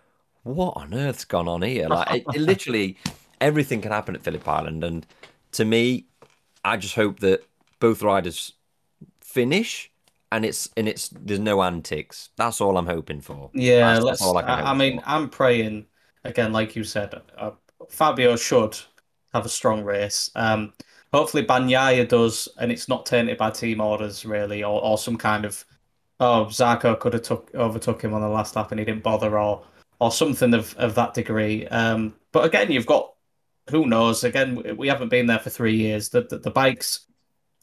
what 0.43 0.77
on 0.77 0.93
earth's 0.93 1.25
gone 1.25 1.47
on 1.47 1.61
here? 1.61 1.87
Like 1.87 2.11
it, 2.11 2.25
it 2.35 2.41
literally 2.41 2.97
everything 3.39 3.81
can 3.81 3.91
happen 3.91 4.15
at 4.15 4.23
Phillip 4.23 4.47
Island, 4.47 4.83
and 4.83 5.05
to 5.53 5.65
me, 5.65 6.05
I 6.63 6.77
just 6.77 6.95
hope 6.95 7.19
that 7.19 7.43
both 7.79 8.01
riders 8.01 8.53
finish, 9.19 9.90
and 10.31 10.45
it's 10.45 10.69
and 10.77 10.87
it's 10.87 11.09
there's 11.09 11.39
no 11.39 11.61
antics. 11.63 12.29
That's 12.37 12.61
all 12.61 12.77
I'm 12.77 12.85
hoping 12.87 13.21
for. 13.21 13.49
yeah, 13.53 13.79
That's- 13.95 14.03
let's. 14.03 14.19
that's 14.21 14.33
I 14.35 14.41
can 14.41 14.49
I, 14.49 14.71
I 14.71 14.73
mean, 14.73 14.99
for. 14.99 15.05
I'm 15.09 15.29
praying 15.29 15.85
again, 16.23 16.51
like 16.53 16.75
you 16.75 16.83
said. 16.83 17.19
Uh, 17.37 17.51
Fabio 17.89 18.35
should 18.35 18.77
have 19.33 19.45
a 19.45 19.49
strong 19.49 19.83
race. 19.83 20.29
Um, 20.35 20.73
hopefully 21.13 21.45
Bagnaia 21.45 22.07
does, 22.07 22.47
and 22.59 22.71
it's 22.71 22.87
not 22.87 23.05
tainted 23.05 23.37
by 23.37 23.49
team 23.51 23.81
orders 23.81 24.25
really, 24.25 24.63
or, 24.63 24.81
or 24.83 24.97
some 24.97 25.17
kind 25.17 25.45
of 25.45 25.63
oh 26.19 26.45
Zarco 26.49 26.99
could 26.99 27.13
have 27.13 27.23
took 27.23 27.51
overtook 27.55 28.01
him 28.03 28.13
on 28.13 28.21
the 28.21 28.27
last 28.29 28.55
lap 28.55 28.71
and 28.71 28.79
he 28.79 28.85
didn't 28.85 29.03
bother, 29.03 29.37
or 29.39 29.63
or 29.99 30.11
something 30.11 30.53
of 30.53 30.73
of 30.77 30.95
that 30.95 31.13
degree. 31.13 31.67
Um, 31.67 32.15
but 32.31 32.45
again, 32.45 32.71
you've 32.71 32.85
got 32.85 33.13
who 33.69 33.85
knows? 33.85 34.23
Again, 34.23 34.55
we- 34.55 34.71
we 34.73 34.87
haven't 34.87 35.09
been 35.09 35.27
there 35.27 35.39
for 35.39 35.49
three 35.49 35.75
years. 35.75 36.09
The 36.09 36.21
the, 36.21 36.37
the 36.39 36.51
bikes, 36.51 37.05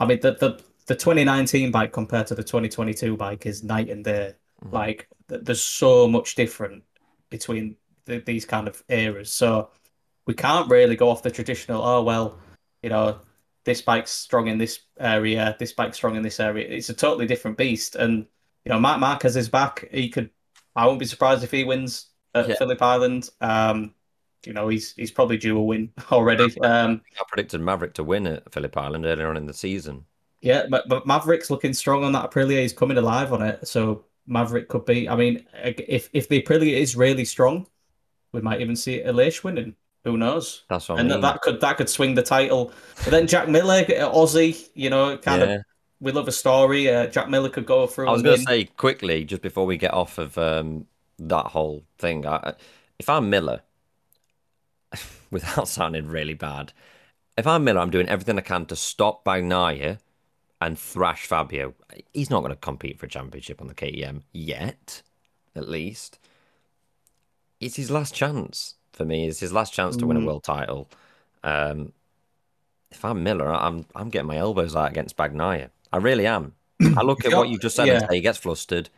I 0.00 0.06
mean, 0.06 0.20
the, 0.20 0.32
the 0.32 0.60
the 0.88 0.94
2019 0.96 1.70
bike 1.70 1.92
compared 1.92 2.26
to 2.26 2.34
the 2.34 2.42
2022 2.42 3.16
bike 3.16 3.46
is 3.46 3.62
night 3.62 3.88
and 3.90 4.04
day. 4.04 4.34
Mhm. 4.64 4.72
Like 4.72 5.08
th- 5.28 5.42
there's 5.44 5.62
so 5.62 6.08
much 6.08 6.34
different 6.34 6.82
between 7.30 7.76
the, 8.06 8.18
these 8.18 8.44
kind 8.44 8.66
of 8.66 8.82
eras. 8.88 9.32
So 9.32 9.70
we 10.26 10.34
can't 10.34 10.68
really 10.70 10.96
go 10.96 11.08
off 11.10 11.22
the 11.22 11.30
traditional. 11.30 11.82
Oh 11.82 12.02
well, 12.02 12.38
you 12.82 12.90
know, 12.90 13.20
this 13.64 13.82
bike's 13.82 14.10
strong 14.10 14.48
in 14.48 14.58
this 14.58 14.80
area. 14.98 15.54
This 15.58 15.72
bike's 15.72 15.96
strong 15.96 16.16
in 16.16 16.22
this 16.22 16.40
area. 16.40 16.66
It's 16.68 16.88
a 16.88 16.94
totally 16.94 17.26
different 17.26 17.56
beast. 17.58 17.94
And 17.94 18.26
you 18.64 18.70
know, 18.72 18.80
Marc 18.80 18.98
Marquez 19.00 19.36
is 19.36 19.48
back. 19.48 19.88
He 19.92 20.08
could. 20.08 20.30
I 20.74 20.86
won't 20.86 20.98
be 20.98 21.06
surprised 21.06 21.44
if 21.44 21.50
he 21.50 21.64
wins 21.64 22.06
at 22.34 22.48
Yeah. 22.48 22.54
Phillip 22.56 22.80
Island. 22.82 23.30
Um, 23.40 23.94
you 24.46 24.52
know, 24.54 24.68
he's 24.68 24.94
he's 24.94 25.10
probably 25.10 25.36
due 25.36 25.58
a 25.58 25.62
win 25.62 25.92
already. 26.12 26.58
Um, 26.60 27.02
I 27.20 27.24
predicted 27.28 27.60
Maverick 27.60 27.94
to 27.94 28.04
win 28.04 28.26
at 28.26 28.50
Phillip 28.52 28.76
Island 28.76 29.04
earlier 29.04 29.28
on 29.28 29.36
in 29.36 29.46
the 29.46 29.54
season. 29.54 30.04
Yeah, 30.40 30.66
but, 30.68 30.88
but 30.88 31.06
Maverick's 31.06 31.50
looking 31.50 31.72
strong 31.72 32.04
on 32.04 32.12
that 32.12 32.30
Aprilia. 32.30 32.62
He's 32.62 32.72
coming 32.72 32.96
alive 32.96 33.32
on 33.32 33.42
it. 33.42 33.66
So 33.66 34.04
Maverick 34.26 34.68
could 34.68 34.84
be. 34.84 35.08
I 35.08 35.16
mean, 35.16 35.44
if 35.64 36.08
if 36.12 36.28
the 36.28 36.40
Aprilia 36.42 36.78
is 36.78 36.94
really 36.94 37.24
strong, 37.24 37.66
we 38.32 38.40
might 38.40 38.60
even 38.60 38.76
see 38.76 39.00
Aleix 39.00 39.42
winning. 39.42 39.74
Who 40.04 40.16
knows? 40.16 40.62
That's 40.68 40.88
what 40.88 40.96
I 40.96 41.00
and 41.00 41.08
mean. 41.08 41.20
that, 41.20 41.32
that 41.34 41.42
could 41.42 41.60
that 41.60 41.76
could 41.76 41.88
swing 41.88 42.14
the 42.14 42.22
title. 42.22 42.72
But 43.04 43.10
then 43.10 43.26
Jack 43.26 43.48
Miller, 43.48 43.80
uh, 43.80 44.12
Aussie, 44.12 44.68
you 44.74 44.90
know, 44.90 45.16
kind 45.18 45.42
yeah. 45.42 45.54
of 45.56 45.62
we 46.00 46.12
love 46.12 46.28
a 46.28 46.32
story. 46.32 46.88
Uh, 46.88 47.06
Jack 47.06 47.28
Miller 47.28 47.48
could 47.48 47.66
go 47.66 47.86
through. 47.86 48.08
I 48.08 48.12
was 48.12 48.22
going 48.22 48.38
to 48.38 48.44
say 48.44 48.64
quickly, 48.64 49.24
just 49.24 49.42
before 49.42 49.66
we 49.66 49.76
get 49.76 49.92
off 49.92 50.18
of 50.18 50.38
um, 50.38 50.86
that 51.18 51.46
whole 51.46 51.82
thing, 51.98 52.24
I, 52.26 52.54
if 52.98 53.08
I'm 53.08 53.28
Miller, 53.28 53.62
without 55.30 55.66
sounding 55.66 56.06
really 56.06 56.34
bad, 56.34 56.72
if 57.36 57.46
I'm 57.46 57.64
Miller, 57.64 57.80
I'm 57.80 57.90
doing 57.90 58.08
everything 58.08 58.38
I 58.38 58.42
can 58.42 58.66
to 58.66 58.76
stop 58.76 59.24
Bagnaia 59.24 59.98
and 60.60 60.78
thrash 60.78 61.26
Fabio. 61.26 61.74
He's 62.12 62.30
not 62.30 62.40
going 62.40 62.50
to 62.52 62.56
compete 62.56 62.98
for 62.98 63.06
a 63.06 63.08
championship 63.08 63.60
on 63.60 63.68
the 63.68 63.74
KTM 63.74 64.22
yet, 64.32 65.02
at 65.54 65.68
least. 65.68 66.18
It's 67.60 67.76
his 67.76 67.90
last 67.90 68.14
chance 68.14 68.74
for 68.92 69.04
me. 69.04 69.26
It's 69.28 69.40
his 69.40 69.52
last 69.52 69.72
chance 69.72 69.96
to 69.96 70.06
win 70.06 70.16
a 70.16 70.20
Mm. 70.20 70.26
world 70.26 70.44
title. 70.44 70.88
Um, 71.44 71.92
if 72.90 73.04
I'm 73.04 73.22
Miller, 73.22 73.52
I'm 73.52 73.84
I'm 73.94 74.08
getting 74.08 74.28
my 74.28 74.36
elbows 74.38 74.74
out 74.74 74.90
against 74.90 75.16
Bagnaia. 75.16 75.70
I 75.92 75.98
really 75.98 76.26
am. 76.26 76.54
I 76.96 77.02
look 77.02 77.24
at 77.24 77.32
what 77.32 77.48
you 77.48 77.58
just 77.58 77.76
said 77.76 77.88
and 77.88 78.06
say 78.08 78.16
he 78.16 78.20
gets 78.20 78.38
flustered. 78.38 78.88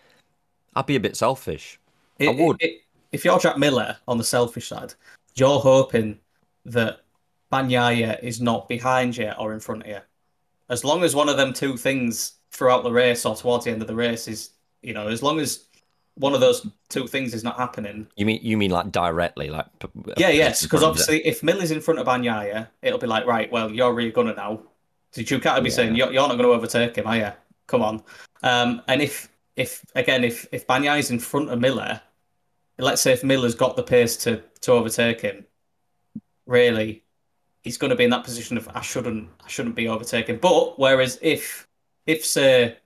I'd 0.77 0.87
be 0.87 0.97
a 0.97 1.01
bit 1.01 1.16
selfish. 1.16 1.78
It- 2.19 2.28
I 2.28 2.32
would. 2.32 2.57
it- 2.61 2.70
it- 2.70 2.81
if 3.12 3.24
you're 3.24 3.39
Jack 3.41 3.59
Miller 3.59 3.97
on 4.07 4.19
the 4.19 4.24
selfish 4.24 4.69
side, 4.69 4.95
you're 5.35 5.59
hoping 5.59 6.20
that 6.65 7.01
Bagnaia 7.53 8.23
is 8.23 8.41
not 8.41 8.69
behind 8.69 9.16
you 9.16 9.32
or 9.32 9.53
in 9.53 9.59
front 9.61 9.82
of 9.82 9.89
you. 9.89 9.99
As 10.70 10.84
long 10.84 11.05
as 11.05 11.14
one 11.14 11.28
of 11.28 11.36
them 11.36 11.52
two 11.52 11.76
things 11.76 12.34
throughout 12.52 12.82
the 12.84 12.92
race 12.92 13.26
or 13.26 13.36
towards 13.36 13.64
the 13.64 13.70
end 13.70 13.82
of 13.82 13.88
the 13.88 13.94
race 13.94 14.26
is, 14.28 14.51
you 14.82 14.94
know, 14.94 15.09
as 15.09 15.22
long 15.22 15.38
as 15.38 15.66
one 16.14 16.32
of 16.34 16.40
those 16.40 16.66
two 16.88 17.06
things 17.06 17.34
is 17.34 17.44
not 17.44 17.56
happening, 17.56 18.06
You 18.16 18.24
mean 18.24 18.40
you 18.42 18.56
mean 18.56 18.70
like 18.70 18.90
directly, 18.92 19.48
like 19.51 19.66
yeah, 20.16 20.30
yes, 20.30 20.62
because 20.62 20.80
front 20.80 20.97
of 20.97 21.01
it? 21.01 21.02
obviously 21.02 21.26
if 21.26 21.42
Mill 21.42 21.60
is 21.60 21.70
in 21.70 21.80
front 21.80 22.01
of 22.01 22.06
Bagnaia, 22.06 22.68
it'll 22.82 22.98
be 22.98 23.06
like, 23.06 23.26
right, 23.26 23.51
well, 23.52 23.70
you're 23.70 23.92
really 23.92 24.12
gonna 24.12 24.34
now. 24.34 24.62
So 25.12 25.22
Ducati 25.22 25.62
be 25.62 25.70
Yeah. 25.70 25.74
saying, 25.74 25.97
you're, 25.97 26.12
you're 26.12 26.28
not 26.28 26.36
going 26.36 26.48
to 26.48 26.52
overtake 26.55 26.94
him, 26.97 27.06
are 27.09 27.16
you? 27.16 27.32
Come 27.66 27.82
on. 27.82 28.02
Um, 28.44 28.80
and 28.86 29.02
if, 29.02 29.28
if 29.56 29.84
again, 29.97 30.22
if 30.22 30.47
if 30.52 30.66
Bagnaia's 30.68 31.10
in 31.10 31.18
front 31.18 31.51
of 31.51 31.59
Miller, 31.60 32.01
let's 32.78 33.02
say 33.02 33.12
if 33.12 33.24
Miller's 33.24 33.56
got 33.56 33.74
the 33.76 33.82
pace 33.82 34.16
to 34.18 34.42
to 34.60 34.72
overtake 34.72 35.20
him, 35.20 35.47
really, 36.47 37.02
he's 37.62 37.78
going 37.78 37.91
to 37.91 37.97
be 37.97 38.05
in 38.05 38.11
that 38.11 38.24
position 38.24 38.57
of 38.57 38.69
I 38.74 38.81
shouldn't 38.81 39.28
I 39.45 39.49
shouldn't 39.49 39.74
be 39.74 39.89
overtaken. 39.89 40.39
But 40.39 40.78
whereas 40.78 41.19
if 41.23 41.66
if 42.07 42.24
say, 42.24 42.77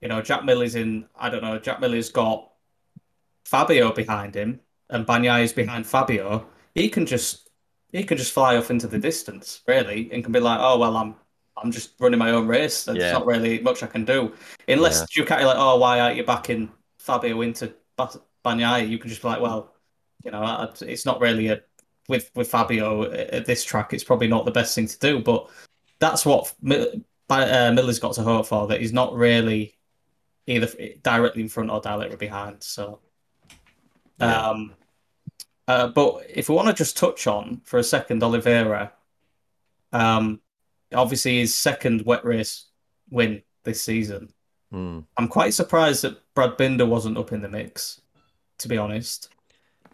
you 0.00 0.08
know, 0.08 0.22
Jack 0.22 0.44
Miller's 0.44 0.74
in, 0.74 1.06
I 1.18 1.28
don't 1.30 1.42
know, 1.42 1.58
Jack 1.58 1.80
Miller's 1.80 2.10
got 2.10 2.50
Fabio 3.44 3.92
behind 3.92 4.34
him 4.34 4.60
and 4.90 5.06
Bagnaia's 5.06 5.52
behind 5.52 5.86
Fabio, 5.86 6.46
he 6.74 6.88
can 6.88 7.06
just 7.06 7.50
he 7.92 8.02
can 8.04 8.16
just 8.18 8.32
fly 8.32 8.56
off 8.56 8.70
into 8.70 8.86
the 8.86 8.98
distance, 8.98 9.62
really, 9.66 10.10
and 10.12 10.22
can 10.22 10.32
be 10.32 10.40
like, 10.40 10.58
oh 10.60 10.78
well, 10.78 10.96
I'm 10.96 11.14
I'm 11.56 11.70
just 11.72 11.92
running 12.00 12.18
my 12.18 12.30
own 12.30 12.46
race. 12.46 12.84
There's 12.84 12.98
Yeah. 12.98 13.12
not 13.12 13.26
really 13.26 13.60
much 13.60 13.82
I 13.82 13.86
can 13.86 14.04
do 14.04 14.34
unless 14.68 15.06
Ducati 15.06 15.44
like, 15.44 15.56
oh, 15.58 15.78
why 15.78 16.00
aren't 16.00 16.16
you 16.16 16.24
backing 16.24 16.70
Fabio 16.98 17.40
into 17.42 17.72
Ba- 17.96 18.20
Bagnaia? 18.44 18.86
You 18.88 18.98
can 18.98 19.08
just 19.08 19.22
be 19.22 19.28
like, 19.28 19.40
well, 19.40 19.72
you 20.24 20.30
know, 20.32 20.70
it's 20.80 21.06
not 21.06 21.20
really 21.20 21.48
a 21.48 21.60
with 22.08 22.30
with 22.34 22.48
Fabio 22.48 23.10
at 23.10 23.46
this 23.46 23.64
track. 23.64 23.92
It's 23.92 24.04
probably 24.04 24.28
not 24.28 24.44
the 24.44 24.50
best 24.50 24.74
thing 24.74 24.86
to 24.86 24.98
do, 24.98 25.20
but 25.20 25.48
that's 25.98 26.26
what 26.26 26.52
uh, 27.30 27.72
Miller's 27.72 27.98
got 27.98 28.14
to 28.14 28.22
hope 28.22 28.46
for. 28.46 28.66
That 28.66 28.80
he's 28.80 28.92
not 28.92 29.14
really 29.14 29.76
either 30.46 30.68
directly 31.02 31.42
in 31.42 31.48
front 31.48 31.70
or 31.70 31.80
directly 31.80 32.16
behind. 32.16 32.62
So. 32.62 33.00
Yeah. 34.18 34.48
Um, 34.48 34.74
uh, 35.68 35.88
but 35.88 36.24
if 36.32 36.48
we 36.48 36.54
want 36.54 36.68
to 36.68 36.74
just 36.74 36.96
touch 36.96 37.26
on 37.26 37.60
for 37.64 37.78
a 37.78 37.84
second, 37.84 38.22
Oliveira, 38.22 38.92
um, 39.92 40.40
obviously 40.94 41.40
his 41.40 41.54
second 41.54 42.02
wet 42.02 42.24
race 42.24 42.66
win 43.10 43.42
this 43.64 43.82
season. 43.82 44.32
Hmm. 44.70 45.00
I'm 45.16 45.28
quite 45.28 45.54
surprised 45.54 46.02
that 46.02 46.18
Brad 46.34 46.56
Binder 46.56 46.86
wasn't 46.86 47.18
up 47.18 47.32
in 47.32 47.40
the 47.40 47.48
mix, 47.48 48.00
to 48.58 48.68
be 48.68 48.78
honest. 48.78 49.28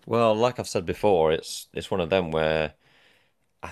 Well, 0.07 0.35
like 0.35 0.59
I've 0.59 0.69
said 0.69 0.85
before, 0.87 1.33
it's 1.33 1.69
it's 1.73 1.91
one 1.91 2.01
of 2.01 2.11
them 2.11 2.31
where 2.31 2.75
I, 3.63 3.69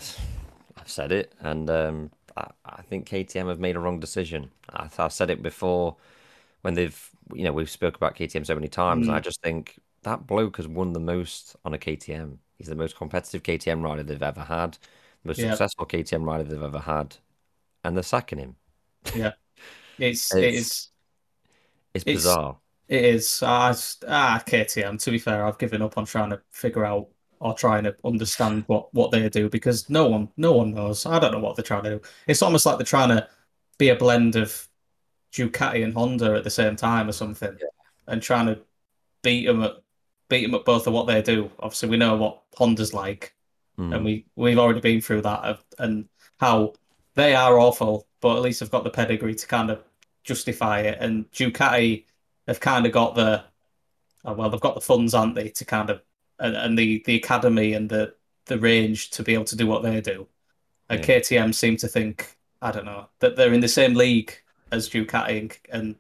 I've 0.77 0.89
said 0.91 1.13
it, 1.13 1.35
and 1.41 1.71
um, 1.71 2.11
I, 2.37 2.51
I 2.65 2.83
think 2.83 3.07
KTM 3.09 3.49
have 3.49 3.61
made 3.61 3.77
a 3.77 3.81
wrong 3.81 4.01
decision. 4.01 4.51
I, 4.71 4.89
I've 4.99 5.13
said 5.13 5.31
it 5.31 5.43
before 5.43 5.97
when 6.63 6.75
they've, 6.75 7.11
you 7.35 7.45
know, 7.45 7.53
we've 7.53 7.71
spoke 7.71 7.97
about 7.97 8.17
KTM 8.17 8.45
so 8.47 8.55
many 8.57 8.69
times, 8.69 9.09
and 9.09 9.17
I 9.17 9.21
just 9.21 9.43
think 9.43 9.79
that 10.05 10.27
bloke 10.29 10.59
has 10.59 10.69
won 10.69 10.93
the 10.95 11.01
most 11.01 11.57
on 11.67 11.75
a 11.75 11.79
KTM. 11.79 12.41
He's 12.59 12.69
the 12.69 12.77
most 12.77 12.97
competitive 12.97 13.43
KTM 13.45 13.83
rider 13.83 14.03
they've 14.05 14.23
ever 14.23 14.43
had, 14.45 14.75
the 15.25 15.29
most 15.31 15.41
Yeah. 15.41 15.51
successful 15.51 15.87
KTM 15.87 16.25
rider 16.25 16.45
they've 16.45 16.63
ever 16.63 16.81
had, 16.81 17.17
and 17.85 17.97
they're 17.97 18.03
sacking 18.05 18.39
him. 18.41 18.57
Yeah, 19.15 19.33
it's 19.99 20.35
it 20.35 20.55
It's- 20.55 20.91
It's 21.95 22.05
It's- 22.05 22.13
bizarre. 22.13 22.60
It 22.91 23.05
is. 23.05 23.43
Ah, 23.43 23.71
it's- 23.71 23.97
ah, 24.07 24.43
KTM. 24.47 24.99
To 25.05 25.11
be 25.11 25.19
fair, 25.19 25.47
I've 25.47 25.59
given 25.59 25.81
up 25.81 25.97
on 25.97 26.05
trying 26.05 26.31
to 26.31 26.41
figure 26.51 26.85
out 26.85 27.09
or 27.39 27.55
trying 27.55 27.85
to 27.85 27.97
understand 28.05 28.65
what 28.67 28.93
what 28.93 29.11
they 29.13 29.27
do 29.31 29.49
because 29.49 29.89
no 29.89 30.07
one 30.09 30.29
no 30.37 30.53
one 30.53 30.75
knows. 30.75 31.07
I 31.07 31.19
don't 31.19 31.33
know 31.33 31.39
what 31.39 31.57
they're 31.57 31.63
trying 31.73 31.85
to 31.85 31.91
do. 31.97 32.01
It's 32.27 32.43
almost 32.43 32.67
like 32.67 32.77
they're 32.77 32.85
trying 32.85 33.09
to 33.17 33.27
be 33.79 33.89
a 33.89 33.97
blend 33.97 34.37
of 34.37 34.69
Ducati 35.33 35.83
and 35.85 35.95
Honda 35.95 36.35
at 36.35 36.45
the 36.45 36.51
same 36.51 36.77
time 36.77 37.09
or 37.09 37.13
something, 37.13 37.57
and 38.09 38.21
trying 38.23 38.47
to 38.47 38.61
beat 39.23 39.47
them 39.47 39.63
at 39.63 39.77
beat 40.29 40.45
them 40.47 40.55
at 40.55 40.65
both 40.65 40.87
of 40.87 40.93
what 40.93 41.07
they 41.07 41.23
do. 41.23 41.51
Obviously, 41.61 41.89
we 41.89 41.97
know 41.97 42.17
what 42.17 42.43
Honda's 42.57 42.93
like, 42.93 43.35
Hmm. 43.77 43.93
and 43.93 44.05
we 44.05 44.27
we've 44.37 44.59
already 44.59 44.81
been 44.81 45.01
through 45.01 45.23
that 45.23 45.61
and 45.79 46.09
how 46.39 46.75
they 47.15 47.35
are 47.35 47.59
awful, 47.59 48.07
but 48.21 48.37
at 48.37 48.43
least 48.43 48.61
they've 48.61 48.71
got 48.71 48.85
the 48.85 48.91
pedigree 48.91 49.35
to 49.35 49.47
kind 49.47 49.71
of 49.71 49.83
justify 50.25 50.81
it. 50.81 50.99
And 51.01 51.31
Ducati 51.31 52.05
have 52.51 52.61
kind 52.61 52.85
of 52.85 52.93
got 52.93 53.15
the 53.15 53.45
oh, 54.25 54.33
well, 54.35 54.51
they've 54.51 54.61
got 54.61 54.75
the 54.75 54.81
funds, 54.81 55.15
aren't 55.15 55.35
they, 55.37 55.49
to 55.51 55.65
kind 55.65 55.89
of 55.89 56.03
and, 56.39 56.57
and 56.57 56.79
the 56.79 57.03
the 57.07 57.15
academy 57.17 57.75
and 57.75 57.89
the 57.89 58.15
the 58.47 58.59
range 58.59 59.11
to 59.11 59.23
be 59.23 59.35
able 59.35 59.45
to 59.45 59.57
do 59.57 59.67
what 59.67 59.83
they 59.83 60.01
do. 60.01 60.27
And 60.89 60.99
Yeah. 61.01 61.07
KTM 61.21 61.55
seem 61.55 61.77
to 61.79 61.89
think 61.89 62.37
I 62.61 62.73
don't 62.73 62.85
know 62.85 63.07
that 63.21 63.37
they're 63.37 63.53
in 63.55 63.61
the 63.61 63.69
same 63.69 63.95
league 63.95 64.33
as 64.73 64.89
Ducati 64.91 65.39
and, 65.39 65.59
and 65.73 65.95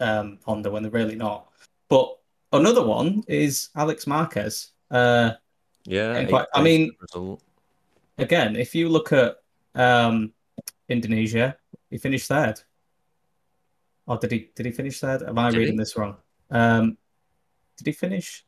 um, 0.00 0.38
Honda 0.44 0.70
when 0.70 0.82
they're 0.82 0.90
really 1.00 1.16
not. 1.16 1.48
But 1.88 2.16
another 2.52 2.84
one 2.84 3.24
is 3.28 3.68
Alex 3.74 4.06
Marquez. 4.06 4.68
Uh, 4.90 5.32
Yeah, 5.84 6.24
quite- 6.24 6.46
I 6.54 6.62
mean- 6.62 6.92
again, 8.18 8.56
if 8.56 8.74
you 8.74 8.88
look 8.88 9.12
at 9.12 9.38
um, 9.74 10.32
Indonesia, 10.88 11.56
he 11.90 11.98
finished 11.98 12.28
third. 12.28 12.60
Or 14.06 14.18
did 14.18 14.30
he? 14.30 14.50
Did 14.54 14.66
he 14.66 14.72
finish 14.72 15.00
third? 15.00 15.22
Am 15.22 15.38
I 15.38 15.50
Did 15.50 15.58
reading 15.58 15.74
he? 15.74 15.78
this 15.78 15.96
wrong? 15.96 16.16
Um, 16.50 16.96
did 17.76 17.86
he 17.86 17.92
finish 17.92 18.44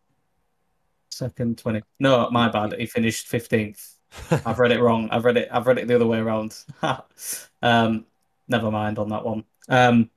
second? 1.11 1.59
Twenty? 1.59 1.83
No, 1.99 2.31
my 2.31 2.49
bad. 2.49 2.75
He 2.79 2.87
finished 2.87 3.27
fifteenth. 3.27 3.97
I've 4.31 4.59
read 4.59 4.73
it 4.73 4.81
wrong. 4.81 5.09
I've 5.11 5.25
read 5.25 5.37
it. 5.37 5.49
I've 5.51 5.67
read 5.67 5.79
it 5.79 5.89
the 5.89 5.97
other 5.97 6.07
way 6.07 6.19
around. 6.19 6.57
um, 7.63 8.07
never 8.47 8.71
mind 8.71 8.99
on 8.99 9.09
that 9.09 9.25
one. 9.25 9.45
Um, 9.69 10.11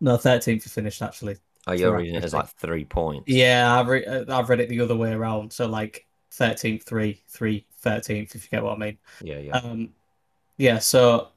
no, 0.00 0.16
thirteenth 0.16 0.64
he 0.64 0.70
finished 0.70 1.02
actually. 1.02 1.36
Oh, 1.66 1.72
you're 1.72 1.96
reading 1.96 2.16
it 2.16 2.24
as 2.24 2.34
like 2.34 2.48
three 2.48 2.84
points. 2.84 3.24
Yeah, 3.28 3.78
I've 3.78 3.88
re- 3.88 4.04
uh, 4.04 4.24
I've 4.28 4.48
read 4.50 4.60
it 4.60 4.68
the 4.68 4.80
other 4.80 4.96
way 4.96 5.12
around. 5.12 5.52
So 5.52 5.66
like 5.66 6.06
13th, 6.32 6.82
3, 6.82 7.22
3, 7.28 7.66
13th, 7.82 8.34
if 8.34 8.44
you 8.44 8.50
get 8.50 8.62
what 8.62 8.76
I 8.76 8.78
mean. 8.78 8.98
yeah, 9.22 9.38
yeah. 9.38 9.56
Um, 9.56 9.90
yeah, 10.56 10.78
so 10.78 11.28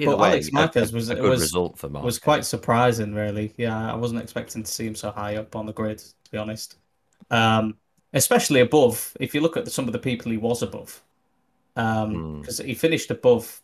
But 0.00 0.06
but 0.06 0.18
way, 0.18 0.28
Alex 0.30 0.52
Marquez 0.52 0.92
was- 0.92 1.10
a 1.10 1.14
good 1.14 1.30
was- 1.30 1.40
result 1.40 1.78
for 1.78 1.88
Marquez. 1.88 2.04
was 2.06 2.18
quite 2.18 2.44
surprising, 2.44 3.14
really. 3.14 3.52
Yeah, 3.56 3.92
I 3.92 3.96
wasn't 3.96 4.20
expecting 4.22 4.62
to 4.62 4.70
see 4.70 4.86
him 4.86 4.94
so 4.94 5.10
high 5.10 5.36
up 5.36 5.54
on 5.56 5.66
the 5.66 5.72
grid, 5.72 5.98
to 5.98 6.30
be 6.30 6.38
honest. 6.38 6.76
Um, 7.30 7.76
especially 8.12 8.60
above, 8.60 9.16
if 9.20 9.34
you 9.34 9.40
look 9.40 9.56
at 9.56 9.70
some 9.70 9.86
of 9.86 9.92
the 9.92 9.98
people 9.98 10.30
he 10.32 10.38
was 10.38 10.62
above. 10.62 11.02
Um, 11.76 12.14
Hmm. 12.14 12.40
because 12.40 12.58
he 12.58 12.74
finished 12.74 13.10
above 13.10 13.60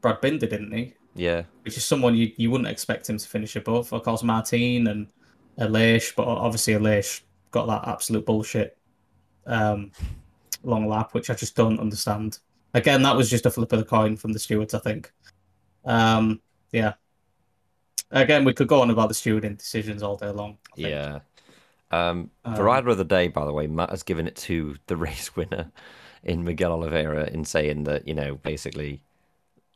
Brad 0.00 0.20
Binder, 0.20 0.46
didn't 0.46 0.72
he? 0.72 0.94
Yeah, 1.14 1.44
which 1.62 1.76
is 1.76 1.84
someone 1.84 2.16
you, 2.16 2.32
you 2.36 2.50
wouldn't 2.50 2.68
expect 2.68 3.08
him 3.08 3.18
to 3.18 3.28
finish 3.28 3.54
above. 3.54 3.92
Of 3.92 4.02
course, 4.02 4.22
Martin 4.24 4.88
and 4.88 5.06
Aleix, 5.58 6.12
but 6.16 6.26
obviously 6.26 6.74
Aleix 6.74 7.20
got 7.52 7.66
that 7.68 7.86
absolute 7.88 8.26
bullshit 8.26 8.76
um, 9.46 9.92
long 10.64 10.88
lap, 10.88 11.14
which 11.14 11.30
I 11.30 11.34
just 11.34 11.54
don't 11.54 11.78
understand. 11.78 12.38
Again, 12.74 13.02
that 13.02 13.14
was 13.14 13.30
just 13.30 13.46
a 13.46 13.50
flip 13.50 13.72
of 13.72 13.78
the 13.78 13.84
coin 13.84 14.16
from 14.16 14.32
the 14.32 14.38
stewards, 14.40 14.74
I 14.74 14.80
think. 14.80 15.12
Um, 15.84 16.40
yeah. 16.72 16.94
Again, 18.10 18.44
we 18.44 18.52
could 18.54 18.68
go 18.68 18.80
on 18.80 18.90
about 18.90 19.08
the 19.08 19.14
stewarding 19.14 19.58
decisions 19.58 20.02
all 20.02 20.16
day 20.16 20.30
long. 20.30 20.58
Yeah. 20.76 21.20
Um, 21.90 22.30
Um, 22.44 22.54
the 22.54 22.64
rider 22.64 22.90
of 22.90 22.98
the 22.98 23.04
day, 23.04 23.28
by 23.28 23.44
the 23.44 23.52
way, 23.52 23.66
Matt 23.66 23.90
has 23.90 24.02
given 24.02 24.26
it 24.26 24.36
to 24.36 24.76
the 24.86 24.96
race 24.98 25.36
winner 25.36 25.72
in 26.24 26.44
Miguel 26.44 26.72
Oliveira 26.72 27.28
in 27.28 27.44
saying 27.44 27.84
that 27.84 28.08
you 28.08 28.14
know 28.14 28.36
basically 28.36 29.02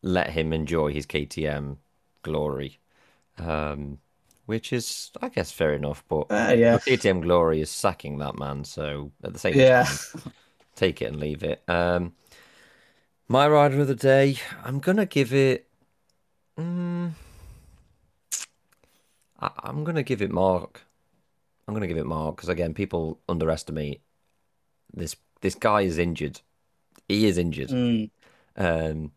let 0.03 0.31
him 0.33 0.53
enjoy 0.53 0.93
his 0.93 1.07
KTM 1.07 1.79
glory, 2.23 2.81
um, 3.39 4.01
which 4.47 4.73
is 4.73 5.13
I 5.23 5.29
guess 5.31 5.53
fair 5.53 5.75
enough. 5.75 6.05
But 6.09 6.29
Uh, 6.31 6.55
yeah. 6.57 6.79
KTM 6.87 7.23
glory 7.23 7.61
is 7.63 7.71
sacking 7.71 8.19
that 8.21 8.39
man, 8.39 8.65
so 8.65 9.13
at 9.25 9.33
the 9.35 9.41
same 9.41 9.59
Yeah. 9.59 9.87
time, 9.87 10.01
take 10.77 11.03
it 11.03 11.07
and 11.07 11.21
leave 11.21 11.43
it. 11.45 11.63
Um, 11.69 12.15
my 13.29 13.47
rider 13.49 13.81
of 13.81 13.89
the 13.89 13.95
day, 13.95 14.37
I'm 14.65 14.81
gonna 14.81 15.07
give 15.07 15.33
it. 15.33 15.68
Mm, 16.59 17.13
I, 19.39 19.51
I'm 19.63 19.85
gonna 19.85 20.03
give 20.03 20.23
it 20.23 20.31
Mark. 20.31 20.83
I'm 21.67 21.75
gonna 21.75 21.87
give 21.87 21.97
it 21.99 22.07
Mark 22.07 22.37
because 22.37 22.49
again, 22.49 22.75
people 22.75 23.21
underestimate 23.29 24.01
this. 24.93 25.17
This 25.41 25.55
guy 25.55 25.83
is 25.83 25.99
injured. 25.99 26.41
He 27.09 27.27
is 27.27 27.39
injured. 27.39 27.69
Mm, 27.69 28.11
Um, 28.57 29.13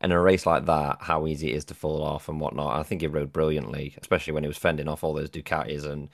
and 0.00 0.12
in 0.12 0.12
a 0.12 0.20
race 0.20 0.46
like 0.46 0.64
that, 0.66 0.98
how 1.02 1.26
easy 1.26 1.50
it 1.50 1.56
is 1.56 1.64
to 1.66 1.74
fall 1.74 2.02
off 2.02 2.28
and 2.28 2.40
whatnot. 2.40 2.78
I 2.78 2.84
think 2.84 3.00
he 3.00 3.06
rode 3.08 3.32
brilliantly, 3.32 3.96
especially 4.00 4.32
when 4.32 4.44
he 4.44 4.48
was 4.48 4.56
fending 4.56 4.88
off 4.88 5.04
all 5.04 5.12
those 5.12 5.28
Ducatis 5.28 5.84
and 5.84 6.08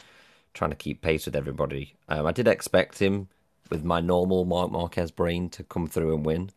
trying 0.54 0.70
to 0.70 0.76
keep 0.76 1.02
pace 1.02 1.26
with 1.26 1.36
everybody. 1.36 1.94
Um, 2.08 2.26
I 2.26 2.32
did 2.32 2.48
expect 2.48 2.98
him, 2.98 3.28
with 3.70 3.84
my 3.84 4.00
normal 4.00 4.44
Marc 4.44 4.72
Marquez 4.72 5.10
brain, 5.10 5.50
to 5.50 5.62
come 5.62 5.86
through 5.86 6.14
and 6.14 6.24
win. 6.24 6.50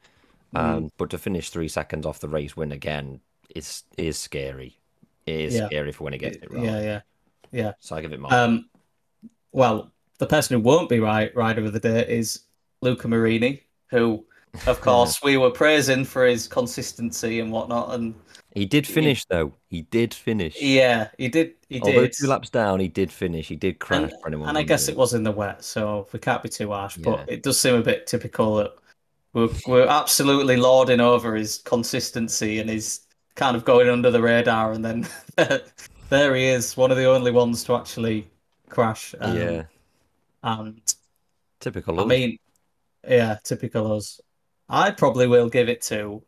Um, 0.56 0.91
But 0.98 1.10
to 1.10 1.18
finish 1.18 1.49
three 1.49 1.68
seconds 1.68 2.06
off 2.06 2.19
the 2.19 2.30
race 2.30 2.56
win 2.56 2.72
again 2.72 3.19
is 3.56 3.84
is 3.98 4.18
scary. 4.18 4.78
It 5.26 5.40
is 5.41 5.56
Yeah. 5.56 5.68
scary 5.68 5.91
for 5.91 6.03
when 6.06 6.14
he 6.14 6.19
gets 6.19 6.38
it 6.38 6.52
wrong. 6.52 6.64
yeah, 6.65 6.82
yeah, 6.82 7.02
yeah. 7.52 7.74
So 7.80 7.95
I 7.95 8.02
give 8.02 8.14
it 8.14 8.19
Mark. 8.19 8.34
Um, 8.34 8.69
well, 9.52 9.91
the 10.19 10.26
person 10.28 10.56
who 10.57 10.61
won't 10.64 10.90
be 10.90 10.99
right 10.99 11.36
rider 11.36 11.64
of 11.65 11.74
the 11.74 11.80
day 11.80 12.06
is 12.07 12.41
Luca 12.82 13.07
Marini, 13.07 13.64
who 13.90 14.26
of 14.65 14.82
course, 14.88 15.22
we 15.24 15.38
were 15.38 15.52
praising 15.52 16.03
for 16.06 16.26
his 16.26 16.48
consistency 16.48 17.40
and 17.40 17.52
whatnot, 17.52 17.94
and 17.95 18.15
He 18.53 18.65
did 18.65 18.88
finish 18.88 19.26
though. 19.26 19.53
He 19.69 19.84
did 19.84 20.14
finish. 20.14 20.60
yeah, 20.61 21.10
he 21.18 21.28
did. 21.28 21.53
He 21.69 21.80
Although 21.82 22.02
did. 22.02 22.14
two 22.14 22.28
laps 22.28 22.49
down, 22.49 22.80
he 22.80 22.88
did 22.88 23.11
finish. 23.11 23.48
He 23.48 23.56
did 23.56 23.78
crash 23.80 24.11
and, 24.26 24.34
and 24.36 24.57
I 24.57 24.64
guess 24.64 24.84
wondering. 24.88 24.95
it 24.95 24.99
was 24.99 25.14
in 25.14 25.24
the 25.24 25.32
wet, 25.32 25.64
so 25.64 26.07
we 26.14 26.19
can't 26.19 26.41
be 26.41 26.49
too 26.49 26.69
harsh. 26.72 26.98
Yeah. 26.98 27.03
But 27.03 27.30
it 27.30 27.44
does 27.44 27.60
seem 27.60 27.76
a 27.76 27.82
bit 27.82 28.07
typical 28.07 28.56
that 28.56 28.74
we're 29.34 29.49
we're 29.68 29.86
absolutely 29.88 30.57
lording 30.57 30.99
over 31.02 31.36
his 31.36 31.60
consistency 31.60 32.60
and 32.60 32.69
his 32.69 33.02
kind 33.38 33.55
of 33.55 33.64
going 33.64 33.88
under 33.88 34.11
the 34.11 34.22
radar, 34.22 34.73
and 34.73 34.84
then 34.84 35.07
there 36.09 36.35
he 36.35 36.47
is, 36.47 36.76
one 36.76 36.91
of 36.91 36.97
the 36.97 37.05
only 37.05 37.31
ones 37.31 37.64
to 37.65 37.76
actually 37.76 38.27
crash. 38.69 39.15
Um, 39.22 39.38
yeah, 39.38 39.64
and 40.43 40.81
typical. 41.61 41.99
I 41.99 42.03
us. 42.03 42.09
mean, 42.09 42.39
yeah, 43.07 43.38
typical 43.43 43.93
us. 43.93 44.19
I 44.68 44.91
probably 44.91 45.27
will 45.27 45.49
give 45.49 45.69
it 45.69 45.81
to 45.84 46.23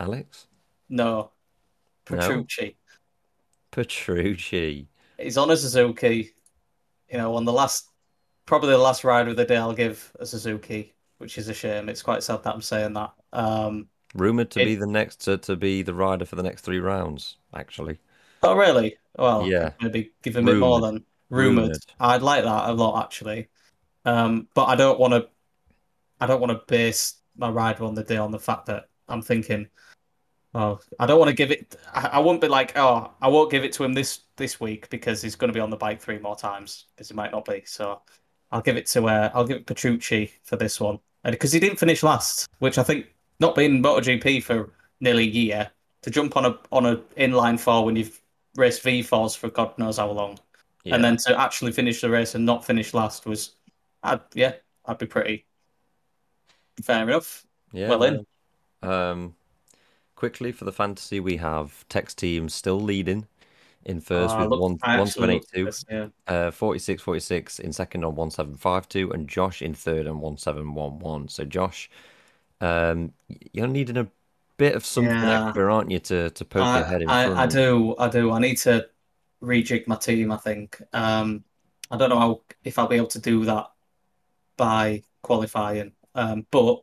Alex 0.00 0.48
no 0.88 1.32
No. 2.08 2.18
Petrucci. 2.18 2.76
Petrucci. 3.70 4.88
He's 5.18 5.36
on 5.38 5.50
a 5.50 5.56
Suzuki. 5.56 6.34
You 7.10 7.18
know, 7.18 7.36
on 7.36 7.44
the 7.44 7.52
last, 7.52 7.90
probably 8.46 8.70
the 8.70 8.78
last 8.78 9.04
ride 9.04 9.28
of 9.28 9.36
the 9.36 9.44
day, 9.44 9.56
I'll 9.56 9.74
give 9.74 10.12
a 10.18 10.26
Suzuki, 10.26 10.94
which 11.18 11.38
is 11.38 11.48
a 11.48 11.54
shame. 11.54 11.88
It's 11.88 12.02
quite 12.02 12.22
sad 12.22 12.42
that 12.42 12.54
I'm 12.54 12.62
saying 12.62 12.94
that. 12.94 13.12
Um, 13.32 13.88
Rumored 14.14 14.50
to 14.52 14.60
It- 14.60 14.64
be 14.64 14.74
the 14.74 14.86
next 14.86 15.16
to, 15.24 15.38
to 15.38 15.56
be 15.56 15.82
the 15.82 15.94
rider 15.94 16.24
for 16.24 16.36
the 16.36 16.42
next 16.42 16.62
three 16.62 16.80
rounds. 16.80 17.36
Actually, 17.54 17.98
oh, 18.42 18.54
really? 18.56 18.96
Well, 19.16 19.46
Yeah. 19.46 19.72
maybe 19.80 20.12
give 20.22 20.36
him 20.36 20.48
a 20.48 20.52
bit 20.52 20.58
more 20.58 20.80
than 20.80 21.04
rumored. 21.30 21.64
Rumoured. 21.68 21.84
I'd 22.00 22.22
like 22.22 22.44
that 22.44 22.70
a 22.70 22.72
lot 22.72 23.04
actually. 23.04 23.48
Um, 24.04 24.48
but 24.54 24.64
I 24.66 24.76
don't 24.76 24.98
want 24.98 25.12
to. 25.14 25.28
I 26.20 26.26
don't 26.26 26.40
want 26.40 26.50
to 26.52 26.64
base 26.66 27.16
my 27.36 27.48
rider 27.50 27.84
on 27.84 27.94
the 27.94 28.02
day 28.02 28.16
on 28.16 28.30
the 28.32 28.38
fact 28.38 28.66
that 28.66 28.88
I'm 29.08 29.22
thinking. 29.22 29.68
Oh, 30.54 30.80
I 30.98 31.06
don't 31.06 31.18
want 31.18 31.28
to 31.28 31.34
give 31.36 31.50
it. 31.50 31.76
I, 31.92 32.06
I 32.14 32.18
won't 32.20 32.40
be 32.40 32.48
like, 32.48 32.76
oh, 32.76 33.12
I 33.20 33.28
won't 33.28 33.50
give 33.50 33.64
it 33.64 33.72
to 33.74 33.84
him 33.84 33.92
this 33.92 34.20
this 34.36 34.58
week 34.58 34.88
because 34.88 35.20
he's 35.20 35.36
going 35.36 35.48
to 35.48 35.54
be 35.54 35.60
on 35.60 35.70
the 35.70 35.76
bike 35.76 36.00
three 36.00 36.18
more 36.18 36.36
times 36.36 36.86
because 36.94 37.08
he 37.08 37.14
might 37.14 37.30
not 37.32 37.44
be. 37.44 37.62
So 37.66 38.00
I'll 38.50 38.62
give 38.62 38.76
it 38.76 38.86
to 38.86 39.06
uh, 39.06 39.30
I'll 39.34 39.46
give 39.46 39.58
it 39.58 39.66
Petrucci 39.66 40.32
for 40.42 40.56
this 40.56 40.80
one, 40.80 40.98
and 41.24 41.32
because 41.32 41.52
he 41.52 41.60
didn't 41.60 41.78
finish 41.78 42.02
last, 42.02 42.48
which 42.60 42.78
I 42.78 42.82
think 42.82 43.06
not 43.40 43.54
been 43.54 43.80
being 43.80 43.82
MotoGP 43.82 44.42
for 44.42 44.70
nearly 45.00 45.24
a 45.24 45.30
year 45.30 45.70
to 46.02 46.10
jump 46.10 46.36
on 46.36 46.44
a 46.46 46.58
on 46.72 46.86
a 46.86 46.96
inline 47.16 47.58
four 47.58 47.84
when 47.84 47.96
you've 47.96 48.20
raced 48.56 48.82
V 48.82 49.02
fours 49.02 49.34
for 49.34 49.48
God 49.50 49.76
knows 49.78 49.98
how 49.98 50.10
long, 50.10 50.38
yeah. 50.84 50.94
and 50.94 51.04
then 51.04 51.16
to 51.18 51.38
actually 51.38 51.72
finish 51.72 52.00
the 52.00 52.10
race 52.10 52.34
and 52.34 52.44
not 52.44 52.64
finish 52.64 52.94
last 52.94 53.26
was, 53.26 53.54
I'd, 54.02 54.20
yeah, 54.34 54.54
I'd 54.86 54.98
be 54.98 55.06
pretty 55.06 55.44
fair 56.82 57.02
enough. 57.08 57.46
yeah, 57.72 57.88
well 57.88 58.02
in. 58.04 58.26
Um, 58.82 59.34
quickly 60.14 60.52
for 60.52 60.64
the 60.64 60.72
fantasy, 60.72 61.20
we 61.20 61.36
have 61.36 61.86
Text 61.88 62.18
Team 62.18 62.48
still 62.48 62.80
leading 62.80 63.26
in 63.84 64.00
first 64.00 64.34
Uh, 64.34 64.40
with 64.40 64.48
looked- 64.50 64.62
one 64.62 64.78
I 64.82 64.98
one 64.98 65.06
actually 65.08 65.28
eight 65.30 65.34
looked 65.34 65.46
at 65.52 65.56
two. 65.56 65.64
this, 65.64 65.84
Yeah. 65.90 66.08
Uh, 66.26 66.50
46 66.50 67.02
46 67.02 67.58
in 67.60 67.72
second 67.72 68.04
on 68.04 68.14
1752 68.14 69.10
and 69.12 69.28
Josh 69.28 69.62
in 69.62 69.74
third 69.74 70.06
on 70.06 70.20
1711. 70.20 71.28
So 71.28 71.44
Josh, 71.44 71.90
um 72.60 73.12
you're 73.52 73.68
needing 73.68 73.96
a 73.96 74.08
bit 74.56 74.74
of 74.74 74.84
something 74.84 75.12
Yeah. 75.14 75.46
extra, 75.46 75.72
aren't 75.72 75.90
you, 75.90 76.00
to 76.00 76.30
to 76.30 76.44
poke 76.44 76.64
your 76.74 76.84
head 76.84 77.02
in 77.02 77.08
I, 77.08 77.24
front? 77.24 77.38
I, 77.38 77.42
I 77.44 77.46
do, 77.46 77.94
I 77.98 78.08
do. 78.08 78.32
I 78.32 78.38
need 78.40 78.56
to 78.58 78.88
rejig 79.42 79.86
my 79.86 79.96
team. 79.96 80.32
I 80.32 80.36
think. 80.36 80.80
Um, 80.92 81.44
I 81.90 81.96
don't 81.96 82.10
know 82.10 82.18
how, 82.18 82.42
if 82.64 82.78
I'll 82.78 82.88
be 82.88 82.96
able 82.96 83.06
to 83.08 83.20
do 83.20 83.44
that 83.46 83.70
by 84.56 85.02
qualifying, 85.22 85.92
um, 86.14 86.46
but 86.50 86.82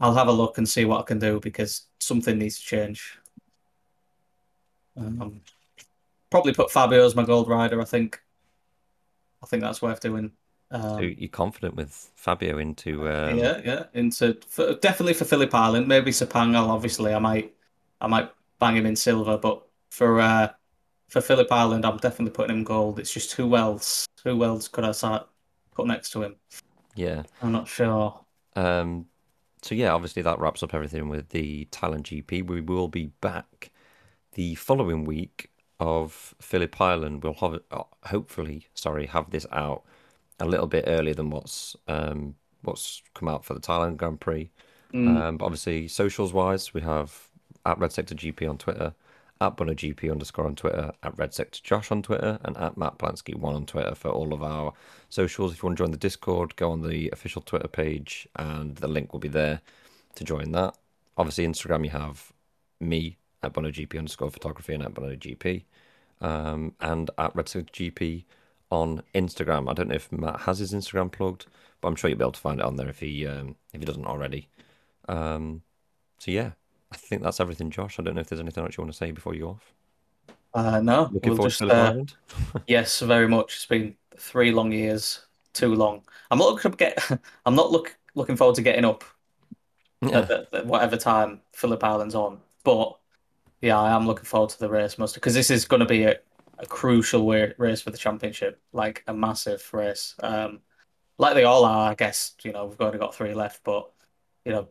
I'll 0.00 0.14
have 0.14 0.28
a 0.28 0.32
look 0.32 0.58
and 0.58 0.68
see 0.68 0.84
what 0.84 1.00
I 1.00 1.04
can 1.04 1.18
do 1.18 1.38
because 1.38 1.86
something 2.00 2.38
needs 2.38 2.58
to 2.58 2.64
change. 2.64 3.18
Um, 4.96 5.42
probably 6.30 6.54
put 6.54 6.72
Fabio 6.72 7.04
as 7.04 7.14
my 7.14 7.24
gold 7.24 7.48
rider. 7.48 7.80
I 7.80 7.84
think. 7.84 8.20
I 9.42 9.46
think 9.46 9.62
that's 9.62 9.82
worth 9.82 10.00
doing. 10.00 10.32
Um, 10.72 10.96
So 10.98 11.02
you're 11.02 11.28
confident 11.28 11.76
with 11.76 12.10
Fabio 12.16 12.58
into 12.58 13.08
um, 13.08 13.38
yeah, 13.38 13.60
yeah. 13.64 13.84
Into 13.94 14.38
for, 14.48 14.74
definitely 14.76 15.14
for 15.14 15.24
Phillip 15.24 15.54
Island, 15.54 15.88
maybe 15.88 16.10
Sapangal. 16.10 16.68
Obviously, 16.68 17.14
I 17.14 17.18
might, 17.18 17.54
I 18.00 18.06
might 18.08 18.32
bang 18.58 18.76
him 18.76 18.86
in 18.86 18.96
silver, 18.96 19.38
but 19.38 19.66
for 19.90 20.20
uh, 20.20 20.52
for 21.08 21.20
Phillip 21.20 21.52
Island, 21.52 21.84
I'm 21.86 21.98
definitely 21.98 22.32
putting 22.32 22.56
him 22.58 22.64
gold. 22.64 22.98
It's 23.00 23.12
just 23.12 23.32
who 23.34 23.56
else? 23.56 24.06
Who 24.24 24.44
else 24.44 24.68
could 24.68 24.84
I 24.84 24.92
start 24.92 25.28
put 25.74 25.86
next 25.86 26.10
to 26.12 26.22
him? 26.24 26.36
yeah. 26.94 27.24
I'm 27.40 27.52
not 27.52 27.68
sure. 27.68 28.24
Um, 28.56 29.06
so 29.62 29.74
yeah, 29.74 29.92
obviously 29.92 30.22
that 30.22 30.38
wraps 30.38 30.62
up 30.62 30.74
everything 30.74 31.08
with 31.08 31.30
the 31.30 31.66
Thailand 31.72 32.02
GP. 32.04 32.46
We 32.46 32.60
will 32.60 32.88
be 32.88 33.06
back 33.20 33.70
the 34.34 34.54
following 34.56 35.04
week 35.04 35.50
of 35.80 36.34
Phillip 36.40 36.80
Island. 36.80 37.24
We'll 37.24 37.34
have 37.34 37.60
uh, 37.70 37.84
hopefully, 38.04 38.68
sorry, 38.74 39.06
have 39.06 39.30
this 39.30 39.46
out 39.52 39.84
a 40.42 40.46
little 40.46 40.66
bit 40.68 40.84
earlier 40.88 41.14
than 41.14 41.30
what's 41.30 41.76
um 41.88 42.36
what's 42.62 43.02
come 43.14 43.28
out 43.28 43.44
for 43.44 43.54
the 43.54 43.60
Thailand 43.60 43.96
Grand 43.98 44.20
Prix. 44.20 44.50
Mm, 44.94 45.16
Um, 45.20 45.36
but 45.38 45.46
obviously, 45.46 45.88
socials 45.88 46.32
wise, 46.32 46.74
we 46.74 46.82
have 46.82 47.30
at 47.66 47.78
Red 47.78 47.92
Sector 47.92 48.14
GP 48.16 48.48
on 48.48 48.58
Twitter, 48.58 48.94
at 49.40 49.56
Bunner 49.56 49.74
GP 49.74 50.10
underscore 50.10 50.46
on 50.46 50.54
Twitter, 50.56 50.92
at 51.02 51.18
Red 51.18 51.34
Sector 51.34 51.60
Josh 51.64 51.90
on 51.90 52.02
Twitter, 52.02 52.38
and 52.44 52.56
at 52.58 52.76
Matt 52.76 52.98
Plansky 52.98 53.34
one 53.36 53.54
on 53.54 53.66
Twitter 53.66 53.94
for 53.94 54.10
all 54.10 54.32
of 54.34 54.42
our 54.42 54.74
socials. 55.10 55.52
If 55.52 55.62
you 55.62 55.68
want 55.68 55.78
to 55.78 55.84
join 55.84 55.90
the 55.92 55.96
Discord, 55.98 56.56
go 56.56 56.70
on 56.72 56.82
the 56.82 57.10
official 57.12 57.42
Twitter 57.42 57.68
page, 57.68 58.28
and 58.36 58.76
the 58.76 58.88
link 58.88 59.12
will 59.12 59.20
be 59.20 59.28
there 59.28 59.60
to 60.16 60.24
join 60.24 60.52
that. 60.52 60.76
Obviously, 61.16 61.46
Instagram, 61.46 61.84
you 61.84 61.90
have 61.90 62.32
me 62.80 63.16
at 63.42 63.52
Bunner 63.52 63.72
GP 63.72 63.98
underscore 63.98 64.30
photography 64.30 64.74
and 64.74 64.82
at 64.84 64.94
Bunner 64.94 65.16
GP, 65.16 65.64
um, 66.20 66.74
and 66.80 67.10
at 67.18 67.34
Red 67.34 67.48
Sector 67.48 67.72
GP 67.72 68.24
on 68.72 69.02
Instagram. 69.14 69.70
I 69.70 69.74
don't 69.74 69.88
know 69.88 69.94
if 69.96 70.10
Matt 70.10 70.40
has 70.40 70.58
his 70.58 70.72
Instagram 70.72 71.12
plugged, 71.12 71.46
but 71.80 71.88
I'm 71.88 71.94
sure 71.94 72.08
you'll 72.08 72.18
be 72.18 72.24
able 72.24 72.32
to 72.32 72.40
find 72.40 72.58
it 72.58 72.64
on 72.66 72.76
there 72.76 72.88
if 72.88 73.00
he 73.00 73.26
um, 73.26 73.56
if 73.74 73.80
he 73.80 73.84
doesn't 73.86 74.06
already. 74.06 74.48
Um, 75.08 75.62
so 76.18 76.30
yeah, 76.30 76.52
I 76.90 76.96
think 76.96 77.22
that's 77.22 77.40
everything, 77.40 77.70
Josh. 77.70 77.98
I 77.98 78.02
don't 78.02 78.14
know 78.14 78.22
if 78.22 78.28
there's 78.28 78.40
anything 78.40 78.64
else 78.64 78.76
you 78.76 78.82
want 78.82 78.92
to 78.92 78.96
say 78.96 79.10
before 79.10 79.34
you 79.34 79.42
go 79.42 79.48
off. 79.50 79.74
uh, 80.54 80.80
no, 80.80 81.10
Looking 81.12 81.32
we'll 81.32 81.36
forward 81.36 81.50
just 81.50 81.58
to 81.58 81.66
Phillip 81.66 82.10
uh, 82.54 82.60
yes, 82.66 83.00
very 83.00 83.28
much. 83.28 83.54
It's 83.56 83.66
been 83.66 83.96
three 84.18 84.52
long 84.52 84.72
years, 84.72 85.26
too 85.52 85.74
long. 85.74 86.02
I'm 86.30 86.38
not 86.38 86.50
looking 86.50 86.70
to 86.70 86.76
get. 86.76 86.98
I'm 87.46 87.54
not 87.54 87.70
look 87.70 87.96
looking 88.14 88.36
forward 88.36 88.56
to 88.56 88.62
getting 88.62 88.84
up 88.84 89.04
Yeah, 90.02 90.20
at, 90.20 90.28
the, 90.28 90.48
at 90.52 90.66
whatever 90.66 90.96
time 90.96 91.40
Phillip 91.52 91.82
Island's 91.84 92.14
on. 92.14 92.40
But 92.64 92.98
yeah, 93.60 93.78
I 93.80 93.92
am 93.92 94.06
looking 94.06 94.24
forward 94.24 94.50
to 94.50 94.58
the 94.58 94.68
race 94.68 94.98
most 94.98 95.14
because 95.14 95.34
this 95.34 95.50
is 95.50 95.64
going 95.64 95.80
to 95.80 95.86
be 95.86 96.04
a, 96.04 96.18
a 96.62 96.66
crucial 96.66 97.28
race 97.58 97.82
for 97.82 97.90
the 97.90 97.98
championship, 97.98 98.60
like 98.72 99.02
a 99.08 99.12
massive 99.12 99.68
race. 99.72 100.14
Um, 100.20 100.60
like 101.18 101.34
they 101.34 101.44
all 101.44 101.64
are, 101.64 101.90
I 101.90 101.94
guess. 101.94 102.34
You 102.42 102.52
know, 102.52 102.66
we've 102.66 102.80
only 102.80 102.98
got 102.98 103.14
three 103.14 103.34
left, 103.34 103.64
but 103.64 103.90
you 104.44 104.52
know, 104.52 104.68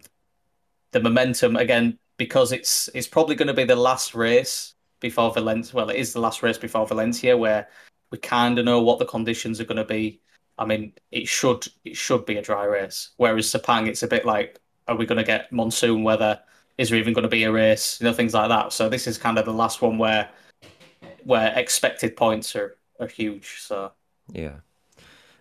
the 0.92 1.02
momentum 1.02 1.58
again 1.58 2.00
because 2.18 2.52
it's 2.52 2.90
it's 2.94 3.08
probably 3.08 3.36
going 3.36 3.48
to 3.48 3.54
be 3.54 3.66
the 3.66 3.76
last 3.76 4.16
race 4.16 4.74
before 5.00 5.34
Valencia. 5.34 5.76
Well, 5.76 5.90
it 5.90 5.98
is 5.98 6.14
the 6.14 6.22
last 6.22 6.42
race 6.44 6.58
before 6.58 6.88
Valencia, 6.88 7.36
where 7.38 7.68
we 8.10 8.18
kind 8.18 8.58
of 8.58 8.66
know 8.66 8.82
what 8.82 9.00
the 9.00 9.06
conditions 9.06 9.60
are 9.60 9.66
going 9.66 9.78
to 9.78 9.86
be. 9.86 10.22
I 10.58 10.66
mean, 10.66 10.94
it 11.12 11.28
should 11.28 11.68
it 11.84 11.98
should 11.98 12.26
be 12.26 12.38
a 12.38 12.42
dry 12.42 12.66
race. 12.66 13.10
Whereas 13.18 13.48
Sepang, 13.48 13.88
it's 13.88 14.04
a 14.04 14.08
bit 14.08 14.26
like, 14.26 14.60
are 14.88 14.96
we 14.96 15.06
going 15.06 15.18
to 15.18 15.24
get 15.24 15.52
monsoon 15.52 16.04
weather? 16.04 16.40
Is 16.78 16.90
there 16.90 17.00
even 17.00 17.14
going 17.14 17.24
to 17.24 17.30
be 17.30 17.44
a 17.44 17.52
race? 17.52 18.00
You 18.00 18.08
know, 18.08 18.14
things 18.14 18.34
like 18.34 18.50
that. 18.50 18.72
So 18.72 18.88
this 18.88 19.08
is 19.08 19.18
kind 19.18 19.38
of 19.38 19.46
the 19.46 19.54
last 19.54 19.82
one 19.82 19.98
where 19.98 20.30
where 21.24 21.54
expected 21.58 22.16
points 22.16 22.56
are 22.56 22.78
are 23.00 23.08
huge. 23.08 23.58
So 23.60 23.92
yeah. 24.32 24.58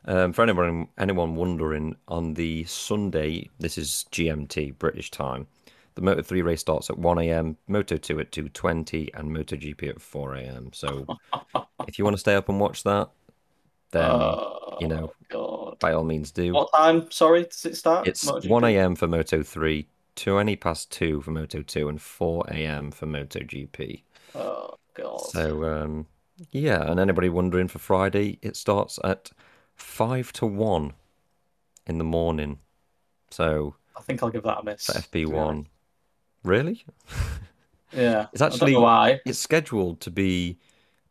Um, 0.06 0.32
for 0.32 0.42
anyone 0.42 0.88
anyone 0.98 1.36
wondering, 1.36 1.96
on 2.08 2.34
the 2.34 2.64
Sunday, 2.64 3.50
this 3.58 3.76
is 3.76 4.06
GMT 4.12 4.78
British 4.78 5.10
time. 5.10 5.46
The 5.94 6.02
Moto 6.02 6.22
Three 6.22 6.42
race 6.42 6.60
starts 6.60 6.88
at 6.88 6.98
one 6.98 7.18
a.m., 7.18 7.56
Moto 7.68 7.96
Two 7.96 8.18
at 8.20 8.32
two 8.32 8.48
twenty, 8.48 9.12
and 9.14 9.32
Moto 9.32 9.56
GP 9.56 9.88
at 9.88 10.00
four 10.00 10.34
a.m. 10.34 10.70
So 10.72 11.06
if 11.86 11.98
you 11.98 12.04
want 12.04 12.14
to 12.14 12.20
stay 12.20 12.34
up 12.34 12.48
and 12.48 12.58
watch 12.58 12.82
that, 12.84 13.10
then 13.90 14.10
uh, 14.10 14.76
you 14.80 14.88
know, 14.88 15.12
God. 15.28 15.78
by 15.80 15.92
all 15.92 16.04
means 16.04 16.30
do. 16.30 16.54
What 16.54 16.70
time? 16.74 17.10
Sorry, 17.10 17.44
does 17.44 17.66
it 17.66 17.76
start? 17.76 18.08
It's 18.08 18.24
MotoGP? 18.24 18.48
1 18.48 18.64
a.m. 18.64 18.94
for 18.96 19.06
Moto 19.06 19.42
3, 19.42 19.86
20 20.16 20.56
past 20.56 20.90
2 20.92 21.20
for 21.20 21.30
Moto 21.32 21.60
2, 21.60 21.88
and 21.88 22.00
4 22.00 22.46
a.m. 22.52 22.90
for 22.90 23.06
Moto 23.06 23.40
GP. 23.40 24.02
Oh 24.34 24.76
God. 24.94 25.20
So, 25.20 25.64
um, 25.64 26.06
yeah, 26.52 26.90
and 26.90 26.98
anybody 27.00 27.28
wondering 27.28 27.68
for 27.68 27.78
Friday, 27.78 28.38
it 28.42 28.56
starts 28.56 28.98
at 29.04 29.30
5 29.74 30.32
to 30.34 30.46
1 30.46 30.92
in 31.86 31.98
the 31.98 32.04
morning. 32.04 32.58
So, 33.30 33.76
I 33.96 34.02
think 34.02 34.22
I'll 34.22 34.30
give 34.30 34.42
that 34.44 34.58
a 34.58 34.62
miss. 34.64 34.86
for 34.86 34.92
to 35.00 35.10
be 35.10 35.24
honest. 35.24 35.34
FP1. 35.34 35.66
Really? 36.44 36.84
Yeah. 37.92 38.26
It's 38.32 38.40
I 38.40 38.46
don't 38.46 38.54
actually- 38.54 38.72
know 38.74 38.80
why. 38.82 39.20
It's 39.26 39.38
scheduled 39.40 40.00
to 40.02 40.12
be, 40.12 40.58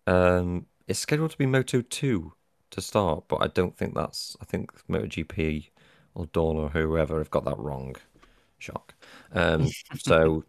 um, 0.07 0.65
it's 0.87 0.99
scheduled 0.99 1.31
to 1.31 1.37
be 1.37 1.45
Moto 1.45 1.81
2 1.81 2.31
to 2.71 2.81
start, 2.81 3.25
but 3.27 3.41
I 3.41 3.47
don't 3.47 3.75
think 3.75 3.95
that's, 3.95 4.37
I 4.41 4.45
think 4.45 4.71
MotoGP 4.87 5.71
or 6.15 6.27
Dorna 6.27 6.55
or 6.59 6.69
whoever 6.69 7.17
have 7.17 7.31
got 7.31 7.43
that 7.45 7.57
wrong. 7.59 7.97
Shock. 8.59 8.95
Um, 9.33 9.67
so, 9.97 10.45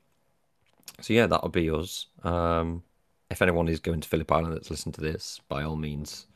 so 1.01 1.13
yeah, 1.13 1.27
that'll 1.27 1.49
be 1.49 1.69
us. 1.69 2.07
Um, 2.23 2.85
if 3.31 3.41
anyone 3.41 3.69
is 3.69 3.81
going 3.81 4.01
to 4.01 4.09
Phillip 4.09 4.31
Island 4.31 4.55
that's 4.55 4.71
listened 4.71 4.95
to 4.95 5.01
this, 5.01 5.41
by 5.49 5.63
all 5.63 5.77
means, 5.77 6.27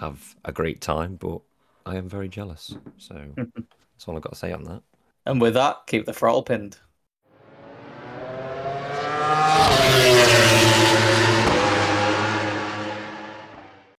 have 0.00 0.36
a 0.44 0.52
great 0.52 0.80
time. 0.80 1.16
But 1.16 1.40
I 1.86 1.96
am 1.96 2.08
very 2.08 2.28
jealous. 2.28 2.76
So 2.98 3.14
that's 3.36 4.06
all 4.06 4.16
I've 4.16 4.22
got 4.22 4.32
to 4.32 4.38
say 4.38 4.52
on 4.52 4.64
that. 4.64 4.82
And 5.24 5.40
with 5.40 5.54
that, 5.54 5.86
keep 5.86 6.04
the 6.06 6.12
throttle 6.12 6.42
pinned. 6.42 6.78